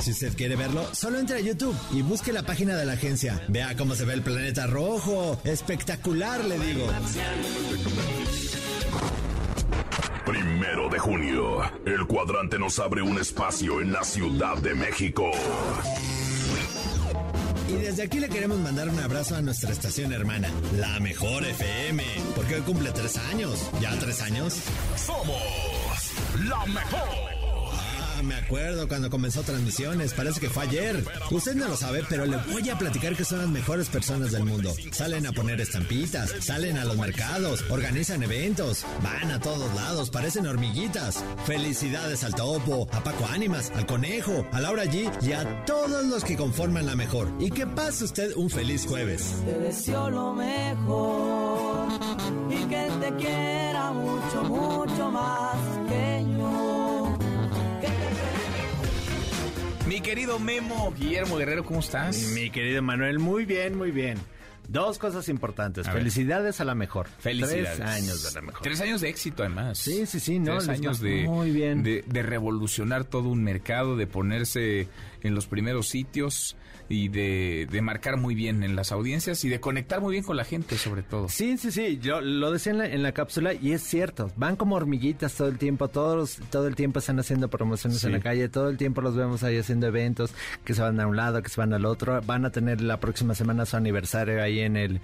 Si 0.00 0.12
usted 0.12 0.34
quiere 0.34 0.56
verlo, 0.56 0.94
solo 0.94 1.18
entre 1.18 1.36
a 1.36 1.40
YouTube 1.40 1.76
y 1.92 2.00
busque 2.00 2.32
la 2.32 2.42
página 2.42 2.74
de 2.76 2.86
la 2.86 2.92
agencia. 2.94 3.40
Vea 3.48 3.76
cómo 3.76 3.94
se 3.94 4.06
ve 4.06 4.14
el 4.14 4.22
planeta 4.22 4.66
rojo. 4.66 5.38
Espectacular, 5.44 6.42
le 6.44 6.58
digo. 6.58 6.86
Primero 10.24 10.88
de 10.88 10.98
junio, 10.98 11.60
el 11.84 12.06
cuadrante 12.06 12.58
nos 12.58 12.78
abre 12.78 13.02
un 13.02 13.18
espacio 13.18 13.80
en 13.80 13.92
la 13.92 14.02
Ciudad 14.02 14.56
de 14.58 14.74
México. 14.74 15.30
Y 17.68 17.72
desde 17.72 18.02
aquí 18.02 18.20
le 18.20 18.28
queremos 18.28 18.58
mandar 18.58 18.88
un 18.88 18.98
abrazo 18.98 19.36
a 19.36 19.42
nuestra 19.42 19.70
estación 19.70 20.12
hermana, 20.12 20.48
la 20.78 20.98
Mejor 21.00 21.44
FM, 21.44 22.02
porque 22.34 22.56
hoy 22.56 22.60
cumple 22.62 22.90
tres 22.92 23.16
años. 23.16 23.70
¿Ya 23.80 23.96
tres 23.98 24.20
años? 24.22 24.56
Somos 24.96 25.36
la 26.48 26.66
Mejor 26.66 27.39
me 28.22 28.34
acuerdo 28.34 28.88
cuando 28.88 29.10
comenzó 29.10 29.42
transmisiones, 29.42 30.12
parece 30.12 30.40
que 30.40 30.50
fue 30.50 30.64
ayer. 30.64 31.04
Usted 31.30 31.54
no 31.54 31.68
lo 31.68 31.76
sabe, 31.76 32.04
pero 32.08 32.26
le 32.26 32.36
voy 32.36 32.68
a 32.68 32.78
platicar 32.78 33.16
que 33.16 33.24
son 33.24 33.38
las 33.38 33.48
mejores 33.48 33.88
personas 33.88 34.32
del 34.32 34.44
mundo. 34.44 34.74
Salen 34.92 35.26
a 35.26 35.32
poner 35.32 35.60
estampitas, 35.60 36.34
salen 36.40 36.78
a 36.78 36.84
los 36.84 36.96
mercados, 36.96 37.64
organizan 37.70 38.22
eventos, 38.22 38.84
van 39.02 39.30
a 39.30 39.40
todos 39.40 39.74
lados, 39.74 40.10
parecen 40.10 40.46
hormiguitas. 40.46 41.22
Felicidades 41.46 42.24
al 42.24 42.34
Topo, 42.34 42.88
a 42.92 43.02
Paco 43.02 43.26
Ánimas, 43.26 43.70
al 43.74 43.86
Conejo, 43.86 44.46
a 44.52 44.60
Laura 44.60 44.84
G 44.84 45.10
y 45.22 45.32
a 45.32 45.64
todos 45.64 46.04
los 46.06 46.24
que 46.24 46.36
conforman 46.36 46.86
la 46.86 46.96
mejor. 46.96 47.28
Y 47.38 47.50
que 47.50 47.66
pase 47.66 48.04
usted 48.04 48.34
un 48.36 48.50
feliz 48.50 48.86
jueves. 48.86 49.34
Te 49.44 49.58
deseo 49.58 50.10
lo 50.10 50.34
mejor 50.34 51.88
y 52.50 52.64
que 52.64 52.88
te 53.00 53.14
quiera 53.16 53.92
mucho, 53.92 54.42
mucho 54.44 55.10
más 55.10 55.56
que 55.88 56.24
yo. 56.38 56.79
Mi 59.90 60.00
querido 60.00 60.38
Memo, 60.38 60.94
Guillermo 60.96 61.36
Guerrero, 61.36 61.64
¿cómo 61.64 61.80
estás? 61.80 62.16
Mi 62.32 62.48
querido 62.50 62.80
Manuel, 62.80 63.18
muy 63.18 63.44
bien, 63.44 63.76
muy 63.76 63.90
bien. 63.90 64.18
Dos 64.70 64.98
cosas 64.98 65.28
importantes. 65.28 65.88
Felicidades 65.88 66.60
a 66.60 66.64
la 66.64 66.76
mejor. 66.76 67.08
Felicidades. 67.18 67.76
Tres 67.76 67.88
años 67.88 68.22
de 68.22 68.32
la 68.32 68.40
mejor. 68.40 68.62
Tres 68.62 68.80
años 68.80 69.00
de 69.00 69.08
éxito, 69.08 69.42
además. 69.42 69.78
Sí, 69.78 70.06
sí, 70.06 70.20
sí. 70.20 70.38
No, 70.38 70.58
Tres 70.58 70.68
años 70.68 71.00
de, 71.00 71.24
muy 71.24 71.50
bien. 71.50 71.82
De, 71.82 72.04
de, 72.06 72.22
revolucionar 72.22 73.02
todo 73.04 73.30
un 73.30 73.42
mercado, 73.42 73.96
de 73.96 74.06
ponerse 74.06 74.86
en 75.22 75.34
los 75.34 75.48
primeros 75.48 75.88
sitios 75.88 76.56
y 76.88 77.08
de, 77.08 77.68
de, 77.70 77.82
marcar 77.82 78.16
muy 78.16 78.34
bien 78.34 78.64
en 78.64 78.74
las 78.74 78.90
audiencias 78.90 79.44
y 79.44 79.48
de 79.48 79.60
conectar 79.60 80.00
muy 80.00 80.12
bien 80.12 80.24
con 80.24 80.36
la 80.36 80.44
gente, 80.44 80.76
sobre 80.76 81.02
todo. 81.02 81.28
Sí, 81.28 81.56
sí, 81.56 81.70
sí. 81.70 81.98
Yo 82.00 82.20
lo 82.20 82.50
decía 82.50 82.72
en 82.72 82.78
la, 82.78 82.86
en 82.86 83.02
la 83.02 83.12
cápsula 83.12 83.54
y 83.54 83.72
es 83.72 83.82
cierto. 83.82 84.30
Van 84.36 84.56
como 84.56 84.76
hormiguitas 84.76 85.34
todo 85.34 85.48
el 85.48 85.58
tiempo. 85.58 85.88
Todos, 85.88 86.38
todo 86.50 86.66
el 86.66 86.76
tiempo 86.76 86.98
están 86.98 87.18
haciendo 87.18 87.48
promociones 87.48 88.00
sí. 88.00 88.06
en 88.06 88.12
la 88.12 88.20
calle. 88.20 88.48
Todo 88.48 88.68
el 88.68 88.76
tiempo 88.76 89.00
los 89.00 89.16
vemos 89.16 89.42
ahí 89.42 89.56
haciendo 89.56 89.86
eventos 89.86 90.32
que 90.64 90.74
se 90.74 90.82
van 90.82 91.00
a 91.00 91.06
un 91.08 91.16
lado, 91.16 91.42
que 91.42 91.48
se 91.48 91.60
van 91.60 91.72
al 91.72 91.86
otro. 91.86 92.20
Van 92.22 92.44
a 92.44 92.50
tener 92.50 92.80
la 92.80 93.00
próxima 93.00 93.34
semana 93.34 93.66
su 93.66 93.76
aniversario 93.76 94.42
ahí 94.42 94.59
en 94.62 94.76
el 94.76 95.00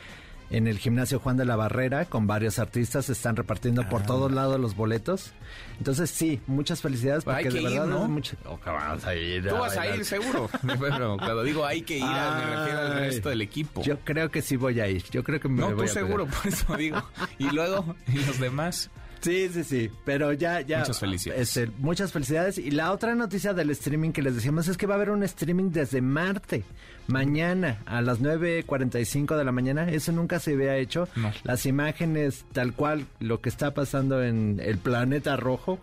en 0.48 0.68
el 0.68 0.78
gimnasio 0.78 1.18
Juan 1.18 1.36
de 1.36 1.44
la 1.44 1.56
Barrera 1.56 2.04
con 2.04 2.28
varios 2.28 2.60
artistas, 2.60 3.06
se 3.06 3.12
están 3.14 3.34
repartiendo 3.34 3.88
por 3.88 4.02
Ah. 4.02 4.06
todos 4.06 4.30
lados 4.30 4.60
los 4.60 4.76
boletos. 4.76 5.32
Entonces 5.78 6.08
sí, 6.08 6.40
muchas 6.46 6.80
felicidades 6.82 7.24
Pues 7.24 7.36
hay 7.38 7.44
porque 7.46 7.58
de 7.58 7.64
que 7.64 7.72
ir, 7.74 7.80
verdad 7.80 7.92
¿no? 7.92 8.04
es 8.04 8.08
mucho- 8.10 8.36
Oh, 8.44 8.56
vas 8.64 9.04
a 9.06 9.14
ir 9.16 9.48
Tú 9.48 9.56
vas 9.56 9.72
a 9.72 9.78
bailar. 9.80 9.98
ir 9.98 10.04
seguro. 10.04 10.48
Pero 10.80 11.16
cuando 11.16 11.42
digo 11.42 11.66
hay 11.66 11.82
que 11.82 11.98
ir, 11.98 12.04
me 12.04 12.56
refiero 12.56 12.78
al 12.78 12.92
Ay. 12.92 12.98
resto 13.10 13.28
del 13.28 13.42
equipo. 13.42 13.82
Yo 13.82 13.98
creo 14.04 14.30
que 14.30 14.40
sí 14.40 14.54
voy 14.54 14.78
a 14.78 14.86
ir. 14.88 15.02
Yo 15.10 15.24
creo 15.24 15.40
que 15.40 15.48
me 15.48 15.60
no, 15.62 15.66
voy 15.74 15.78
tú 15.78 15.82
a 15.82 15.88
seguro, 15.88 16.26
pegar. 16.26 16.40
por 16.42 16.52
eso 16.52 16.76
digo. 16.76 17.02
Y 17.38 17.50
luego, 17.50 17.96
¿y 18.06 18.18
los 18.24 18.38
demás? 18.38 18.88
Sí, 19.20 19.48
sí, 19.52 19.64
sí, 19.64 19.90
pero 20.04 20.32
ya, 20.32 20.60
ya. 20.60 20.80
Muchas 20.80 21.00
felicidades. 21.00 21.56
este, 21.56 21.72
muchas 21.78 22.12
felicidades. 22.12 22.58
Y 22.58 22.70
la 22.70 22.92
otra 22.92 23.14
noticia 23.14 23.54
del 23.54 23.70
streaming 23.70 24.12
que 24.12 24.22
les 24.22 24.34
decíamos 24.34 24.68
es 24.68 24.76
que 24.76 24.86
va 24.86 24.94
a 24.94 24.96
haber 24.96 25.10
un 25.10 25.22
streaming 25.22 25.70
desde 25.70 26.00
Marte. 26.00 26.64
Mañana 27.08 27.78
a 27.86 28.02
las 28.02 28.20
9.45 28.20 29.36
de 29.36 29.44
la 29.44 29.52
mañana. 29.52 29.88
Eso 29.90 30.12
nunca 30.12 30.40
se 30.40 30.54
había 30.54 30.76
hecho. 30.76 31.08
Las 31.44 31.66
imágenes, 31.66 32.44
tal 32.52 32.72
cual, 32.72 33.06
lo 33.20 33.40
que 33.40 33.48
está 33.48 33.74
pasando 33.74 34.22
en 34.22 34.60
el 34.62 34.78
planeta 34.78 35.36
rojo, 35.36 35.78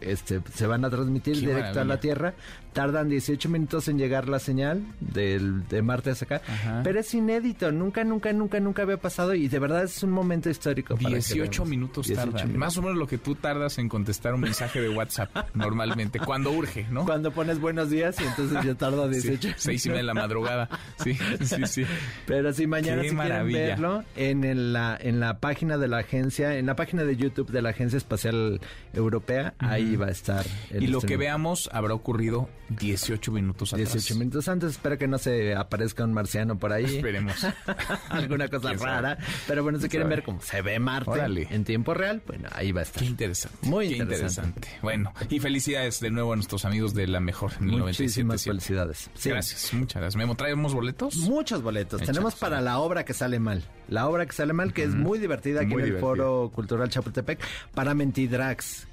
este, 0.00 0.40
se 0.54 0.66
van 0.66 0.84
a 0.84 0.90
transmitir 0.90 1.34
Qué 1.34 1.46
directo 1.46 1.80
a 1.80 1.84
la 1.84 2.00
Tierra. 2.00 2.34
Tardan 2.72 3.08
18 3.08 3.48
minutos 3.50 3.86
en 3.86 3.98
llegar 3.98 4.28
la 4.28 4.40
señal 4.40 4.82
del, 4.98 5.66
de 5.68 5.80
Marte 5.82 6.10
hacia 6.10 6.24
acá. 6.24 6.80
Pero 6.82 6.98
es 6.98 7.14
inédito. 7.14 7.70
Nunca, 7.70 8.02
nunca, 8.02 8.32
nunca, 8.32 8.58
nunca 8.58 8.82
había 8.82 8.96
pasado. 8.96 9.32
Y 9.34 9.46
de 9.46 9.58
verdad 9.60 9.84
es 9.84 10.02
un 10.02 10.10
momento 10.10 10.50
histórico. 10.50 10.96
para 10.96 11.08
que 11.10 11.14
18 11.16 11.50
veamos. 11.50 11.68
minutos 11.68 12.06
18 12.08 12.30
tardan. 12.32 12.48
minutos. 12.48 12.58
Más 12.58 12.76
o 12.78 12.82
menos 12.82 12.96
lo 12.98 13.06
que 13.06 13.18
tú 13.18 13.36
tardas 13.36 13.78
en 13.78 13.88
contestar 13.88 14.34
un 14.34 14.40
mensaje 14.40 14.80
de 14.80 14.88
WhatsApp 14.88 15.30
normalmente, 15.54 16.18
cuando 16.18 16.50
urge, 16.50 16.84
¿no? 16.90 17.04
Cuando 17.04 17.30
pones 17.30 17.60
buenos 17.60 17.90
días 17.90 18.20
y 18.20 18.24
entonces 18.24 18.58
yo 18.64 18.76
tardo 18.76 19.08
18. 19.08 19.48
Sí, 19.50 19.54
seis 19.56 19.86
y 19.86 19.88
media 19.90 20.00
de 20.00 20.06
la 20.06 20.14
madrugada. 20.14 20.68
Sí, 21.02 21.14
sí, 21.42 21.66
sí. 21.66 21.84
Pero 22.26 22.52
si 22.52 22.66
mañana 22.66 23.02
Qué 23.02 23.10
si 23.10 23.14
maravilla. 23.14 23.58
quieren 23.58 23.80
verlo 23.82 24.04
en 24.16 24.72
la 24.72 24.98
en 25.00 25.20
la 25.20 25.38
página 25.38 25.78
de 25.78 25.86
la 25.86 25.98
agencia, 25.98 26.56
en 26.58 26.66
la 26.66 26.74
página 26.76 27.04
de 27.04 27.16
YouTube 27.16 27.50
de 27.50 27.62
la 27.62 27.70
Agencia 27.70 27.96
Espacial 27.96 28.60
Europea, 28.94 29.54
ahí 29.58 29.83
va 29.96 30.06
a 30.06 30.10
estar. 30.10 30.44
el 30.70 30.82
Y 30.82 30.86
lo 30.88 31.00
que 31.00 31.06
streaming. 31.06 31.18
veamos 31.20 31.70
habrá 31.72 31.94
ocurrido 31.94 32.48
18 32.70 33.30
minutos 33.32 33.72
atrás. 33.72 33.92
18 33.92 34.18
minutos 34.18 34.48
antes, 34.48 34.70
espero 34.72 34.98
que 34.98 35.06
no 35.06 35.18
se 35.18 35.54
aparezca 35.54 36.04
un 36.04 36.12
marciano 36.12 36.58
por 36.58 36.72
ahí. 36.72 36.84
Esperemos. 36.96 37.34
Alguna 38.10 38.48
cosa 38.48 38.72
rara. 38.74 39.18
Pero 39.46 39.62
bueno, 39.62 39.78
si 39.78 39.82
¿Quién 39.82 39.90
quieren 39.90 40.06
sabe? 40.06 40.16
ver 40.16 40.24
cómo 40.24 40.40
se 40.42 40.62
ve 40.62 40.78
Marte 40.78 41.10
Órale. 41.10 41.46
en 41.50 41.64
tiempo 41.64 41.94
real, 41.94 42.22
bueno, 42.26 42.48
ahí 42.52 42.72
va 42.72 42.80
a 42.80 42.84
estar. 42.84 43.02
Qué 43.02 43.08
interesante. 43.08 43.58
Muy 43.68 43.88
Qué 43.90 43.96
interesante. 43.98 44.68
Bueno, 44.82 45.12
y 45.28 45.40
felicidades 45.40 46.00
de 46.00 46.10
nuevo 46.10 46.32
a 46.32 46.36
nuestros 46.36 46.64
amigos 46.64 46.94
de 46.94 47.06
la 47.06 47.20
mejor 47.20 47.52
en 47.60 47.70
el 47.70 47.78
Muchísimas 47.80 48.40
97.7. 48.42 48.44
felicidades. 48.50 49.10
Sí. 49.14 49.28
Gracias, 49.30 49.72
muchas 49.74 50.00
gracias. 50.00 50.16
Memo, 50.16 50.34
¿traemos 50.34 50.74
boletos? 50.74 51.16
Muchos 51.16 51.62
boletos. 51.62 52.00
Tenemos 52.02 52.34
para 52.34 52.60
la 52.60 52.78
obra 52.78 53.04
que 53.04 53.12
sale 53.14 53.38
mal. 53.38 53.62
La 53.88 54.08
obra 54.08 54.24
que 54.26 54.32
sale 54.32 54.52
mal, 54.52 54.72
que 54.72 54.84
es 54.84 54.94
muy 54.94 55.18
divertida 55.18 55.60
aquí 55.62 55.74
Muy 55.74 55.82
en 55.82 55.94
el. 55.94 55.98
Foro 56.00 56.50
Cultural 56.54 56.88
Chapultepec. 56.88 57.38
Para 57.74 57.94
Mentidrax. 57.94 58.86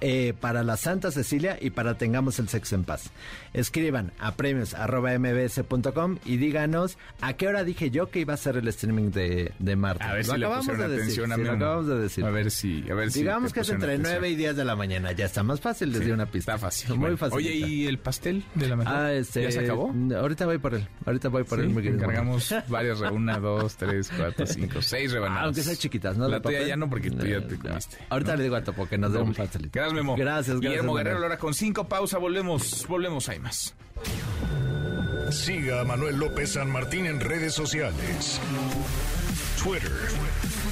Eh, 0.00 0.34
para 0.40 0.62
la 0.62 0.76
Santa 0.76 1.10
Cecilia 1.10 1.58
y 1.60 1.70
para 1.70 1.96
Tengamos 1.98 2.38
el 2.38 2.48
Sexo 2.48 2.74
en 2.74 2.84
Paz. 2.84 3.10
Escriban 3.52 4.12
a 4.18 4.34
premios 4.34 4.74
arroba 4.74 5.16
mbs.com 5.18 6.18
y 6.24 6.36
díganos 6.36 6.98
a 7.20 7.34
qué 7.34 7.48
hora 7.48 7.64
dije 7.64 7.90
yo 7.90 8.10
que 8.10 8.20
iba 8.20 8.34
a 8.34 8.36
ser 8.36 8.56
el 8.56 8.66
streaming 8.68 9.10
de, 9.10 9.52
de 9.58 9.76
Marte. 9.76 10.04
A 10.04 10.12
ver 10.14 10.26
Lo 10.26 10.32
si 10.34 10.38
le 10.38 10.46
acabamos 10.46 10.66
pusieron 10.66 10.90
de 10.90 10.96
decir, 10.96 11.02
atención 11.24 11.32
a 11.32 11.36
sí, 11.36 11.42
lo 11.42 11.52
acabamos 11.52 11.86
de 11.86 11.98
decir. 12.00 12.24
A 12.24 12.30
ver 12.30 12.50
si, 12.50 12.90
a 12.90 12.94
ver 12.94 13.10
si 13.10 13.20
Digamos 13.20 13.52
que 13.52 13.60
es 13.60 13.70
entre 13.70 13.92
atención. 13.92 14.14
9 14.20 14.30
y 14.30 14.36
10 14.36 14.56
de 14.56 14.64
la 14.64 14.76
mañana. 14.76 15.12
Ya 15.12 15.26
está 15.26 15.42
más 15.42 15.60
fácil, 15.60 15.90
les 15.90 16.00
Sí, 16.00 16.06
di 16.06 16.10
una 16.12 16.26
pista. 16.26 16.54
Está 16.54 16.66
fácil. 16.66 16.88
Muy 16.90 16.98
Bueno. 16.98 17.16
fácil. 17.16 17.36
Oye, 17.38 17.54
¿y 17.54 17.86
el 17.86 17.98
pastel 17.98 18.44
de 18.54 18.68
la 18.68 18.76
mejor? 18.76 18.94
Ah, 18.94 19.12
este, 19.12 19.42
¿Ya 19.42 19.50
se 19.52 19.60
acabó? 19.60 19.94
Ahorita 20.16 20.46
voy 20.46 20.58
por 20.58 20.74
él. 20.74 20.86
Ahorita 21.06 21.28
voy 21.28 21.44
por 21.44 21.60
Sí, 21.60 21.66
él. 21.66 21.86
encargamos 21.86 22.54
varias, 22.68 23.00
una, 23.00 23.38
dos, 23.38 23.76
tres, 23.76 24.10
cuatro, 24.16 24.46
cinco, 24.46 24.82
seis 24.82 25.12
rebanadas. 25.12 25.44
Aunque 25.44 25.62
sean 25.62 25.76
chiquitas, 25.76 26.16
¿no? 26.16 26.28
La 26.28 26.40
tuya 26.40 26.62
ya 26.66 26.76
no, 26.76 26.88
porque 26.90 27.10
tú 27.10 27.24
ya 27.26 27.46
te 27.46 27.56
comiste. 27.56 27.96
Ahorita 28.08 28.32
¿no? 28.32 28.36
le 28.38 28.42
digo 28.44 28.56
a 28.56 28.64
Topo 28.64 28.86
que 28.88 28.98
nos 28.98 29.12
dé 29.12 29.18
un 29.20 29.32
pastelito. 29.34 29.70
Gracias, 29.72 29.93
Memo. 29.94 30.16
Gracias, 30.16 30.46
gracias. 30.46 30.60
Guillermo 30.60 30.92
Manuel. 30.92 31.04
Guerrero, 31.04 31.24
ahora 31.24 31.38
con 31.38 31.54
cinco, 31.54 31.88
pausa, 31.88 32.18
volvemos, 32.18 32.86
volvemos, 32.88 33.28
hay 33.28 33.38
más. 33.38 33.74
Siga 35.30 35.80
a 35.80 35.84
Manuel 35.84 36.16
López 36.16 36.52
San 36.52 36.70
Martín 36.70 37.06
en 37.06 37.20
redes 37.20 37.54
sociales. 37.54 38.40
Twitter, 39.62 39.90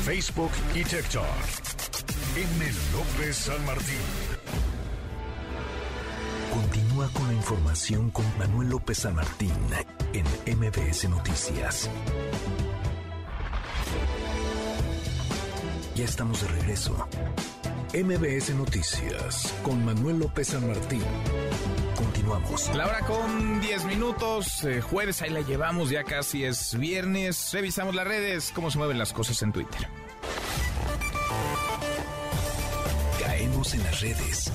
Facebook 0.04 0.50
y 0.74 0.84
TikTok. 0.84 1.24
M. 2.36 2.72
López 2.92 3.36
San 3.36 3.64
Martín. 3.66 3.96
Continúa 6.52 7.08
con 7.08 7.26
la 7.28 7.34
información 7.34 8.10
con 8.10 8.26
Manuel 8.38 8.68
López 8.68 8.98
San 8.98 9.14
Martín 9.14 9.52
en 10.12 10.58
MBS 10.58 11.08
Noticias. 11.08 11.88
Ya 15.94 16.04
estamos 16.04 16.40
de 16.42 16.48
regreso. 16.48 17.08
MBS 17.94 18.54
Noticias 18.54 19.54
con 19.62 19.84
Manuel 19.84 20.20
López 20.20 20.48
San 20.48 20.66
Martín. 20.66 21.02
Continuamos. 21.94 22.74
La 22.74 22.86
hora 22.86 23.00
con 23.00 23.60
10 23.60 23.84
minutos, 23.84 24.64
eh, 24.64 24.80
jueves, 24.80 25.20
ahí 25.20 25.28
la 25.28 25.42
llevamos, 25.42 25.90
ya 25.90 26.02
casi 26.02 26.42
es 26.42 26.78
viernes. 26.78 27.50
Revisamos 27.52 27.94
las 27.94 28.06
redes, 28.06 28.50
cómo 28.54 28.70
se 28.70 28.78
mueven 28.78 28.98
las 28.98 29.12
cosas 29.12 29.42
en 29.42 29.52
Twitter. 29.52 29.88
Caemos 33.22 33.74
en 33.74 33.84
las 33.84 34.00
redes. 34.00 34.50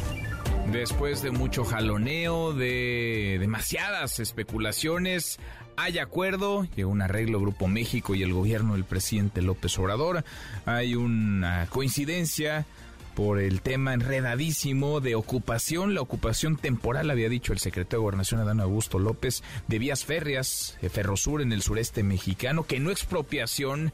Después 0.71 1.21
de 1.21 1.29
mucho 1.29 1.63
jaloneo, 1.63 2.53
de 2.53 3.37
demasiadas 3.39 4.19
especulaciones, 4.19 5.37
hay 5.75 5.99
acuerdo, 5.99 6.65
llegó 6.75 6.89
un 6.89 7.03
arreglo 7.03 7.39
Grupo 7.39 7.67
México 7.67 8.15
y 8.15 8.23
el 8.23 8.33
gobierno 8.33 8.73
del 8.73 8.83
presidente 8.83 9.43
López 9.43 9.77
Obrador. 9.77 10.23
Hay 10.65 10.95
una 10.95 11.67
coincidencia 11.69 12.65
por 13.17 13.39
el 13.39 13.61
tema 13.61 13.95
enredadísimo 13.95 14.99
de 14.99 15.15
ocupación, 15.15 15.95
la 15.95 16.01
ocupación 16.01 16.55
temporal, 16.55 17.09
había 17.09 17.29
dicho 17.29 17.51
el 17.51 17.57
secretario 17.57 17.97
de 17.97 18.03
Gobernación 18.03 18.41
Adán 18.41 18.59
Augusto 18.59 18.99
López, 18.99 19.41
de 19.67 19.79
vías 19.79 20.05
férreas, 20.05 20.77
de 20.83 20.89
Ferrosur 20.91 21.41
en 21.41 21.51
el 21.51 21.63
sureste 21.63 22.03
mexicano, 22.03 22.67
que 22.67 22.79
no 22.79 22.91
expropiación, 22.91 23.91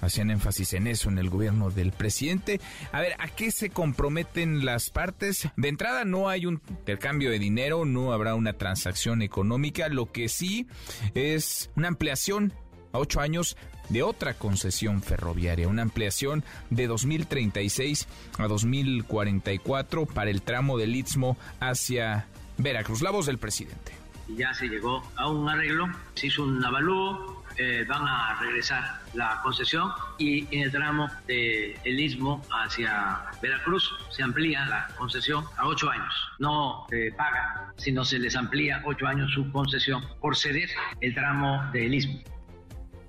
Hacían 0.00 0.30
énfasis 0.30 0.74
en 0.74 0.88
eso 0.88 1.08
en 1.08 1.18
el 1.18 1.30
gobierno 1.30 1.70
del 1.70 1.90
presidente. 1.92 2.60
A 2.92 3.00
ver, 3.00 3.14
¿a 3.18 3.28
qué 3.28 3.50
se 3.50 3.70
comprometen 3.70 4.64
las 4.64 4.90
partes? 4.90 5.48
De 5.56 5.68
entrada 5.68 6.04
no 6.04 6.28
hay 6.28 6.44
un 6.44 6.60
intercambio 6.68 7.30
de 7.30 7.38
dinero, 7.38 7.86
no 7.86 8.12
habrá 8.12 8.34
una 8.34 8.52
transacción 8.52 9.22
económica. 9.22 9.88
Lo 9.88 10.12
que 10.12 10.28
sí 10.28 10.66
es 11.14 11.70
una 11.76 11.88
ampliación 11.88 12.52
a 12.92 12.98
ocho 12.98 13.20
años 13.20 13.56
de 13.88 14.02
otra 14.02 14.34
concesión 14.34 15.02
ferroviaria, 15.02 15.68
una 15.68 15.82
ampliación 15.82 16.44
de 16.70 16.86
2036 16.86 18.08
a 18.38 18.46
2044 18.46 20.06
para 20.06 20.30
el 20.30 20.42
tramo 20.42 20.78
del 20.78 20.94
Istmo 20.94 21.36
hacia 21.60 22.26
Veracruz. 22.58 23.02
La 23.02 23.10
voz 23.10 23.26
del 23.26 23.38
presidente. 23.38 23.92
Ya 24.28 24.52
se 24.54 24.66
llegó 24.66 25.02
a 25.16 25.28
un 25.28 25.48
arreglo, 25.48 25.86
se 26.14 26.26
hizo 26.26 26.42
un 26.42 26.64
avalúo, 26.64 27.44
eh, 27.58 27.86
van 27.88 28.02
a 28.06 28.38
regresar 28.40 29.00
la 29.14 29.40
concesión 29.42 29.90
y 30.18 30.46
en 30.54 30.64
el 30.64 30.70
tramo 30.70 31.08
del 31.26 31.74
el 31.84 32.00
istmo 32.00 32.42
hacia 32.50 33.22
Veracruz 33.40 33.90
se 34.10 34.22
amplía 34.22 34.66
la 34.66 34.88
concesión 34.98 35.44
a 35.56 35.66
ocho 35.66 35.88
años. 35.88 36.12
No 36.38 36.86
se 36.90 37.12
paga, 37.12 37.72
sino 37.76 38.04
se 38.04 38.18
les 38.18 38.36
amplía 38.36 38.82
ocho 38.84 39.06
años 39.06 39.32
su 39.32 39.50
concesión 39.52 40.04
por 40.20 40.36
ceder 40.36 40.68
el 41.00 41.14
tramo 41.14 41.62
del 41.72 41.94
istmo. 41.94 42.20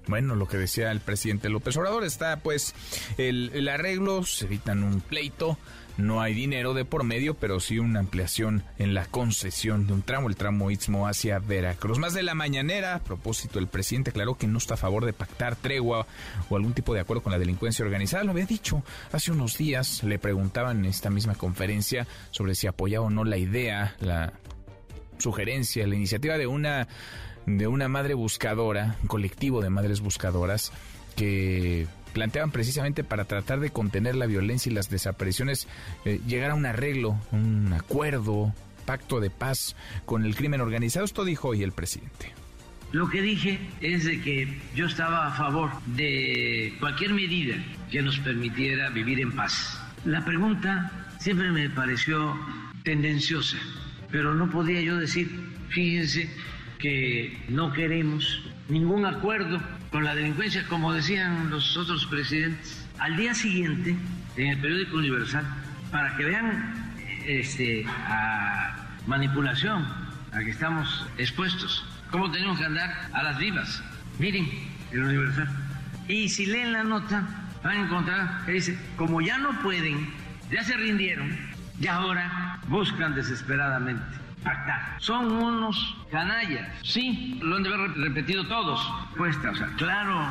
Bueno, 0.07 0.35
lo 0.35 0.47
que 0.47 0.57
decía 0.57 0.91
el 0.91 1.01
presidente 1.01 1.49
López 1.49 1.75
Obrador 1.75 2.05
está 2.05 2.37
pues 2.37 2.73
el, 3.17 3.67
arreglo, 3.67 4.23
se 4.23 4.45
evitan 4.45 4.83
un 4.83 5.01
pleito, 5.01 5.57
no 5.97 6.21
hay 6.21 6.33
dinero 6.33 6.73
de 6.73 6.85
por 6.85 7.03
medio, 7.03 7.33
pero 7.33 7.59
sí 7.59 7.79
una 7.79 7.99
ampliación 7.99 8.63
en 8.77 8.93
la 8.93 9.05
concesión 9.05 9.85
de 9.85 9.93
un 9.93 10.03
tramo, 10.03 10.29
el 10.29 10.35
tramo 10.35 10.71
Istmo 10.71 11.07
hacia 11.07 11.39
Veracruz. 11.39 11.97
Más 11.97 12.13
de 12.13 12.23
la 12.23 12.35
mañanera, 12.35 12.95
a 12.95 12.99
propósito, 12.99 13.59
el 13.59 13.67
presidente 13.67 14.11
aclaró 14.11 14.37
que 14.37 14.47
no 14.47 14.59
está 14.59 14.75
a 14.75 14.77
favor 14.77 15.05
de 15.05 15.13
pactar 15.13 15.55
tregua 15.55 16.07
o 16.49 16.55
algún 16.55 16.73
tipo 16.73 16.93
de 16.93 17.01
acuerdo 17.01 17.23
con 17.23 17.31
la 17.31 17.39
delincuencia 17.39 17.83
organizada. 17.83 18.23
Lo 18.23 18.31
había 18.31 18.45
dicho 18.45 18.83
hace 19.11 19.31
unos 19.31 19.57
días, 19.57 20.03
le 20.03 20.19
preguntaban 20.19 20.79
en 20.79 20.85
esta 20.85 21.09
misma 21.09 21.35
conferencia 21.35 22.07
sobre 22.31 22.55
si 22.55 22.67
apoyaba 22.67 23.07
o 23.07 23.09
no 23.09 23.25
la 23.25 23.37
idea, 23.37 23.95
la 23.99 24.33
sugerencia, 25.17 25.85
la 25.87 25.95
iniciativa 25.95 26.37
de 26.37 26.47
una 26.47 26.87
de 27.47 27.65
una 27.67 27.87
madre 27.87 28.13
buscadora, 28.13 28.97
un 29.01 29.07
colectivo 29.07 29.61
de 29.61 29.69
madres 29.69 30.01
buscadoras 30.01 30.73
que 31.15 31.87
planteaban 32.13 32.51
precisamente 32.51 33.03
para 33.03 33.25
tratar 33.25 33.59
de 33.61 33.71
contener 33.71 34.15
la 34.15 34.25
violencia 34.25 34.69
y 34.69 34.75
las 34.75 34.89
desapariciones, 34.89 35.67
eh, 36.05 36.19
llegar 36.27 36.51
a 36.51 36.55
un 36.55 36.65
arreglo, 36.65 37.17
un 37.31 37.73
acuerdo, 37.73 38.53
pacto 38.85 39.19
de 39.19 39.29
paz 39.29 39.75
con 40.05 40.25
el 40.25 40.35
crimen 40.35 40.61
organizado. 40.61 41.05
Esto 41.05 41.23
dijo 41.23 41.49
hoy 41.49 41.63
el 41.63 41.71
presidente. 41.71 42.33
Lo 42.91 43.09
que 43.09 43.21
dije 43.21 43.59
es 43.81 44.05
de 44.05 44.21
que 44.21 44.61
yo 44.75 44.85
estaba 44.85 45.27
a 45.27 45.31
favor 45.31 45.71
de 45.85 46.73
cualquier 46.79 47.13
medida 47.13 47.55
que 47.91 48.01
nos 48.01 48.19
permitiera 48.19 48.89
vivir 48.89 49.19
en 49.21 49.31
paz. 49.33 49.79
La 50.05 50.23
pregunta 50.23 50.91
siempre 51.19 51.49
me 51.51 51.69
pareció 51.69 52.37
tendenciosa, 52.83 53.57
pero 54.11 54.33
no 54.33 54.49
podía 54.49 54.81
yo 54.81 54.97
decir, 54.97 55.29
fíjense 55.69 56.29
que 56.79 57.37
no 57.49 57.71
queremos 57.73 58.41
ningún 58.69 59.05
acuerdo 59.05 59.61
con 59.91 60.03
la 60.03 60.15
delincuencia, 60.15 60.65
como 60.67 60.93
decían 60.93 61.49
los 61.49 61.75
otros 61.77 62.05
presidentes. 62.05 62.87
Al 62.99 63.15
día 63.15 63.33
siguiente, 63.33 63.95
en 64.35 64.47
el 64.47 64.59
periódico 64.59 64.97
Universal, 64.97 65.45
para 65.91 66.15
que 66.17 66.25
vean 66.25 66.95
este, 67.25 67.85
a 67.87 68.87
manipulación 69.05 69.85
a 70.33 70.39
que 70.39 70.51
estamos 70.51 71.07
expuestos, 71.17 71.85
cómo 72.11 72.29
tenemos 72.31 72.59
que 72.59 72.65
andar 72.65 73.09
a 73.13 73.23
las 73.23 73.37
vivas. 73.37 73.83
Miren, 74.19 74.47
el 74.91 75.03
Universal. 75.03 75.49
Y 76.07 76.29
si 76.29 76.45
leen 76.45 76.73
la 76.73 76.83
nota, 76.83 77.27
van 77.63 77.77
a 77.77 77.85
encontrar 77.85 78.45
que 78.45 78.53
dice, 78.53 78.77
como 78.97 79.21
ya 79.21 79.37
no 79.37 79.61
pueden, 79.61 80.09
ya 80.51 80.63
se 80.63 80.75
rindieron, 80.77 81.35
y 81.79 81.87
ahora 81.87 82.59
buscan 82.67 83.15
desesperadamente 83.15 84.26
Son 84.99 85.31
unos 85.31 85.95
canallas. 86.11 86.67
Sí, 86.83 87.39
lo 87.41 87.55
han 87.55 87.63
de 87.63 87.73
haber 87.73 87.91
repetido 87.97 88.45
todos. 88.47 88.79
Cuesta, 89.15 89.51
o 89.51 89.55
sea, 89.55 89.67
claro 89.77 90.25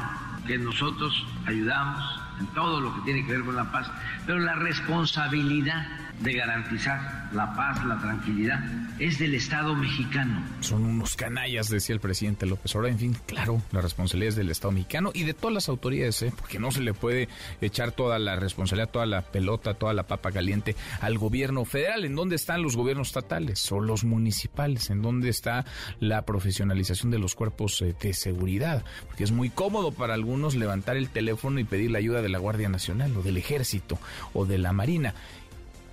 que 0.46 0.59
nosotros 0.59 1.26
ayudamos 1.46 2.20
en 2.40 2.46
todo 2.48 2.80
lo 2.80 2.94
que 2.94 3.00
tiene 3.02 3.24
que 3.24 3.32
ver 3.32 3.44
con 3.44 3.57
la 3.57 3.70
paz, 3.70 3.90
pero 4.26 4.38
la 4.38 4.54
responsabilidad 4.54 5.86
de 6.20 6.32
garantizar 6.32 7.28
la 7.32 7.54
paz, 7.54 7.84
la 7.84 7.98
tranquilidad, 7.98 8.60
es 8.98 9.18
del 9.18 9.34
Estado 9.34 9.74
mexicano. 9.74 10.42
Son 10.60 10.84
unos 10.84 11.16
canallas, 11.16 11.68
decía 11.68 11.94
el 11.94 12.00
presidente 12.00 12.46
López 12.46 12.74
Obrador. 12.74 12.92
En 12.92 12.98
fin, 12.98 13.16
claro, 13.26 13.62
la 13.72 13.80
responsabilidad 13.80 14.30
es 14.30 14.36
del 14.36 14.50
Estado 14.50 14.72
mexicano 14.72 15.10
y 15.12 15.24
de 15.24 15.34
todas 15.34 15.52
las 15.52 15.68
autoridades, 15.68 16.22
¿eh? 16.22 16.32
porque 16.36 16.58
no 16.58 16.70
se 16.70 16.80
le 16.80 16.94
puede 16.94 17.28
echar 17.60 17.92
toda 17.92 18.18
la 18.18 18.36
responsabilidad, 18.36 18.90
toda 18.90 19.06
la 19.06 19.22
pelota, 19.22 19.74
toda 19.74 19.92
la 19.92 20.04
papa 20.04 20.32
caliente 20.32 20.76
al 21.00 21.18
gobierno 21.18 21.64
federal. 21.64 22.04
¿En 22.04 22.14
dónde 22.14 22.36
están 22.36 22.62
los 22.62 22.76
gobiernos 22.76 23.08
estatales 23.08 23.70
o 23.72 23.80
los 23.80 24.04
municipales? 24.04 24.90
¿En 24.90 25.02
dónde 25.02 25.28
está 25.28 25.64
la 26.00 26.22
profesionalización 26.22 27.10
de 27.10 27.18
los 27.18 27.34
cuerpos 27.34 27.82
eh, 27.82 27.94
de 28.00 28.14
seguridad? 28.14 28.84
Porque 29.06 29.24
es 29.24 29.32
muy 29.32 29.50
cómodo 29.50 29.92
para 29.92 30.14
algunos 30.14 30.54
levantar 30.54 30.96
el 30.96 31.10
teléfono 31.10 31.60
y 31.60 31.64
pedir 31.64 31.90
la 31.90 31.98
ayuda 31.98 32.22
de 32.22 32.28
la 32.28 32.38
Guardia 32.38 32.68
Nacional 32.68 33.16
o 33.16 33.22
del 33.22 33.36
Ejército 33.36 33.98
o 34.32 34.46
de 34.46 34.58
la 34.58 34.72
Marina 34.72 35.14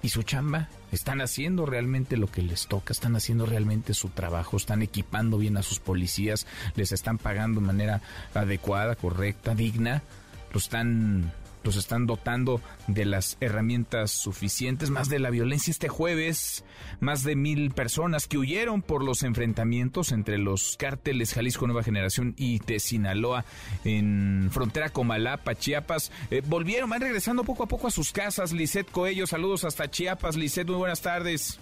y 0.04 0.10
su 0.10 0.22
chamba. 0.22 0.68
Están 0.92 1.22
haciendo 1.22 1.66
realmente 1.66 2.18
lo 2.18 2.28
que 2.28 2.44
les 2.44 2.68
toca, 2.68 2.92
están 2.94 3.16
haciendo 3.16 3.48
realmente 3.48 3.96
su 3.96 4.10
trabajo, 4.10 4.58
están 4.58 4.84
equipando 4.84 5.40
bien 5.40 5.58
a 5.58 5.64
sus 5.64 5.80
policías, 5.80 6.46
les 6.76 6.92
están 6.92 7.18
pagando 7.18 7.62
de 7.62 7.66
manera 7.66 8.02
adecuada, 8.36 8.96
correcta, 8.96 9.56
digna, 9.56 10.04
lo 10.52 10.60
están 10.60 11.32
los 11.64 11.76
están 11.76 12.06
dotando 12.06 12.62
de 12.88 13.06
las 13.06 13.38
herramientas 13.40 14.12
suficientes, 14.12 14.90
más 14.90 15.10
de 15.10 15.20
la 15.20 15.30
violencia 15.30 15.72
este 15.72 15.90
jueves, 15.90 16.64
más 17.00 17.24
de 17.24 17.36
mil 17.36 17.72
personas 17.72 18.28
que 18.28 18.38
huyeron 18.38 18.82
por 18.82 19.04
los 19.04 19.24
enfrentamientos 19.24 20.12
entre 20.12 20.38
los 20.38 20.78
cárteles 20.78 21.34
Jalisco 21.34 21.68
Nueva 21.68 21.84
Generación 21.84 22.34
y 22.38 22.60
de 22.60 22.80
Sinaloa 22.80 23.46
en 23.84 24.50
frontera 24.52 24.90
Comalapa, 24.90 25.56
Chiapas, 25.56 26.12
eh, 26.32 26.42
volvieron, 26.46 26.90
van 26.90 27.02
regresando 27.02 27.44
poco 27.44 27.64
a 27.64 27.68
poco 27.68 27.88
a 27.88 27.92
sus 27.92 28.12
casas. 28.12 28.54
Lisette 28.54 28.92
Coello, 28.92 29.28
saludos 29.28 29.64
hasta 29.66 29.90
Chiapas. 29.90 30.36
Lisette, 30.36 30.68
muy 30.68 30.78
buenas 30.78 31.02
tardes. 31.02 31.60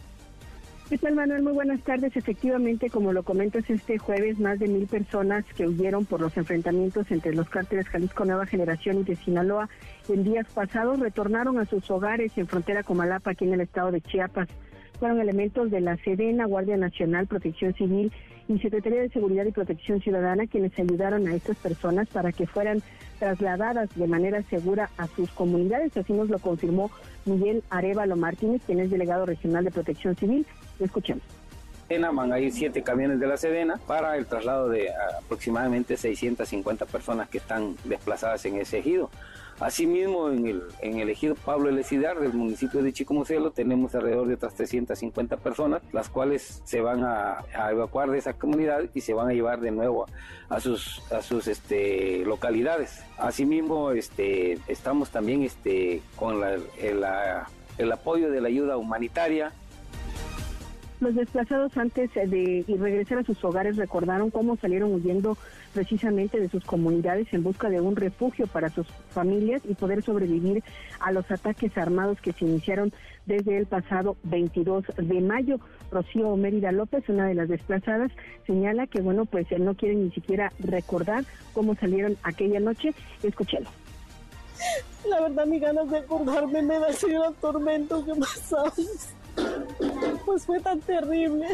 ¿Qué 0.91 0.97
tal, 0.97 1.15
Manuel? 1.15 1.41
Muy 1.41 1.53
buenas 1.53 1.79
tardes. 1.83 2.17
Efectivamente, 2.17 2.89
como 2.89 3.13
lo 3.13 3.23
comentas, 3.23 3.69
este 3.69 3.97
jueves 3.97 4.39
más 4.39 4.59
de 4.59 4.67
mil 4.67 4.87
personas 4.87 5.45
que 5.55 5.65
huyeron 5.65 6.03
por 6.03 6.19
los 6.19 6.35
enfrentamientos 6.35 7.09
entre 7.11 7.33
los 7.33 7.47
cárteles 7.47 7.87
Jalisco 7.87 8.25
Nueva 8.25 8.45
Generación 8.45 8.99
y 8.99 9.03
de 9.03 9.15
Sinaloa 9.15 9.69
en 10.09 10.25
días 10.25 10.47
pasados 10.53 10.99
retornaron 10.99 11.59
a 11.59 11.65
sus 11.65 11.89
hogares 11.89 12.37
en 12.37 12.45
frontera 12.45 12.83
Comalapa, 12.83 13.31
aquí 13.31 13.45
en 13.45 13.53
el 13.53 13.61
estado 13.61 13.89
de 13.89 14.01
Chiapas. 14.01 14.49
Fueron 14.99 15.21
elementos 15.21 15.71
de 15.71 15.79
la 15.79 15.95
Sedena, 15.95 16.45
Guardia 16.45 16.75
Nacional, 16.75 17.25
Protección 17.25 17.73
Civil 17.73 18.11
y 18.49 18.59
Secretaría 18.59 18.99
de 18.99 19.09
Seguridad 19.11 19.45
y 19.45 19.51
Protección 19.53 20.01
Ciudadana 20.01 20.45
quienes 20.45 20.77
ayudaron 20.77 21.25
a 21.25 21.33
estas 21.33 21.55
personas 21.55 22.09
para 22.09 22.33
que 22.33 22.47
fueran 22.47 22.83
trasladadas 23.17 23.89
de 23.95 24.07
manera 24.07 24.43
segura 24.49 24.89
a 24.97 25.07
sus 25.07 25.31
comunidades. 25.31 25.95
Así 25.95 26.11
nos 26.11 26.27
lo 26.27 26.37
confirmó 26.39 26.91
Miguel 27.23 27.63
Arevalo 27.69 28.17
Martínez, 28.17 28.61
quien 28.65 28.81
es 28.81 28.91
delegado 28.91 29.25
regional 29.25 29.63
de 29.63 29.71
Protección 29.71 30.17
Civil 30.17 30.45
Escuchemos. 30.81 31.23
Van 31.99 32.31
a 32.31 32.39
ir 32.39 32.53
siete 32.53 32.83
camiones 32.83 33.19
de 33.19 33.27
la 33.27 33.35
Sedena 33.35 33.77
para 33.85 34.15
el 34.15 34.25
traslado 34.25 34.69
de 34.69 34.89
aproximadamente 35.25 35.97
650 35.97 36.85
personas 36.85 37.27
que 37.27 37.39
están 37.39 37.75
desplazadas 37.83 38.45
en 38.45 38.55
ese 38.55 38.77
ejido. 38.79 39.09
Asimismo, 39.59 40.29
en 40.29 40.47
el, 40.47 40.63
en 40.79 40.99
el 40.99 41.09
ejido 41.09 41.35
Pablo 41.35 41.69
Elecidar 41.69 42.19
del 42.19 42.33
municipio 42.33 42.81
de 42.81 42.93
Chicomucelo 42.93 43.51
tenemos 43.51 43.93
alrededor 43.93 44.27
de 44.27 44.35
otras 44.35 44.55
350 44.55 45.37
personas, 45.37 45.81
las 45.91 46.07
cuales 46.07 46.61
se 46.63 46.79
van 46.79 47.03
a, 47.03 47.43
evacuar 47.69 48.09
de 48.09 48.19
esa 48.19 48.33
comunidad 48.33 48.85
y 48.93 49.01
se 49.01 49.13
van 49.13 49.27
a 49.27 49.33
llevar 49.33 49.59
de 49.59 49.71
nuevo 49.71 50.07
a, 50.49 50.59
sus, 50.61 51.03
a 51.11 51.21
sus 51.21 51.47
este, 51.47 52.23
localidades. 52.25 53.03
Asimismo, 53.17 53.91
este, 53.91 54.57
estamos 54.67 55.09
también 55.09 55.43
este, 55.43 56.01
con 56.15 56.41
el, 56.43 56.63
el 57.77 57.91
apoyo 57.91 58.31
de 58.31 58.41
la 58.41 58.47
ayuda 58.47 58.77
humanitaria 58.77 59.51
los 61.01 61.15
desplazados 61.15 61.75
antes 61.77 62.13
de 62.13 62.63
regresar 62.79 63.17
a 63.17 63.23
sus 63.23 63.43
hogares 63.43 63.75
recordaron 63.75 64.29
cómo 64.29 64.55
salieron 64.55 64.93
huyendo 64.93 65.35
precisamente 65.73 66.39
de 66.39 66.47
sus 66.47 66.63
comunidades 66.63 67.27
en 67.33 67.43
busca 67.43 67.69
de 67.69 67.81
un 67.81 67.95
refugio 67.95 68.45
para 68.47 68.69
sus 68.69 68.87
familias 69.09 69.63
y 69.67 69.73
poder 69.73 70.03
sobrevivir 70.03 70.63
a 70.99 71.11
los 71.11 71.29
ataques 71.31 71.75
armados 71.75 72.21
que 72.21 72.33
se 72.33 72.45
iniciaron 72.45 72.93
desde 73.25 73.57
el 73.57 73.65
pasado 73.65 74.15
22 74.23 74.85
de 74.95 75.21
mayo. 75.21 75.59
Rocío 75.91 76.35
Mérida 76.37 76.71
López, 76.71 77.03
una 77.09 77.27
de 77.27 77.33
las 77.33 77.49
desplazadas, 77.49 78.11
señala 78.45 78.87
que 78.87 79.01
bueno, 79.01 79.25
pues 79.25 79.47
no 79.59 79.73
quieren 79.73 80.05
ni 80.05 80.11
siquiera 80.11 80.53
recordar 80.59 81.25
cómo 81.53 81.75
salieron 81.75 82.15
aquella 82.23 82.59
noche. 82.59 82.93
Escúchelo. 83.23 83.67
La 85.09 85.19
verdad, 85.21 85.47
mi 85.47 85.59
ganas 85.59 85.89
de 85.89 85.97
acordarme 85.97 86.61
me 86.61 86.77
da 86.77 86.87
así 86.87 87.09
los 87.09 87.35
tormentos 87.37 88.05
que 88.05 88.13
pasamos. 88.13 89.15
Pues 90.25 90.45
fue 90.45 90.59
tan 90.59 90.79
terrible. 90.79 91.47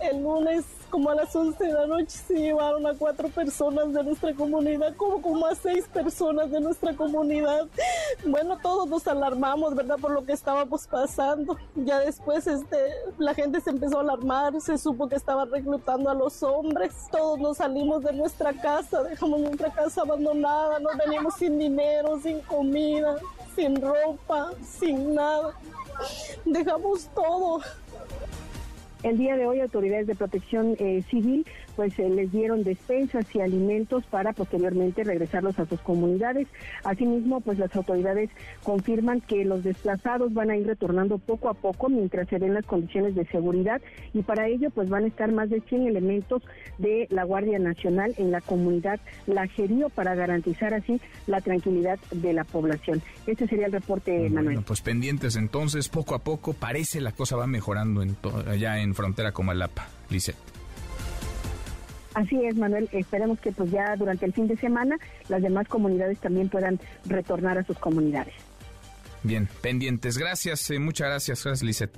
El 0.00 0.22
lunes, 0.22 0.64
como 0.90 1.10
a 1.10 1.14
las 1.14 1.34
11 1.34 1.64
de 1.64 1.72
la 1.72 1.86
noche, 1.86 2.10
se 2.10 2.34
llevaron 2.34 2.86
a 2.86 2.94
cuatro 2.94 3.28
personas 3.28 3.92
de 3.92 4.04
nuestra 4.04 4.32
comunidad, 4.34 4.94
como, 4.96 5.46
a 5.46 5.54
seis 5.54 5.86
personas 5.92 6.50
de 6.50 6.60
nuestra 6.60 6.94
comunidad. 6.94 7.66
Bueno, 8.24 8.58
todos 8.62 8.88
nos 8.88 9.06
alarmamos, 9.08 9.74
¿verdad? 9.74 9.96
Por 9.98 10.12
lo 10.12 10.24
que 10.24 10.32
estábamos 10.32 10.86
pasando. 10.86 11.56
Ya 11.74 12.00
después, 12.00 12.46
este, 12.46 12.76
la 13.18 13.34
gente 13.34 13.60
se 13.60 13.70
empezó 13.70 13.98
a 13.98 14.02
alarmar, 14.02 14.60
se 14.60 14.78
supo 14.78 15.08
que 15.08 15.16
estaban 15.16 15.50
reclutando 15.50 16.10
a 16.10 16.14
los 16.14 16.42
hombres. 16.42 16.92
Todos 17.10 17.40
nos 17.40 17.56
salimos 17.56 18.04
de 18.04 18.12
nuestra 18.12 18.52
casa, 18.52 19.02
dejamos 19.02 19.40
nuestra 19.40 19.72
casa 19.72 20.02
abandonada, 20.02 20.78
nos 20.78 20.96
venimos 20.96 21.34
sin 21.34 21.58
dinero, 21.58 22.20
sin 22.20 22.40
comida, 22.42 23.16
sin 23.56 23.80
ropa, 23.80 24.52
sin 24.62 25.14
nada. 25.14 25.54
Dejamos 26.44 27.08
todo. 27.14 27.60
El 29.02 29.18
día 29.18 29.36
de 29.36 29.46
hoy 29.46 29.60
autoridades 29.60 30.06
de 30.06 30.14
protección 30.14 30.76
eh, 30.78 31.02
civil 31.10 31.46
pues 31.76 31.98
eh, 31.98 32.08
les 32.08 32.32
dieron 32.32 32.64
despensas 32.64 33.26
y 33.34 33.40
alimentos 33.40 34.04
para 34.06 34.32
posteriormente 34.32 35.04
regresarlos 35.04 35.58
a 35.58 35.66
sus 35.66 35.80
comunidades. 35.80 36.48
Asimismo, 36.84 37.40
pues 37.40 37.58
las 37.58 37.74
autoridades 37.76 38.30
confirman 38.62 39.20
que 39.20 39.44
los 39.44 39.62
desplazados 39.62 40.32
van 40.34 40.50
a 40.50 40.56
ir 40.56 40.66
retornando 40.66 41.18
poco 41.18 41.48
a 41.48 41.54
poco 41.54 41.88
mientras 41.88 42.28
se 42.28 42.38
den 42.38 42.54
las 42.54 42.64
condiciones 42.64 43.14
de 43.14 43.26
seguridad 43.26 43.80
y 44.14 44.22
para 44.22 44.48
ello 44.48 44.70
pues 44.70 44.88
van 44.88 45.04
a 45.04 45.08
estar 45.08 45.30
más 45.30 45.50
de 45.50 45.60
100 45.60 45.86
elementos 45.86 46.42
de 46.78 47.06
la 47.10 47.24
Guardia 47.24 47.58
Nacional 47.58 48.14
en 48.16 48.30
la 48.30 48.40
comunidad 48.40 48.98
Lajerío 49.26 49.88
para 49.90 50.14
garantizar 50.14 50.74
así 50.74 51.00
la 51.26 51.40
tranquilidad 51.40 51.98
de 52.10 52.32
la 52.32 52.44
población. 52.44 53.02
Este 53.26 53.46
sería 53.46 53.66
el 53.66 53.72
reporte, 53.72 54.12
Manuel. 54.30 54.44
Bueno, 54.44 54.62
pues 54.62 54.80
pendientes 54.80 55.36
entonces, 55.36 55.88
poco 55.88 56.14
a 56.14 56.20
poco 56.20 56.54
parece 56.54 57.00
la 57.00 57.12
cosa 57.12 57.36
va 57.36 57.46
mejorando 57.46 58.02
en 58.02 58.16
allá 58.48 58.80
en 58.80 58.94
frontera 58.94 59.32
como 59.32 59.50
Alapa, 59.50 59.88
Lisette. 60.10 60.55
Así 62.16 62.42
es, 62.46 62.56
Manuel. 62.56 62.88
Esperemos 62.92 63.38
que 63.40 63.52
pues 63.52 63.70
ya 63.70 63.94
durante 63.94 64.24
el 64.24 64.32
fin 64.32 64.48
de 64.48 64.56
semana 64.56 64.96
las 65.28 65.42
demás 65.42 65.68
comunidades 65.68 66.18
también 66.18 66.48
puedan 66.48 66.80
retornar 67.04 67.58
a 67.58 67.64
sus 67.64 67.78
comunidades. 67.78 68.32
Bien, 69.22 69.46
pendientes. 69.60 70.16
Gracias, 70.16 70.70
eh, 70.70 70.78
muchas 70.78 71.08
gracias, 71.08 71.44
gracias. 71.44 71.90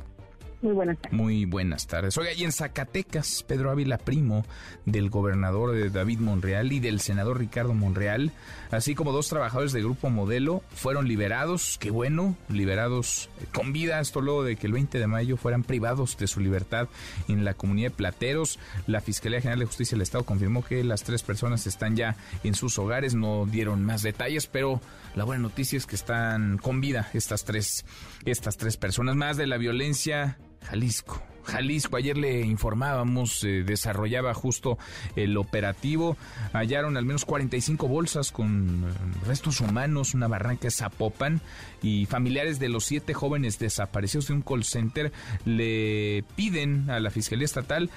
Muy 0.60 0.72
buenas 0.72 0.98
tardes. 0.98 1.16
Muy 1.16 1.44
buenas 1.44 1.86
tardes. 1.86 2.18
Oiga, 2.18 2.32
y 2.32 2.42
en 2.42 2.50
Zacatecas, 2.50 3.44
Pedro 3.46 3.70
Ávila, 3.70 3.96
primo 3.96 4.44
del 4.86 5.08
gobernador 5.08 5.70
de 5.72 5.88
David 5.88 6.18
Monreal 6.18 6.72
y 6.72 6.80
del 6.80 7.00
senador 7.00 7.38
Ricardo 7.38 7.74
Monreal, 7.74 8.32
así 8.72 8.96
como 8.96 9.12
dos 9.12 9.28
trabajadores 9.28 9.72
del 9.72 9.84
Grupo 9.84 10.10
Modelo, 10.10 10.64
fueron 10.74 11.06
liberados. 11.06 11.78
Qué 11.78 11.92
bueno, 11.92 12.36
liberados 12.48 13.30
con 13.52 13.72
vida. 13.72 14.00
Esto 14.00 14.20
luego 14.20 14.42
de 14.42 14.56
que 14.56 14.66
el 14.66 14.72
20 14.72 14.98
de 14.98 15.06
mayo 15.06 15.36
fueran 15.36 15.62
privados 15.62 16.18
de 16.18 16.26
su 16.26 16.40
libertad 16.40 16.88
en 17.28 17.44
la 17.44 17.54
comunidad 17.54 17.90
de 17.90 17.96
Plateros. 17.96 18.58
La 18.88 19.00
Fiscalía 19.00 19.40
General 19.40 19.60
de 19.60 19.66
Justicia 19.66 19.94
del 19.94 20.02
Estado 20.02 20.24
confirmó 20.24 20.64
que 20.64 20.82
las 20.82 21.04
tres 21.04 21.22
personas 21.22 21.68
están 21.68 21.94
ya 21.94 22.16
en 22.42 22.54
sus 22.54 22.78
hogares. 22.80 23.14
No 23.14 23.46
dieron 23.46 23.84
más 23.84 24.02
detalles, 24.02 24.48
pero 24.48 24.80
la 25.14 25.22
buena 25.22 25.42
noticia 25.42 25.76
es 25.76 25.86
que 25.86 25.94
están 25.94 26.58
con 26.58 26.80
vida 26.80 27.08
estas 27.14 27.44
tres, 27.44 27.84
estas 28.24 28.56
tres 28.56 28.76
personas. 28.76 29.14
Más 29.14 29.36
de 29.36 29.46
la 29.46 29.56
violencia 29.56 30.36
Jalisco. 30.62 31.22
Jalisco. 31.48 31.96
Ayer 31.96 32.16
le 32.16 32.42
informábamos, 32.42 33.42
eh, 33.42 33.64
desarrollaba 33.64 34.34
justo 34.34 34.78
el 35.16 35.36
operativo. 35.36 36.16
Hallaron 36.52 36.96
al 36.96 37.04
menos 37.04 37.24
45 37.24 37.88
bolsas 37.88 38.30
con 38.30 38.84
eh, 38.84 39.26
restos 39.26 39.60
humanos, 39.60 40.14
una 40.14 40.28
barranca 40.28 40.70
Zapopan 40.70 41.40
y 41.82 42.06
familiares 42.06 42.58
de 42.58 42.68
los 42.68 42.84
siete 42.84 43.14
jóvenes 43.14 43.58
desaparecidos 43.58 44.28
de 44.28 44.34
un 44.34 44.42
call 44.42 44.64
center 44.64 45.12
le 45.44 46.24
piden 46.36 46.90
a 46.90 47.00
la 47.00 47.10
Fiscalía 47.10 47.46
Estatal 47.46 47.90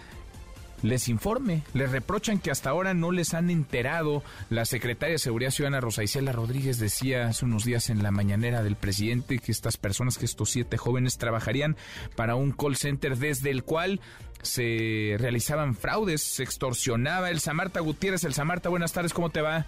les 0.82 1.10
informe. 1.10 1.64
Les 1.74 1.92
reprochan 1.92 2.40
que 2.40 2.52
hasta 2.52 2.70
ahora 2.70 2.94
no 2.94 3.12
les 3.12 3.34
han 3.34 3.50
enterado. 3.50 4.24
La 4.50 4.66
secretaria 4.66 5.14
de 5.14 5.20
Seguridad 5.20 5.52
Ciudadana 5.52 5.82
Rosa 5.82 6.04
Isela 6.04 6.32
Rodríguez 6.32 6.80
decía 6.80 7.28
hace 7.28 7.46
unos 7.46 7.66
días 7.66 7.90
en 7.90 8.04
la 8.04 8.12
mañanera 8.12 8.64
del 8.64 8.76
presidente 8.76 9.40
que 9.40 9.52
estas 9.52 9.78
personas, 9.78 10.18
que 10.18 10.26
estos 10.26 10.50
siete 10.50 10.78
jóvenes 10.78 11.18
trabajarían 11.18 11.76
para 12.16 12.36
un 12.36 12.52
call 12.52 12.76
center 12.76 13.18
desde 13.18 13.52
el 13.52 13.64
cual 13.64 14.00
se 14.42 15.16
realizaban 15.20 15.76
fraudes, 15.76 16.22
se 16.22 16.44
extorsionaba. 16.44 17.30
El 17.30 17.40
Samarta 17.40 17.80
Gutiérrez, 17.80 18.24
el 18.24 18.34
Samarta, 18.34 18.70
buenas 18.70 18.92
tardes, 18.92 19.14
¿cómo 19.14 19.30
te 19.30 19.42
va? 19.42 19.66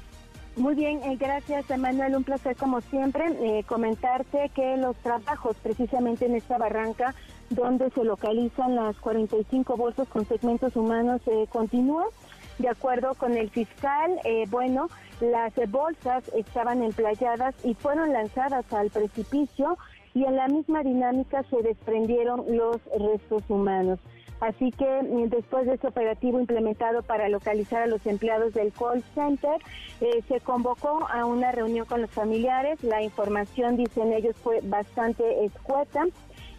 Muy 0.55 0.75
bien, 0.75 1.01
eh, 1.03 1.17
gracias 1.19 1.69
Emanuel, 1.71 2.15
un 2.15 2.23
placer 2.23 2.55
como 2.55 2.79
siempre 2.81 3.25
eh, 3.41 3.63
comentarte 3.65 4.51
que 4.53 4.77
los 4.77 4.95
trabajos 4.97 5.55
precisamente 5.63 6.27
en 6.27 6.35
esta 6.35 6.59
barranca 6.59 7.15
donde 7.49 7.89
se 7.91 8.03
localizan 8.03 8.75
las 8.75 8.95
45 8.97 9.77
bolsas 9.77 10.07
con 10.07 10.25
segmentos 10.25 10.75
humanos 10.75 11.21
eh, 11.27 11.45
continúan. 11.49 12.07
De 12.59 12.69
acuerdo 12.69 13.13
con 13.15 13.35
el 13.35 13.49
fiscal, 13.49 14.19
eh, 14.23 14.45
bueno, 14.49 14.87
las 15.19 15.53
bolsas 15.69 16.23
estaban 16.35 16.83
emplayadas 16.83 17.55
y 17.63 17.73
fueron 17.73 18.13
lanzadas 18.13 18.71
al 18.73 18.89
precipicio 18.89 19.77
y 20.13 20.25
en 20.25 20.35
la 20.35 20.47
misma 20.47 20.83
dinámica 20.83 21.43
se 21.49 21.61
desprendieron 21.63 22.45
los 22.55 22.79
restos 22.97 23.43
humanos. 23.49 23.99
Así 24.43 24.71
que 24.71 24.85
eh, 24.85 25.27
después 25.29 25.65
de 25.65 25.75
ese 25.75 25.87
operativo 25.87 26.37
implementado 26.37 27.01
para 27.01 27.29
localizar 27.29 27.83
a 27.83 27.87
los 27.87 28.05
empleados 28.05 28.53
del 28.53 28.73
call 28.73 29.01
center, 29.15 29.55
eh, 30.01 30.21
se 30.27 30.41
convocó 30.41 31.07
a 31.09 31.25
una 31.25 31.53
reunión 31.53 31.85
con 31.85 32.01
los 32.01 32.11
familiares. 32.11 32.83
La 32.83 33.01
información, 33.01 33.77
dicen 33.77 34.11
ellos, 34.11 34.35
fue 34.35 34.59
bastante 34.61 35.45
escueta 35.45 36.05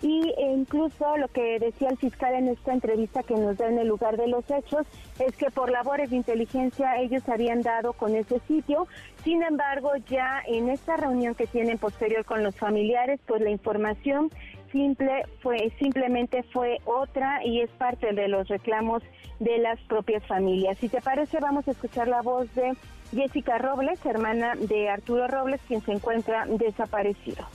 y 0.05 0.35
incluso 0.39 1.17
lo 1.17 1.29
que 1.29 1.59
decía 1.59 1.89
el 1.89 1.97
fiscal 1.97 2.35
en 2.35 2.49
esta 2.49 2.75
entrevista 2.75 3.23
que 3.23 3.35
nos 3.35 3.57
da 3.57 3.69
en 3.69 3.79
el 3.79 3.89
lugar 3.89 4.19
de 4.19 4.29
los 4.29 4.45
hechos 4.51 4.87
es 5.19 5.35
que 5.35 5.51
por 5.51 5.71
labores 5.71 6.11
de 6.11 6.17
inteligencia 6.17 6.99
ellos 7.01 7.27
habían 7.27 7.63
dado 7.63 7.95
con 7.95 8.15
ese 8.15 8.39
sitio. 8.41 8.87
Sin 9.23 9.43
embargo, 9.43 9.93
ya 10.07 10.43
en 10.47 10.69
esta 10.69 10.99
reunión 10.99 11.35
que 11.35 11.47
tienen 11.47 11.79
posterior 11.79 12.27
con 12.27 12.43
los 12.43 12.55
familiares, 12.55 13.19
pues 13.27 13.41
la 13.41 13.49
información 13.49 14.29
simple 14.71 15.25
fue 15.41 15.73
simplemente 15.79 16.43
fue 16.53 16.77
otra 16.85 17.43
y 17.43 17.63
es 17.63 17.71
parte 17.71 18.13
de 18.13 18.29
los 18.29 18.47
reclamos 18.49 19.03
de 19.41 19.57
las 19.57 19.81
propias 19.85 20.23
familias. 20.27 20.77
Si 20.77 20.91
te 20.91 21.01
parece, 21.01 21.39
vamos 21.41 21.67
a 21.67 21.71
escuchar 21.71 22.09
la 22.09 22.21
voz 22.21 22.55
de 22.55 22.75
Jessica 23.11 23.57
Robles, 23.57 24.05
hermana 24.05 24.55
de 24.55 24.91
Arturo 24.91 25.29
Robles, 25.29 25.63
quien 25.67 25.81
se 25.81 25.93
encuentra 25.93 26.45
desaparecido. 26.45 27.47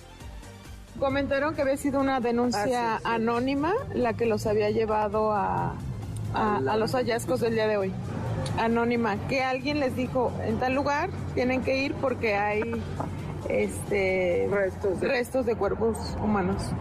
Comentaron 1.00 1.56
que 1.56 1.62
había 1.62 1.78
sido 1.78 2.02
una 2.02 2.20
denuncia 2.20 3.00
anónima 3.06 3.74
la 3.93 4.14
que 4.14 4.26
los 4.26 4.45
había 4.45 4.70
llevado 4.70 5.32
a, 5.32 5.76
a, 6.34 6.78
los 6.78 6.93
hallazgos 6.93 7.39
del 7.39 7.54
día 7.54 7.68
de 7.68 7.78
hoy. 7.78 7.93
Anónima, 8.58 9.16
que 9.30 9.41
alguien 9.41 9.80
les 9.80 9.95
dijo, 9.95 10.34
en 10.43 10.60
tal 10.60 10.76
lugar 10.76 11.10
tienen 11.36 11.64
que 11.64 11.84
ir 11.84 11.93
porque 11.95 12.36
hay 12.36 12.82
este 13.47 14.47
restos 14.52 15.00
de, 15.00 15.08
restos 15.08 15.45
de 15.45 15.56
cuerpos 15.56 16.18
humanos. 16.22 16.72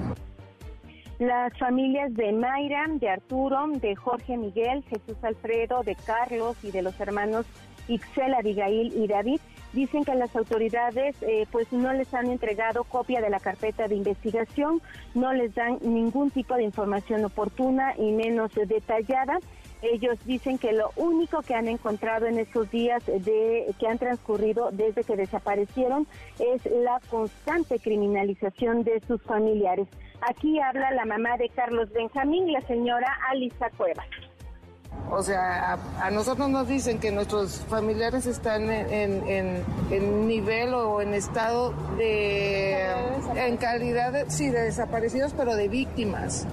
Las 1.21 1.57
familias 1.59 2.13
de 2.15 2.33
Mayra, 2.33 2.87
de 2.89 3.09
Arturo, 3.09 3.67
de 3.75 3.95
Jorge 3.95 4.37
Miguel, 4.37 4.85
Jesús 4.85 5.17
Alfredo, 5.23 5.83
de 5.83 5.95
Carlos 5.95 6.57
y 6.63 6.71
de 6.71 6.83
los 6.83 6.99
hermanos 7.01 7.47
Ixel, 7.89 8.35
Abigail 8.35 8.93
y 8.97 9.07
David 9.07 9.41
dicen 9.73 10.05
que 10.05 10.15
las 10.15 10.35
autoridades 10.35 11.17
eh, 11.23 11.47
pues 11.51 11.73
no 11.73 11.93
les 11.93 12.13
han 12.15 12.31
entregado 12.31 12.85
copia 12.85 13.21
de 13.21 13.31
la 13.31 13.41
carpeta 13.41 13.89
de 13.89 13.95
investigación, 13.95 14.81
no 15.15 15.33
les 15.33 15.55
dan 15.55 15.79
ningún 15.83 16.31
tipo 16.31 16.55
de 16.55 16.65
información 16.65 17.25
oportuna 17.25 17.95
y 17.97 18.13
menos 18.13 18.53
detallada. 18.55 19.39
Ellos 19.81 20.19
dicen 20.25 20.59
que 20.59 20.73
lo 20.73 20.91
único 20.97 21.43
que 21.43 21.55
han 21.55 21.69
encontrado 21.69 22.27
en 22.27 22.39
estos 22.39 22.69
días 22.71 23.05
de 23.07 23.73
que 23.79 23.87
han 23.87 23.99
transcurrido 23.99 24.71
desde 24.73 25.05
que 25.05 25.17
desaparecieron 25.17 26.07
es 26.41 26.65
la 26.67 27.01
constante 27.09 27.79
criminalización 27.79 28.83
de 28.83 29.01
sus 29.07 29.23
familiares. 29.23 29.87
Aquí 30.21 30.59
habla 30.59 30.91
la 30.91 31.05
mamá 31.05 31.37
de 31.37 31.49
Carlos 31.51 31.93
Benjamín, 31.93 32.53
la 32.53 32.61
señora 32.63 33.19
Alisa 33.31 33.71
Cuevas. 33.77 34.07
O 35.11 35.23
sea, 35.23 35.79
a, 36.01 36.11
nosotros 36.11 36.49
nos 36.51 36.69
dicen 36.69 36.99
que 36.99 37.11
nuestros 37.11 37.61
familiares 37.69 38.27
están 38.27 38.71
en, 38.71 39.65
nivel 40.27 40.75
o 40.75 41.01
en 41.01 41.15
estado 41.15 41.73
de, 41.97 42.87
en 43.35 43.57
calidad, 43.57 44.13
de, 44.13 44.31
sí, 44.31 44.51
de 44.51 44.63
desaparecidos, 44.63 45.33
pero 45.37 45.57
de 45.57 45.69
víctimas. 45.69 46.47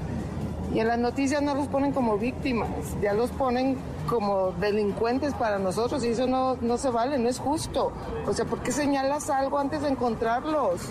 Y 0.73 0.79
en 0.79 0.87
las 0.87 0.97
noticias 0.97 1.41
no 1.41 1.55
los 1.55 1.67
ponen 1.67 1.91
como 1.91 2.17
víctimas, 2.17 2.69
ya 3.01 3.13
los 3.13 3.29
ponen 3.31 3.77
como 4.09 4.51
delincuentes 4.51 5.33
para 5.33 5.57
nosotros 5.57 6.03
y 6.03 6.09
eso 6.09 6.27
no, 6.27 6.57
no 6.61 6.77
se 6.77 6.89
vale, 6.89 7.17
no 7.17 7.29
es 7.29 7.39
justo. 7.39 7.91
O 8.25 8.33
sea, 8.33 8.45
¿por 8.45 8.61
qué 8.61 8.71
señalas 8.71 9.29
algo 9.29 9.59
antes 9.59 9.81
de 9.81 9.89
encontrarlos? 9.89 10.81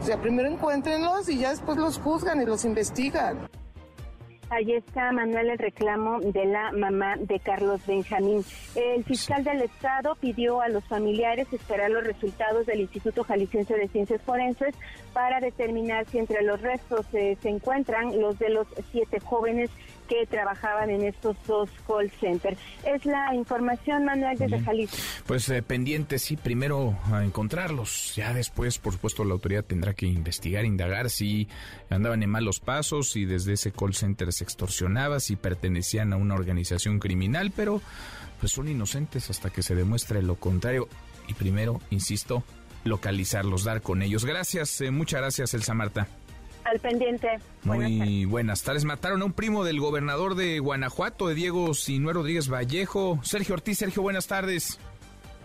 O 0.00 0.04
sea, 0.04 0.20
primero 0.20 0.48
encuéntrenlos 0.48 1.28
y 1.28 1.38
ya 1.38 1.50
después 1.50 1.78
los 1.78 1.98
juzgan 1.98 2.42
y 2.42 2.44
los 2.44 2.64
investigan. 2.64 3.48
Ahí 4.50 4.72
está, 4.72 5.10
Manuel, 5.10 5.50
el 5.50 5.58
reclamo 5.58 6.20
de 6.20 6.44
la 6.44 6.70
mamá 6.72 7.16
de 7.18 7.40
Carlos 7.40 7.80
Benjamín. 7.86 8.44
El 8.74 9.02
fiscal 9.04 9.42
del 9.42 9.62
Estado 9.62 10.16
pidió 10.16 10.60
a 10.60 10.68
los 10.68 10.84
familiares 10.84 11.52
esperar 11.52 11.90
los 11.90 12.04
resultados 12.04 12.66
del 12.66 12.80
Instituto 12.80 13.24
Jalisciense 13.24 13.74
de 13.74 13.88
Ciencias 13.88 14.22
Forenses 14.22 14.74
para 15.12 15.40
determinar 15.40 16.06
si 16.06 16.18
entre 16.18 16.42
los 16.42 16.60
restos 16.60 17.06
eh, 17.14 17.36
se 17.40 17.48
encuentran 17.48 18.20
los 18.20 18.38
de 18.38 18.50
los 18.50 18.66
siete 18.92 19.18
jóvenes 19.20 19.70
que 20.08 20.26
trabajaban 20.26 20.90
en 20.90 21.04
estos 21.04 21.36
dos 21.46 21.70
call 21.86 22.10
centers. 22.20 22.58
Es 22.84 23.04
la 23.04 23.34
información, 23.34 24.04
Manuel, 24.04 24.38
desde 24.38 24.60
Jalisco. 24.60 24.96
Pues 25.26 25.48
eh, 25.48 25.62
pendiente, 25.62 26.18
sí, 26.18 26.36
primero 26.36 26.98
a 27.12 27.24
encontrarlos. 27.24 28.14
Ya 28.14 28.32
después, 28.34 28.78
por 28.78 28.94
supuesto, 28.94 29.24
la 29.24 29.32
autoridad 29.32 29.64
tendrá 29.64 29.94
que 29.94 30.06
investigar, 30.06 30.64
indagar 30.64 31.10
si 31.10 31.48
andaban 31.90 32.22
en 32.22 32.30
malos 32.30 32.60
pasos, 32.60 33.16
y 33.16 33.24
desde 33.24 33.54
ese 33.54 33.72
call 33.72 33.94
center 33.94 34.32
se 34.32 34.44
extorsionaba, 34.44 35.20
si 35.20 35.36
pertenecían 35.36 36.12
a 36.12 36.16
una 36.16 36.34
organización 36.34 36.98
criminal, 36.98 37.52
pero 37.54 37.80
pues 38.40 38.52
son 38.52 38.68
inocentes 38.68 39.30
hasta 39.30 39.50
que 39.50 39.62
se 39.62 39.74
demuestre 39.74 40.22
lo 40.22 40.36
contrario. 40.36 40.88
Y 41.28 41.34
primero, 41.34 41.80
insisto, 41.90 42.44
localizarlos, 42.84 43.64
dar 43.64 43.80
con 43.80 44.02
ellos. 44.02 44.24
Gracias, 44.24 44.80
eh, 44.80 44.90
muchas 44.90 45.20
gracias, 45.20 45.54
Elsa 45.54 45.74
Marta. 45.74 46.06
Al 46.64 46.80
pendiente. 46.80 47.28
Muy 47.62 48.24
buenas 48.24 48.62
tardes. 48.62 48.84
Mataron 48.84 49.22
a 49.22 49.24
un 49.26 49.32
primo 49.32 49.64
del 49.64 49.80
gobernador 49.80 50.34
de 50.34 50.58
Guanajuato, 50.58 51.28
de 51.28 51.34
Diego 51.34 51.74
Sinué 51.74 52.14
Rodríguez 52.14 52.48
Vallejo. 52.48 53.20
Sergio 53.22 53.54
Ortiz, 53.54 53.78
Sergio, 53.78 54.02
buenas 54.02 54.26
tardes. 54.26 54.78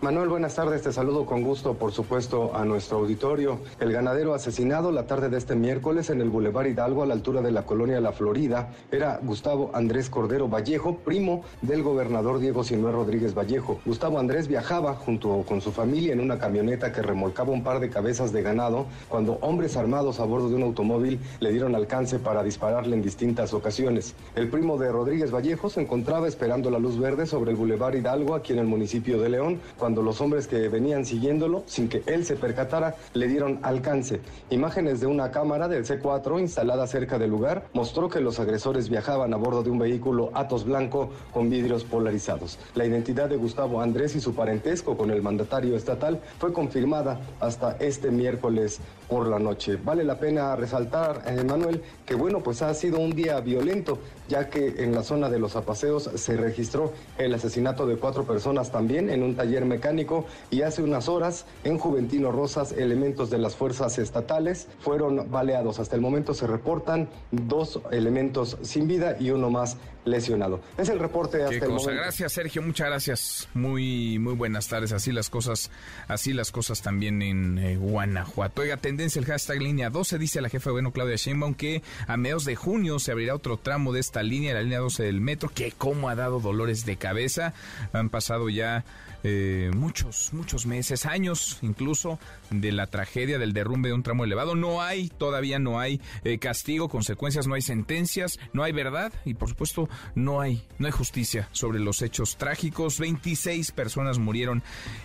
Manuel, 0.02 0.30
buenas 0.30 0.54
tardes. 0.54 0.80
Te 0.80 0.94
saludo 0.94 1.26
con 1.26 1.42
gusto, 1.42 1.74
por 1.74 1.92
supuesto, 1.92 2.52
a 2.54 2.64
nuestro 2.64 2.96
auditorio. 2.96 3.58
El 3.80 3.92
ganadero 3.92 4.32
asesinado 4.32 4.92
la 4.92 5.06
tarde 5.06 5.28
de 5.28 5.36
este 5.36 5.54
miércoles 5.54 6.08
en 6.08 6.22
el 6.22 6.30
Boulevard 6.30 6.68
Hidalgo, 6.68 7.02
a 7.02 7.06
la 7.06 7.12
altura 7.12 7.42
de 7.42 7.50
la 7.50 7.66
colonia 7.66 8.00
La 8.00 8.12
Florida, 8.12 8.70
era 8.90 9.20
Gustavo 9.22 9.70
Andrés 9.74 10.08
Cordero 10.08 10.48
Vallejo, 10.48 10.96
primo 10.96 11.44
del 11.60 11.82
gobernador 11.82 12.38
Diego 12.38 12.64
Sinué 12.64 12.92
Rodríguez 12.92 13.34
Vallejo. 13.34 13.78
Gustavo 13.84 14.18
Andrés 14.18 14.48
viajaba 14.48 14.94
junto 14.94 15.44
con 15.46 15.60
su 15.60 15.70
familia 15.70 16.14
en 16.14 16.20
una 16.20 16.38
camioneta 16.38 16.92
que 16.92 17.02
remolcaba 17.02 17.52
un 17.52 17.62
par 17.62 17.78
de 17.78 17.90
cabezas 17.90 18.32
de 18.32 18.40
ganado 18.40 18.86
cuando 19.10 19.34
hombres 19.42 19.76
armados 19.76 20.18
a 20.18 20.24
bordo 20.24 20.48
de 20.48 20.54
un 20.54 20.62
automóvil 20.62 21.20
le 21.40 21.52
dieron 21.52 21.74
alcance 21.74 22.18
para 22.18 22.42
dispararle 22.42 22.96
en 22.96 23.02
distintas 23.02 23.52
ocasiones. 23.52 24.14
El 24.34 24.48
primo 24.48 24.78
de 24.78 24.90
Rodríguez 24.90 25.30
Vallejo 25.30 25.68
se 25.68 25.82
encontraba 25.82 26.26
esperando 26.26 26.70
la 26.70 26.78
luz 26.78 26.98
verde 26.98 27.26
sobre 27.26 27.50
el 27.50 27.58
Boulevard 27.58 27.96
Hidalgo, 27.96 28.34
aquí 28.34 28.54
en 28.54 28.60
el 28.60 28.66
municipio 28.66 29.20
de 29.20 29.28
León, 29.28 29.60
los 29.96 30.20
hombres 30.20 30.46
que 30.46 30.68
venían 30.68 31.04
siguiéndolo, 31.04 31.64
sin 31.66 31.88
que 31.88 32.02
él 32.06 32.24
se 32.24 32.36
percatara, 32.36 32.94
le 33.14 33.26
dieron 33.26 33.58
alcance. 33.62 34.20
Imágenes 34.50 35.00
de 35.00 35.06
una 35.06 35.30
cámara 35.30 35.68
del 35.68 35.84
C4 35.84 36.40
instalada 36.40 36.86
cerca 36.86 37.18
del 37.18 37.30
lugar 37.30 37.64
mostró 37.72 38.08
que 38.08 38.20
los 38.20 38.38
agresores 38.38 38.88
viajaban 38.88 39.34
a 39.34 39.36
bordo 39.36 39.62
de 39.62 39.70
un 39.70 39.78
vehículo 39.78 40.30
Atos 40.34 40.64
blanco 40.64 41.10
con 41.32 41.50
vidrios 41.50 41.84
polarizados. 41.84 42.58
La 42.74 42.86
identidad 42.86 43.28
de 43.28 43.36
Gustavo 43.36 43.80
Andrés 43.80 44.14
y 44.14 44.20
su 44.20 44.34
parentesco 44.34 44.96
con 44.96 45.10
el 45.10 45.22
mandatario 45.22 45.76
estatal 45.76 46.20
fue 46.38 46.52
confirmada 46.52 47.20
hasta 47.40 47.76
este 47.80 48.10
miércoles 48.10 48.80
por 49.10 49.26
la 49.26 49.38
noche. 49.38 49.76
Vale 49.76 50.04
la 50.04 50.18
pena 50.18 50.54
resaltar, 50.54 51.24
eh, 51.26 51.42
Manuel, 51.42 51.82
que 52.06 52.14
bueno, 52.14 52.40
pues 52.40 52.62
ha 52.62 52.72
sido 52.72 53.00
un 53.00 53.10
día 53.10 53.40
violento, 53.40 53.98
ya 54.28 54.48
que 54.48 54.84
en 54.84 54.94
la 54.94 55.02
zona 55.02 55.28
de 55.28 55.40
los 55.40 55.56
apaseos 55.56 56.08
se 56.14 56.36
registró 56.36 56.92
el 57.18 57.34
asesinato 57.34 57.86
de 57.86 57.96
cuatro 57.96 58.24
personas 58.24 58.70
también 58.70 59.10
en 59.10 59.24
un 59.24 59.34
taller 59.34 59.64
mecánico 59.64 60.24
y 60.50 60.62
hace 60.62 60.82
unas 60.82 61.08
horas 61.08 61.44
en 61.64 61.78
Juventino 61.78 62.30
Rosas 62.30 62.72
elementos 62.72 63.28
de 63.30 63.38
las 63.38 63.56
fuerzas 63.56 63.98
estatales 63.98 64.68
fueron 64.78 65.30
baleados. 65.30 65.80
Hasta 65.80 65.96
el 65.96 66.02
momento 66.02 66.32
se 66.32 66.46
reportan 66.46 67.08
dos 67.32 67.80
elementos 67.90 68.56
sin 68.62 68.86
vida 68.86 69.16
y 69.18 69.30
uno 69.30 69.50
más 69.50 69.76
lesionado. 70.04 70.60
Es 70.78 70.88
el 70.88 70.98
reporte 70.98 71.42
hasta 71.42 71.54
el 71.54 71.72
momento. 71.72 71.90
Gracias, 71.90 72.32
Sergio. 72.32 72.62
Muchas 72.62 72.88
gracias. 72.88 73.48
Muy, 73.54 74.18
muy 74.18 74.34
buenas 74.34 74.68
tardes. 74.68 74.92
Así 74.92 75.12
las 75.12 75.30
cosas, 75.30 75.70
así 76.08 76.32
las 76.32 76.50
cosas 76.50 76.82
también 76.82 77.22
en 77.22 77.58
eh, 77.58 77.76
Guanajuato. 77.76 78.62
Oiga, 78.62 78.76
tendencia 78.76 79.20
el 79.20 79.26
hashtag 79.26 79.60
línea 79.60 79.90
12 79.90 80.18
dice 80.18 80.40
la 80.40 80.48
jefa 80.48 80.70
de 80.70 80.72
bueno 80.72 80.92
Claudia 80.92 81.16
Sheinbaum 81.16 81.54
que 81.54 81.82
a 82.06 82.16
mediados 82.16 82.44
de 82.44 82.56
junio 82.56 82.98
se 82.98 83.12
abrirá 83.12 83.34
otro 83.34 83.56
tramo 83.56 83.92
de 83.92 84.00
esta 84.00 84.22
línea, 84.22 84.54
la 84.54 84.62
línea 84.62 84.78
12 84.78 85.02
del 85.02 85.20
metro, 85.20 85.50
que 85.54 85.72
como 85.72 86.08
ha 86.08 86.14
dado 86.14 86.40
dolores 86.40 86.86
de 86.86 86.96
cabeza. 86.96 87.54
Han 87.92 88.08
pasado 88.08 88.48
ya 88.48 88.84
eh, 89.22 89.70
muchos, 89.74 90.32
muchos 90.32 90.66
meses, 90.66 91.06
años 91.06 91.58
incluso, 91.62 92.18
de 92.50 92.72
la 92.72 92.86
tragedia 92.86 93.38
del 93.38 93.52
derrumbe 93.52 93.88
de 93.88 93.94
un 93.94 94.02
tramo 94.02 94.24
elevado. 94.24 94.54
No 94.54 94.82
hay, 94.82 95.08
todavía 95.08 95.58
no 95.58 95.78
hay 95.78 96.00
eh, 96.24 96.38
castigo, 96.38 96.88
consecuencias, 96.88 97.46
no 97.46 97.54
hay 97.54 97.62
sentencias, 97.62 98.38
no 98.52 98.62
hay 98.62 98.72
verdad 98.72 99.12
y 99.24 99.34
por 99.34 99.48
supuesto 99.48 99.88
no 100.14 100.40
hay, 100.40 100.66
no 100.78 100.86
hay 100.86 100.92
justicia 100.92 101.48
sobre 101.52 101.80
los 101.80 102.02
hechos 102.02 102.36
trágicos. 102.36 102.98
26 102.98 103.72
personas 103.72 104.18
murieron 104.18 104.62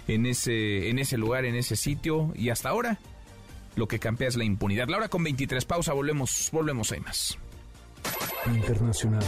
en 0.07 0.25
ese, 0.25 0.89
en 0.89 0.99
ese 0.99 1.17
lugar, 1.17 1.45
en 1.45 1.55
ese 1.55 1.75
sitio 1.75 2.31
y 2.35 2.49
hasta 2.49 2.69
ahora 2.69 2.99
lo 3.75 3.87
que 3.87 3.99
campea 3.99 4.27
es 4.27 4.37
la 4.37 4.43
impunidad. 4.43 4.87
La 4.87 4.97
hora 4.97 5.09
con 5.09 5.23
23 5.23 5.65
pausa, 5.65 5.93
volvemos, 5.93 6.49
volvemos, 6.51 6.91
hay 6.91 7.01
más. 7.01 7.37
Internacional. 8.47 9.23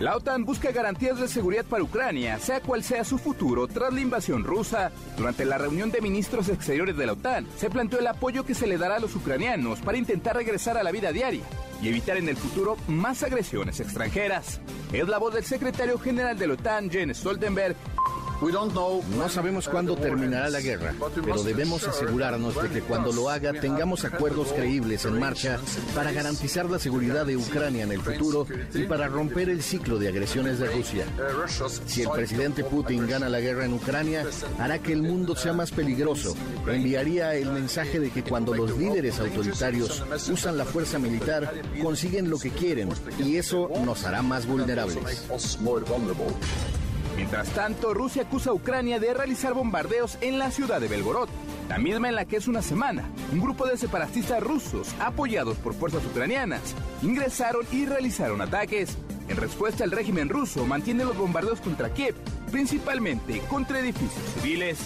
La 0.00 0.14
OTAN 0.16 0.44
busca 0.44 0.70
garantías 0.70 1.18
de 1.18 1.26
seguridad 1.26 1.64
para 1.64 1.82
Ucrania, 1.82 2.38
sea 2.38 2.60
cual 2.60 2.84
sea 2.84 3.02
su 3.02 3.18
futuro, 3.18 3.66
tras 3.66 3.92
la 3.92 4.00
invasión 4.00 4.44
rusa. 4.44 4.92
Durante 5.16 5.44
la 5.44 5.58
reunión 5.58 5.90
de 5.90 6.00
ministros 6.00 6.48
exteriores 6.48 6.96
de 6.96 7.04
la 7.04 7.14
OTAN, 7.14 7.48
se 7.56 7.68
planteó 7.68 7.98
el 7.98 8.06
apoyo 8.06 8.44
que 8.44 8.54
se 8.54 8.68
le 8.68 8.78
dará 8.78 8.96
a 8.96 9.00
los 9.00 9.16
ucranianos 9.16 9.80
para 9.80 9.98
intentar 9.98 10.36
regresar 10.36 10.78
a 10.78 10.84
la 10.84 10.92
vida 10.92 11.10
diaria 11.10 11.42
y 11.82 11.88
evitar 11.88 12.16
en 12.16 12.28
el 12.28 12.36
futuro 12.36 12.76
más 12.86 13.24
agresiones 13.24 13.80
extranjeras. 13.80 14.60
Es 14.92 15.08
la 15.08 15.18
voz 15.18 15.34
del 15.34 15.44
secretario 15.44 15.98
general 15.98 16.38
de 16.38 16.46
la 16.46 16.54
OTAN, 16.54 16.90
Jens 16.90 17.18
Stoltenberg, 17.18 17.74
no 18.40 19.28
sabemos 19.28 19.68
cuándo 19.68 19.96
terminará 19.96 20.48
la 20.48 20.60
guerra, 20.60 20.94
pero 21.24 21.42
debemos 21.42 21.86
asegurarnos 21.86 22.60
de 22.62 22.68
que 22.68 22.80
cuando 22.82 23.12
lo 23.12 23.28
haga 23.30 23.52
tengamos 23.52 24.04
acuerdos 24.04 24.52
creíbles 24.52 25.04
en 25.04 25.18
marcha 25.18 25.58
para 25.94 26.12
garantizar 26.12 26.70
la 26.70 26.78
seguridad 26.78 27.26
de 27.26 27.36
Ucrania 27.36 27.84
en 27.84 27.92
el 27.92 28.00
futuro 28.00 28.46
y 28.72 28.84
para 28.84 29.08
romper 29.08 29.48
el 29.48 29.62
ciclo 29.62 29.98
de 29.98 30.08
agresiones 30.08 30.58
de 30.58 30.68
Rusia. 30.68 31.04
Si 31.86 32.02
el 32.02 32.10
presidente 32.10 32.64
Putin 32.64 33.06
gana 33.06 33.28
la 33.28 33.40
guerra 33.40 33.64
en 33.64 33.72
Ucrania, 33.72 34.24
hará 34.58 34.78
que 34.78 34.92
el 34.92 35.02
mundo 35.02 35.34
sea 35.34 35.52
más 35.52 35.72
peligroso. 35.72 36.34
Enviaría 36.66 37.34
el 37.34 37.50
mensaje 37.50 37.98
de 37.98 38.10
que 38.10 38.22
cuando 38.22 38.54
los 38.54 38.76
líderes 38.78 39.18
autoritarios 39.18 40.04
usan 40.30 40.56
la 40.56 40.64
fuerza 40.64 40.98
militar, 40.98 41.52
consiguen 41.82 42.30
lo 42.30 42.38
que 42.38 42.50
quieren 42.50 42.90
y 43.18 43.36
eso 43.36 43.68
nos 43.84 44.04
hará 44.04 44.22
más 44.22 44.46
vulnerables. 44.46 45.26
Mientras 47.18 47.48
tanto, 47.48 47.94
Rusia 47.94 48.22
acusa 48.22 48.50
a 48.50 48.52
Ucrania 48.52 49.00
de 49.00 49.12
realizar 49.12 49.52
bombardeos 49.52 50.18
en 50.20 50.38
la 50.38 50.52
ciudad 50.52 50.80
de 50.80 50.86
Belgorod, 50.86 51.28
la 51.68 51.76
misma 51.76 52.08
en 52.08 52.14
la 52.14 52.26
que 52.26 52.36
es 52.36 52.46
una 52.46 52.62
semana 52.62 53.10
un 53.32 53.40
grupo 53.40 53.66
de 53.66 53.76
separatistas 53.76 54.40
rusos, 54.40 54.94
apoyados 55.00 55.56
por 55.56 55.74
fuerzas 55.74 56.06
ucranianas, 56.06 56.76
ingresaron 57.02 57.66
y 57.72 57.86
realizaron 57.86 58.40
ataques. 58.40 58.96
En 59.28 59.36
respuesta, 59.36 59.82
el 59.82 59.90
régimen 59.90 60.28
ruso 60.28 60.64
mantiene 60.64 61.04
los 61.04 61.16
bombardeos 61.16 61.60
contra 61.60 61.92
Kiev, 61.92 62.14
principalmente 62.52 63.40
contra 63.50 63.80
edificios 63.80 64.22
civiles. 64.34 64.78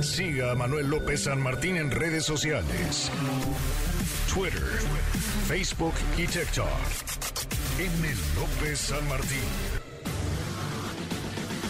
Siga 0.00 0.50
a 0.50 0.54
Manuel 0.56 0.88
López 0.88 1.22
San 1.22 1.40
Martín 1.40 1.76
en 1.76 1.92
redes 1.92 2.24
sociales. 2.24 3.12
Twitter, 4.34 4.60
Facebook 5.46 5.94
y 6.18 6.26
TikTok. 6.26 7.51
M. 7.78 7.88
López 8.36 8.78
San 8.78 9.08
Martín. 9.08 9.38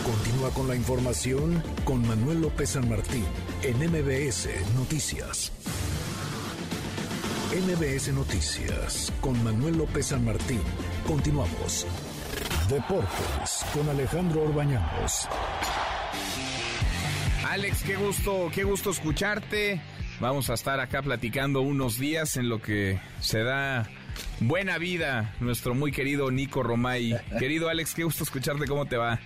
Continúa 0.05 0.51
con 0.51 0.67
la 0.67 0.75
información 0.75 1.63
con 1.85 2.07
Manuel 2.07 2.41
López 2.41 2.71
San 2.71 2.89
Martín 2.89 3.25
en 3.63 3.77
MBS 3.79 4.49
Noticias. 4.75 5.53
MBS 7.53 8.13
Noticias 8.15 9.13
con 9.21 9.43
Manuel 9.45 9.79
López 9.79 10.07
San 10.07 10.25
Martín. 10.25 10.61
Continuamos. 11.07 11.87
Deportes 12.69 13.65
con 13.73 13.89
Alejandro 13.89 14.43
Orbañanos. 14.43 15.29
Alex, 17.49 17.85
qué 17.85 17.95
gusto, 17.95 18.51
qué 18.53 18.65
gusto 18.65 18.91
escucharte. 18.91 19.81
Vamos 20.19 20.51
a 20.51 20.55
estar 20.55 20.81
acá 20.81 21.01
platicando 21.01 21.61
unos 21.61 21.97
días 21.97 22.37
en 22.37 22.49
lo 22.49 22.61
que 22.61 23.01
se 23.21 23.45
da 23.45 23.89
Buena 24.41 24.79
vida, 24.79 25.35
nuestro 25.41 25.75
muy 25.75 25.93
querido 25.93 26.31
Nico 26.31 26.63
Romay. 26.63 27.17
Querido 27.39 27.69
Alex, 27.69 27.95
qué 27.95 28.05
gusto 28.05 28.25
escucharte, 28.25 28.67
¿cómo 28.67 28.87
te 28.87 28.97
va? 28.97 29.21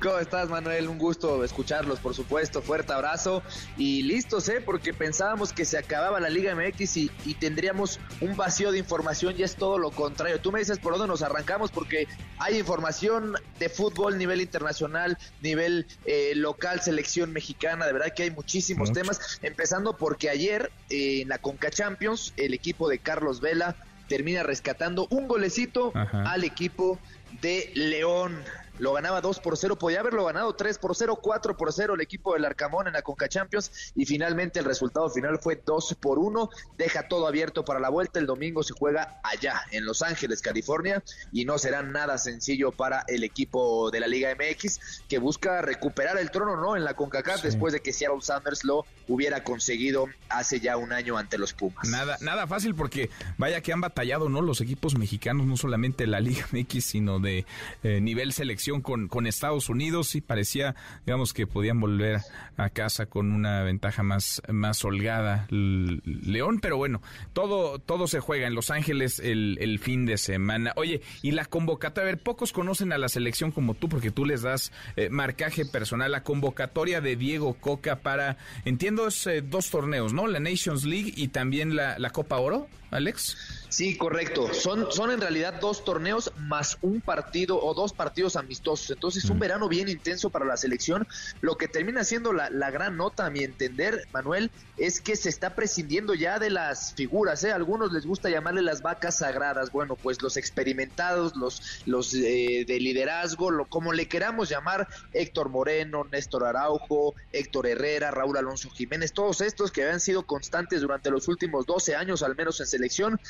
¿Cómo 0.00 0.18
estás, 0.18 0.48
Manuel? 0.48 0.88
Un 0.88 0.96
gusto 0.96 1.44
escucharlos, 1.44 1.98
por 2.00 2.14
supuesto. 2.14 2.62
Fuerte 2.62 2.94
abrazo. 2.94 3.42
Y 3.76 4.02
listos, 4.02 4.48
¿eh? 4.48 4.62
Porque 4.64 4.94
pensábamos 4.94 5.52
que 5.52 5.66
se 5.66 5.76
acababa 5.76 6.20
la 6.20 6.30
Liga 6.30 6.54
MX 6.54 6.96
y, 6.96 7.10
tendríamos 7.38 8.00
un 8.22 8.34
vacío 8.34 8.72
de 8.72 8.78
información 8.78 9.34
y 9.36 9.42
es 9.42 9.56
todo 9.56 9.76
lo 9.76 9.90
contrario. 9.90 10.40
Tú 10.40 10.52
me 10.52 10.60
dices 10.60 10.78
por 10.78 10.94
dónde 10.94 11.08
nos 11.08 11.20
arrancamos 11.20 11.70
porque 11.70 12.08
hay 12.38 12.58
información 12.58 13.34
de 13.58 13.68
fútbol, 13.68 14.16
nivel 14.16 14.40
internacional, 14.40 15.18
nivel 15.42 15.86
eh, 16.06 16.32
local, 16.34 16.80
selección 16.80 17.32
mexicana. 17.32 17.84
De 17.86 17.92
verdad 17.92 18.14
que 18.16 18.22
hay 18.22 18.30
muchísimos 18.30 18.90
temas. 18.92 19.38
Empezando 19.42 19.98
porque 19.98 20.30
ayer 20.30 20.72
eh, 20.88 21.20
en 21.20 21.28
la 21.28 21.36
Conca 21.38 21.70
Champions, 21.70 22.32
el 22.38 22.54
equipo 22.54 22.88
de 22.88 22.98
Carlos 23.00 23.42
Vela 23.42 23.76
termina 24.08 24.42
rescatando 24.42 25.06
un 25.10 25.28
golecito 25.28 25.92
al 25.94 26.44
equipo 26.44 27.00
de 27.40 27.70
León 27.74 28.44
lo 28.78 28.92
ganaba 28.92 29.20
2 29.20 29.40
por 29.40 29.56
0, 29.56 29.76
podía 29.76 30.00
haberlo 30.00 30.24
ganado 30.24 30.54
3 30.54 30.78
por 30.78 30.96
0, 30.96 31.18
4 31.22 31.56
por 31.56 31.72
0 31.72 31.94
el 31.94 32.00
equipo 32.00 32.34
del 32.34 32.44
Arcamón 32.44 32.86
en 32.86 32.94
la 32.94 33.02
Conca 33.02 33.28
Champions 33.28 33.92
y 33.94 34.04
finalmente 34.06 34.58
el 34.58 34.64
resultado 34.64 35.08
final 35.10 35.38
fue 35.38 35.60
2 35.64 35.96
por 36.00 36.18
1, 36.18 36.50
deja 36.76 37.08
todo 37.08 37.26
abierto 37.26 37.64
para 37.64 37.80
la 37.80 37.88
vuelta, 37.88 38.18
el 38.18 38.26
domingo 38.26 38.62
se 38.62 38.74
juega 38.74 39.20
allá 39.22 39.62
en 39.70 39.84
Los 39.84 40.02
Ángeles, 40.02 40.42
California 40.42 41.02
y 41.32 41.44
no 41.44 41.58
será 41.58 41.82
nada 41.82 42.18
sencillo 42.18 42.72
para 42.72 43.04
el 43.08 43.24
equipo 43.24 43.90
de 43.90 44.00
la 44.00 44.06
Liga 44.06 44.34
MX 44.34 45.04
que 45.08 45.18
busca 45.18 45.62
recuperar 45.62 46.18
el 46.18 46.30
trono 46.30 46.56
no 46.56 46.76
en 46.76 46.84
la 46.84 46.94
CONCACAF 46.94 47.42
después 47.42 47.72
de 47.72 47.80
que 47.80 47.92
Seattle 47.92 48.22
Sanders 48.22 48.64
lo 48.64 48.84
hubiera 49.06 49.44
conseguido 49.44 50.06
hace 50.28 50.60
ya 50.60 50.76
un 50.76 50.92
año 50.92 51.16
ante 51.16 51.38
los 51.38 51.52
Pumas. 51.52 51.88
Nada 51.88 52.16
nada 52.20 52.46
fácil 52.46 52.74
porque 52.74 53.10
vaya 53.38 53.60
que 53.60 53.72
han 53.72 53.80
batallado 53.80 54.28
no 54.28 54.40
los 54.40 54.60
equipos 54.60 54.98
mexicanos, 54.98 55.46
no 55.46 55.56
solamente 55.56 56.06
la 56.06 56.20
Liga 56.20 56.46
MX, 56.52 56.84
sino 56.84 57.20
de 57.20 57.46
eh, 57.82 58.00
nivel 58.00 58.32
selección 58.32 58.63
con, 58.82 59.08
con 59.08 59.26
Estados 59.26 59.68
Unidos 59.68 60.14
y 60.14 60.20
parecía, 60.20 60.74
digamos, 61.06 61.32
que 61.32 61.46
podían 61.46 61.80
volver 61.80 62.20
a 62.56 62.70
casa 62.70 63.06
con 63.06 63.32
una 63.32 63.62
ventaja 63.62 64.02
más, 64.02 64.42
más 64.48 64.84
holgada 64.84 65.46
León, 65.50 66.58
pero 66.60 66.76
bueno, 66.76 67.02
todo, 67.32 67.78
todo 67.78 68.06
se 68.06 68.20
juega 68.20 68.46
en 68.46 68.54
Los 68.54 68.70
Ángeles 68.70 69.18
el, 69.18 69.58
el 69.60 69.78
fin 69.78 70.06
de 70.06 70.18
semana. 70.18 70.72
Oye, 70.76 71.02
y 71.22 71.32
la 71.32 71.44
convocatoria, 71.44 72.10
a 72.10 72.12
ver, 72.12 72.22
pocos 72.22 72.52
conocen 72.52 72.92
a 72.92 72.98
la 72.98 73.08
selección 73.08 73.50
como 73.50 73.74
tú, 73.74 73.88
porque 73.88 74.10
tú 74.10 74.24
les 74.24 74.42
das 74.42 74.72
eh, 74.96 75.08
marcaje 75.10 75.64
personal, 75.64 76.12
la 76.12 76.22
convocatoria 76.22 77.00
de 77.00 77.16
Diego 77.16 77.54
Coca 77.54 77.96
para, 77.96 78.36
entiendo, 78.64 79.08
es 79.08 79.26
eh, 79.26 79.42
dos 79.42 79.70
torneos, 79.70 80.12
¿no? 80.12 80.26
La 80.26 80.40
Nations 80.40 80.84
League 80.84 81.12
y 81.16 81.28
también 81.28 81.76
la, 81.76 81.98
la 81.98 82.10
Copa 82.10 82.38
Oro, 82.38 82.68
Alex. 82.94 83.36
Sí, 83.74 83.96
correcto. 83.96 84.54
Son, 84.54 84.86
son 84.92 85.10
en 85.10 85.20
realidad 85.20 85.54
dos 85.60 85.84
torneos 85.84 86.30
más 86.38 86.78
un 86.80 87.00
partido 87.00 87.60
o 87.60 87.74
dos 87.74 87.92
partidos 87.92 88.36
amistosos. 88.36 88.88
Entonces, 88.90 89.24
un 89.24 89.38
mm. 89.38 89.40
verano 89.40 89.68
bien 89.68 89.88
intenso 89.88 90.30
para 90.30 90.44
la 90.44 90.56
selección. 90.56 91.08
Lo 91.40 91.56
que 91.56 91.66
termina 91.66 92.04
siendo 92.04 92.32
la, 92.32 92.50
la, 92.50 92.70
gran 92.70 92.96
nota, 92.96 93.26
a 93.26 93.30
mi 93.30 93.40
entender, 93.40 94.06
Manuel, 94.12 94.52
es 94.76 95.00
que 95.00 95.16
se 95.16 95.28
está 95.28 95.56
prescindiendo 95.56 96.14
ya 96.14 96.38
de 96.38 96.50
las 96.50 96.94
figuras. 96.94 97.42
¿eh? 97.42 97.50
algunos 97.50 97.92
les 97.92 98.06
gusta 98.06 98.30
llamarle 98.30 98.62
las 98.62 98.80
vacas 98.80 99.18
sagradas. 99.18 99.72
Bueno, 99.72 99.96
pues 99.96 100.22
los 100.22 100.36
experimentados, 100.36 101.34
los, 101.34 101.82
los 101.84 102.14
eh, 102.14 102.64
de 102.64 102.78
liderazgo, 102.78 103.50
lo, 103.50 103.64
como 103.64 103.92
le 103.92 104.06
queramos 104.06 104.48
llamar, 104.48 104.86
Héctor 105.12 105.48
Moreno, 105.48 106.04
Néstor 106.12 106.44
Araujo, 106.44 107.16
Héctor 107.32 107.66
Herrera, 107.66 108.12
Raúl 108.12 108.36
Alonso 108.36 108.70
Jiménez, 108.70 109.12
todos 109.12 109.40
estos 109.40 109.72
que 109.72 109.82
habían 109.82 109.98
sido 109.98 110.24
constantes 110.24 110.80
durante 110.80 111.10
los 111.10 111.26
últimos 111.26 111.66
12 111.66 111.96
años, 111.96 112.22
al 112.22 112.36
menos 112.36 112.60
en 112.60 112.66
selección 112.66 112.83
selección 112.88 113.20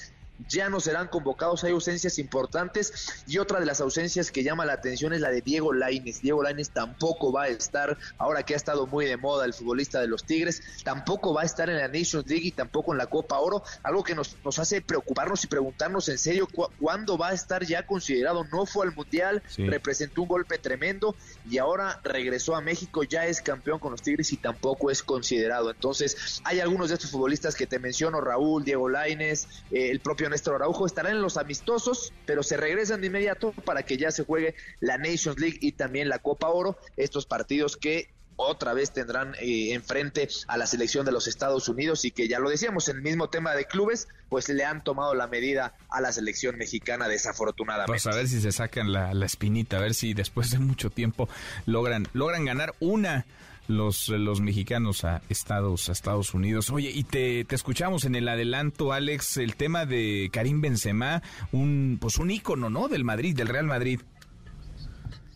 ya 0.49 0.69
no 0.69 0.81
serán 0.81 1.09
convocados, 1.09 1.65
hay 1.65 1.73
ausencias 1.73 2.19
importantes 2.19 3.25
y 3.27 3.39
otra 3.39 3.61
de 3.61 3.67
las 3.67 3.81
ausencias 3.81 4.31
que 4.31 4.43
llama 4.43 4.65
la 4.65 4.75
atención 4.75 5.13
es 5.13 5.21
la 5.21 5.31
de 5.31 5.41
Diego 5.41 5.73
Laines. 5.73 6.23
Diego 6.23 6.43
Laines 6.43 6.71
tampoco 6.71 7.33
va 7.33 7.45
a 7.45 7.49
estar, 7.49 7.97
ahora 8.19 8.43
que 8.43 8.55
ha 8.55 8.57
estado 8.57 8.87
muy 8.87 9.07
de 9.07 9.17
moda 9.17 9.45
el 9.45 9.55
futbolista 9.55 10.01
de 10.01 10.09
los 10.09 10.25
Tigres, 10.25 10.63
tampoco 10.83 11.35
va 11.35 11.43
a 11.43 11.45
estar 11.45 11.71
en 11.71 11.77
la 11.77 11.89
Nations 11.89 12.27
League 12.27 12.47
y 12.47 12.53
tampoco 12.53 12.93
en 12.93 12.99
la 12.99 13.07
Copa 13.07 13.39
Oro, 13.39 13.63
algo 13.83 14.03
que 14.03 14.15
nos, 14.15 14.37
nos 14.45 14.59
hace 14.59 14.81
preocuparnos 14.81 15.45
y 15.45 15.47
preguntarnos 15.47 16.09
en 16.09 16.19
serio 16.19 16.49
cuándo 16.79 17.17
va 17.17 17.29
a 17.29 17.33
estar 17.33 17.65
ya 17.65 17.87
considerado. 17.87 18.45
No 18.53 18.67
fue 18.67 18.87
al 18.87 18.95
Mundial, 18.95 19.43
representó 19.57 20.23
un 20.23 20.29
golpe 20.29 20.59
tremendo 20.59 21.15
y 21.49 21.59
ahora 21.59 22.01
regresó 22.05 22.55
a 22.55 22.61
México, 22.61 23.03
ya 23.03 23.27
es 23.27 23.41
campeón 23.41 23.79
con 23.79 23.93
los 23.93 24.03
Tigres 24.03 24.33
y 24.33 24.37
tampoco 24.37 24.91
es 24.91 25.03
considerado. 25.03 25.71
Entonces, 25.71 26.41
hay 26.45 26.61
algunos 26.61 26.89
de 26.89 26.95
estos 26.95 27.11
futbolistas 27.11 27.55
que 27.55 27.67
te 27.67 27.79
menciono, 27.79 28.21
Raúl, 28.21 28.65
Diego 28.65 28.89
Laines, 28.89 29.49
eh, 29.71 29.91
el 29.91 30.01
propio 30.01 30.24
Néstor 30.29 30.57
Araujo, 30.57 30.87
estarán 30.87 31.13
en 31.13 31.23
los 31.23 31.37
amistosos, 31.37 32.13
pero 32.27 32.43
se 32.43 32.57
regresan 32.57 33.01
de 33.01 33.09
inmediato 33.09 33.53
para 33.65 33.83
que 33.85 33.97
ya 33.97 34.11
se 34.11 34.25
juegue 34.25 34.55
la 34.81 34.99
Nations 34.99 35.39
League 35.39 35.59
y 35.61 35.73
también 35.73 36.09
la 36.09 36.19
Copa 36.19 36.49
Oro, 36.49 36.79
estos 36.97 37.27
partidos 37.27 37.77
que 37.77 38.09
otra 38.37 38.75
vez 38.75 38.91
tendrán 38.93 39.35
eh, 39.37 39.73
enfrente 39.75 40.29
a 40.49 40.57
la 40.57 40.67
selección 40.67 41.07
de 41.07 41.13
los 41.13 41.29
Estados 41.29 41.69
Unidos 41.69 42.05
y 42.05 42.11
que 42.11 42.29
ya 42.29 42.39
lo 42.39 42.51
decíamos 42.51 42.89
en 42.89 42.97
el 42.97 43.03
mismo 43.03 43.29
tema 43.31 43.55
de 43.55 43.65
clubes, 43.67 44.09
pues 44.29 44.49
le 44.49 44.65
han 44.65 44.83
tomado 44.83 45.15
la 45.15 45.27
medida 45.27 45.75
a 45.89 46.01
la 46.01 46.13
selección 46.13 46.57
mexicana 46.57 47.09
desafortunadamente. 47.09 47.93
Pues 47.93 48.07
a 48.07 48.17
ver 48.17 48.29
si 48.29 48.41
se 48.41 48.53
sacan 48.53 48.93
la, 48.93 49.15
la 49.15 49.27
espinita, 49.27 49.79
a 49.79 49.81
ver 49.81 49.95
si 49.95 50.15
después 50.15 50.51
de 50.51 50.59
mucho 50.59 50.91
tiempo 50.91 51.29
logran 51.67 52.09
logran 52.13 52.45
ganar 52.45 52.75
una 52.81 53.25
los, 53.69 54.09
los 54.09 54.41
mexicanos 54.41 55.05
a 55.05 55.23
Estados, 55.29 55.89
a 55.89 55.93
Estados 55.93 56.35
Unidos. 56.35 56.71
Oye, 56.71 56.91
y 56.91 57.05
te, 57.05 57.45
te 57.45 57.55
escuchamos 57.55 58.05
en 58.05 58.15
el 58.15 58.29
adelanto, 58.29 58.93
Alex, 58.93 59.39
el 59.39 59.57
tema 59.57 59.87
de 59.87 60.31
Karim 60.33 60.61
Benzema, 60.61 61.23
un, 61.53 61.99
pues 62.01 62.19
un 62.19 62.31
ícono, 62.31 62.71
¿no? 62.71 62.89
Del 62.89 63.05
Madrid, 63.05 63.37
del 63.37 63.49
Real 63.49 63.67
Madrid. 63.67 64.01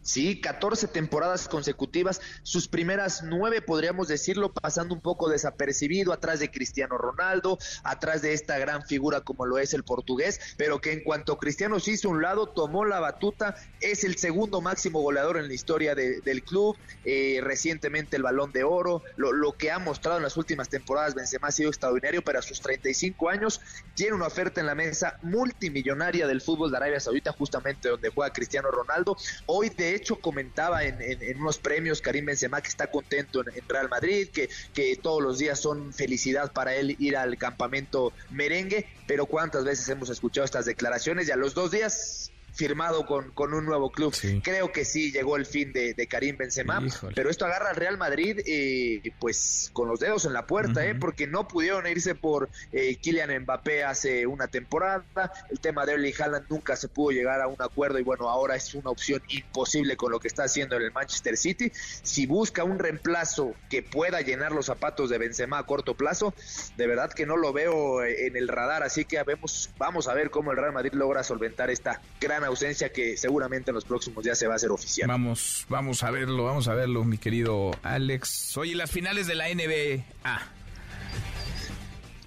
Sí, 0.08 0.40
14 0.40 0.88
temporadas 0.88 1.48
consecutivas, 1.48 2.22
sus 2.42 2.66
primeras 2.66 3.22
nueve, 3.24 3.60
podríamos 3.60 4.08
decirlo, 4.08 4.54
pasando 4.54 4.94
un 4.94 5.02
poco 5.02 5.28
desapercibido 5.28 6.14
atrás 6.14 6.40
de 6.40 6.50
Cristiano 6.50 6.96
Ronaldo, 6.96 7.58
atrás 7.84 8.22
de 8.22 8.32
esta 8.32 8.56
gran 8.56 8.82
figura 8.86 9.20
como 9.20 9.44
lo 9.44 9.58
es 9.58 9.74
el 9.74 9.84
portugués, 9.84 10.40
pero 10.56 10.80
que 10.80 10.92
en 10.92 11.04
cuanto 11.04 11.36
Cristiano 11.36 11.78
se 11.78 11.90
hizo 11.90 12.08
un 12.08 12.22
lado, 12.22 12.46
tomó 12.46 12.86
la 12.86 13.00
batuta, 13.00 13.56
es 13.82 14.02
el 14.02 14.16
segundo 14.16 14.62
máximo 14.62 15.02
goleador 15.02 15.36
en 15.36 15.46
la 15.46 15.52
historia 15.52 15.94
del 15.94 16.42
club, 16.42 16.74
eh, 17.04 17.40
recientemente 17.42 18.16
el 18.16 18.22
balón 18.22 18.50
de 18.50 18.64
oro, 18.64 19.02
lo, 19.16 19.34
lo, 19.34 19.58
que 19.58 19.70
ha 19.70 19.78
mostrado 19.78 20.16
en 20.16 20.22
las 20.22 20.38
últimas 20.38 20.70
temporadas 20.70 21.14
Benzema 21.14 21.48
ha 21.48 21.52
sido 21.52 21.68
extraordinario, 21.68 22.22
pero 22.22 22.38
a 22.38 22.42
sus 22.42 22.62
35 22.62 23.28
años 23.28 23.60
tiene 23.94 24.14
una 24.14 24.28
oferta 24.28 24.58
en 24.58 24.68
la 24.68 24.74
mesa 24.74 25.18
multimillonaria 25.20 26.26
del 26.26 26.40
fútbol 26.40 26.70
de 26.70 26.78
Arabia 26.78 26.98
Saudita, 26.98 27.32
justamente 27.32 27.90
donde 27.90 28.08
juega 28.08 28.32
Cristiano 28.32 28.70
Ronaldo, 28.70 29.14
hoy 29.44 29.68
de 29.68 29.97
hecho 29.98 30.16
comentaba 30.16 30.84
en, 30.84 30.98
unos 31.38 31.58
premios 31.58 32.00
Karim 32.00 32.26
Benzema 32.26 32.60
que 32.60 32.68
está 32.68 32.90
contento 32.90 33.40
en, 33.40 33.68
Real 33.68 33.88
Madrid, 33.88 34.28
que, 34.32 34.48
que 34.72 34.96
todos 34.96 35.22
los 35.22 35.38
días 35.38 35.60
son 35.60 35.92
felicidad 35.92 36.52
para 36.52 36.74
él 36.74 36.96
ir 36.98 37.16
al 37.16 37.36
campamento 37.36 38.12
merengue, 38.30 38.86
pero 39.06 39.26
cuántas 39.26 39.64
veces 39.64 39.88
hemos 39.88 40.10
escuchado 40.10 40.44
estas 40.44 40.64
declaraciones 40.64 41.28
y 41.28 41.32
a 41.32 41.36
los 41.36 41.54
dos 41.54 41.70
días 41.70 42.32
firmado 42.52 43.06
con, 43.06 43.30
con 43.32 43.54
un 43.54 43.64
nuevo 43.64 43.90
club. 43.90 44.14
Creo 44.42 44.72
que 44.72 44.84
sí 44.84 45.12
llegó 45.12 45.36
el 45.36 45.46
fin 45.46 45.72
de, 45.72 45.94
Karim 46.08 46.36
Benzema, 46.36 46.82
pero 47.14 47.30
esto 47.30 47.44
agarra 47.44 47.70
al 47.70 47.76
Real 47.76 47.98
Madrid 47.98 48.40
eh, 48.46 49.12
pues 49.18 49.70
con 49.72 49.88
los 49.88 50.00
dedos 50.00 50.24
en 50.24 50.32
la 50.32 50.46
puerta, 50.46 50.84
eh, 50.86 50.94
porque 50.94 51.26
no 51.26 51.46
pudieron 51.46 51.86
irse 51.86 52.14
por 52.14 52.48
eh, 52.72 52.96
Kylian 52.96 53.42
Mbappé 53.42 53.84
hace 53.84 54.26
una 54.26 54.48
temporada, 54.48 55.32
el 55.50 55.60
tema 55.60 55.84
de 55.84 55.92
Erling 55.92 56.14
Haaland 56.18 56.46
nunca 56.48 56.76
se 56.76 56.88
pudo 56.88 57.10
llegar 57.10 57.40
a 57.40 57.46
un 57.46 57.60
acuerdo 57.60 57.98
y 57.98 58.02
bueno, 58.02 58.28
ahora 58.28 58.56
es 58.56 58.74
una 58.74 58.90
opción 58.90 59.22
imposible 59.28 59.96
con 59.96 60.10
lo 60.10 60.18
que 60.18 60.28
está 60.28 60.44
haciendo 60.44 60.76
en 60.76 60.82
el 60.82 60.92
Manchester 60.92 61.36
City. 61.36 61.70
Si 61.74 62.26
busca 62.26 62.64
un 62.64 62.78
reemplazo 62.78 63.54
que 63.68 63.82
pueda 63.82 64.20
llenar 64.20 64.52
los 64.52 64.66
zapatos 64.66 65.10
de 65.10 65.18
Benzema 65.18 65.58
a 65.58 65.66
corto 65.66 65.94
plazo, 65.94 66.34
de 66.76 66.86
verdad 66.86 67.12
que 67.12 67.26
no 67.26 67.36
lo 67.36 67.52
veo 67.52 68.04
en 68.04 68.36
el 68.36 68.48
radar, 68.48 68.82
así 68.82 69.04
que 69.04 69.22
vemos, 69.22 69.70
vamos 69.78 70.08
a 70.08 70.14
ver 70.14 70.30
cómo 70.30 70.50
el 70.50 70.56
Real 70.56 70.72
Madrid 70.72 70.92
logra 70.94 71.22
solventar 71.22 71.70
esta 71.70 72.00
gran 72.20 72.37
ausencia 72.46 72.92
que 72.92 73.16
seguramente 73.16 73.70
en 73.70 73.74
los 73.74 73.84
próximos 73.84 74.24
días 74.24 74.38
se 74.38 74.46
va 74.46 74.54
a 74.54 74.56
hacer 74.56 74.70
oficial. 74.70 75.08
Vamos, 75.08 75.66
vamos 75.68 76.02
a 76.02 76.10
verlo, 76.10 76.44
vamos 76.44 76.68
a 76.68 76.74
verlo, 76.74 77.04
mi 77.04 77.18
querido 77.18 77.72
Alex. 77.82 78.56
Oye, 78.56 78.74
las 78.74 78.90
finales 78.90 79.26
de 79.26 79.34
la 79.34 79.48
NBA. 79.48 80.04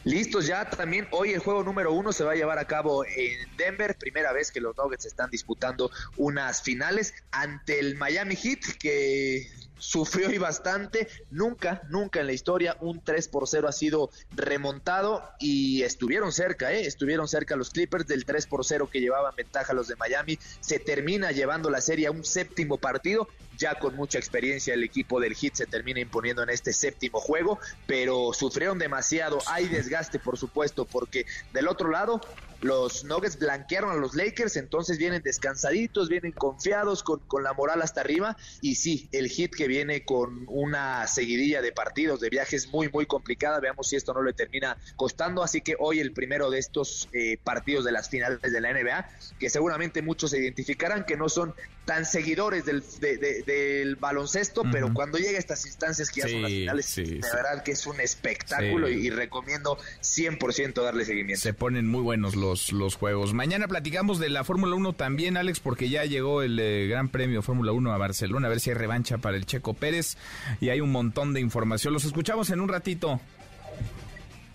Listos 0.04 0.48
ya 0.48 0.68
también. 0.68 1.08
Hoy 1.12 1.32
el 1.32 1.40
juego 1.40 1.64
número 1.64 1.94
uno 1.94 2.12
se 2.12 2.24
va 2.24 2.32
a 2.32 2.36
llevar 2.36 2.58
a 2.58 2.66
cabo 2.66 3.06
en 3.06 3.56
Denver. 3.56 3.96
Primera 3.98 4.34
vez 4.34 4.52
que 4.52 4.60
los 4.60 4.76
Nuggets 4.76 5.06
están 5.06 5.30
disputando 5.30 5.92
unas 6.18 6.64
finales 6.64 7.14
ante 7.32 7.80
el 7.80 7.96
Miami 7.96 8.36
Heat, 8.36 8.78
que 8.80 9.48
sufrió 9.82 10.32
y 10.32 10.38
bastante. 10.38 11.08
Nunca, 11.32 11.82
nunca 11.90 12.22
en 12.22 12.28
la 12.28 12.34
historia 12.34 12.78
un 12.80 13.04
3 13.04 13.28
por 13.28 13.48
0 13.48 13.68
ha 13.68 13.72
sido 13.72 14.12
remontado 14.36 15.28
y 15.40 15.82
estuvieron 15.82 16.32
cerca, 16.32 16.72
¿eh? 16.72 16.86
estuvieron 16.86 17.28
cerca 17.28 17.56
los 17.56 17.72
Clippers 17.72 18.08
del 18.08 18.24
3 18.24 18.46
por 18.46 18.64
0 18.64 18.90
que 18.92 19.02
llevaban 19.02 19.36
ventaja 19.36 19.74
los 19.74 19.88
de 19.88 19.96
Miami. 19.96 20.38
Se 20.60 20.80
termina 20.80 21.32
llevando 21.32 21.70
la 21.70 21.82
serie 21.82 22.08
a 22.08 22.12
un 22.12 22.24
séptimo 22.24 22.78
partido. 22.78 23.28
Ya 23.58 23.76
con 23.76 23.96
mucha 23.96 24.18
experiencia 24.18 24.74
el 24.74 24.84
equipo 24.84 25.20
del 25.20 25.36
Heat 25.36 25.56
se 25.56 25.66
termina 25.68 26.00
imponiendo 26.00 26.42
en 26.42 26.50
este 26.50 26.74
séptimo 26.74 27.20
juego, 27.20 27.60
pero 27.86 28.34
sufrieron 28.34 28.80
demasiado. 28.80 29.40
Hay 29.48 29.68
desgaste, 29.68 30.20
por 30.20 30.38
supuesto, 30.38 30.86
porque 30.86 31.26
del 31.54 31.68
otro 31.68 31.90
lado 31.90 32.22
los 32.62 33.04
Nuggets 33.04 33.38
blanquearon 33.40 33.92
a 33.92 33.96
los 33.96 34.16
Lakers, 34.16 34.56
entonces 34.56 34.98
vienen 34.98 35.22
descansaditos, 35.24 36.10
vienen 36.10 36.32
confiados, 36.32 37.04
con, 37.04 37.20
con 37.20 37.44
la 37.44 37.54
moral 37.54 37.82
hasta 37.82 38.02
arriba. 38.02 38.38
Y 38.62 38.76
sí, 38.76 39.10
el 39.12 39.30
hit 39.30 39.54
que 39.54 39.68
viene 39.68 40.06
con 40.06 40.46
una 40.48 41.08
seguidilla 41.08 41.62
de 41.62 41.72
partidos, 41.72 42.20
de 42.20 42.30
viajes 42.30 42.70
muy, 42.70 42.90
muy 42.90 43.06
complicada. 43.06 43.60
Veamos 43.60 43.90
si 43.90 43.96
esto 43.96 44.14
no 44.14 44.22
le 44.22 44.34
termina 44.34 44.78
costando. 44.96 45.44
Así 45.44 45.62
que 45.62 45.76
hoy 45.80 46.00
el 46.00 46.14
primero 46.14 46.50
de 46.50 46.60
estos 46.60 47.10
eh, 47.14 47.38
partidos 47.44 47.84
de 47.84 47.92
las 47.92 48.10
finales 48.10 48.42
de 48.42 48.62
la 48.62 48.72
NBA, 48.72 49.10
que 49.40 49.50
seguramente 49.50 50.02
muchos 50.02 50.32
se 50.32 50.40
identificarán 50.40 51.06
que 51.06 51.18
no 51.18 51.30
son 51.30 51.54
tan 51.86 52.06
seguidores 52.06 52.66
del, 52.66 52.84
del 53.00 53.96
baloncesto, 53.96 54.64
pero 54.72 54.94
cuando 54.94 55.18
llega 55.18 55.38
a 55.38 55.40
estas 55.40 55.66
instancias 55.66 56.10
que 56.10 56.22
ya 56.22 56.28
son 56.28 56.42
las 56.44 56.52
finales, 56.52 56.96
de 56.96 57.20
verdad 57.34 57.64
que 57.64 57.72
es 57.72 57.86
un 57.88 58.00
espectáculo 58.00 58.90
y, 58.90 59.08
y, 59.08 59.10
recomiendo 59.10 59.78
100% 60.02 60.84
darle 60.84 61.06
seguimiento. 61.06 61.42
Se 61.42 61.54
ponen 61.54 61.88
muy 61.88 62.02
buenos 62.02 62.36
los 62.36 62.62
los, 62.72 62.96
juegos. 62.96 63.34
Mañana 63.34 63.68
platicamos 63.68 64.20
de 64.20 64.30
la 64.30 64.44
Fórmula 64.44 64.76
1 64.76 64.94
también, 64.94 65.38
Alex, 65.38 65.60
porque 65.60 65.90
ya 65.90 66.06
llegó 66.06 66.42
el 66.42 66.60
eh, 66.60 66.88
Gran 66.88 67.10
Premio 67.10 67.42
Fórmula 67.42 67.72
1 67.72 67.94
a 67.94 67.98
Barcelona, 67.98 68.48
a 68.48 68.50
ver 68.50 68.60
si 68.60 68.70
hay 68.70 68.76
revancha 68.76 69.18
para 69.18 69.38
el 69.38 69.46
Checo 69.46 69.74
Pérez 69.74 70.18
y 70.60 70.70
hay 70.70 70.82
un 70.82 70.92
montón 70.92 71.34
de 71.34 71.40
información. 71.40 71.94
Los 71.94 72.06
escuchamos 72.06 72.50
en 72.50 72.60
un 72.60 72.70
ratito. 72.70 73.20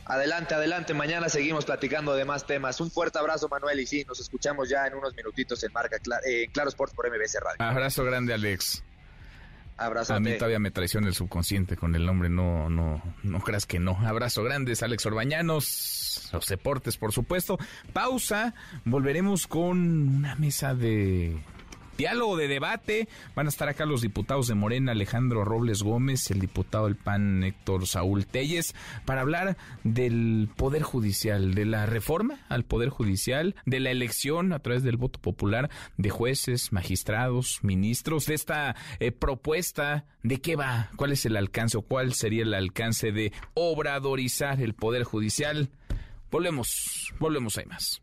Adelante, 0.07 0.55
adelante. 0.55 0.95
Mañana 0.95 1.29
seguimos 1.29 1.65
platicando 1.65 2.15
de 2.15 2.25
más 2.25 2.47
temas. 2.47 2.81
Un 2.81 2.91
fuerte 2.91 3.19
abrazo, 3.19 3.49
Manuel. 3.49 3.81
Y 3.81 3.87
sí, 3.87 4.05
nos 4.07 4.21
escuchamos 4.21 4.69
ya 4.69 4.87
en 4.87 4.95
unos 4.95 5.15
minutitos 5.15 5.63
en 5.65 5.73
Marca 5.73 5.97
eh, 6.25 6.49
Claro 6.53 6.69
Sports 6.69 6.95
por 6.95 7.09
MBC 7.09 7.41
Radio. 7.43 7.57
Abrazo 7.59 8.05
grande, 8.05 8.33
Alex. 8.33 8.85
Abrazo. 9.77 10.15
A 10.15 10.21
mí 10.21 10.33
todavía 10.39 10.59
me 10.59 10.71
traiciona 10.71 11.09
el 11.09 11.15
subconsciente 11.15 11.77
con 11.77 11.95
el 11.95 12.07
nombre, 12.07 12.31
no, 12.31 12.71
no, 12.71 13.03
no 13.23 13.41
creas 13.41 13.67
que 13.67 13.79
no. 13.79 13.99
Abrazo 14.07 14.43
grandes, 14.43 14.83
Alex 14.83 15.05
Orbañanos, 15.05 16.31
los 16.33 16.47
deportes, 16.47 16.97
por 16.97 17.13
supuesto. 17.13 17.59
Pausa, 17.93 18.55
volveremos 18.85 19.47
con 19.47 20.17
una 20.17 20.35
mesa 20.37 20.75
de 20.75 21.37
diálogo 21.97 22.37
de 22.37 22.49
debate. 22.49 23.09
Van 23.35 23.47
a 23.47 23.49
estar 23.49 23.69
acá 23.69 23.87
los 23.87 24.03
diputados 24.03 24.49
de 24.49 24.55
Morena, 24.55 24.93
Alejandro 24.93 25.45
Robles 25.45 25.83
Gómez, 25.83 26.31
el 26.31 26.41
diputado 26.41 26.87
del 26.87 26.97
PAN 26.97 27.43
Héctor 27.43 27.87
Saúl 27.87 28.27
Telles, 28.27 28.75
para 29.05 29.23
hablar 29.23 29.57
del 29.85 30.49
Poder 30.57 30.83
Judicial, 30.83 31.55
de 31.55 31.65
la 31.65 31.87
reforma 31.87 32.39
al 32.49 32.65
Poder 32.65 32.89
Judicial, 32.89 33.55
de 33.65 33.81
la 33.81 33.91
elección 33.91 34.53
a 34.53 34.59
través 34.59 34.83
del 34.83 34.97
voto 34.97 35.21
popular 35.21 35.71
de 35.97 36.11
jueces, 36.11 36.73
magistrados, 36.73 37.61
ministros, 37.63 38.27
de 38.27 38.35
esta 38.35 38.77
eh, 39.01 39.13
propuesta, 39.13 40.05
de 40.23 40.41
qué 40.41 40.57
va, 40.57 40.91
cuál 40.97 41.13
es 41.13 41.27
el 41.27 41.37
alcance 41.37 41.79
o 41.79 41.83
cuál 41.83 42.15
sería 42.15 42.43
el 42.43 42.55
alcance 42.55 43.13
de 43.13 43.33
obradorizar 43.55 44.61
el 44.61 44.75
Poder 44.75 45.05
Judicial. 45.05 45.71
Volvemos, 46.31 47.13
volvemos, 47.19 47.57
hay 47.59 47.67
más. 47.67 48.03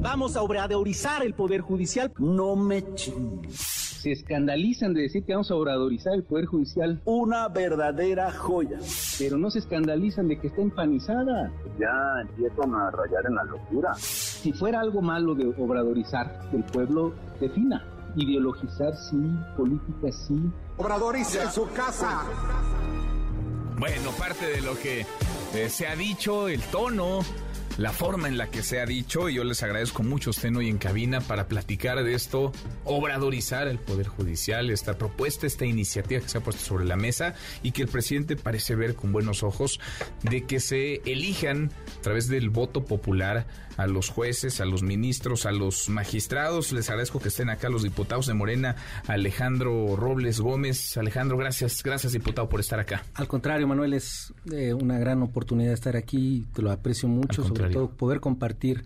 Vamos 0.00 0.36
a 0.36 0.42
obradorizar 0.42 1.22
el 1.22 1.34
Poder 1.34 1.62
Judicial. 1.62 2.12
No 2.18 2.54
me 2.54 2.84
Se 2.96 4.12
escandalizan 4.12 4.94
de 4.94 5.02
decir 5.02 5.24
que 5.24 5.32
vamos 5.32 5.50
a 5.50 5.54
obradorizar 5.54 6.14
el 6.14 6.22
Poder 6.22 6.46
Judicial. 6.46 7.00
Una 7.04 7.48
verdadera 7.48 8.30
joya. 8.30 8.78
Pero 9.18 9.38
no 9.38 9.50
se 9.50 9.60
escandalizan 9.60 10.28
de 10.28 10.38
que 10.38 10.48
está 10.48 10.60
empanizada. 10.60 11.50
Ya 11.78 12.20
empiezan 12.22 12.74
a 12.74 12.90
rayar 12.90 13.26
en 13.26 13.34
la 13.34 13.44
locura. 13.44 13.94
Si 13.94 14.52
fuera 14.52 14.80
algo 14.80 15.00
malo 15.00 15.34
de 15.34 15.46
obradorizar, 15.58 16.40
el 16.52 16.62
pueblo 16.64 17.14
defina. 17.40 17.84
Ideologizar 18.16 18.94
sí, 18.96 19.16
política 19.56 20.12
sí. 20.12 20.38
Obradorice 20.76 21.42
en 21.42 21.50
su 21.50 21.68
casa. 21.72 22.22
Bueno, 23.78 24.10
parte 24.18 24.46
de 24.46 24.62
lo 24.62 24.78
que 24.78 25.04
eh, 25.54 25.68
se 25.68 25.86
ha 25.86 25.94
dicho, 25.94 26.48
el 26.48 26.62
tono, 26.62 27.20
la 27.78 27.92
forma 27.92 28.28
en 28.28 28.38
la 28.38 28.50
que 28.50 28.62
se 28.62 28.80
ha 28.80 28.86
dicho, 28.86 29.28
y 29.28 29.34
yo 29.34 29.44
les 29.44 29.62
agradezco 29.62 30.02
mucho 30.02 30.30
estén 30.30 30.56
hoy 30.56 30.68
en 30.68 30.78
cabina 30.78 31.20
para 31.20 31.46
platicar 31.46 32.02
de 32.02 32.14
esto, 32.14 32.52
obradorizar 32.84 33.68
el 33.68 33.78
Poder 33.78 34.06
Judicial, 34.06 34.70
esta 34.70 34.96
propuesta, 34.96 35.46
esta 35.46 35.66
iniciativa 35.66 36.20
que 36.20 36.28
se 36.28 36.38
ha 36.38 36.40
puesto 36.42 36.62
sobre 36.62 36.84
la 36.84 36.96
mesa 36.96 37.34
y 37.62 37.72
que 37.72 37.82
el 37.82 37.88
presidente 37.88 38.36
parece 38.36 38.74
ver 38.74 38.94
con 38.94 39.12
buenos 39.12 39.42
ojos 39.42 39.80
de 40.22 40.44
que 40.44 40.60
se 40.60 41.02
elijan 41.04 41.70
a 41.98 42.02
través 42.02 42.28
del 42.28 42.50
voto 42.50 42.84
popular 42.84 43.46
a 43.76 43.86
los 43.86 44.08
jueces, 44.08 44.60
a 44.60 44.64
los 44.64 44.82
ministros, 44.82 45.46
a 45.46 45.52
los 45.52 45.88
magistrados. 45.88 46.72
Les 46.72 46.88
agradezco 46.88 47.20
que 47.20 47.28
estén 47.28 47.50
acá 47.50 47.68
los 47.68 47.82
diputados 47.82 48.26
de 48.26 48.34
Morena, 48.34 48.76
Alejandro 49.06 49.96
Robles 49.96 50.40
Gómez. 50.40 50.96
Alejandro, 50.96 51.36
gracias, 51.36 51.82
gracias 51.82 52.12
diputado 52.12 52.48
por 52.48 52.60
estar 52.60 52.80
acá. 52.80 53.04
Al 53.14 53.28
contrario, 53.28 53.66
Manuel, 53.66 53.94
es 53.94 54.32
eh, 54.50 54.72
una 54.72 54.98
gran 54.98 55.22
oportunidad 55.22 55.72
estar 55.72 55.96
aquí, 55.96 56.46
te 56.54 56.62
lo 56.62 56.70
aprecio 56.70 57.08
mucho, 57.08 57.44
sobre 57.44 57.65
todo 57.72 57.90
poder 57.90 58.20
compartir 58.20 58.84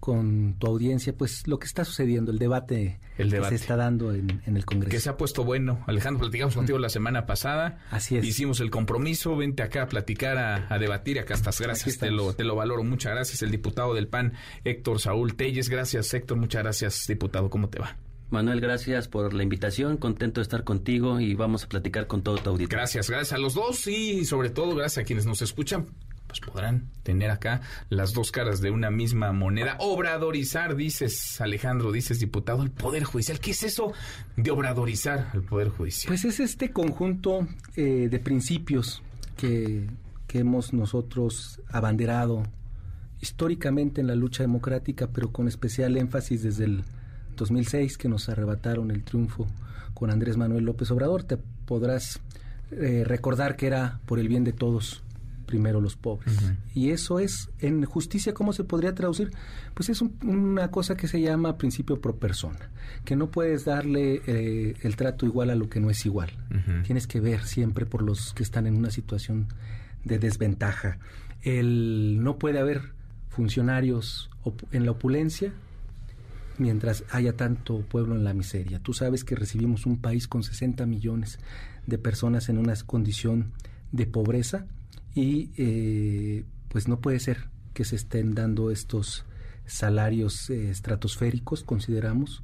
con 0.00 0.54
tu 0.58 0.66
audiencia, 0.66 1.12
pues 1.12 1.46
lo 1.46 1.58
que 1.58 1.66
está 1.66 1.84
sucediendo, 1.84 2.32
el 2.32 2.38
debate, 2.38 2.98
el 3.18 3.28
debate. 3.28 3.52
que 3.52 3.58
se 3.58 3.62
está 3.64 3.76
dando 3.76 4.12
en, 4.14 4.40
el 4.46 4.64
Congreso. 4.64 4.90
Que 4.90 4.98
se 4.98 5.10
ha 5.10 5.16
puesto 5.18 5.44
bueno. 5.44 5.84
Alejandro, 5.86 6.20
platicamos 6.20 6.56
contigo 6.56 6.78
la 6.78 6.88
semana 6.88 7.26
pasada. 7.26 7.78
Así 7.90 8.16
es. 8.16 8.24
Hicimos 8.24 8.60
el 8.60 8.70
compromiso, 8.70 9.36
vente 9.36 9.62
acá 9.62 9.82
a 9.82 9.88
platicar, 9.88 10.38
a, 10.38 10.78
debatir, 10.78 11.20
acá 11.20 11.34
estás. 11.34 11.60
Gracias, 11.60 11.98
te 11.98 12.10
lo, 12.10 12.32
te 12.32 12.44
lo 12.44 12.56
valoro. 12.56 12.82
Muchas 12.82 13.12
gracias. 13.12 13.42
El 13.42 13.50
diputado 13.50 13.92
del 13.92 14.08
PAN, 14.08 14.32
Héctor 14.64 15.00
Saúl 15.00 15.36
Telles. 15.36 15.68
Gracias, 15.68 16.12
Héctor. 16.14 16.38
Muchas 16.38 16.62
gracias, 16.62 17.06
diputado. 17.06 17.50
¿Cómo 17.50 17.68
te 17.68 17.78
va? 17.78 17.96
Manuel, 18.30 18.60
gracias 18.60 19.08
por 19.08 19.34
la 19.34 19.42
invitación, 19.42 19.96
contento 19.96 20.40
de 20.40 20.44
estar 20.44 20.62
contigo 20.62 21.18
y 21.18 21.34
vamos 21.34 21.64
a 21.64 21.68
platicar 21.68 22.06
con 22.06 22.22
todo 22.22 22.36
tu 22.36 22.50
auditorio. 22.50 22.78
Gracias, 22.78 23.10
gracias 23.10 23.32
a 23.32 23.38
los 23.38 23.54
dos 23.54 23.88
y 23.88 24.24
sobre 24.24 24.50
todo 24.50 24.76
gracias 24.76 25.02
a 25.02 25.04
quienes 25.04 25.26
nos 25.26 25.42
escuchan 25.42 25.88
pues 26.30 26.40
podrán 26.40 26.88
tener 27.02 27.30
acá 27.30 27.60
las 27.88 28.12
dos 28.12 28.30
caras 28.30 28.60
de 28.60 28.70
una 28.70 28.90
misma 28.90 29.32
moneda. 29.32 29.76
Obradorizar, 29.78 30.76
dices 30.76 31.40
Alejandro, 31.40 31.92
dices 31.92 32.20
diputado, 32.20 32.62
el 32.62 32.70
Poder 32.70 33.04
Judicial. 33.04 33.40
¿Qué 33.40 33.50
es 33.50 33.62
eso 33.62 33.92
de 34.36 34.50
obradorizar 34.50 35.30
al 35.32 35.42
Poder 35.42 35.68
Judicial? 35.68 36.08
Pues 36.08 36.24
es 36.24 36.40
este 36.40 36.70
conjunto 36.70 37.46
eh, 37.76 38.08
de 38.10 38.18
principios 38.18 39.02
que, 39.36 39.88
que 40.26 40.38
hemos 40.38 40.72
nosotros 40.72 41.60
abanderado 41.68 42.44
históricamente 43.20 44.00
en 44.00 44.06
la 44.06 44.14
lucha 44.14 44.42
democrática, 44.42 45.08
pero 45.08 45.32
con 45.32 45.48
especial 45.48 45.96
énfasis 45.96 46.42
desde 46.42 46.64
el 46.64 46.84
2006 47.36 47.98
que 47.98 48.08
nos 48.08 48.28
arrebataron 48.28 48.90
el 48.90 49.02
triunfo 49.02 49.46
con 49.94 50.10
Andrés 50.10 50.36
Manuel 50.36 50.64
López 50.64 50.90
Obrador. 50.90 51.24
Te 51.24 51.36
podrás 51.36 52.20
eh, 52.70 53.02
recordar 53.04 53.56
que 53.56 53.66
era 53.66 54.00
por 54.06 54.18
el 54.18 54.28
bien 54.28 54.44
de 54.44 54.52
todos 54.52 55.02
primero 55.50 55.80
los 55.80 55.96
pobres. 55.96 56.32
Y 56.74 56.90
eso 56.90 57.18
es, 57.18 57.50
en 57.58 57.84
justicia, 57.84 58.32
¿cómo 58.32 58.52
se 58.52 58.62
podría 58.62 58.94
traducir? 58.94 59.32
Pues 59.74 59.88
es 59.88 60.00
una 60.00 60.70
cosa 60.70 60.96
que 60.96 61.08
se 61.08 61.20
llama 61.20 61.58
principio 61.58 62.00
pro 62.00 62.16
persona, 62.16 62.70
que 63.04 63.16
no 63.16 63.32
puedes 63.32 63.64
darle 63.64 64.22
eh, 64.26 64.76
el 64.82 64.94
trato 64.94 65.26
igual 65.26 65.50
a 65.50 65.56
lo 65.56 65.68
que 65.68 65.80
no 65.80 65.90
es 65.90 66.06
igual. 66.06 66.30
Tienes 66.84 67.08
que 67.08 67.18
ver 67.18 67.44
siempre 67.44 67.84
por 67.84 68.02
los 68.02 68.32
que 68.32 68.44
están 68.44 68.68
en 68.68 68.76
una 68.76 68.92
situación 68.92 69.48
de 70.04 70.20
desventaja. 70.20 70.98
El, 71.42 72.22
no 72.22 72.38
puede 72.38 72.60
haber 72.60 72.92
funcionarios 73.28 74.30
en 74.70 74.84
la 74.84 74.92
opulencia 74.92 75.52
mientras 76.58 77.02
haya 77.10 77.36
tanto 77.36 77.80
pueblo 77.80 78.14
en 78.14 78.22
la 78.22 78.34
miseria. 78.34 78.78
Tú 78.78 78.92
sabes 78.92 79.24
que 79.24 79.34
recibimos 79.34 79.84
un 79.84 79.98
país 79.98 80.28
con 80.28 80.44
60 80.44 80.86
millones 80.86 81.40
de 81.86 81.98
personas 81.98 82.48
en 82.48 82.58
una 82.58 82.74
condición 82.86 83.52
de 83.90 84.06
pobreza 84.06 84.66
y 85.14 85.50
eh, 85.56 86.44
pues 86.68 86.88
no 86.88 87.00
puede 87.00 87.20
ser 87.20 87.48
que 87.74 87.84
se 87.84 87.96
estén 87.96 88.34
dando 88.34 88.70
estos 88.70 89.24
salarios 89.66 90.50
eh, 90.50 90.70
estratosféricos, 90.70 91.62
consideramos, 91.62 92.42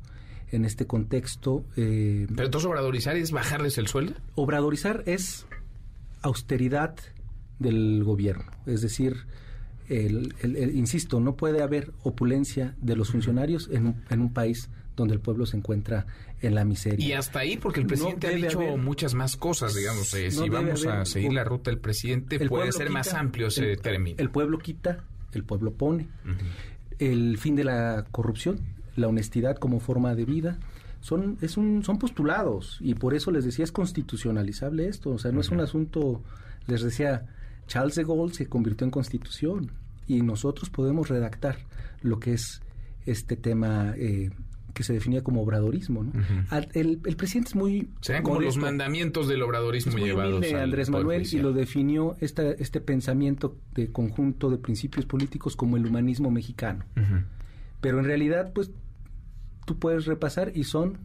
en 0.51 0.65
este 0.65 0.87
contexto. 0.87 1.65
Eh, 1.77 2.27
¿Pero 2.29 2.45
entonces 2.45 2.69
obradorizar 2.69 3.17
es 3.17 3.33
bajarles 3.33 3.79
el 3.79 3.89
sueldo? 3.89 4.15
Obradorizar 4.35 5.03
es 5.07 5.47
austeridad 6.23 6.97
del 7.59 8.05
gobierno, 8.05 8.51
es 8.67 8.83
decir, 8.83 9.27
el, 9.89 10.35
insisto, 10.75 11.21
no 11.21 11.37
puede 11.37 11.63
haber 11.63 11.93
opulencia 12.03 12.75
de 12.81 12.97
los 12.97 13.11
funcionarios 13.13 13.69
en 13.71 14.03
en 14.11 14.21
un 14.21 14.33
país 14.33 14.69
donde 14.97 15.15
el 15.15 15.21
pueblo 15.21 15.47
se 15.47 15.57
encuentra 15.57 16.07
en 16.41 16.55
la 16.55 16.65
miseria. 16.65 17.07
Y 17.07 17.13
hasta 17.13 17.41
ahí, 17.41 17.57
porque 17.57 17.81
el 17.81 17.87
presidente 17.87 18.27
ha 18.27 18.31
dicho 18.31 18.61
muchas 18.77 19.15
más 19.15 19.37
cosas, 19.37 19.75
digamos, 19.75 20.13
eh, 20.15 20.31
si 20.31 20.49
vamos 20.49 20.87
a 20.87 21.05
seguir 21.05 21.33
la 21.33 21.45
ruta 21.45 21.71
del 21.71 21.79
presidente, 21.79 22.49
puede 22.49 22.73
ser 22.73 22.91
más 22.91 23.13
amplio 23.15 23.49
ese 23.49 23.77
término. 23.77 24.17
El 24.19 24.31
pueblo 24.31 24.59
quita, 24.59 25.05
el 25.33 25.45
pueblo 25.45 25.73
pone. 25.73 26.09
El 26.99 27.39
fin 27.39 27.55
de 27.57 27.65
la 27.65 28.07
corrupción, 28.11 28.61
la 28.97 29.07
honestidad 29.07 29.57
como 29.57 29.81
forma 29.81 30.15
de 30.15 30.25
vida, 30.25 30.59
son, 31.01 31.39
es 31.41 31.57
un, 31.57 31.85
son 31.85 31.99
postulados 31.99 32.79
y 32.81 32.95
por 32.95 33.15
eso 33.15 33.31
les 33.31 33.45
decía, 33.45 33.65
es 33.65 33.71
constitucionalizable 33.71 34.89
esto, 34.89 35.11
o 35.11 35.19
sea, 35.19 35.31
no 35.31 35.41
es 35.41 35.51
un 35.51 35.61
asunto, 35.61 36.23
les 36.67 36.83
decía, 36.83 37.27
Charles 37.69 37.95
de 37.95 38.05
Gaulle 38.05 38.35
se 38.35 38.47
convirtió 38.47 38.87
en 38.87 38.91
constitución 38.91 39.71
y 40.09 40.23
nosotros 40.23 40.71
podemos 40.71 41.09
redactar 41.09 41.59
lo 42.03 42.19
que 42.19 42.33
es 42.33 42.63
este 43.05 43.37
tema 43.37 43.95
eh, 43.97 44.31
que 44.77 44.85
se 44.85 44.93
definía 44.93 45.25
como 45.25 45.41
obradorismo. 45.41 46.05
¿no? 46.05 46.13
el, 46.75 46.99
presidente 47.17 47.49
es 47.49 47.55
muy... 47.55 47.89
Serían 48.03 48.23
como 48.23 48.43
los 48.43 48.59
mandamientos 48.59 49.27
del 49.27 49.43
obradorismo 49.43 49.93
muy 49.93 50.03
llevados 50.03 50.45
Andrés 50.53 50.91
Manuel 50.91 51.27
y 51.27 51.39
lo 51.39 51.55
definió 51.55 52.15
esta, 52.21 52.51
este 52.51 52.83
pensamiento 52.83 53.57
de 53.75 53.91
conjunto 53.91 54.51
de 54.51 54.59
principios 54.59 55.07
políticos 55.07 55.57
como 55.57 55.79
el 55.79 55.87
humanismo 55.87 56.31
mexicano. 56.31 56.85
Pero 57.81 58.01
en 58.01 58.05
realidad, 58.05 58.53
pues, 58.55 58.71
tú 59.65 59.79
puedes 59.79 60.05
repasar 60.05 60.53
y 60.55 60.65
son 60.65 60.99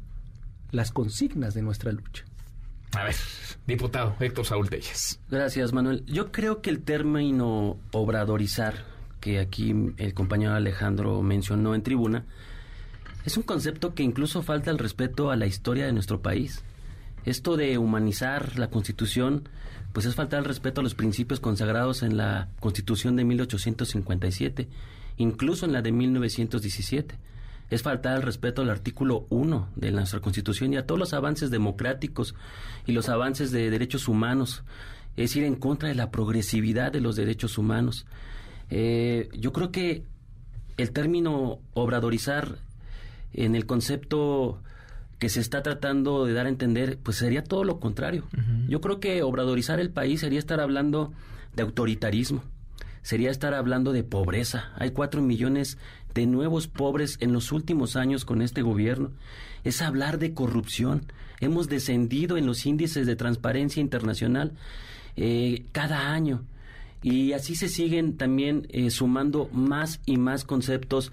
las 0.72 0.92
consignas 0.92 1.54
de 1.54 1.62
nuestra 1.62 1.94
lucha. 1.94 2.26
A 2.92 3.06
ver, 3.06 3.16
diputado 3.66 4.18
Héctor 4.20 4.46
Saúl 4.46 4.70
Telles. 4.70 5.22
Gracias, 5.30 5.72
Manuel. 5.72 6.04
Yo 6.08 6.34
creo 6.34 6.62
que 6.62 6.70
el 6.70 6.82
término 6.82 7.78
obradorizar, 7.92 8.84
que 9.22 9.40
aquí 9.40 9.74
el 9.96 10.14
compañero 10.14 10.56
Alejandro 10.56 11.22
mencionó 11.22 11.74
en 11.74 11.84
tribuna, 11.84 12.26
es 13.26 13.38
un 13.38 13.44
concepto 13.44 13.94
que 13.94 14.04
incluso 14.04 14.42
falta 14.42 14.72
el 14.72 14.78
respeto 14.78 15.32
a 15.32 15.36
la 15.36 15.46
historia 15.46 15.86
de 15.86 15.94
nuestro 15.94 16.22
país. 16.22 16.64
Esto 17.24 17.56
de 17.56 17.78
humanizar 17.78 18.58
la 18.58 18.70
Constitución, 18.70 19.48
pues 19.94 20.06
es 20.06 20.16
faltar 20.16 20.40
el 20.40 20.46
respeto 20.46 20.82
a 20.82 20.84
los 20.84 20.96
principios 20.96 21.40
consagrados 21.40 22.02
en 22.02 22.18
la 22.18 22.50
Constitución 22.60 23.16
de 23.16 23.26
1857, 23.26 24.68
incluso 25.18 25.66
en 25.66 25.74
la 25.74 25.82
de 25.84 25.92
1917. 25.92 27.20
Es 27.70 27.84
faltar 27.84 28.18
el 28.18 28.24
respeto 28.24 28.64
al 28.64 28.70
artículo 28.70 29.28
1 29.30 29.70
de 29.76 29.92
nuestra 29.92 30.20
Constitución 30.20 30.74
y 30.74 30.78
a 30.78 30.86
todos 30.86 31.00
los 31.00 31.14
avances 31.14 31.52
democráticos 31.52 32.36
y 32.86 32.92
los 32.92 33.08
avances 33.08 33.52
de 33.52 33.70
derechos 33.70 34.08
humanos. 34.08 34.64
Es 35.16 35.36
ir 35.36 35.44
en 35.44 35.56
contra 35.56 35.90
de 35.90 35.96
la 35.96 36.10
progresividad 36.10 36.92
de 36.92 37.02
los 37.02 37.16
derechos 37.16 37.58
humanos. 37.58 38.06
Eh, 38.70 39.30
yo 39.38 39.54
creo 39.54 39.72
que 39.72 40.04
el 40.78 40.92
término 40.92 41.60
obradorizar 41.74 42.58
en 43.34 43.56
el 43.56 43.66
concepto 43.66 44.62
que 45.20 45.30
se 45.30 45.40
está 45.40 45.62
tratando 45.62 46.26
de 46.26 46.34
dar 46.34 46.48
a 46.48 46.50
entender, 46.50 46.98
pues 47.02 47.18
sería 47.18 47.44
todo 47.44 47.64
lo 47.64 47.80
contrario. 47.80 48.26
Yo 48.68 48.82
creo 48.82 49.00
que 49.00 49.22
obradorizar 49.22 49.80
el 49.80 49.92
país 49.92 50.22
sería 50.22 50.40
estar 50.40 50.60
hablando 50.60 51.14
de 51.56 51.62
autoritarismo, 51.62 52.44
sería 53.04 53.30
estar 53.30 53.54
hablando 53.54 53.94
de 53.94 54.04
pobreza. 54.04 54.72
Hay 54.78 54.92
cuatro 54.92 55.22
millones 55.22 55.78
de 56.16 56.26
nuevos 56.26 56.68
pobres 56.68 57.18
en 57.20 57.34
los 57.34 57.52
últimos 57.52 57.96
años 57.96 58.26
con 58.26 58.42
este 58.42 58.64
gobierno. 58.64 59.12
Es 59.64 59.84
hablar 59.84 60.18
de 60.18 60.34
corrupción. 60.34 61.04
Hemos 61.40 61.70
descendido 61.70 62.38
en 62.38 62.48
los 62.48 62.66
índices 62.66 63.06
de 63.06 63.16
transparencia 63.16 63.80
internacional 63.80 64.54
eh, 65.16 65.66
cada 65.72 66.14
año. 66.14 66.44
Y 67.04 67.34
así 67.34 67.56
se 67.56 67.68
siguen 67.68 68.18
también 68.18 68.68
eh, 68.70 68.90
sumando 68.92 69.50
más 69.52 70.00
y 70.06 70.18
más 70.18 70.44
conceptos 70.44 71.12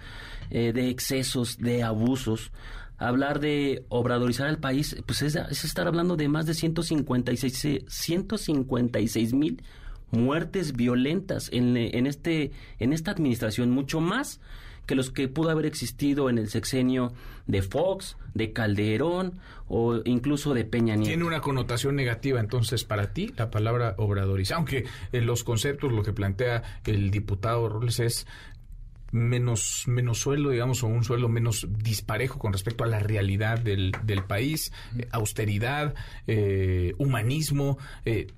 eh, 0.51 0.73
de 0.73 0.91
excesos, 0.91 1.59
de 1.59 1.83
abusos. 1.83 2.53
Hablar 2.99 3.41
de 3.41 3.85
obradorizar 3.89 4.49
el 4.49 4.59
país, 4.59 4.97
pues 5.07 5.23
es, 5.23 5.37
estar 5.37 5.87
hablando 5.87 6.17
de 6.17 6.29
más 6.29 6.47
de 6.47 6.55
156, 6.55 7.85
156 7.87 9.35
mil 9.35 9.63
muertes 10.11 10.73
violentas 10.73 11.49
en, 11.53 11.77
en, 11.77 12.07
este, 12.07 12.51
en 12.79 12.93
esta 12.93 13.11
administración, 13.11 13.71
mucho 13.71 14.01
más 14.01 14.41
que 14.89 14.95
los 14.95 15.11
que 15.11 15.29
pudo 15.29 15.51
haber 15.51 15.67
existido 15.67 16.31
en 16.31 16.39
el 16.39 16.49
sexenio 16.49 17.13
de 17.47 17.61
Fox, 17.61 18.17
de 18.33 18.55
Calderón 18.55 19.39
o 19.69 20.01
incluso 20.07 20.55
de 20.55 20.65
Peña 20.65 20.97
Nieto. 20.97 21.11
Tiene 21.11 21.25
una 21.25 21.43
connotación 21.43 21.95
negativa 21.95 22.41
entonces 22.41 22.85
para 22.85 23.13
ti 23.13 23.31
la 23.37 23.51
palabra 23.51 23.95
obradorizar, 23.99 24.57
aunque 24.57 24.87
en 25.13 25.27
los 25.27 25.45
conceptos 25.45 25.93
lo 25.93 26.03
que 26.03 26.15
plantea 26.15 26.81
el 26.87 27.11
diputado 27.11 27.69
Robles 27.69 28.01
es 28.01 28.27
menos, 29.13 29.85
menos 29.87 30.21
sueldo, 30.21 30.51
digamos, 30.51 30.83
o 30.83 30.87
un 30.87 31.05
sueldo 31.05 31.29
menos 31.29 31.67
disparejo 31.69 32.39
con 32.39 32.55
respecto 32.55 32.85
a 32.85 32.87
la 32.87 32.99
realidad 32.99 33.59
del, 33.59 33.93
país, 34.27 34.73
eh, 34.99 35.07
austeridad, 35.13 35.95
eh, 36.27 36.95
humanismo. 36.99 37.79
Eh, 38.05 38.29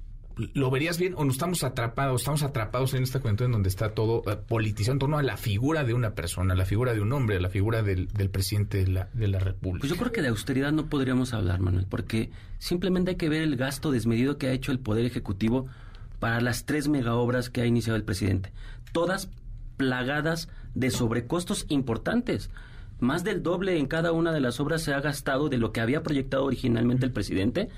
¿Lo 0.54 0.70
verías 0.70 0.98
bien 0.98 1.14
o 1.16 1.24
no 1.24 1.32
estamos 1.32 1.64
atrapados, 1.64 2.22
estamos 2.22 2.42
atrapados 2.42 2.94
en 2.94 3.02
esta 3.02 3.20
cuenta 3.20 3.44
en 3.44 3.52
donde 3.52 3.68
está 3.68 3.94
todo 3.94 4.22
eh, 4.30 4.36
politizado 4.36 4.94
en 4.94 4.98
torno 4.98 5.18
a 5.18 5.22
la 5.22 5.36
figura 5.36 5.84
de 5.84 5.94
una 5.94 6.14
persona, 6.14 6.54
la 6.54 6.64
figura 6.64 6.94
de 6.94 7.00
un 7.00 7.12
hombre, 7.12 7.40
la 7.40 7.50
figura 7.50 7.82
del, 7.82 8.08
del 8.08 8.30
presidente 8.30 8.78
de 8.78 8.88
la, 8.88 9.08
de 9.12 9.28
la 9.28 9.38
República? 9.38 9.80
Pues 9.80 9.90
yo 9.92 9.98
creo 9.98 10.12
que 10.12 10.22
de 10.22 10.28
austeridad 10.28 10.72
no 10.72 10.86
podríamos 10.86 11.34
hablar, 11.34 11.60
Manuel, 11.60 11.86
porque 11.88 12.30
simplemente 12.58 13.12
hay 13.12 13.16
que 13.16 13.28
ver 13.28 13.42
el 13.42 13.56
gasto 13.56 13.90
desmedido 13.90 14.38
que 14.38 14.48
ha 14.48 14.52
hecho 14.52 14.72
el 14.72 14.78
Poder 14.78 15.04
Ejecutivo 15.04 15.66
para 16.18 16.40
las 16.40 16.64
tres 16.64 16.88
megaobras 16.88 17.50
que 17.50 17.62
ha 17.62 17.66
iniciado 17.66 17.96
el 17.96 18.04
presidente. 18.04 18.52
Todas 18.92 19.28
plagadas 19.76 20.48
de 20.74 20.90
sobrecostos 20.90 21.64
importantes. 21.68 22.50
Más 22.98 23.24
del 23.24 23.42
doble 23.42 23.78
en 23.78 23.86
cada 23.86 24.12
una 24.12 24.30
de 24.30 24.40
las 24.40 24.60
obras 24.60 24.82
se 24.82 24.92
ha 24.92 25.00
gastado 25.00 25.48
de 25.48 25.56
lo 25.56 25.72
que 25.72 25.80
había 25.80 26.02
proyectado 26.02 26.44
originalmente 26.44 27.06
el 27.06 27.12
presidente 27.12 27.70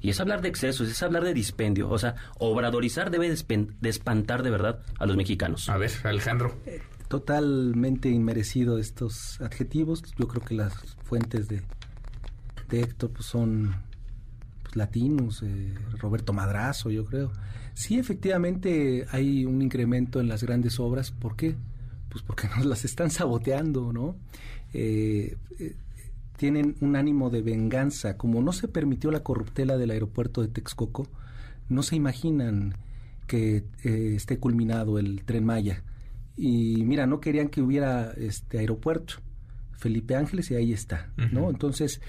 y 0.00 0.10
es 0.10 0.20
hablar 0.20 0.42
de 0.42 0.48
excesos, 0.48 0.88
es 0.88 1.02
hablar 1.02 1.24
de 1.24 1.34
dispendio. 1.34 1.88
O 1.90 1.98
sea, 1.98 2.14
obradorizar 2.38 3.10
debe 3.10 3.28
de 3.28 3.88
espantar 3.88 4.42
de 4.42 4.50
verdad 4.50 4.80
a 4.98 5.06
los 5.06 5.16
mexicanos. 5.16 5.68
A 5.68 5.76
ver, 5.76 5.90
Alejandro. 6.04 6.54
totalmente 7.08 8.08
inmerecido 8.08 8.78
estos 8.78 9.40
adjetivos. 9.40 10.02
Yo 10.16 10.28
creo 10.28 10.44
que 10.44 10.54
las 10.54 10.74
fuentes 11.04 11.48
de, 11.48 11.62
de 12.68 12.80
Héctor 12.80 13.10
pues, 13.10 13.26
son 13.26 13.74
pues, 14.62 14.76
latinos, 14.76 15.42
eh, 15.42 15.74
Roberto 15.98 16.32
Madrazo, 16.32 16.90
yo 16.90 17.04
creo. 17.04 17.32
Sí, 17.74 17.98
efectivamente 17.98 19.06
hay 19.10 19.44
un 19.44 19.62
incremento 19.62 20.20
en 20.20 20.28
las 20.28 20.44
grandes 20.44 20.78
obras. 20.78 21.10
¿Por 21.10 21.34
qué? 21.36 21.56
Pues 22.08 22.22
porque 22.22 22.48
nos 22.56 22.66
las 22.66 22.84
están 22.84 23.10
saboteando, 23.10 23.92
¿no? 23.92 24.16
Eh, 24.72 25.36
eh, 25.58 25.76
tienen 26.38 26.76
un 26.80 26.96
ánimo 26.96 27.28
de 27.28 27.42
venganza. 27.42 28.16
Como 28.16 28.40
no 28.40 28.52
se 28.52 28.68
permitió 28.68 29.10
la 29.10 29.22
corruptela 29.22 29.76
del 29.76 29.90
aeropuerto 29.90 30.40
de 30.40 30.48
Texcoco, 30.48 31.06
no 31.68 31.82
se 31.82 31.96
imaginan 31.96 32.74
que 33.26 33.64
eh, 33.84 34.12
esté 34.14 34.38
culminado 34.38 34.98
el 34.98 35.24
tren 35.24 35.44
Maya. 35.44 35.82
Y 36.36 36.84
mira, 36.84 37.06
no 37.06 37.20
querían 37.20 37.48
que 37.48 37.60
hubiera 37.60 38.12
este 38.12 38.60
aeropuerto. 38.60 39.14
Felipe 39.72 40.14
Ángeles 40.14 40.50
y 40.50 40.54
ahí 40.54 40.72
está, 40.72 41.12
¿no? 41.30 41.50
Entonces, 41.50 42.00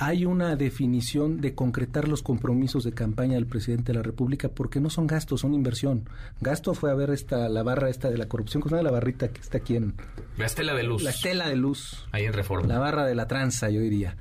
hay 0.00 0.24
una 0.24 0.54
definición 0.54 1.40
de 1.40 1.56
concretar 1.56 2.06
los 2.06 2.22
compromisos 2.22 2.84
de 2.84 2.92
campaña 2.92 3.34
del 3.34 3.46
presidente 3.46 3.92
de 3.92 3.98
la 3.98 4.02
República 4.04 4.48
porque 4.48 4.80
no 4.80 4.90
son 4.90 5.08
gastos, 5.08 5.40
son 5.40 5.54
inversión. 5.54 6.08
Gasto 6.40 6.72
fue 6.74 6.92
a 6.92 6.94
ver 6.94 7.10
esta 7.10 7.48
la 7.48 7.64
barra 7.64 7.90
esta 7.90 8.08
de 8.08 8.16
la 8.16 8.28
corrupción, 8.28 8.62
con 8.62 8.82
la 8.82 8.90
barrita 8.92 9.28
que 9.28 9.40
está 9.40 9.58
aquí 9.58 9.74
en 9.74 9.94
la 10.36 10.46
estela 10.46 10.74
de 10.74 10.84
luz. 10.84 11.02
La 11.02 11.10
estela 11.10 11.48
de 11.48 11.56
luz. 11.56 12.06
Ahí 12.12 12.24
en 12.24 12.32
Reforma. 12.32 12.68
La 12.68 12.78
barra 12.78 13.06
de 13.06 13.16
la 13.16 13.26
tranza, 13.26 13.70
yo 13.70 13.80
diría. 13.80 14.16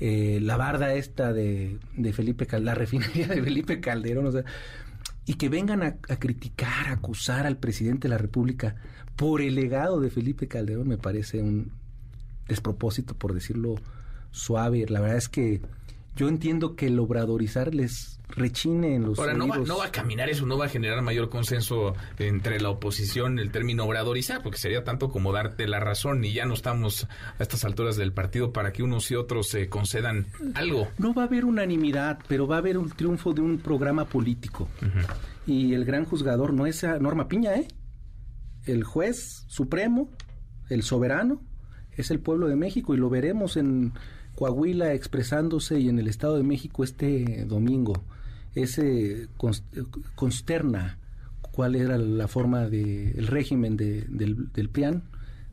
Eh, 0.00 0.38
la 0.42 0.58
barda 0.58 0.92
esta 0.94 1.32
de, 1.32 1.78
de 1.96 2.12
Felipe 2.12 2.46
Calderón, 2.46 2.66
la 2.66 2.74
refinería 2.74 3.28
de 3.28 3.42
Felipe 3.42 3.80
Calderón, 3.80 4.26
o 4.26 4.32
sea, 4.32 4.44
y 5.24 5.34
que 5.34 5.48
vengan 5.48 5.82
a, 5.82 5.96
a, 6.08 6.16
criticar, 6.16 6.88
a 6.88 6.92
acusar 6.92 7.46
al 7.46 7.56
presidente 7.56 8.08
de 8.08 8.10
la 8.10 8.18
República 8.18 8.74
por 9.16 9.40
el 9.40 9.54
legado 9.54 10.00
de 10.00 10.10
Felipe 10.10 10.46
Calderón 10.46 10.88
me 10.88 10.98
parece 10.98 11.40
un 11.40 11.72
despropósito, 12.48 13.14
por 13.14 13.32
decirlo 13.32 13.76
suave. 14.32 14.84
La 14.88 15.00
verdad 15.00 15.18
es 15.18 15.28
que 15.28 15.62
yo 16.16 16.28
entiendo 16.28 16.74
que 16.74 16.88
el 16.88 16.98
obradorizar 16.98 17.74
les 17.74 18.18
rechine 18.28 18.94
en 18.94 19.04
los 19.04 19.18
Ahora, 19.18 19.34
no 19.34 19.46
va, 19.46 19.58
no 19.58 19.78
va, 19.78 19.86
a 19.86 19.92
caminar 19.92 20.28
eso, 20.30 20.46
no 20.46 20.58
va 20.58 20.66
a 20.66 20.68
generar 20.68 21.02
mayor 21.02 21.28
consenso 21.28 21.94
entre 22.18 22.60
la 22.60 22.70
oposición 22.70 23.38
el 23.38 23.50
término 23.50 23.84
obradorizar, 23.84 24.42
porque 24.42 24.58
sería 24.58 24.84
tanto 24.84 25.10
como 25.10 25.32
darte 25.32 25.66
la 25.68 25.80
razón 25.80 26.24
y 26.24 26.32
ya 26.32 26.44
no 26.44 26.54
estamos 26.54 27.06
a 27.38 27.42
estas 27.42 27.64
alturas 27.64 27.96
del 27.96 28.12
partido 28.12 28.52
para 28.52 28.72
que 28.72 28.82
unos 28.82 29.10
y 29.10 29.14
otros 29.14 29.48
se 29.48 29.68
concedan 29.68 30.26
algo. 30.54 30.88
No 30.98 31.14
va 31.14 31.22
a 31.22 31.26
haber 31.26 31.44
unanimidad, 31.44 32.18
pero 32.28 32.46
va 32.46 32.56
a 32.56 32.58
haber 32.58 32.78
un 32.78 32.90
triunfo 32.90 33.32
de 33.32 33.42
un 33.42 33.58
programa 33.58 34.06
político. 34.06 34.68
Uh 34.80 34.86
-huh. 34.86 35.06
Y 35.46 35.74
el 35.74 35.84
gran 35.84 36.04
juzgador 36.04 36.52
no 36.52 36.66
es 36.66 36.82
Norma 37.00 37.28
Piña, 37.28 37.54
¿eh? 37.54 37.68
El 38.64 38.84
juez 38.84 39.44
supremo, 39.48 40.08
el 40.68 40.82
soberano, 40.82 41.42
es 41.96 42.10
el 42.10 42.20
pueblo 42.20 42.48
de 42.48 42.56
México 42.56 42.94
y 42.94 42.96
lo 42.96 43.10
veremos 43.10 43.56
en 43.56 43.92
Coahuila 44.42 44.92
expresándose 44.92 45.78
y 45.78 45.88
en 45.88 46.00
el 46.00 46.08
Estado 46.08 46.36
de 46.36 46.42
México 46.42 46.82
este 46.82 47.44
domingo. 47.44 48.02
Ese 48.56 49.28
consterna 50.16 50.98
cuál 51.40 51.76
era 51.76 51.96
la 51.96 52.26
forma 52.26 52.62
del 52.68 53.12
de, 53.14 53.22
régimen 53.22 53.76
de, 53.76 54.02
del, 54.08 54.52
del 54.52 54.68
PRIAN. 54.68 55.04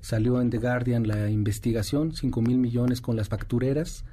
Salió 0.02 0.42
en 0.42 0.50
The 0.50 0.58
Guardian 0.58 1.08
la 1.08 1.30
investigación, 1.30 2.16
5 2.16 2.42
mil 2.42 2.58
millones 2.58 3.00
con 3.00 3.16
las 3.16 3.30
factureras. 3.30 4.06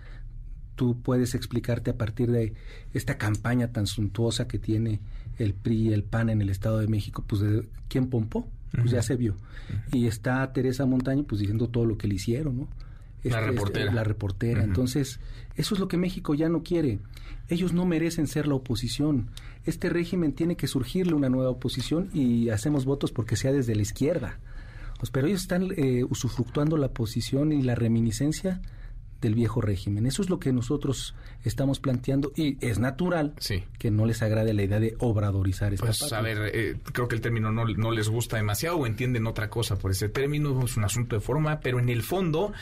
Tú 0.74 1.01
puedes 1.01 1.35
explicarte 1.35 1.93
a 1.93 1.97
partir 1.97 2.31
de 2.31 2.53
esta 2.93 3.16
campaña 3.16 3.73
tan 3.73 3.86
suntuosa 3.86 4.47
que 4.47 4.59
tiene 4.59 5.01
el 5.39 5.55
PRI 5.55 5.89
y 5.89 5.93
el 5.94 6.05
PAN 6.05 6.28
en 6.28 6.43
el 6.43 6.51
Estado 6.51 6.81
de 6.81 6.86
México, 6.86 7.24
pues 7.27 7.40
de 7.40 7.66
quién 7.89 8.11
pompó, 8.11 8.47
pues 8.73 8.85
uh 8.85 8.89
-huh. 8.89 8.93
ya 8.93 9.01
se 9.01 9.16
vio. 9.16 9.32
Uh 9.32 9.36
-huh. 9.36 9.97
Y 10.01 10.07
está 10.07 10.53
Teresa 10.53 10.85
Montaño 10.85 11.24
pues 11.24 11.39
diciendo 11.40 11.69
todo 11.69 11.86
lo 11.86 11.97
que 11.97 12.09
le 12.09 12.16
hicieron, 12.16 12.59
¿no? 12.59 12.69
La 13.22 13.38
este, 13.38 13.51
reportera. 13.51 13.93
la 13.93 14.05
reportera. 14.05 14.60
Uh 14.60 14.64
-huh. 14.64 14.68
Entonces, 14.68 15.20
eso 15.56 15.74
es 15.74 15.80
lo 15.80 15.88
que 15.88 15.97
México 15.97 16.34
ya 16.34 16.48
no 16.48 16.62
quiere. 16.62 16.98
Ellos 17.48 17.72
no 17.72 17.86
merecen 17.86 18.26
ser 18.26 18.47
la 18.47 18.55
oposición. 18.55 19.30
Este 19.64 19.88
régimen 19.88 20.32
tiene 20.32 20.56
que 20.56 20.66
surgirle 20.66 21.14
una 21.14 21.28
nueva 21.28 21.51
oposición 21.51 22.10
y 22.12 22.48
hacemos 22.51 22.84
votos 22.84 23.12
porque 23.12 23.36
sea 23.36 23.52
desde 23.52 23.74
la 23.74 23.82
izquierda. 23.82 24.38
Pues, 24.98 25.10
pero 25.10 25.26
ellos 25.26 25.43
están 25.43 25.68
eh, 25.76 26.05
usufructuando 26.05 26.76
la 26.76 26.88
posición 26.88 27.52
y 27.52 27.62
la 27.62 27.74
reminiscencia 27.74 28.60
del 29.20 29.34
viejo 29.34 29.60
régimen. 29.60 30.06
Eso 30.06 30.22
es 30.22 30.30
lo 30.30 30.38
que 30.38 30.52
nosotros 30.52 31.14
estamos 31.44 31.80
planteando 31.80 32.32
y 32.36 32.56
es 32.64 32.78
natural 32.78 33.34
sí. 33.38 33.64
que 33.78 33.90
no 33.90 34.06
les 34.06 34.22
agrade 34.22 34.52
la 34.55 34.62
idea 34.62 34.80
de 34.80 34.97
obradorizar 34.98 35.72
esta 35.72 35.86
Pues 35.86 36.12
a 36.12 36.20
ver, 36.20 36.51
eh, 36.52 36.76
creo 36.93 37.09
que 37.09 37.14
el 37.14 37.20
término 37.20 37.52
no, 37.52 37.64
no, 37.64 37.90
les 37.90 38.09
gusta 38.09 38.36
demasiado 38.36 38.76
o 38.76 38.86
entienden 38.86 39.26
otra 39.26 39.48
cosa 39.48 39.78
por 39.78 39.90
ese 39.90 40.09
término, 40.09 40.64
es 40.64 40.76
un 40.76 40.84
asunto 40.84 41.16
de 41.16 41.20
forma, 41.20 41.60
pero 41.60 41.78
en 41.78 41.88
el 41.88 42.02
fondo, 42.02 42.52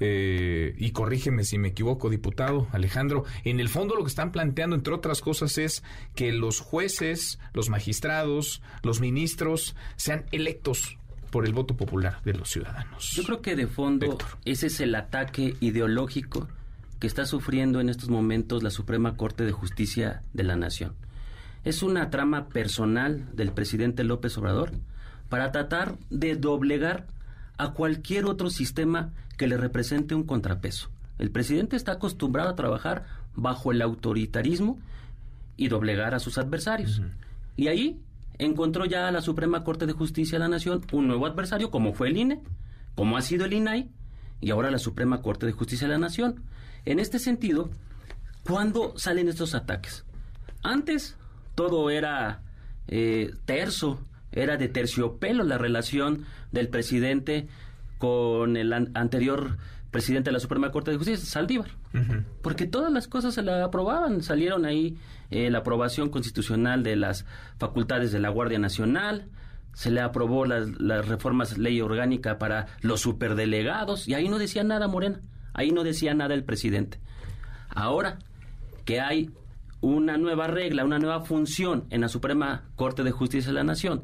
eh, 0.00 0.74
y 0.78 0.90
corrígeme 0.90 1.44
si 1.44 1.58
me 1.58 1.68
equivoco, 1.68 2.10
diputado 2.10 2.68
Alejandro, 2.72 3.24
en 3.44 3.60
el 3.60 3.68
fondo 3.68 3.94
lo 3.94 4.02
que 4.02 4.08
están 4.08 4.32
planteando, 4.32 4.76
entre 4.76 4.94
otras 4.94 5.20
cosas, 5.20 5.58
es 5.58 5.82
que 6.14 6.32
los 6.32 6.60
jueces, 6.60 7.38
los 7.52 7.70
magistrados, 7.70 8.62
los 8.82 9.00
ministros 9.00 9.74
sean 9.96 10.26
electos 10.32 10.98
por 11.34 11.46
el 11.46 11.52
voto 11.52 11.76
popular 11.76 12.22
de 12.22 12.32
los 12.32 12.48
ciudadanos. 12.48 13.10
Yo 13.10 13.24
creo 13.24 13.42
que 13.42 13.56
de 13.56 13.66
fondo 13.66 14.06
Héctor. 14.06 14.38
ese 14.44 14.68
es 14.68 14.78
el 14.78 14.94
ataque 14.94 15.56
ideológico 15.58 16.46
que 17.00 17.08
está 17.08 17.26
sufriendo 17.26 17.80
en 17.80 17.88
estos 17.88 18.08
momentos 18.08 18.62
la 18.62 18.70
Suprema 18.70 19.16
Corte 19.16 19.44
de 19.44 19.50
Justicia 19.50 20.22
de 20.32 20.44
la 20.44 20.54
Nación. 20.54 20.94
Es 21.64 21.82
una 21.82 22.08
trama 22.08 22.50
personal 22.50 23.26
del 23.34 23.50
presidente 23.50 24.04
López 24.04 24.38
Obrador 24.38 24.70
para 25.28 25.50
tratar 25.50 25.98
de 26.08 26.36
doblegar 26.36 27.08
a 27.58 27.72
cualquier 27.72 28.26
otro 28.26 28.48
sistema 28.48 29.12
que 29.36 29.48
le 29.48 29.56
represente 29.56 30.14
un 30.14 30.22
contrapeso. 30.22 30.88
El 31.18 31.32
presidente 31.32 31.74
está 31.74 31.94
acostumbrado 31.94 32.50
a 32.50 32.54
trabajar 32.54 33.06
bajo 33.34 33.72
el 33.72 33.82
autoritarismo 33.82 34.78
y 35.56 35.66
doblegar 35.66 36.14
a 36.14 36.20
sus 36.20 36.38
adversarios. 36.38 37.00
Uh 37.00 37.02
-huh. 37.02 37.12
Y 37.56 37.66
ahí 37.66 38.00
encontró 38.38 38.84
ya 38.84 39.08
a 39.08 39.12
la 39.12 39.20
Suprema 39.20 39.64
Corte 39.64 39.86
de 39.86 39.92
Justicia 39.92 40.36
de 40.36 40.44
la 40.44 40.48
Nación 40.48 40.82
un 40.92 41.06
nuevo 41.06 41.26
adversario, 41.26 41.70
como 41.70 41.92
fue 41.92 42.08
el 42.08 42.16
INE, 42.16 42.42
como 42.94 43.16
ha 43.16 43.22
sido 43.22 43.44
el 43.44 43.52
INAI, 43.52 43.90
y 44.40 44.50
ahora 44.50 44.70
la 44.70 44.78
Suprema 44.78 45.22
Corte 45.22 45.46
de 45.46 45.52
Justicia 45.52 45.86
de 45.86 45.94
la 45.94 45.98
Nación. 45.98 46.42
En 46.84 46.98
este 46.98 47.18
sentido, 47.18 47.70
¿cuándo 48.44 48.94
salen 48.98 49.28
estos 49.28 49.54
ataques? 49.54 50.04
Antes 50.62 51.16
todo 51.54 51.90
era 51.90 52.42
eh, 52.88 53.32
terso, 53.44 54.00
era 54.32 54.56
de 54.56 54.68
terciopelo 54.68 55.44
la 55.44 55.58
relación 55.58 56.24
del 56.52 56.68
presidente 56.68 57.48
con 57.98 58.56
el 58.56 58.72
an 58.72 58.90
anterior 58.94 59.56
presidente 59.94 60.30
de 60.30 60.32
la 60.32 60.40
Suprema 60.40 60.72
Corte 60.72 60.90
de 60.90 60.96
Justicia, 60.96 61.24
Saldívar. 61.24 61.68
Uh 61.94 61.98
-huh. 61.98 62.24
Porque 62.42 62.66
todas 62.66 62.92
las 62.92 63.06
cosas 63.06 63.32
se 63.32 63.42
la 63.42 63.64
aprobaban. 63.64 64.22
Salieron 64.22 64.64
ahí 64.64 64.98
eh, 65.30 65.50
la 65.50 65.58
aprobación 65.58 66.10
constitucional 66.10 66.82
de 66.82 66.96
las 66.96 67.24
facultades 67.58 68.10
de 68.10 68.18
la 68.18 68.28
Guardia 68.28 68.58
Nacional, 68.58 69.28
se 69.72 69.92
le 69.92 70.00
aprobó 70.00 70.46
las, 70.46 70.68
las 70.80 71.06
reformas 71.06 71.58
ley 71.58 71.80
orgánica 71.80 72.38
para 72.38 72.66
los 72.80 73.02
superdelegados, 73.02 74.08
y 74.08 74.14
ahí 74.14 74.28
no 74.28 74.38
decía 74.38 74.64
nada 74.64 74.88
Morena, 74.88 75.20
ahí 75.52 75.70
no 75.70 75.84
decía 75.84 76.12
nada 76.12 76.34
el 76.34 76.42
presidente. 76.42 76.98
Ahora 77.68 78.18
que 78.84 79.00
hay 79.00 79.30
una 79.80 80.16
nueva 80.16 80.48
regla, 80.48 80.84
una 80.84 80.98
nueva 80.98 81.20
función 81.20 81.84
en 81.90 82.00
la 82.00 82.08
Suprema 82.08 82.64
Corte 82.74 83.04
de 83.04 83.12
Justicia 83.12 83.48
de 83.52 83.54
la 83.54 83.64
Nación, 83.64 84.02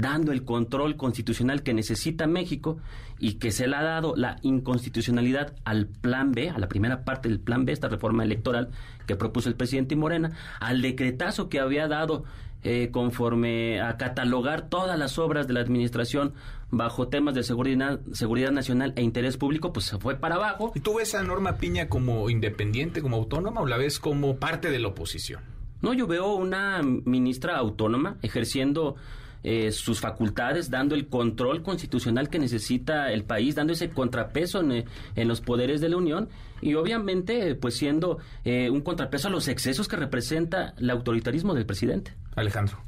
dando 0.00 0.32
el 0.32 0.44
control 0.44 0.96
constitucional 0.96 1.62
que 1.62 1.74
necesita 1.74 2.26
México 2.26 2.78
y 3.18 3.34
que 3.34 3.50
se 3.50 3.68
le 3.68 3.76
ha 3.76 3.82
dado 3.82 4.14
la 4.16 4.36
inconstitucionalidad 4.42 5.54
al 5.64 5.86
plan 5.86 6.32
B, 6.32 6.50
a 6.50 6.58
la 6.58 6.68
primera 6.68 7.04
parte 7.04 7.28
del 7.28 7.40
plan 7.40 7.64
B, 7.64 7.72
esta 7.72 7.88
reforma 7.88 8.24
electoral 8.24 8.70
que 9.06 9.16
propuso 9.16 9.48
el 9.48 9.56
presidente 9.56 9.96
Morena, 9.96 10.32
al 10.60 10.82
decretazo 10.82 11.48
que 11.48 11.60
había 11.60 11.88
dado 11.88 12.24
eh, 12.62 12.90
conforme 12.92 13.80
a 13.80 13.96
catalogar 13.96 14.68
todas 14.68 14.98
las 14.98 15.18
obras 15.18 15.46
de 15.46 15.54
la 15.54 15.60
administración 15.60 16.34
bajo 16.70 17.08
temas 17.08 17.34
de 17.34 17.42
seguridad, 17.42 18.00
seguridad 18.12 18.50
nacional 18.50 18.92
e 18.96 19.02
interés 19.02 19.36
público, 19.36 19.72
pues 19.72 19.86
se 19.86 19.98
fue 19.98 20.16
para 20.16 20.36
abajo. 20.36 20.72
¿Y 20.74 20.80
tú 20.80 20.96
ves 20.96 21.14
a 21.14 21.22
Norma 21.22 21.56
Piña 21.56 21.88
como 21.88 22.28
independiente, 22.28 23.00
como 23.00 23.16
autónoma 23.16 23.62
o 23.62 23.66
la 23.66 23.78
ves 23.78 23.98
como 23.98 24.36
parte 24.36 24.70
de 24.70 24.78
la 24.78 24.88
oposición? 24.88 25.42
No, 25.80 25.94
yo 25.94 26.06
veo 26.06 26.34
una 26.34 26.82
ministra 26.82 27.56
autónoma 27.56 28.18
ejerciendo 28.20 28.96
eh, 29.42 29.72
sus 29.72 30.00
facultades, 30.00 30.70
dando 30.70 30.94
el 30.94 31.08
control 31.08 31.62
constitucional 31.62 32.28
que 32.28 32.38
necesita 32.38 33.12
el 33.12 33.24
país, 33.24 33.54
dando 33.54 33.72
ese 33.72 33.90
contrapeso 33.90 34.60
en, 34.60 34.84
en 35.16 35.28
los 35.28 35.40
poderes 35.40 35.80
de 35.80 35.88
la 35.88 35.96
Unión 35.96 36.28
y 36.60 36.74
obviamente 36.74 37.54
pues 37.54 37.74
siendo 37.74 38.18
eh, 38.44 38.70
un 38.70 38.82
contrapeso 38.82 39.28
a 39.28 39.30
los 39.30 39.48
excesos 39.48 39.88
que 39.88 39.96
representa 39.96 40.74
el 40.78 40.90
autoritarismo 40.90 41.54
del 41.54 41.66
presidente. 41.66 42.14
Alejandro. 42.36 42.78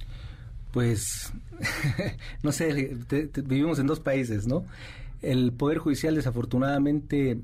Pues, 0.72 1.32
no 2.42 2.52
sé, 2.52 2.96
vivimos 3.44 3.78
en 3.78 3.86
dos 3.86 4.00
países, 4.00 4.46
¿no? 4.46 4.64
El 5.20 5.52
Poder 5.52 5.78
Judicial 5.78 6.14
desafortunadamente 6.14 7.38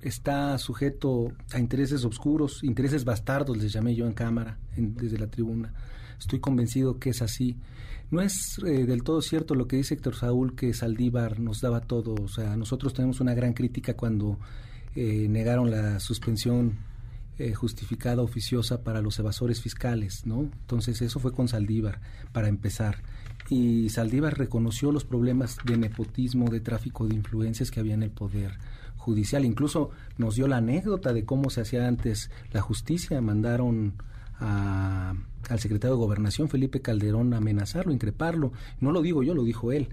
está 0.00 0.58
sujeto 0.58 1.32
a 1.52 1.60
intereses 1.60 2.04
oscuros, 2.04 2.64
intereses 2.64 3.04
bastardos, 3.04 3.56
les 3.56 3.72
llamé 3.72 3.94
yo 3.94 4.06
en 4.06 4.12
cámara, 4.12 4.58
desde 4.76 5.18
la 5.18 5.28
tribuna. 5.28 5.72
Estoy 6.18 6.40
convencido 6.40 6.98
que 6.98 7.10
es 7.10 7.22
así. 7.22 7.56
No 8.12 8.20
es 8.20 8.58
eh, 8.58 8.84
del 8.84 9.02
todo 9.04 9.22
cierto 9.22 9.54
lo 9.54 9.66
que 9.66 9.76
dice 9.76 9.94
Héctor 9.94 10.14
Saúl, 10.14 10.54
que 10.54 10.74
Saldívar 10.74 11.40
nos 11.40 11.62
daba 11.62 11.80
todo. 11.80 12.14
O 12.22 12.28
sea, 12.28 12.56
nosotros 12.58 12.92
tenemos 12.92 13.20
una 13.20 13.32
gran 13.32 13.54
crítica 13.54 13.94
cuando 13.94 14.38
eh, 14.94 15.28
negaron 15.30 15.70
la 15.70 15.98
suspensión 15.98 16.76
eh, 17.38 17.54
justificada 17.54 18.20
oficiosa 18.20 18.84
para 18.84 19.00
los 19.00 19.18
evasores 19.18 19.62
fiscales, 19.62 20.26
¿no? 20.26 20.42
Entonces 20.42 21.00
eso 21.00 21.20
fue 21.20 21.32
con 21.32 21.48
Saldívar, 21.48 22.02
para 22.32 22.48
empezar. 22.48 22.98
Y 23.48 23.88
Saldívar 23.88 24.36
reconoció 24.36 24.92
los 24.92 25.06
problemas 25.06 25.56
de 25.64 25.78
nepotismo, 25.78 26.50
de 26.50 26.60
tráfico 26.60 27.08
de 27.08 27.14
influencias 27.14 27.70
que 27.70 27.80
había 27.80 27.94
en 27.94 28.02
el 28.02 28.10
poder 28.10 28.58
judicial. 28.98 29.46
Incluso 29.46 29.88
nos 30.18 30.34
dio 30.34 30.48
la 30.48 30.58
anécdota 30.58 31.14
de 31.14 31.24
cómo 31.24 31.48
se 31.48 31.62
hacía 31.62 31.88
antes 31.88 32.30
la 32.52 32.60
justicia. 32.60 33.22
Mandaron 33.22 33.94
al 35.48 35.60
secretario 35.60 35.96
de 35.96 36.02
Gobernación, 36.02 36.48
Felipe 36.48 36.80
Calderón, 36.80 37.34
amenazarlo, 37.34 37.92
increparlo. 37.92 38.52
No 38.80 38.92
lo 38.92 39.02
digo 39.02 39.22
yo, 39.22 39.34
lo 39.34 39.44
dijo 39.44 39.72
él. 39.72 39.88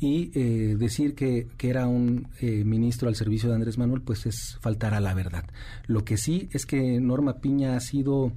Y 0.00 0.30
eh, 0.34 0.76
decir 0.76 1.14
que, 1.14 1.48
que, 1.56 1.70
era 1.70 1.86
un 1.86 2.28
eh, 2.40 2.64
ministro 2.64 3.08
al 3.08 3.14
servicio 3.14 3.48
de 3.48 3.56
Andrés 3.56 3.78
Manuel, 3.78 4.02
pues 4.02 4.26
es 4.26 4.58
faltar 4.60 4.94
a 4.94 5.00
la 5.00 5.14
verdad. 5.14 5.44
Lo 5.86 6.04
que 6.04 6.16
sí 6.16 6.48
es 6.52 6.66
que 6.66 7.00
Norma 7.00 7.38
Piña 7.40 7.76
ha 7.76 7.80
sido 7.80 8.32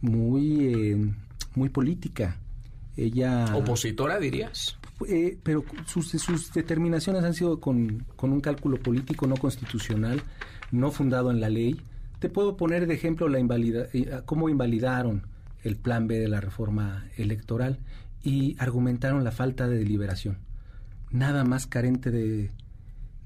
muy, 0.00 0.66
eh, 0.66 1.14
muy 1.54 1.68
política. 1.68 2.38
Ella... 2.96 3.56
¿Opositora, 3.56 4.18
dirías? 4.18 4.78
pero 5.42 5.64
sus, 5.86 6.08
sus, 6.08 6.52
determinaciones 6.52 7.24
han 7.24 7.34
sido 7.34 7.60
con, 7.60 8.06
con 8.16 8.32
un 8.32 8.40
cálculo 8.40 8.78
político 8.78 9.26
no 9.26 9.36
constitucional, 9.36 10.22
no 10.70 10.92
fundado 10.92 11.30
en 11.30 11.40
la 11.40 11.50
ley 11.50 11.78
te 12.24 12.30
puedo 12.30 12.56
poner 12.56 12.86
de 12.86 12.94
ejemplo 12.94 13.28
la 13.28 13.38
invalida, 13.38 13.86
eh, 13.92 14.22
cómo 14.24 14.48
invalidaron 14.48 15.26
el 15.64 15.76
plan 15.76 16.06
B 16.06 16.18
de 16.18 16.28
la 16.28 16.40
reforma 16.40 17.06
electoral 17.16 17.80
y 18.22 18.56
argumentaron 18.58 19.24
la 19.24 19.32
falta 19.32 19.66
de 19.66 19.78
deliberación. 19.78 20.38
Nada 21.10 21.44
más 21.44 21.66
carente 21.66 22.10
de, 22.10 22.52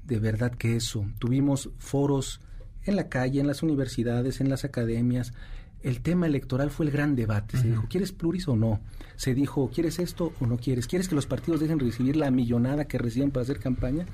de 0.05 0.19
verdad 0.19 0.51
que 0.51 0.75
eso. 0.75 1.05
Tuvimos 1.19 1.69
foros 1.77 2.41
en 2.83 2.95
la 2.95 3.09
calle, 3.09 3.39
en 3.39 3.47
las 3.47 3.61
universidades, 3.61 4.41
en 4.41 4.49
las 4.49 4.65
academias. 4.65 5.33
El 5.81 6.01
tema 6.01 6.27
electoral 6.27 6.71
fue 6.71 6.85
el 6.85 6.91
gran 6.91 7.15
debate. 7.15 7.57
Se 7.57 7.67
dijo, 7.67 7.85
¿quieres 7.89 8.11
pluris 8.11 8.47
o 8.47 8.55
no? 8.55 8.81
Se 9.15 9.33
dijo, 9.33 9.69
¿quieres 9.73 9.99
esto 9.99 10.33
o 10.39 10.45
no 10.45 10.57
quieres? 10.57 10.87
¿Quieres 10.87 11.07
que 11.07 11.15
los 11.15 11.25
partidos 11.25 11.61
dejen 11.61 11.79
recibir 11.79 12.15
la 12.15 12.31
millonada 12.31 12.85
que 12.85 12.97
reciben 12.97 13.31
para 13.31 13.43
hacer 13.43 13.59
campaña? 13.59 14.05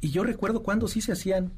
Y 0.00 0.10
yo 0.10 0.22
recuerdo 0.24 0.62
cuando 0.62 0.88
sí 0.88 1.00
se 1.00 1.12
hacían 1.12 1.52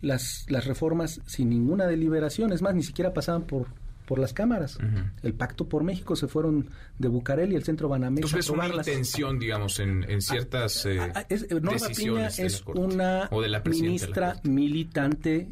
las, 0.00 0.46
las 0.48 0.66
reformas 0.66 1.20
sin 1.26 1.48
ninguna 1.48 1.86
deliberación, 1.86 2.52
es 2.52 2.62
más, 2.62 2.74
ni 2.74 2.82
siquiera 2.82 3.14
pasaban 3.14 3.44
por, 3.44 3.68
por 4.06 4.18
las 4.18 4.32
cámaras. 4.32 4.78
El 5.22 5.34
Pacto 5.34 5.68
por 5.68 5.82
México 5.84 6.16
se 6.16 6.28
fueron 6.28 6.70
de 6.98 7.08
Bucareli 7.08 7.52
y 7.52 7.56
el 7.56 7.64
Centro 7.64 7.88
Banamex 7.88 8.24
Entonces 8.24 8.46
es 8.46 8.50
una 8.50 8.68
intención, 8.68 9.38
digamos, 9.38 9.78
en, 9.80 10.08
en 10.08 10.22
ciertas 10.22 10.86
eh, 10.86 11.00
ah, 11.00 11.26
es, 11.28 11.42
eh, 11.42 11.60
Norma 11.60 11.88
Piña 11.94 12.28
es 12.28 12.64
una 12.74 13.28
ministra 13.64 14.40
militante 14.44 15.48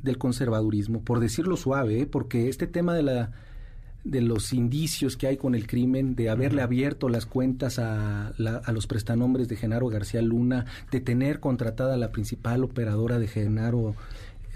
del 0.00 0.18
conservadurismo, 0.18 1.02
por 1.02 1.20
decirlo 1.20 1.56
suave, 1.56 2.02
¿eh? 2.02 2.06
porque 2.06 2.48
este 2.48 2.66
tema 2.66 2.94
de 2.94 3.02
la 3.02 3.32
de 4.04 4.20
los 4.20 4.52
indicios 4.52 5.16
que 5.16 5.26
hay 5.26 5.38
con 5.38 5.54
el 5.54 5.66
crimen, 5.66 6.14
de 6.14 6.28
haberle 6.28 6.60
abierto 6.60 7.08
las 7.08 7.24
cuentas 7.24 7.78
a, 7.78 8.28
a, 8.28 8.72
los 8.72 8.86
prestanombres 8.86 9.48
de 9.48 9.56
Genaro 9.56 9.88
García 9.88 10.20
Luna, 10.20 10.66
de 10.90 11.00
tener 11.00 11.40
contratada 11.40 11.96
la 11.96 12.12
principal 12.12 12.64
operadora 12.64 13.18
de 13.18 13.26
Genaro, 13.28 13.94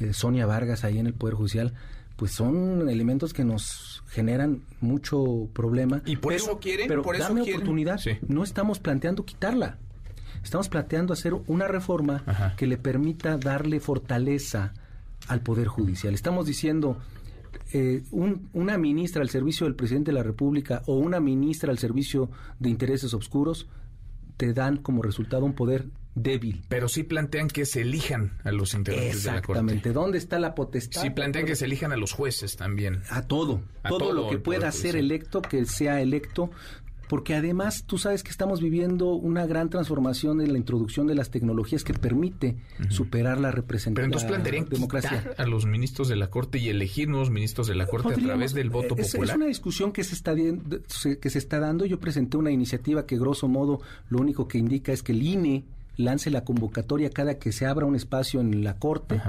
eh, 0.01 0.13
Sonia 0.13 0.47
Vargas, 0.47 0.85
ahí 0.85 0.99
en 0.99 1.07
el 1.07 1.15
Poder 1.15 1.35
Judicial, 1.35 1.75
pues 2.17 2.33
son 2.33 2.89
elementos 2.89 3.33
que 3.33 3.45
nos 3.45 4.03
generan 4.09 4.63
mucho 4.81 5.49
problema. 5.53 6.03
Y 6.05 6.17
por 6.17 6.33
eso 6.33 6.59
quieren, 6.59 6.89
pero 6.89 7.03
por 7.03 7.17
dame 7.17 7.43
oportunidad. 7.43 8.01
No 8.27 8.43
estamos 8.43 8.81
planteando 8.81 9.25
quitarla. 9.25 9.79
Estamos 10.43 10.69
planteando 10.69 11.13
hacer 11.13 11.35
una 11.47 11.69
reforma 11.69 12.55
que 12.57 12.67
le 12.67 12.77
permita 12.77 13.37
darle 13.37 13.81
fortaleza 13.81 14.73
al 15.27 15.43
Poder 15.43 15.69
Judicial. 15.69 16.15
Estamos 16.15 16.47
diciendo, 16.47 16.99
eh, 17.73 18.03
una 18.13 18.79
ministra 18.79 19.23
al 19.23 19.29
servicio 19.29 19.67
del 19.67 19.75
presidente 19.75 20.11
de 20.11 20.15
la 20.15 20.23
República 20.23 20.83
o 20.87 20.95
una 20.95 21.21
ministra 21.21 21.71
al 21.71 21.79
servicio 21.79 22.31
de 22.59 22.71
intereses 22.71 23.13
oscuros 23.15 23.69
te 24.37 24.53
dan 24.53 24.79
como 24.79 25.03
resultado 25.03 25.45
un 25.45 25.53
poder 25.53 25.87
débil. 26.15 26.65
Pero 26.69 26.89
sí 26.89 27.03
plantean 27.03 27.49
que 27.49 27.67
se 27.67 27.83
elijan 27.83 28.39
a 28.45 28.53
los 28.53 28.75
integrantes 28.75 29.25
de 29.25 29.33
la 29.33 29.43
Corte. 29.43 29.61
Exactamente. 29.61 29.93
¿Dónde 29.93 30.19
está 30.19 30.39
la 30.39 30.55
potestad? 30.55 31.03
Sí 31.03 31.11
plantean 31.11 31.47
que 31.47 31.57
se 31.57 31.65
elijan 31.65 31.93
a 31.93 31.97
los 31.97 32.13
jueces 32.13 32.57
también. 32.57 33.03
A 33.11 33.23
todo. 33.23 33.63
todo, 33.89 34.13
lo 34.13 34.29
que 34.29 34.39
pueda 34.39 34.71
ser 34.73 34.97
electo, 34.97 35.43
que 35.43 35.65
sea 35.65 36.01
electo 36.01 36.51
porque 37.09 37.35
además 37.35 37.85
tú 37.87 37.99
sabes 37.99 38.23
que 38.23 38.31
estamos 38.31 38.61
viviendo 38.61 39.15
una 39.15 39.47
gran 39.47 39.71
transformación 39.71 40.41
en 40.41 40.53
la 40.53 40.59
introducción 40.59 41.07
de 41.07 41.15
las 41.15 41.31
tecnologías 41.31 41.83
que 41.83 41.95
permite 41.95 42.57
superar 42.91 43.41
la 43.41 43.51
representación. 43.51 43.95
Pero 43.95 44.05
entonces 44.07 44.29
plantearían 44.29 44.67
democracia 44.67 45.35
a 45.37 45.47
los 45.47 45.65
ministros 45.67 46.09
de 46.09 46.17
la 46.17 46.29
Corte 46.29 46.59
y 46.59 46.69
elegir 46.69 47.09
nuevos 47.09 47.31
ministros 47.31 47.67
de 47.67 47.75
la 47.75 47.87
Corte 47.87 48.13
a 48.13 48.17
través 48.17 48.53
del 48.53 48.71
voto 48.71 48.95
popular. 48.95 49.31
Es 49.31 49.35
una 49.35 49.47
discusión 49.47 49.93
que 49.93 50.05
se 50.05 50.15
está 50.15 50.35
que 50.35 51.31
se 51.31 51.39
está 51.39 51.59
dando. 51.59 51.87
Yo 51.87 51.99
presenté 51.99 52.37
una 52.37 52.51
iniciativa 52.51 53.07
que 53.07 53.19
grosso 53.19 53.49
modo 53.49 53.81
lo 54.11 54.19
único 54.19 54.47
que 54.47 54.59
indica 54.59 54.93
es 54.93 55.03
que 55.03 55.13
el 55.13 55.23
INE 55.23 55.65
lance 55.99 56.31
la 56.31 56.45
convocatoria 56.45 57.11
cada 57.11 57.39
que 57.39 57.53
se 57.53 57.67
abra 57.67 57.85
un 57.85 57.95
espacio 57.95 58.41
en 58.41 58.65
la 58.65 58.75
Corte. 58.75 59.21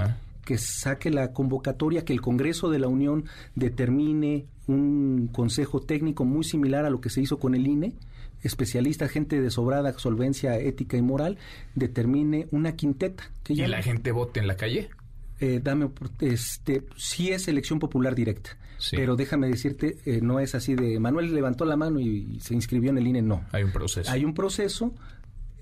que 0.45 0.57
saque 0.57 1.11
la 1.11 1.31
convocatoria, 1.31 2.03
que 2.03 2.13
el 2.13 2.21
Congreso 2.21 2.71
de 2.71 2.79
la 2.79 2.87
Unión 2.87 3.25
determine 3.53 4.45
un 4.65 5.29
consejo 5.31 5.79
técnico 5.79 6.25
muy 6.25 6.43
similar 6.43 6.85
a 6.85 6.89
lo 6.89 7.01
que 7.01 7.11
se 7.11 7.21
hizo 7.21 7.37
con 7.37 7.53
el 7.53 7.67
INE, 7.67 7.93
especialista, 8.41 9.07
gente 9.07 9.41
de 9.41 9.51
sobrada 9.51 9.93
solvencia 9.99 10.57
ética 10.57 10.97
y 10.97 11.03
moral, 11.03 11.37
determine 11.75 12.47
una 12.49 12.75
quinteta. 12.75 13.29
Que 13.43 13.53
¿Y 13.53 13.67
la 13.67 13.83
gente 13.83 14.11
vote 14.11 14.39
en 14.39 14.47
la 14.47 14.55
calle? 14.55 14.89
Eh, 15.39 15.61
dame, 15.63 15.89
este, 16.19 16.83
sí 16.97 17.29
es 17.29 17.47
elección 17.47 17.79
popular 17.79 18.15
directa. 18.15 18.57
Pero 18.91 19.15
déjame 19.15 19.47
decirte, 19.47 19.97
eh, 20.05 20.19
no 20.21 20.39
es 20.39 20.55
así 20.55 20.73
de 20.73 20.99
Manuel 20.99 21.33
levantó 21.33 21.65
la 21.65 21.75
mano 21.75 21.99
y, 21.99 22.39
se 22.39 22.53
inscribió 22.53 22.91
en 22.91 22.97
el 22.97 23.07
INE, 23.07 23.21
no. 23.21 23.43
Hay 23.51 23.63
un 23.63 23.71
proceso. 23.71 24.09
Hay 24.09 24.23
un 24.23 24.33
proceso, 24.33 24.93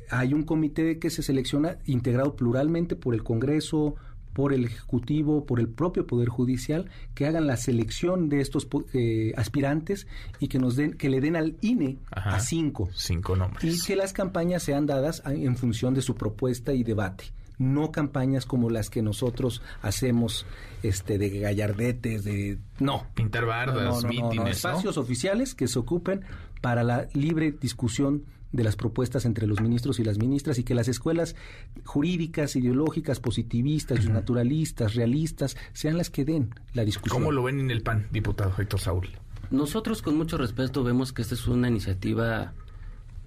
hay 0.09 0.33
un 0.33 0.43
comité 0.43 0.99
que 0.99 1.09
se 1.09 1.23
selecciona 1.23 1.77
integrado 1.85 2.35
pluralmente 2.35 2.95
por 2.95 3.13
el 3.13 3.23
Congreso, 3.23 3.95
por 4.37 4.53
el 4.53 4.65
Ejecutivo, 4.65 5.45
por 5.45 5.59
el 5.59 5.67
propio 5.67 6.05
Poder 6.05 6.29
Judicial, 6.29 6.89
que 7.15 7.25
hagan 7.25 7.47
la 7.47 7.57
selección 7.57 8.29
de 8.29 8.41
estos 8.41 8.67
eh, 8.93 9.33
aspirantes 9.35 10.05
y 10.39 10.47
que 10.47 10.59
nos 10.59 10.75
den, 10.75 10.93
que 10.93 11.09
le 11.09 11.21
den 11.21 11.35
al 11.35 11.57
INE 11.61 11.97
a 12.11 12.39
cinco. 12.39 12.87
Cinco 12.93 13.35
nombres. 13.35 13.63
Y 13.63 13.83
que 13.83 13.95
las 13.95 14.13
campañas 14.13 14.61
sean 14.61 14.85
dadas 14.85 15.23
en 15.25 15.55
función 15.57 15.95
de 15.95 16.03
su 16.03 16.13
propuesta 16.13 16.73
y 16.73 16.83
debate 16.83 17.25
no 17.57 17.91
campañas 17.91 18.45
como 18.45 18.69
las 18.69 18.91
que 18.91 19.01
nosotros 19.01 19.63
hacemos 19.81 20.45
este 20.83 21.17
de 21.17 21.39
gallardetes 21.39 22.23
de 22.23 22.59
no 22.79 23.07
pintar 23.15 23.45
bardas 23.45 24.05
mítines 24.05 24.57
espacios 24.57 24.97
oficiales 24.97 25.55
que 25.55 25.67
se 25.67 25.79
ocupen 25.79 26.21
para 26.61 26.83
la 26.83 27.07
libre 27.13 27.51
discusión 27.51 28.25
de 28.51 28.63
las 28.63 28.75
propuestas 28.75 29.25
entre 29.25 29.47
los 29.47 29.61
ministros 29.61 29.99
y 29.99 30.03
las 30.03 30.17
ministras 30.17 30.57
y 30.59 30.63
que 30.63 30.73
las 30.73 30.87
escuelas 30.87 31.35
jurídicas, 31.83 32.55
ideológicas, 32.55 33.19
positivistas, 33.19 34.07
naturalistas, 34.07 34.95
realistas, 34.95 35.57
sean 35.73 35.97
las 35.97 36.09
que 36.09 36.25
den 36.25 36.53
la 36.73 36.85
discusión. 36.85 37.21
¿Cómo 37.21 37.31
lo 37.31 37.43
ven 37.43 37.59
en 37.59 37.71
el 37.71 37.81
PAN, 37.81 38.07
diputado 38.11 38.53
Héctor 38.57 38.79
Saúl? 38.79 39.09
Nosotros 39.49 40.01
con 40.01 40.17
mucho 40.17 40.37
respeto 40.37 40.83
vemos 40.83 41.13
que 41.13 41.21
esta 41.21 41.35
es 41.35 41.47
una 41.47 41.67
iniciativa 41.69 42.53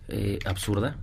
eh, 0.08 0.38
absurda, 0.44 0.96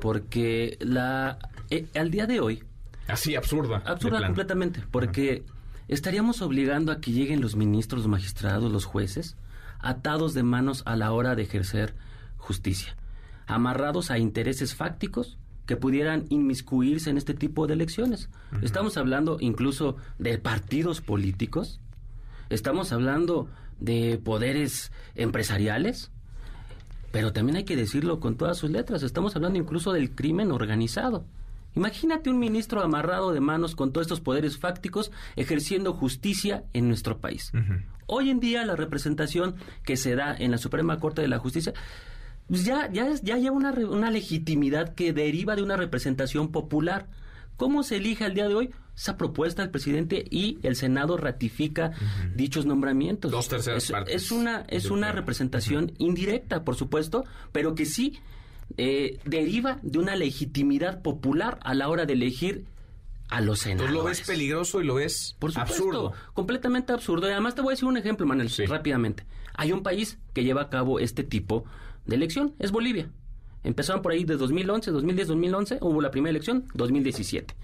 porque 0.00 0.76
la 0.80 1.38
eh, 1.70 1.86
al 1.94 2.10
día 2.10 2.26
de 2.26 2.40
hoy... 2.40 2.62
Así, 3.08 3.34
absurda. 3.34 3.82
Absurda 3.86 4.24
completamente, 4.24 4.82
porque 4.90 5.44
estaríamos 5.88 6.42
obligando 6.42 6.92
a 6.92 7.00
que 7.00 7.12
lleguen 7.12 7.40
los 7.40 7.56
ministros, 7.56 8.02
los 8.02 8.08
magistrados, 8.08 8.70
los 8.70 8.84
jueces, 8.84 9.36
atados 9.80 10.34
de 10.34 10.42
manos 10.42 10.82
a 10.86 10.96
la 10.96 11.12
hora 11.12 11.34
de 11.34 11.42
ejercer 11.42 11.94
justicia, 12.36 12.96
amarrados 13.54 14.10
a 14.10 14.18
intereses 14.18 14.74
fácticos 14.74 15.38
que 15.66 15.76
pudieran 15.76 16.26
inmiscuirse 16.28 17.10
en 17.10 17.16
este 17.16 17.34
tipo 17.34 17.66
de 17.66 17.74
elecciones. 17.74 18.28
Estamos 18.62 18.96
hablando 18.96 19.36
incluso 19.40 19.96
de 20.18 20.38
partidos 20.38 21.00
políticos, 21.00 21.80
estamos 22.50 22.92
hablando 22.92 23.48
de 23.78 24.20
poderes 24.22 24.92
empresariales, 25.14 26.10
pero 27.10 27.32
también 27.32 27.56
hay 27.56 27.64
que 27.64 27.76
decirlo 27.76 28.20
con 28.20 28.36
todas 28.36 28.58
sus 28.58 28.70
letras, 28.70 29.02
estamos 29.02 29.36
hablando 29.36 29.58
incluso 29.58 29.92
del 29.92 30.14
crimen 30.14 30.50
organizado. 30.50 31.24
Imagínate 31.74 32.28
un 32.28 32.38
ministro 32.38 32.82
amarrado 32.82 33.32
de 33.32 33.40
manos 33.40 33.74
con 33.74 33.92
todos 33.92 34.06
estos 34.06 34.20
poderes 34.20 34.58
fácticos 34.58 35.10
ejerciendo 35.36 35.94
justicia 35.94 36.64
en 36.74 36.88
nuestro 36.88 37.18
país. 37.18 37.50
Hoy 38.06 38.28
en 38.28 38.40
día 38.40 38.66
la 38.66 38.76
representación 38.76 39.54
que 39.84 39.96
se 39.96 40.14
da 40.14 40.36
en 40.36 40.50
la 40.50 40.58
Suprema 40.58 40.98
Corte 41.00 41.22
de 41.22 41.28
la 41.28 41.38
Justicia 41.38 41.72
pues 42.52 42.66
ya, 42.66 42.90
ya, 42.92 43.08
ya 43.22 43.38
lleva 43.38 43.56
una, 43.56 43.70
una 43.72 44.10
legitimidad 44.10 44.94
que 44.94 45.14
deriva 45.14 45.56
de 45.56 45.62
una 45.62 45.78
representación 45.78 46.52
popular. 46.52 47.08
¿Cómo 47.56 47.82
se 47.82 47.96
elige 47.96 48.26
al 48.26 48.34
día 48.34 48.46
de 48.46 48.54
hoy? 48.54 48.70
Esa 48.94 49.16
propuesta 49.16 49.62
del 49.62 49.70
presidente 49.70 50.26
y 50.30 50.58
el 50.62 50.76
Senado 50.76 51.16
ratifica 51.16 51.92
dichos 52.34 52.66
nombramientos. 52.66 53.30
Dos 53.30 53.48
terceras 53.48 53.84
es, 53.84 53.90
partes. 53.90 54.14
Es 54.14 54.30
una, 54.30 54.66
es 54.68 54.90
una 54.90 55.12
representación 55.12 55.92
indirecta, 55.96 56.62
por 56.62 56.76
supuesto, 56.76 57.24
pero 57.52 57.74
que 57.74 57.86
sí 57.86 58.20
eh, 58.76 59.18
deriva 59.24 59.78
de 59.80 59.98
una 59.98 60.14
legitimidad 60.14 61.00
popular 61.00 61.58
a 61.62 61.72
la 61.72 61.88
hora 61.88 62.04
de 62.04 62.12
elegir 62.12 62.66
a 63.30 63.40
los 63.40 63.60
senadores. 63.60 63.94
¿Tú 63.94 63.98
lo 63.98 64.04
ves 64.04 64.20
peligroso 64.26 64.82
y 64.82 64.84
lo 64.84 64.96
ves 64.96 65.36
Por 65.38 65.52
supuesto, 65.52 65.72
absurdo? 65.74 66.12
completamente 66.34 66.92
absurdo. 66.92 67.28
Y 67.28 67.30
además 67.30 67.54
te 67.54 67.62
voy 67.62 67.70
a 67.70 67.74
decir 67.76 67.88
un 67.88 67.96
ejemplo, 67.96 68.26
Manuel, 68.26 68.50
rápidamente. 68.68 69.24
Hay 69.54 69.72
un 69.72 69.82
país 69.82 70.18
que 70.34 70.44
lleva 70.44 70.60
a 70.60 70.68
cabo 70.68 71.00
este 71.00 71.24
tipo 71.24 71.64
de 71.64 71.68
elección, 72.08 72.54
es 72.58 72.72
Bolivia. 72.72 73.10
Empezaron 73.64 74.02
por 74.02 74.12
ahí 74.12 74.24
de 74.24 74.36
2011, 74.36 74.90
2010, 74.90 75.28
2011, 75.28 75.78
hubo 75.80 76.00
la 76.00 76.10
primera 76.10 76.30
elección, 76.30 76.66
2017. 76.74 77.54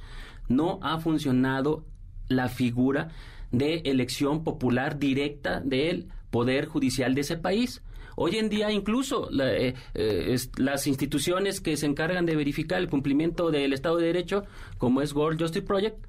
No 0.48 0.78
ha 0.82 0.98
funcionado 0.98 1.84
la 2.28 2.48
figura 2.48 3.08
de 3.50 3.82
elección 3.84 4.44
popular 4.44 4.98
directa 4.98 5.60
del 5.60 6.08
Poder 6.30 6.66
Judicial 6.66 7.14
de 7.14 7.22
ese 7.22 7.36
país. 7.36 7.82
Hoy 8.16 8.36
en 8.36 8.48
día 8.48 8.70
incluso 8.70 9.30
eh, 9.40 9.74
eh, 9.94 10.36
las 10.56 10.86
instituciones 10.86 11.60
que 11.60 11.76
se 11.76 11.86
encargan 11.86 12.26
de 12.26 12.36
verificar 12.36 12.80
el 12.80 12.88
cumplimiento 12.88 13.50
del 13.50 13.72
Estado 13.72 13.96
de 13.96 14.06
Derecho, 14.06 14.44
como 14.76 15.02
es 15.02 15.12
World 15.12 15.40
Justice 15.40 15.64
Project, 15.64 16.04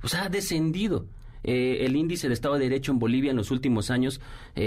pues 0.00 0.14
ha 0.14 0.28
descendido. 0.28 1.06
Eh, 1.44 1.84
el 1.86 1.96
índice 1.96 2.28
de 2.28 2.34
Estado 2.34 2.54
de 2.54 2.68
Derecho 2.68 2.92
en 2.92 3.00
Bolivia 3.00 3.32
en 3.32 3.36
los 3.36 3.50
últimos 3.50 3.90
años 3.90 4.20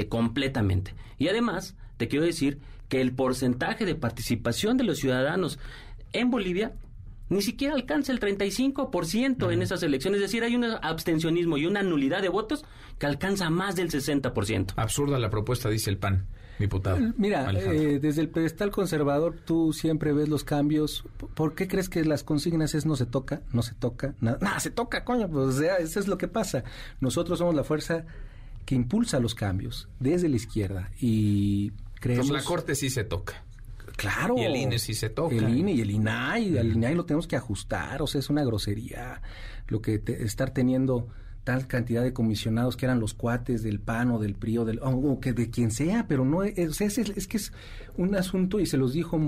completamente. 0.09 0.93
Y 1.17 1.29
además, 1.29 1.77
te 1.97 2.09
quiero 2.09 2.25
decir 2.25 2.59
que 2.95 3.01
el 3.01 3.11
porcentaje 3.11 3.85
de 3.85 3.95
participación 3.95 4.77
de 4.77 4.85
los 4.85 4.99
ciudadanos 4.99 5.59
en 6.13 6.31
Bolivia 6.31 6.71
ni 7.27 7.41
siquiera 7.41 7.73
alcanza 7.73 8.13
el 8.13 8.21
35% 8.21 9.51
en 9.51 9.61
esas 9.61 9.83
elecciones. 9.83 10.21
Es 10.21 10.27
decir, 10.27 10.43
hay 10.43 10.55
un 10.55 10.63
abstencionismo 10.63 11.57
y 11.57 11.65
una 11.65 11.83
nulidad 11.83 12.21
de 12.21 12.29
votos 12.29 12.63
que 12.97 13.05
alcanza 13.05 13.49
más 13.49 13.75
del 13.75 13.89
60%. 13.89 14.75
Absurda 14.77 15.19
la 15.19 15.29
propuesta, 15.29 15.69
dice 15.69 15.89
el 15.89 15.97
PAN, 15.97 16.25
diputado. 16.57 16.99
Mira, 17.17 17.51
eh, 17.51 17.99
desde 17.99 18.21
el 18.21 18.29
pedestal 18.29 18.71
conservador 18.71 19.35
tú 19.43 19.73
siempre 19.73 20.13
ves 20.13 20.29
los 20.29 20.45
cambios. 20.45 21.03
¿Por 21.33 21.53
qué 21.53 21.67
crees 21.67 21.89
que 21.89 22.05
las 22.05 22.23
consignas 22.23 22.75
es 22.75 22.85
no 22.85 22.95
se 22.95 23.05
toca, 23.05 23.41
no 23.51 23.61
se 23.61 23.73
toca, 23.73 24.15
nada? 24.21 24.37
Nada, 24.39 24.59
se 24.61 24.69
toca, 24.71 25.03
coño, 25.03 25.27
pues 25.27 25.47
o 25.47 25.51
sea, 25.51 25.77
eso 25.77 25.99
es 25.99 26.07
lo 26.07 26.17
que 26.17 26.29
pasa. 26.29 26.63
Nosotros 27.01 27.39
somos 27.39 27.55
la 27.55 27.65
fuerza 27.65 28.05
que 28.65 28.75
impulsa 28.75 29.19
los 29.19 29.35
cambios 29.35 29.89
desde 29.99 30.29
la 30.29 30.37
izquierda 30.37 30.91
y 31.01 31.73
creemos... 32.05 32.29
Pues 32.29 32.43
la 32.43 32.47
Corte 32.47 32.75
sí 32.75 32.89
se 32.89 33.03
toca. 33.03 33.43
Claro. 33.97 34.35
Y 34.37 34.43
el 34.43 34.55
INE 34.55 34.79
sí 34.79 34.93
se 34.93 35.09
toca. 35.09 35.35
El 35.35 35.57
INE 35.57 35.73
y 35.73 35.81
el 35.81 35.89
INAI. 35.91 36.57
El 36.57 36.73
INAI 36.73 36.95
lo 36.95 37.05
tenemos 37.05 37.27
que 37.27 37.35
ajustar. 37.35 38.01
O 38.01 38.07
sea, 38.07 38.19
es 38.19 38.29
una 38.29 38.43
grosería 38.43 39.21
lo 39.67 39.81
que 39.81 39.99
te, 39.99 40.23
estar 40.23 40.51
teniendo 40.51 41.07
tal 41.43 41.67
cantidad 41.67 42.03
de 42.03 42.13
comisionados 42.13 42.75
que 42.75 42.85
eran 42.85 42.99
los 42.99 43.13
cuates 43.13 43.63
del 43.63 43.79
PAN 43.79 44.11
o 44.11 44.19
del 44.19 44.35
PRI 44.35 44.57
o, 44.59 44.65
del, 44.65 44.79
o 44.81 45.19
que 45.19 45.33
de 45.33 45.49
quien 45.49 45.71
sea, 45.71 46.07
pero 46.07 46.25
no 46.25 46.43
es, 46.43 46.57
es, 46.57 46.97
es, 46.97 47.27
que 47.27 47.37
es 47.37 47.53
un 47.97 48.15
asunto 48.15 48.59
y 48.59 48.65
se 48.65 48.77
los 48.77 48.93
dijo 48.93 49.19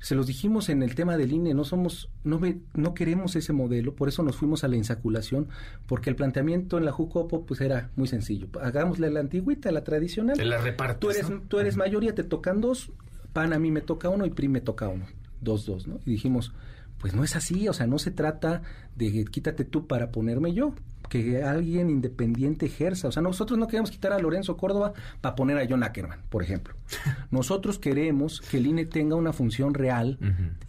se 0.00 0.14
los 0.14 0.26
dijimos 0.26 0.68
en 0.70 0.82
el 0.82 0.94
tema 0.94 1.16
del 1.16 1.32
INE, 1.32 1.52
no 1.54 1.64
somos, 1.64 2.08
no, 2.24 2.40
no 2.74 2.94
queremos 2.94 3.36
ese 3.36 3.52
modelo, 3.52 3.94
por 3.94 4.08
eso 4.08 4.22
nos 4.22 4.36
fuimos 4.36 4.64
a 4.64 4.68
la 4.68 4.76
insaculación, 4.76 5.48
porque 5.86 6.08
el 6.08 6.16
planteamiento 6.16 6.78
en 6.78 6.86
la 6.86 6.92
Jucopo 6.92 7.44
pues 7.44 7.60
era 7.60 7.90
muy 7.96 8.08
sencillo. 8.08 8.48
Hagámosle 8.60 9.10
la 9.10 9.20
antigüita, 9.20 9.70
la 9.70 9.84
tradicional. 9.84 10.36
Te 10.36 10.44
la 10.44 10.58
repartes, 10.58 11.00
Tú 11.00 11.10
eres, 11.10 11.30
¿no? 11.30 11.42
tú 11.46 11.58
eres 11.58 11.76
mayoría, 11.76 12.14
te 12.14 12.24
tocan 12.24 12.60
dos, 12.60 12.92
PAN 13.34 13.52
a 13.52 13.58
mí 13.58 13.70
me 13.70 13.82
toca 13.82 14.08
uno 14.08 14.24
y 14.24 14.30
PRI 14.30 14.48
me 14.48 14.60
toca 14.60 14.88
uno. 14.88 15.06
Dos, 15.42 15.66
dos, 15.66 15.86
¿no? 15.86 16.00
Y 16.04 16.12
dijimos, 16.12 16.52
pues 17.00 17.14
no 17.14 17.24
es 17.24 17.34
así, 17.34 17.66
o 17.68 17.72
sea, 17.72 17.86
no 17.86 17.98
se 17.98 18.10
trata 18.10 18.62
de 18.94 19.24
quítate 19.24 19.64
tú 19.64 19.86
para 19.86 20.10
ponerme 20.10 20.52
yo, 20.52 20.74
que 21.08 21.42
alguien 21.42 21.90
independiente 21.90 22.66
ejerza. 22.66 23.08
O 23.08 23.12
sea, 23.12 23.22
nosotros 23.22 23.58
no 23.58 23.66
queremos 23.66 23.90
quitar 23.90 24.12
a 24.12 24.18
Lorenzo 24.18 24.56
Córdoba 24.56 24.92
para 25.20 25.34
poner 25.34 25.58
a 25.58 25.66
John 25.68 25.82
Ackerman, 25.82 26.20
por 26.28 26.42
ejemplo. 26.42 26.74
Nosotros 27.30 27.78
queremos 27.78 28.40
que 28.40 28.58
el 28.58 28.66
INE 28.66 28.86
tenga 28.86 29.16
una 29.16 29.32
función 29.32 29.74
real, 29.74 30.18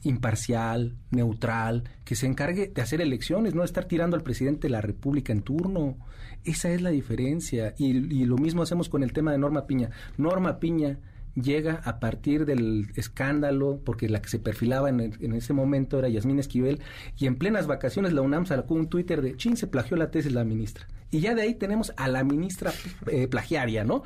imparcial, 0.04 0.96
neutral, 1.12 1.84
que 2.06 2.16
se 2.16 2.28
encargue 2.28 2.72
de 2.74 2.82
hacer 2.82 3.02
elecciones, 3.02 3.54
no 3.54 3.64
estar 3.64 3.86
tirando 3.86 4.16
al 4.16 4.24
presidente 4.24 4.68
de 4.68 4.72
la 4.72 4.82
República 4.82 5.32
en 5.32 5.42
turno. 5.42 5.98
Esa 6.44 6.72
es 6.72 6.82
la 6.82 6.90
diferencia. 6.90 7.76
Y, 7.78 7.90
y 7.90 8.26
lo 8.26 8.38
mismo 8.38 8.64
hacemos 8.64 8.90
con 8.90 9.04
el 9.04 9.14
tema 9.14 9.32
de 9.32 9.38
Norma 9.38 9.68
Piña. 9.68 9.92
Norma 10.18 10.60
Piña 10.60 10.98
llega 11.36 11.82
a 11.86 12.00
partir 12.00 12.46
del 12.46 12.92
escándalo, 12.96 13.80
porque 13.84 14.10
la 14.10 14.22
que 14.22 14.30
se 14.30 14.40
perfilaba 14.40 14.90
en, 14.90 15.00
en, 15.00 15.34
ese 15.34 15.54
momento 15.54 16.00
era 16.00 16.10
Yasmín 16.10 16.40
Esquivel, 16.40 16.82
y 17.18 17.28
en 17.28 17.36
plenas 17.36 17.68
vacaciones 17.68 18.14
la 18.14 18.22
UNAM 18.22 18.46
sacó 18.46 18.74
un 18.74 18.88
Twitter 18.88 19.22
de, 19.22 19.36
chin, 19.38 19.58
se 19.58 19.68
plagió 19.68 19.98
la 19.98 20.12
tesis 20.12 20.32
la 20.32 20.44
ministra. 20.44 20.88
Y 21.10 21.20
ya 21.20 21.36
de 21.36 21.42
ahí 21.42 21.56
tenemos 21.56 21.94
a 21.98 22.08
la 22.08 22.24
ministra 22.24 22.72
eh, 23.08 23.28
plagiaria, 23.28 23.84
¿no? 23.84 24.04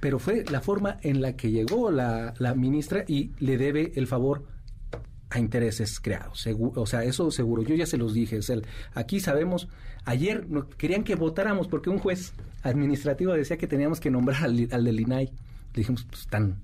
Pero 0.00 0.18
fue 0.18 0.44
la 0.50 0.60
forma 0.60 0.98
en 1.02 1.20
la 1.20 1.36
que 1.36 1.50
llegó 1.50 1.90
la, 1.90 2.34
la 2.38 2.54
ministra 2.54 3.04
y 3.06 3.32
le 3.38 3.58
debe 3.58 3.92
el 3.96 4.06
favor 4.06 4.44
a 5.28 5.38
intereses 5.38 6.00
creados. 6.00 6.46
O 6.74 6.86
sea, 6.86 7.04
eso 7.04 7.30
seguro. 7.30 7.62
Yo 7.62 7.74
ya 7.74 7.86
se 7.86 7.96
los 7.96 8.14
dije. 8.14 8.38
O 8.38 8.42
sea, 8.42 8.56
aquí 8.94 9.20
sabemos, 9.20 9.68
ayer 10.04 10.46
querían 10.76 11.04
que 11.04 11.14
votáramos 11.14 11.68
porque 11.68 11.90
un 11.90 11.98
juez 11.98 12.32
administrativo 12.62 13.32
decía 13.32 13.56
que 13.56 13.66
teníamos 13.66 14.00
que 14.00 14.10
nombrar 14.10 14.44
al, 14.44 14.68
al 14.72 14.84
del 14.84 15.00
INAI. 15.00 15.32
Le 15.74 15.80
dijimos, 15.80 16.04
pues 16.04 16.26
tan... 16.26 16.56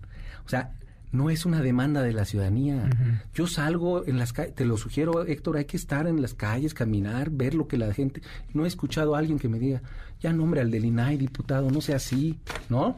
O 0.44 0.48
sea, 0.48 0.72
no 1.12 1.30
es 1.30 1.46
una 1.46 1.62
demanda 1.62 2.02
de 2.02 2.12
la 2.12 2.24
ciudadanía. 2.24 2.74
Uh 2.76 2.88
-huh. 2.88 3.22
Yo 3.34 3.46
salgo 3.46 4.06
en 4.06 4.18
las 4.18 4.32
calles, 4.32 4.54
te 4.54 4.64
lo 4.64 4.76
sugiero, 4.76 5.24
Héctor, 5.24 5.56
hay 5.56 5.64
que 5.64 5.76
estar 5.76 6.06
en 6.06 6.20
las 6.20 6.34
calles, 6.34 6.74
caminar, 6.74 7.30
ver 7.30 7.54
lo 7.54 7.66
que 7.68 7.78
la 7.78 7.92
gente... 7.92 8.20
No 8.52 8.64
he 8.64 8.68
escuchado 8.68 9.14
a 9.14 9.18
alguien 9.18 9.38
que 9.38 9.48
me 9.48 9.58
diga, 9.58 9.82
ya 10.20 10.32
nombre 10.32 10.60
al 10.60 10.70
del 10.70 10.84
INAI, 10.84 11.16
diputado, 11.16 11.70
no 11.70 11.80
sea 11.80 11.96
así, 11.96 12.38
¿no? 12.68 12.96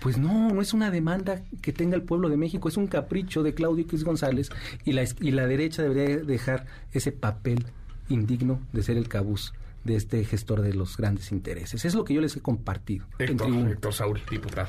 Pues 0.00 0.16
no, 0.16 0.48
no 0.50 0.62
es 0.62 0.72
una 0.72 0.90
demanda 0.90 1.42
que 1.60 1.72
tenga 1.72 1.94
el 1.94 2.02
pueblo 2.02 2.30
de 2.30 2.38
México, 2.38 2.68
es 2.68 2.78
un 2.78 2.86
capricho 2.86 3.42
de 3.42 3.52
Claudio 3.52 3.84
X 3.84 4.02
González 4.02 4.48
y 4.84 4.92
la, 4.92 5.04
y 5.20 5.30
la 5.32 5.46
derecha 5.46 5.82
debería 5.82 6.16
dejar 6.24 6.66
ese 6.92 7.12
papel 7.12 7.66
indigno 8.08 8.60
de 8.72 8.82
ser 8.82 8.96
el 8.96 9.08
cabuz 9.08 9.52
de 9.84 9.96
este 9.96 10.24
gestor 10.24 10.62
de 10.62 10.72
los 10.72 10.96
grandes 10.96 11.32
intereses. 11.32 11.84
Es 11.84 11.94
lo 11.94 12.04
que 12.04 12.14
yo 12.14 12.20
les 12.22 12.34
he 12.36 12.40
compartido. 12.40 13.06
Héctor, 13.18 13.52
Héctor 13.68 13.92
Saúl, 13.92 14.20
diputado. 14.30 14.68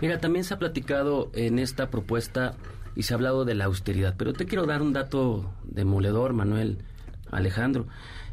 Mira, 0.00 0.20
también 0.20 0.44
se 0.44 0.54
ha 0.54 0.58
platicado 0.58 1.30
en 1.34 1.58
esta 1.58 1.90
propuesta 1.90 2.54
y 2.94 3.02
se 3.02 3.14
ha 3.14 3.16
hablado 3.16 3.44
de 3.44 3.54
la 3.54 3.64
austeridad, 3.64 4.14
pero 4.16 4.32
te 4.32 4.46
quiero 4.46 4.66
dar 4.66 4.82
un 4.82 4.92
dato 4.92 5.54
demoledor, 5.64 6.32
Manuel 6.32 6.78
Alejandro. 7.30 7.86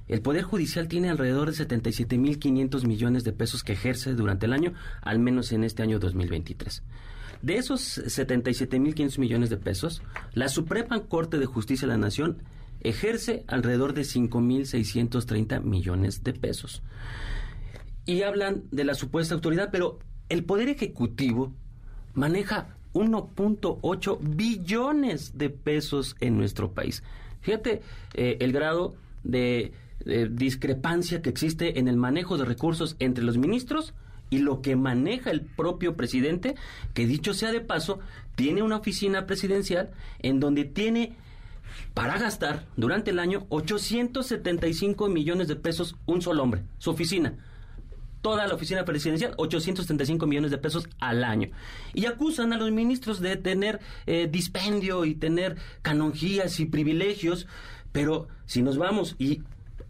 El 0.08 0.22
Poder 0.22 0.44
Judicial 0.44 0.90
tiene 0.90 1.10
alrededor 1.10 1.52
de 1.52 1.66
77.500 1.66 2.86
millones 2.86 3.24
de 3.24 3.32
pesos 3.32 3.64
que 3.64 3.74
ejerce 3.74 4.14
durante 4.14 4.46
el 4.46 4.54
año, 4.54 4.74
al 5.02 5.20
menos 5.20 5.52
en 5.54 5.64
este 5.64 5.84
año 5.84 6.00
2023. 6.00 6.84
De 7.42 7.58
esos 7.58 7.98
77.500 7.98 9.18
millones 9.18 9.50
de 9.50 9.58
pesos, 9.58 10.02
la 10.34 10.50
Suprema 10.50 11.00
Corte 11.02 11.40
de 11.40 11.46
Justicia 11.46 11.88
de 11.88 11.94
la 11.94 11.98
Nación 11.98 12.44
ejerce 12.82 13.46
alrededor 13.48 13.94
de 13.94 14.02
5.630 14.02 15.62
millones 15.62 16.24
de 16.24 16.34
pesos. 16.34 16.84
Y 18.06 18.24
hablan 18.24 18.64
de 18.72 18.84
la 18.84 18.94
supuesta 18.94 19.34
autoridad, 19.34 19.70
pero 19.72 20.00
el 20.34 20.44
Poder 20.44 20.68
Ejecutivo 20.70 21.54
maneja 22.16 22.76
1.8 22.94 24.18
billones 24.22 25.38
de 25.38 25.50
pesos 25.50 26.16
en 26.20 26.38
nuestro 26.38 26.74
país. 26.74 27.04
Fíjate 27.42 27.82
eh, 28.16 28.38
el 28.40 28.52
grado 28.52 28.96
de, 29.24 29.74
de 30.06 30.30
discrepancia 30.30 31.22
que 31.22 31.30
existe 31.30 31.80
en 31.80 31.88
el 31.88 31.98
manejo 31.98 32.38
de 32.38 32.46
recursos 32.46 32.96
entre 33.00 33.24
los 33.24 33.38
ministros 33.38 33.94
y 34.32 34.40
lo 34.40 34.64
que 34.64 34.76
maneja 34.76 35.30
el 35.30 35.42
propio 35.42 35.96
presidente, 35.96 36.56
que 36.96 37.06
dicho 37.06 37.36
sea 37.36 37.52
de 37.52 37.62
paso, 37.62 38.00
tiene 38.36 38.64
una 38.64 38.78
oficina 38.78 39.28
presidencial 39.28 39.92
en 40.20 40.40
donde 40.40 40.66
tiene 40.66 41.16
para 41.94 42.18
gastar 42.18 42.66
durante 42.76 43.12
el 43.12 43.20
año 43.20 43.46
875 43.50 45.10
millones 45.10 45.48
de 45.48 45.56
pesos 45.56 45.96
un 46.08 46.24
solo 46.24 46.42
hombre, 46.42 46.64
su 46.80 46.90
oficina. 46.90 47.36
Toda 48.24 48.48
la 48.48 48.56
oficina 48.56 48.86
presidencial, 48.86 49.34
875 49.36 50.26
millones 50.26 50.50
de 50.50 50.58
pesos 50.58 50.88
al 51.00 51.26
año. 51.26 51.50
Y 51.94 52.06
acusan 52.06 52.54
a 52.54 52.58
los 52.58 52.72
ministros 52.72 53.20
de 53.20 53.36
tener 53.36 53.82
eh, 54.08 54.30
dispendio 54.32 55.04
y 55.04 55.14
tener 55.14 55.58
canonjías 55.82 56.62
y 56.62 56.66
privilegios. 56.66 57.48
Pero 57.92 58.30
si 58.46 58.62
nos 58.62 58.78
vamos 58.78 59.18
y 59.20 59.42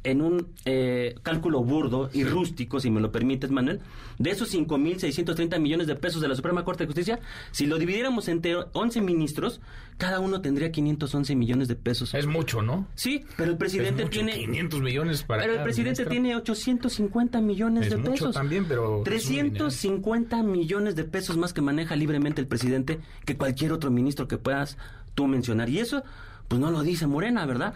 en 0.04 0.22
un 0.22 0.48
eh, 0.66 1.16
cálculo 1.24 1.64
burdo 1.64 2.10
y 2.14 2.24
rústico, 2.24 2.80
si 2.80 2.90
me 2.92 3.00
lo 3.02 3.12
permites, 3.12 3.52
Manuel, 3.52 3.80
de 4.20 4.30
esos 4.32 4.54
5.630 4.54 5.60
millones 5.60 5.88
de 5.88 5.96
pesos 5.96 6.22
de 6.22 6.28
la 6.28 6.36
Suprema 6.36 6.64
Corte 6.66 6.84
de 6.84 6.88
Justicia, 6.88 7.20
si 7.52 7.66
lo 7.66 7.78
dividiéramos 7.78 8.28
entre 8.28 8.56
11 8.74 9.02
ministros, 9.02 9.62
cada 9.98 10.20
uno 10.20 10.42
tendría 10.42 10.72
511 10.72 11.36
millones 11.36 11.68
de 11.68 11.76
pesos. 11.76 12.14
Es 12.14 12.26
mucho, 12.28 12.62
¿no? 12.62 12.88
Sí, 12.96 13.24
pero 13.38 13.52
el 13.52 13.58
presidente 13.58 14.02
Es 14.04 14.08
mucho, 14.10 14.20
tiene... 14.20 14.34
500 14.34 14.82
millones 14.82 15.24
para 15.24 15.42
Pero 15.44 15.54
el 15.56 15.64
presidente 15.64 16.02
ministro. 16.04 16.10
tiene 16.12 16.36
850 16.36 17.42
millones 17.42 17.84
Es 17.86 17.90
de 17.92 17.98
mucho 17.98 18.12
pesos. 18.12 18.36
también, 18.36 18.66
pero 18.66 19.04
es 19.06 19.26
un 19.26 19.30
dinero. 19.32 19.54
350 19.60 20.44
millones 20.44 20.96
de 20.96 21.04
pesos 21.04 21.38
más 21.38 21.54
que 21.54 21.62
maneja 21.62 21.96
libremente 21.96 22.42
el 22.42 22.48
presidente 22.48 23.00
que 23.26 23.38
cualquier 23.38 23.72
otro 23.72 23.92
ministro 23.92 24.28
que 24.28 24.38
puedas 24.38 24.78
tú 25.16 25.28
mencionar. 25.28 25.70
Y 25.70 25.80
eso, 25.80 26.04
pues 26.48 26.60
no 26.60 26.72
lo 26.72 26.82
dice 26.84 27.08
Morena, 27.08 27.46
¿verdad? 27.46 27.74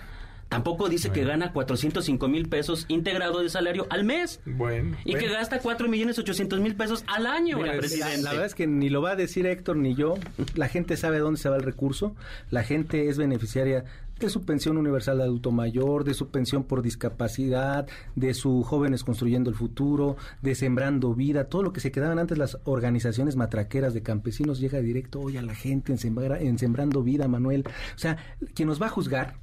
Tampoco 0.49 0.88
dice 0.88 1.11
que 1.11 1.24
gana 1.26 1.52
405 1.52 2.28
mil 2.30 2.48
pesos 2.48 2.86
integrado 2.88 3.40
de 3.41 3.49
salario 3.49 3.86
al 3.90 4.03
mes. 4.06 4.40
Bueno. 4.45 4.95
Y 5.03 5.15
que 5.15 5.28
gasta 5.28 5.60
4 5.60 5.90
millones 5.90 6.18
800 6.19 6.60
mil 6.61 6.76
pesos 6.76 7.03
al 7.07 7.26
año 7.28 7.57
Mira, 7.57 7.78
presidente. 7.78 8.22
la 8.22 8.32
verdad 8.32 8.45
es 8.45 8.56
que 8.56 8.65
ni 8.68 8.90
lo 8.90 9.02
va 9.02 9.11
a 9.11 9.15
decir 9.18 9.45
Héctor 9.45 9.76
ni 9.76 9.94
yo. 9.95 10.15
La 10.56 10.69
gente 10.69 10.95
sabe 10.95 11.18
a 11.18 11.19
dónde 11.19 11.40
se 11.40 11.49
va 11.49 11.57
el 11.57 11.64
recurso. 11.64 12.15
La 12.49 12.64
gente 12.64 13.10
es 13.10 13.18
beneficiaria 13.18 13.84
de 14.19 14.30
su 14.30 14.45
pensión 14.45 14.78
universal 14.78 15.18
de 15.18 15.26
adulto 15.26 15.52
mayor, 15.52 16.03
de 16.03 16.14
su 16.15 16.30
pensión 16.30 16.64
por 16.64 16.82
discapacidad, 16.82 17.88
de 18.15 18.34
su 18.34 18.64
jóvenes 18.64 19.03
construyendo 19.03 19.49
el 19.49 19.56
futuro, 19.56 20.18
de 20.41 20.56
sembrando 20.56 21.14
vida, 21.14 21.45
todo 21.49 21.61
lo 21.61 21.74
que 21.74 21.82
se 21.82 21.91
quedaban 21.91 22.18
antes 22.19 22.38
las 22.38 22.57
organizaciones 22.64 23.36
matraqueras 23.36 23.94
de 23.94 24.02
campesinos 24.02 24.60
llega 24.60 24.80
directo 24.80 25.19
hoy 25.19 25.38
a 25.38 25.41
la 25.44 25.53
gente 25.53 25.91
en, 25.91 25.99
Sembra- 25.99 26.40
en 26.40 26.57
sembrando 26.57 27.03
vida, 27.03 27.28
Manuel. 27.28 27.64
O 27.68 27.99
sea, 27.99 28.18
quien 28.56 28.68
nos 28.69 28.82
va 28.82 28.88
a 28.88 28.90
juzgar 28.90 29.36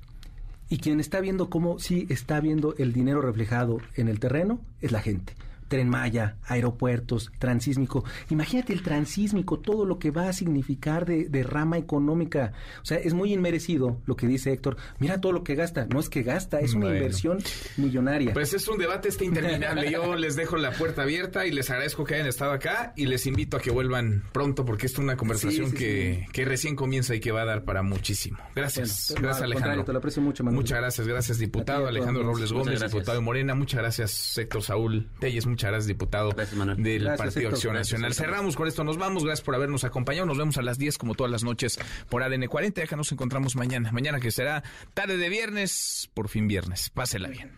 y 0.74 0.78
quien 0.78 0.98
está 0.98 1.20
viendo 1.20 1.50
cómo 1.50 1.78
sí 1.78 2.04
está 2.08 2.40
viendo 2.40 2.74
el 2.78 2.92
dinero 2.92 3.20
reflejado 3.22 3.78
en 3.94 4.08
el 4.08 4.18
terreno 4.18 4.58
es 4.80 4.90
la 4.90 5.00
gente. 5.00 5.34
Tren 5.68 5.88
Maya, 5.88 6.36
aeropuertos, 6.46 7.30
transísmico. 7.38 8.04
Imagínate 8.30 8.72
el 8.72 8.82
transísmico, 8.82 9.58
todo 9.58 9.84
lo 9.84 9.98
que 9.98 10.10
va 10.10 10.28
a 10.28 10.32
significar 10.32 11.06
de, 11.06 11.28
de 11.28 11.42
rama 11.42 11.78
económica. 11.78 12.52
O 12.82 12.84
sea, 12.84 12.98
es 12.98 13.14
muy 13.14 13.32
inmerecido 13.32 14.00
lo 14.06 14.16
que 14.16 14.26
dice 14.26 14.52
Héctor. 14.52 14.76
Mira 14.98 15.20
todo 15.20 15.32
lo 15.32 15.44
que 15.44 15.54
gasta. 15.54 15.86
No 15.86 16.00
es 16.00 16.08
que 16.08 16.22
gasta, 16.22 16.60
es 16.60 16.74
una 16.74 16.86
Bueno. 16.86 16.96
inversión 16.98 17.38
millonaria. 17.76 18.32
Pues 18.32 18.52
es 18.54 18.66
un 18.68 18.78
debate 18.78 19.08
este 19.08 19.24
interminable. 19.24 19.90
Yo 19.90 20.14
les 20.16 20.36
dejo 20.36 20.56
la 20.56 20.72
puerta 20.72 21.02
abierta 21.02 21.46
y 21.46 21.52
les 21.52 21.70
agradezco 21.70 22.04
que 22.04 22.14
hayan 22.14 22.26
estado 22.26 22.52
acá 22.52 22.92
y 22.96 23.06
les 23.06 23.26
invito 23.26 23.56
a 23.56 23.60
que 23.60 23.70
vuelvan 23.70 24.22
pronto 24.32 24.64
porque 24.64 24.86
esta 24.86 25.00
es 25.00 25.04
una 25.04 25.16
conversación 25.16 25.66
Sí, 25.66 25.72
sí, 25.72 25.76
que, 25.76 26.26
que 26.32 26.44
recién 26.44 26.76
comienza 26.76 27.14
y 27.14 27.20
que 27.20 27.32
va 27.32 27.42
a 27.42 27.44
dar 27.44 27.64
para 27.64 27.82
muchísimo. 27.82 28.38
Gracias. 28.54 29.08
Bueno, 29.12 29.28
gracias 29.28 29.44
Alejandro. 29.44 29.84
te 29.84 29.92
lo 29.92 29.98
aprecio 29.98 30.22
mucho, 30.22 30.44
Manuel. 30.44 30.62
Muchas 30.62 30.78
gracias, 30.78 31.06
gracias 31.06 31.38
diputado 31.38 31.82
ti, 31.82 31.88
Alejandro. 31.88 32.22
Robles 32.24 32.52
Gómez, 32.52 32.80
diputado 32.80 33.18
de 33.18 33.24
Morena. 33.24 33.54
Muchas 33.54 33.80
gracias 33.80 34.36
Héctor 34.38 34.62
Saúl 34.62 35.08
Telles, 35.20 35.46
muchas 35.46 35.63
gracias 35.70 35.86
diputado 35.86 36.30
del 36.30 37.04
Gracias, 37.04 37.18
Partido 37.18 37.48
Héctor. 37.48 37.54
Acción 37.54 37.74
Nacional. 37.74 38.14
Cerramos 38.14 38.56
con 38.56 38.68
esto, 38.68 38.84
nos 38.84 38.98
vamos. 38.98 39.24
Gracias 39.24 39.44
por 39.44 39.54
habernos 39.54 39.84
acompañado. 39.84 40.26
Nos 40.26 40.38
vemos 40.38 40.56
a 40.58 40.62
las 40.62 40.78
10 40.78 40.98
como 40.98 41.14
todas 41.14 41.30
las 41.30 41.44
noches 41.44 41.78
por 42.08 42.22
ADN 42.22 42.46
40. 42.46 42.82
Ya 42.82 42.86
que 42.86 42.96
nos 42.96 43.12
encontramos 43.12 43.56
mañana. 43.56 43.92
Mañana 43.92 44.20
que 44.20 44.30
será 44.30 44.62
tarde 44.94 45.16
de 45.16 45.28
viernes, 45.28 46.10
por 46.14 46.28
fin 46.28 46.48
viernes. 46.48 46.90
Pásela 46.90 47.28
bien. 47.28 47.52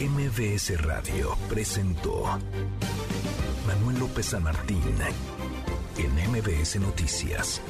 MBS 0.00 0.80
Radio 0.80 1.36
presentó 1.48 2.38
Manuel 3.66 3.98
López 3.98 4.26
San 4.26 4.44
Martín 4.44 4.80
en 5.96 6.30
MBS 6.30 6.76
Noticias. 6.78 7.60